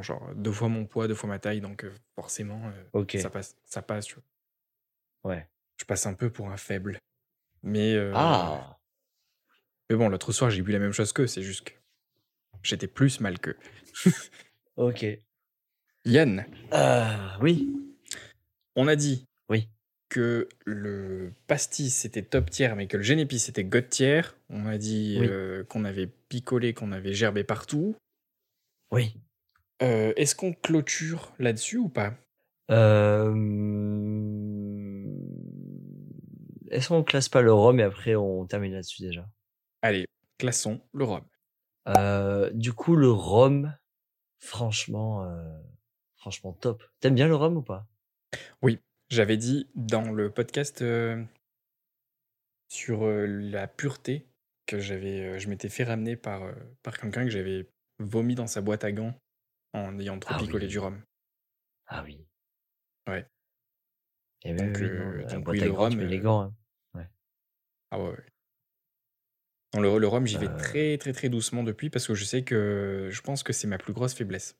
genre 0.00 0.32
deux 0.36 0.52
fois 0.52 0.68
mon 0.68 0.86
poids, 0.86 1.08
deux 1.08 1.16
fois 1.16 1.28
ma 1.28 1.40
taille, 1.40 1.60
donc 1.60 1.82
euh, 1.82 1.92
forcément, 2.14 2.62
euh, 2.94 3.04
ça 3.18 3.30
passe, 3.30 3.56
ça 3.64 3.82
passe, 3.82 4.06
tu 4.06 4.14
vois. 4.14 5.32
Ouais. 5.34 5.48
Je 5.76 5.84
passe 5.84 6.06
un 6.06 6.14
peu 6.14 6.30
pour 6.30 6.50
un 6.50 6.56
faible. 6.56 6.98
Mais, 7.64 7.94
euh, 7.94 8.12
Ah 8.14 8.78
mais 9.90 9.96
bon, 9.96 10.08
l'autre 10.08 10.30
soir, 10.30 10.50
j'ai 10.50 10.62
bu 10.62 10.70
la 10.70 10.78
même 10.78 10.92
chose 10.92 11.12
qu'eux, 11.12 11.26
c'est 11.26 11.42
juste 11.42 11.64
que 11.64 11.72
j'étais 12.62 12.86
plus 12.86 13.18
mal 13.20 13.40
qu'eux. 13.40 13.56
Ok. 14.76 15.04
Yann, 16.04 16.46
Euh, 16.72 17.28
oui. 17.40 17.74
on 18.76 18.86
a 18.86 18.94
dit 18.94 19.24
Oui. 19.48 19.68
Que 20.08 20.48
le 20.64 21.32
pastis 21.46 21.94
c'était 21.94 22.22
top 22.22 22.50
tier, 22.50 22.74
mais 22.76 22.86
que 22.86 22.96
le 22.96 23.02
génépi 23.02 23.38
c'était 23.38 23.64
god 23.64 23.88
tier. 23.88 24.22
On 24.50 24.66
a 24.66 24.78
dit 24.78 25.18
Oui. 25.20 25.26
euh, 25.28 25.64
qu'on 25.64 25.84
avait 25.84 26.06
picolé, 26.28 26.72
qu'on 26.74 26.92
avait 26.92 27.12
gerbé 27.12 27.44
partout. 27.44 27.94
Oui. 28.90 29.14
Euh, 29.82 30.12
Est-ce 30.16 30.34
qu'on 30.34 30.52
clôture 30.52 31.32
là-dessus 31.38 31.76
ou 31.78 31.88
pas? 31.88 32.14
Euh... 32.70 33.34
Est-ce 36.70 36.88
qu'on 36.88 37.02
classe 37.02 37.28
pas 37.28 37.42
le 37.42 37.52
rhum 37.52 37.80
et 37.80 37.82
après 37.82 38.14
on 38.14 38.44
termine 38.46 38.72
là-dessus 38.72 39.02
déjà? 39.02 39.26
Allez, 39.82 40.06
classons 40.38 40.80
le 40.92 41.04
rhum. 41.04 41.24
Du 42.52 42.72
coup, 42.74 42.96
le 42.96 43.10
rhum, 43.10 43.74
franchement, 44.38 45.26
franchement 46.16 46.52
top. 46.52 46.82
T'aimes 47.00 47.14
bien 47.14 47.28
le 47.28 47.34
rhum 47.36 47.56
ou 47.56 47.62
pas? 47.62 47.86
J'avais 49.10 49.36
dit 49.36 49.68
dans 49.74 50.12
le 50.12 50.30
podcast 50.30 50.82
euh, 50.82 51.24
sur 52.68 53.04
euh, 53.06 53.26
la 53.26 53.66
pureté 53.66 54.26
que 54.66 54.78
j'avais, 54.80 55.20
euh, 55.20 55.38
je 55.38 55.48
m'étais 55.48 55.70
fait 55.70 55.84
ramener 55.84 56.16
par, 56.16 56.42
par 56.82 56.98
quelqu'un 56.98 57.24
que 57.24 57.30
j'avais 57.30 57.70
vomi 57.98 58.34
dans 58.34 58.46
sa 58.46 58.60
boîte 58.60 58.84
à 58.84 58.92
gants 58.92 59.14
en 59.72 59.98
ayant 59.98 60.18
trop 60.18 60.34
Ah 60.34 60.38
picolé 60.38 60.66
oui. 60.66 60.70
du 60.70 60.78
rhum. 60.78 61.02
Ah 61.86 62.02
oui. 62.04 62.26
Ouais. 63.08 63.26
Et 64.44 64.52
oui, 64.52 64.56
Donc, 64.58 64.76
oui, 64.78 64.88
la 64.88 65.24
donc 65.24 65.44
boîte 65.44 65.56
oui, 65.56 65.62
à 65.62 65.64
le 65.66 65.72
rhum, 65.72 66.00
les 66.00 66.18
gants. 66.20 66.42
hein. 66.42 66.54
Ah 67.90 67.98
ouais. 67.98 68.10
ouais. 68.10 68.26
Dans 69.72 69.80
le, 69.80 69.98
le 69.98 70.06
rhum, 70.06 70.26
j'y 70.26 70.36
vais 70.36 70.54
très 70.58 70.98
très 70.98 71.12
très 71.12 71.28
doucement 71.30 71.62
depuis 71.62 71.88
parce 71.90 72.06
que 72.06 72.14
je 72.14 72.24
sais 72.24 72.44
que 72.44 73.08
je 73.10 73.20
pense 73.22 73.42
que 73.42 73.52
c'est 73.54 73.66
ma 73.66 73.78
plus 73.78 73.92
grosse 73.94 74.14
faiblesse. 74.14 74.58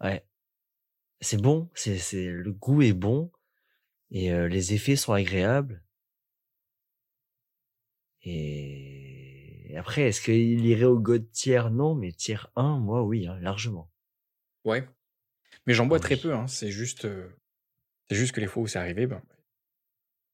Ouais. 0.00 0.24
C'est 1.20 1.40
bon, 1.40 1.68
c'est, 1.74 1.98
c'est, 1.98 2.26
le 2.26 2.52
goût 2.52 2.82
est 2.82 2.92
bon 2.92 3.32
et 4.10 4.32
euh, 4.32 4.48
les 4.48 4.74
effets 4.74 4.96
sont 4.96 5.12
agréables. 5.12 5.82
Et 8.22 9.74
après, 9.76 10.02
est-ce 10.02 10.20
qu'il 10.20 10.64
irait 10.64 10.84
au 10.84 10.98
God 10.98 11.30
tiers 11.30 11.70
Non, 11.70 11.94
mais 11.94 12.12
tiers 12.12 12.50
1, 12.56 12.78
moi 12.78 13.02
oui, 13.02 13.26
hein, 13.26 13.38
largement. 13.40 13.90
Ouais. 14.64 14.88
Mais 15.66 15.74
j'en 15.74 15.86
bois 15.86 15.98
Ah 15.98 16.00
très 16.00 16.16
peu, 16.16 16.34
hein. 16.34 16.46
C'est 16.46 16.70
juste, 16.70 17.04
euh, 17.04 17.28
c'est 18.08 18.16
juste 18.16 18.34
que 18.34 18.40
les 18.40 18.46
fois 18.46 18.62
où 18.62 18.66
c'est 18.66 18.78
arrivé, 18.78 19.06
ben, 19.06 19.22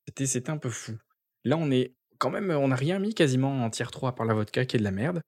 c'était, 0.07 0.26
c'était 0.26 0.51
un 0.51 0.59
peu 0.59 0.70
fou. 0.70 0.99
Là, 1.45 1.57
on 1.57 1.70
est 1.70 1.95
quand 2.18 2.30
même, 2.30 2.51
on 2.51 2.68
n'a 2.68 2.76
rien 2.76 2.99
mis 2.99 3.14
quasiment 3.14 3.64
en 3.64 3.70
tier 3.70 3.87
3 3.87 4.11
à 4.11 4.12
part 4.12 4.26
la 4.26 4.35
vodka 4.35 4.64
qui 4.64 4.76
est 4.76 4.78
de 4.78 4.85
la 4.85 4.91
merde. 4.91 5.20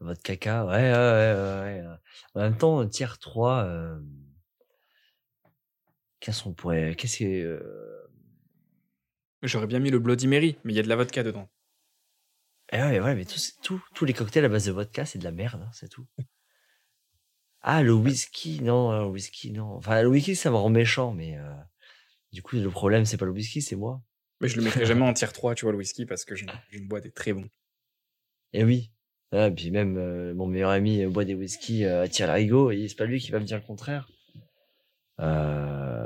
Votre 0.00 0.22
caca, 0.22 0.66
ouais, 0.66 0.72
ouais, 0.72 0.92
ouais, 0.92 1.34
ouais. 1.34 1.86
ouais. 1.86 1.96
En 2.34 2.40
même 2.40 2.58
temps, 2.58 2.86
tiers 2.88 3.18
3, 3.18 3.64
euh... 3.64 4.00
qu'est-ce 6.24 6.42
qu'on 6.42 6.54
pourrait. 6.54 6.94
Qu'est-ce 6.96 7.18
que. 7.18 7.24
euh, 7.24 8.08
J'aurais 9.42 9.66
bien 9.66 9.78
mis 9.78 9.90
le 9.90 9.98
Bloody 9.98 10.26
Mary, 10.26 10.56
mais 10.64 10.72
il 10.72 10.76
y 10.76 10.78
a 10.78 10.82
de 10.82 10.88
la 10.88 10.96
vodka 10.96 11.22
dedans. 11.22 11.50
Eh 12.72 12.78
ouais, 12.78 12.98
ouais, 12.98 13.14
mais 13.14 13.26
tous, 13.26 13.58
tous, 13.62 13.78
tous 13.94 14.06
les 14.06 14.14
cocktails 14.14 14.46
à 14.46 14.48
base 14.48 14.64
de 14.64 14.72
vodka, 14.72 15.04
c'est 15.04 15.18
de 15.18 15.24
la 15.24 15.32
merde, 15.32 15.60
hein, 15.62 15.70
c'est 15.72 15.88
tout. 15.88 16.06
Ah, 17.66 17.82
le 17.82 17.94
whisky, 17.94 18.60
non, 18.60 18.92
euh, 18.92 19.00
le 19.04 19.06
whisky, 19.06 19.50
non. 19.50 19.76
Enfin, 19.76 20.02
le 20.02 20.08
whisky, 20.08 20.36
ça 20.36 20.50
me 20.50 20.56
rend 20.56 20.68
méchant, 20.68 21.14
mais 21.14 21.38
euh, 21.38 21.54
du 22.30 22.42
coup, 22.42 22.56
le 22.56 22.68
problème, 22.68 23.06
c'est 23.06 23.16
pas 23.16 23.24
le 23.24 23.30
whisky, 23.30 23.62
c'est 23.62 23.74
moi. 23.74 24.02
Mais 24.42 24.48
je 24.48 24.58
le 24.58 24.62
mettrai 24.62 24.84
jamais 24.84 25.00
en 25.08 25.14
tier 25.14 25.28
3, 25.28 25.54
tu 25.54 25.64
vois, 25.64 25.72
le 25.72 25.78
whisky, 25.78 26.04
parce 26.04 26.26
que 26.26 26.34
je, 26.36 26.44
je 26.68 26.80
bois 26.80 27.00
des 27.00 27.10
très 27.10 27.32
bons. 27.32 27.48
Et 28.52 28.64
oui. 28.64 28.92
Ah, 29.32 29.50
puis 29.50 29.70
même 29.70 29.96
euh, 29.96 30.34
mon 30.34 30.46
meilleur 30.46 30.68
ami 30.70 31.02
euh, 31.02 31.08
boit 31.08 31.24
des 31.24 31.34
whisky 31.34 31.86
euh, 31.86 32.02
à 32.02 32.08
tir 32.08 32.26
larigot 32.26 32.70
et 32.70 32.86
c'est 32.86 32.96
pas 32.96 33.06
lui 33.06 33.18
qui 33.18 33.30
va 33.30 33.40
me 33.40 33.46
dire 33.46 33.56
le 33.56 33.64
contraire. 33.64 34.10
Euh... 35.20 36.03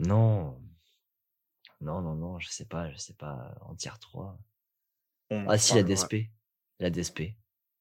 Non. 0.00 0.60
Non, 1.80 2.00
non, 2.02 2.14
non, 2.14 2.38
je 2.38 2.48
sais 2.48 2.66
pas, 2.66 2.90
je 2.90 2.98
sais 2.98 3.14
pas. 3.14 3.54
En 3.62 3.74
tiers 3.74 3.98
3. 3.98 4.38
On 5.30 5.48
Ah 5.48 5.58
si, 5.58 5.74
la 5.74 5.82
DSP. 5.82 6.30
La 6.78 6.90
DSP. 6.90 7.36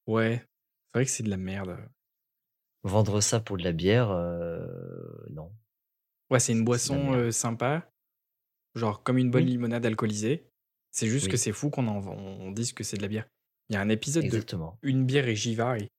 Ouais, 0.07 0.37
c'est 0.39 0.97
vrai 0.99 1.05
que 1.05 1.11
c'est 1.11 1.23
de 1.23 1.29
la 1.29 1.37
merde. 1.37 1.77
Vendre 2.83 3.21
ça 3.21 3.39
pour 3.39 3.57
de 3.57 3.63
la 3.63 3.71
bière, 3.73 4.09
euh, 4.11 4.65
non. 5.29 5.51
Ouais, 6.29 6.39
c'est 6.39 6.53
une 6.53 6.63
boisson 6.63 7.13
euh, 7.13 7.31
sympa, 7.31 7.91
genre 8.75 9.03
comme 9.03 9.17
une 9.17 9.31
bonne 9.31 9.43
Oui. 9.43 9.51
limonade 9.51 9.85
alcoolisée. 9.85 10.49
C'est 10.91 11.07
juste 11.07 11.27
que 11.29 11.37
c'est 11.37 11.51
fou 11.51 11.69
qu'on 11.69 11.87
en 11.87 11.97
on 12.07 12.51
dise 12.51 12.73
que 12.73 12.83
c'est 12.83 12.97
de 12.97 13.01
la 13.01 13.07
bière. 13.07 13.27
Il 13.69 13.73
y 13.73 13.77
a 13.77 13.81
un 13.81 13.89
épisode 13.89 14.23
Exactement. 14.23 14.79
de 14.81 14.89
Une 14.89 15.05
bière 15.05 15.27
et 15.27 15.35
j'y 15.35 15.55
vais 15.55 15.89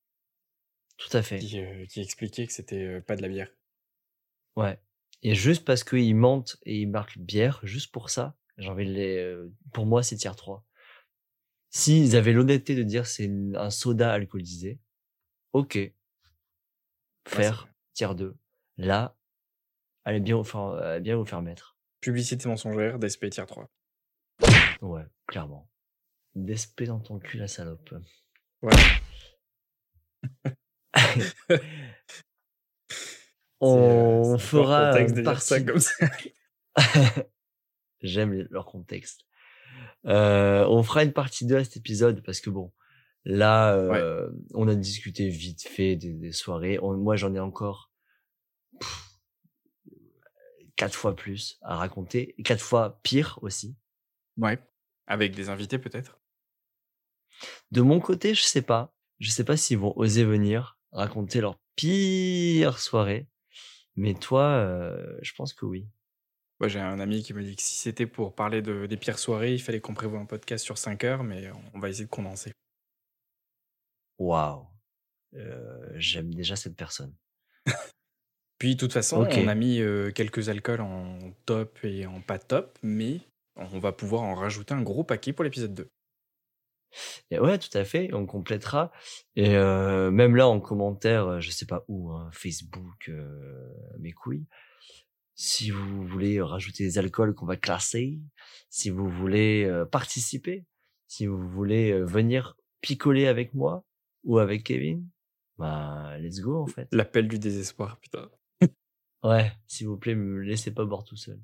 Tout 0.97 1.17
à 1.17 1.23
fait. 1.23 1.39
qui, 1.39 1.61
euh, 1.61 1.87
qui 1.87 2.01
expliquait 2.01 2.47
que 2.47 2.53
c'était 2.53 3.01
pas 3.03 3.15
de 3.17 3.23
la 3.23 3.29
bière. 3.29 3.51
Ouais. 4.57 4.81
Et 5.23 5.35
juste 5.35 5.65
parce 5.65 5.85
qu'ils 5.85 6.17
mentent 6.17 6.57
et 6.65 6.81
ils 6.81 6.89
marquent 6.89 7.19
bière, 7.19 7.61
juste 7.63 7.93
pour 7.93 8.09
ça, 8.11 8.37
j'ai 8.59 8.69
envie 8.69 8.87
de 8.87 8.93
les. 8.93 9.17
euh, 9.19 9.53
Pour 9.73 9.87
moi, 9.87 10.03
c'est 10.03 10.17
tiers 10.17 10.37
3. 10.37 10.65
S'ils 11.71 12.17
avaient 12.17 12.33
l'honnêteté 12.33 12.75
de 12.75 12.83
dire 12.83 13.07
c'est 13.07 13.31
un 13.55 13.71
soda 13.71 14.13
alcoolisé, 14.13 14.81
ok. 15.53 15.75
Ouais, 15.77 15.95
Faire 17.29 17.63
vrai. 17.63 17.71
tiers 17.93 18.15
2. 18.15 18.37
Là, 18.79 19.17
allez 20.05 20.21
bien 20.21 20.37
vous 20.37 20.45
faire, 20.45 20.61
allez 20.71 21.01
bien 21.01 21.17
vous 21.17 21.25
faire 21.27 21.43
mettre. 21.43 21.77
Publicité 22.01 22.49
mensongère, 22.49 22.99
DSP 22.99 23.29
tier 23.31 23.45
3. 23.47 23.71
Ouais, 24.81 25.05
clairement. 25.27 25.69
D'esprit 26.35 26.87
dans 26.87 26.99
ton 27.01 27.19
cul, 27.19 27.37
la 27.39 27.47
salope. 27.49 27.95
Ouais. 28.63 28.73
On 33.61 33.79
euh, 33.79 34.33
hors 34.33 34.41
fera 34.43 34.91
contexte 34.93 35.17
ça 35.17 35.23
partie. 35.23 35.65
comme 35.65 35.81
ça. 35.81 35.93
J'aime 38.03 38.47
leur 38.51 38.65
contexte. 38.67 39.27
Euh, 40.07 40.65
on 40.69 40.83
fera 40.83 41.05
une 41.05 41.13
partie 41.13 41.45
2 41.47 41.57
à 41.57 41.65
cet 41.65 41.77
épisode 41.77 42.23
parce 42.25 42.41
que 42.41 42.49
bon, 42.49 42.73
là, 43.25 43.75
euh, 43.75 44.31
on 44.55 44.67
a 44.69 44.75
discuté 44.75 45.29
vite 45.29 45.63
fait 45.63 45.97
des, 45.97 46.13
des 46.13 46.33
soirées. 46.33 46.79
On- 46.81 46.97
moi, 46.97 47.17
j'en 47.17 47.35
ai 47.35 47.41
encore 47.41 47.91
pff, 48.79 49.11
quatre 50.77 50.95
fois 50.95 51.15
plus 51.15 51.59
à 51.61 51.77
raconter, 51.77 52.35
et 52.39 52.43
quatre 52.43 52.63
fois 52.63 53.01
pire 53.03 53.39
aussi. 53.43 53.77
Ouais. 54.39 54.59
Avec 55.07 55.35
des 55.35 55.51
invités 55.51 55.79
peut-être? 55.79 56.19
De 57.71 57.83
mon 57.83 58.01
côté, 58.01 58.35
je 58.35 58.43
sais 58.43 58.63
pas. 58.63 58.95
Je 59.19 59.29
sais 59.31 59.45
pas 59.45 59.59
s'ils 59.59 59.77
vont 59.79 59.93
oser 59.99 60.25
venir 60.25 60.79
raconter 60.93 61.43
leur 61.43 61.59
pire 61.77 62.79
soirée. 62.79 63.29
Mais 63.97 64.15
toi, 64.15 64.43
euh, 64.43 65.19
je 65.23 65.33
pense 65.35 65.53
que 65.53 65.65
oui. 65.67 65.87
Bah, 66.61 66.69
j'ai 66.69 66.81
un 66.81 67.01
ami 67.01 67.23
qui 67.23 67.35
me 67.35 67.43
dit 67.43 67.57
que 67.57 67.63
si 67.63 67.77
c'était 67.77 68.07
pour 68.07 68.35
parler 68.35 68.63
de 68.63 68.87
des 68.87 68.97
pires 68.97 69.19
soirées, 69.19 69.55
il 69.55 69.63
fallait 69.63 69.81
qu'on 69.81 69.95
prévoie 69.95 70.19
un 70.21 70.27
podcast 70.27 70.65
sur 70.65 70.79
5 70.79 71.05
heures, 71.05 71.25
mais 71.25 71.51
on 71.75 71.81
va 71.81 71.89
essayer 71.89 72.05
de 72.05 72.11
condenser. 72.11 72.53
Waouh! 74.19 74.67
Heu, 75.35 75.93
j'aime 75.97 76.35
déjà 76.35 76.57
cette 76.57 76.77
personne. 76.77 77.15
Puis, 78.59 78.75
de 78.75 78.81
toute 78.81 78.93
façon, 78.93 79.27
on 79.33 79.47
a 79.49 79.55
mis, 79.55 79.81
heu, 79.81 80.13
quelques 80.13 80.49
alcools 80.51 80.83
en 80.83 81.19
top 81.47 81.79
et 81.83 82.07
en 82.07 82.21
pas 82.21 82.39
top, 82.39 82.79
mais 82.83 83.21
on 83.57 83.79
va 83.79 83.93
pouvoir 83.93 84.23
en 84.23 84.35
rajouter 84.35 84.75
un 84.75 84.83
gros 84.83 85.03
paquet 85.05 85.33
pour 85.33 85.45
l'épisode 85.45 85.75
2. 85.75 85.89
Et 87.31 87.39
ouais, 87.39 87.59
tout 87.59 87.77
à 87.77 87.85
fait, 87.85 88.13
on 88.15 88.27
complétera 88.27 88.91
et 89.37 89.55
heu, 89.57 90.11
même 90.11 90.37
là 90.37 90.49
en 90.49 90.61
commentaire, 90.61 91.27
heu, 91.29 91.41
je 91.41 91.51
sais 91.51 91.67
pas 91.67 91.85
où, 91.89 92.11
hein, 92.13 92.29
Facebook, 92.33 93.09
heu, 93.09 93.75
mes 93.99 94.13
couilles. 94.13 94.47
Si 95.35 95.71
vous 95.71 96.07
voulez 96.07 96.41
rajouter 96.41 96.85
des 96.85 96.99
alcools 96.99 97.35
qu'on 97.35 97.47
va 97.47 97.57
classer, 97.57 98.21
si 98.69 98.91
vous 98.91 99.09
voulez, 99.09 99.71
participer, 99.91 100.67
si 101.09 101.27
vous 101.27 101.49
voulez, 101.49 101.99
venir 102.03 102.57
picoler 102.83 103.27
avec 103.27 103.55
moi 103.55 103.85
ou 104.25 104.39
avec 104.39 104.65
Kevin, 104.65 105.09
bah, 105.57 106.19
let's 106.19 106.41
go 106.41 106.63
en 106.63 106.67
fait. 106.67 106.89
L'appel 106.93 107.29
du 107.29 107.39
désespoir, 107.39 107.99
putain. 107.99 108.29
Ouais, 109.23 109.53
s'il 109.67 109.87
vous 109.87 109.99
plaît, 109.99 110.15
me 110.15 110.41
laissez 110.41 110.73
pas 110.73 110.85
boire 110.87 111.05
tout 111.05 111.17
seul. 111.17 111.41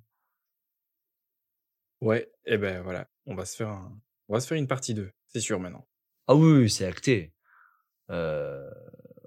Ouais 2.01 2.31
et 2.45 2.59
ben, 2.59 2.83
voilà, 2.83 3.09
on 3.27 3.35
va 3.35 3.45
se 3.45 3.57
faire 3.57 3.69
un 3.69 3.99
on 4.29 4.35
va 4.35 4.41
se 4.41 4.47
faire 4.49 4.59
une 4.59 4.67
partie 4.67 4.93
2, 4.95 5.11
c'est 5.29 5.41
sûr 5.41 5.61
maintenant. 5.61 5.87
Ah 6.29 6.35
oui, 6.35 6.63
oui, 6.63 6.71
c'est 6.71 6.87
acté. 6.87 7.33
Heu, 8.11 8.71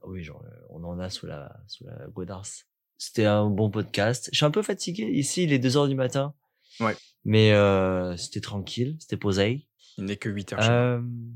oui, 0.03 0.23
genre, 0.23 0.43
heu, 0.45 0.65
on 0.69 0.83
en 0.83 0.99
a 0.99 1.09
sous 1.09 1.25
la 1.25 1.61
sous 1.67 1.85
la 1.85 2.07
godasse. 2.07 2.65
C'était 2.97 3.25
un 3.25 3.49
bon 3.49 3.69
podcast. 3.69 4.29
Je 4.31 4.37
suis 4.37 4.45
un 4.45 4.51
peu 4.51 4.61
fatigué. 4.61 5.05
Ici, 5.05 5.43
il 5.43 5.53
est 5.53 5.59
2:00 5.59 5.87
du 5.87 5.95
matin. 5.95 6.33
Ouais. 6.79 6.95
Mais 7.25 7.51
heu, 7.53 8.15
c'était 8.17 8.41
tranquille, 8.41 8.97
c'était 8.99 9.17
posé. 9.17 9.67
Il 9.97 10.05
n'est 10.05 10.17
que 10.17 10.29
8 10.29 10.53
heures. 10.53 10.61
Hem 10.63 11.35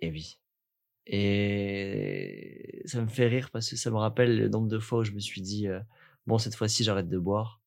et 0.00 0.10
oui 0.10 0.38
et 1.06 2.82
ça 2.86 3.00
me 3.00 3.06
fait 3.06 3.28
rire 3.28 3.50
parce 3.52 3.70
que 3.70 3.76
ça 3.76 3.90
me 3.90 3.96
rappelle 3.96 4.36
le 4.36 4.48
nombre 4.48 4.68
de 4.68 4.78
fois 4.80 4.98
où 5.00 5.04
je 5.04 5.12
me 5.12 5.20
suis 5.20 5.40
dit, 5.40 5.68
heu: 5.68 5.80
«Bon, 6.26 6.38
cette 6.38 6.56
fois-ci, 6.56 6.82
j'arrête 6.84 7.08
de 7.08 7.18
boire» 7.18 7.60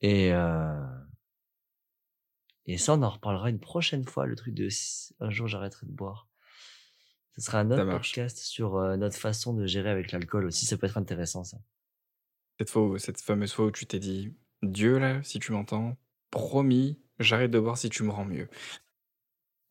et 0.00 0.32
heu 0.32 0.83
et 2.66 2.78
ça, 2.78 2.94
on 2.94 3.02
en 3.02 3.10
reparlera 3.10 3.50
une 3.50 3.60
prochaine 3.60 4.04
fois, 4.04 4.26
le 4.26 4.36
truc 4.36 4.54
de 4.54 4.68
un 5.20 5.30
jour 5.30 5.48
j'arrêterai 5.48 5.86
de 5.86 5.92
boire. 5.92 6.28
Ce 7.36 7.40
sera 7.42 7.60
un 7.60 7.70
autre 7.70 7.84
podcast 7.90 8.38
sur, 8.38 8.78
heu, 8.78 8.96
notre 8.96 9.16
façon 9.16 9.54
de 9.54 9.66
gérer 9.66 9.90
avec 9.90 10.12
l'alcool 10.12 10.46
aussi, 10.46 10.66
ça 10.66 10.76
peut 10.76 10.86
être 10.86 10.96
intéressant 10.98 11.44
ça. 11.44 11.58
Cette 12.58 12.70
fois 12.70 12.82
où 12.82 12.98
cette 12.98 13.20
fameuse 13.20 13.52
fois 13.52 13.66
où 13.66 13.70
tu 13.70 13.86
t'es 13.86 13.98
dit: 13.98 14.34
«Dieu 14.62 14.98
là, 14.98 15.22
si 15.24 15.40
tu 15.40 15.52
m'entends, 15.52 15.96
promis, 16.30 17.00
j'arrête 17.18 17.50
de 17.50 17.58
boire 17.58 17.76
si 17.76 17.90
tu 17.90 18.04
me 18.04 18.10
rends 18.10 18.24
mieux». 18.24 18.48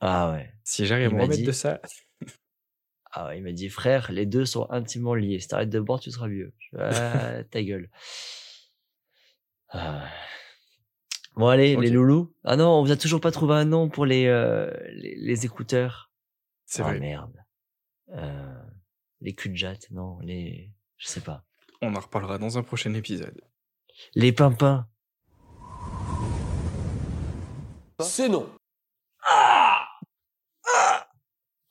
Ah 0.01 0.31
ouais. 0.31 0.53
Si 0.65 0.85
j'arrive 0.85 1.07
à 1.07 1.09
me 1.11 1.21
remettre 1.21 1.39
de 1.39 1.45
dit 1.45 1.53
ça 1.53 1.81
ah 3.11 3.27
ouais, 3.27 3.37
il 3.37 3.43
m'a 3.43 3.53
dit: 3.53 3.69
«Frère, 3.69 4.11
les 4.11 4.25
2 4.25 4.45
sont 4.45 4.69
intimement 4.69 5.15
liés. 5.15 5.39
Si 5.39 5.47
tu 5.47 5.55
arrêtes 5.55 5.69
de 5.69 5.79
boire, 5.79 6.01
tu 6.01 6.11
seras 6.11 6.27
mieux». 6.27 6.53
«Ah, 6.77 7.43
ta 7.49 7.63
gueule». 7.63 7.89
Ah. 9.69 10.09
Bon 11.35 11.47
allez, 11.47 11.75
les 11.75 11.89
loulous. 11.89 12.33
Ah 12.43 12.55
non, 12.55 12.69
on 12.79 12.83
vous 12.83 12.91
a 12.91 12.95
toujours 12.97 13.19
pas 13.21 13.31
trouvé 13.31 13.55
un 13.55 13.65
nom 13.65 13.89
pour 13.89 14.05
les, 14.05 14.25
heu, 14.27 14.71
les 14.91 15.15
les 15.15 15.45
écouteurs. 15.45 16.11
C'est 16.65 16.83
Ah 16.83 16.89
vrai. 16.89 16.99
merde. 16.99 17.43
Heu, 18.11 18.19
les 19.21 19.33
cul 19.33 19.49
de 19.49 19.57
non, 19.91 20.19
les 20.19 20.71
je 20.97 21.07
sais 21.07 21.21
pas. 21.21 21.43
On 21.81 21.95
en 21.95 21.99
reparlera 21.99 22.37
dans 22.37 22.57
un 22.57 22.63
prochain 22.63 22.93
épisode. 22.93 23.41
Les 24.15 24.31
pimpins. 24.31 24.87
C'est 27.99 28.29
non. 28.29 28.49
Ah! 29.23 29.87
Ah! 30.67 31.07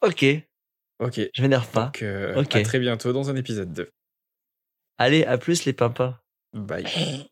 OK. 0.02 0.24
OK. 1.00 1.20
Je 1.34 1.42
m'énerve 1.42 1.70
pas. 1.70 1.86
Donc 1.86 2.02
heu, 2.02 2.34
OK. 2.36 2.56
à 2.56 2.62
très 2.62 2.78
bientôt 2.78 3.12
dans 3.12 3.30
un 3.30 3.36
épisode 3.36 3.72
2. 3.72 3.90
Allez, 4.98 5.24
à 5.24 5.38
plus 5.38 5.64
les 5.64 5.72
pimpins. 5.72 6.18
Bye. 6.52 6.84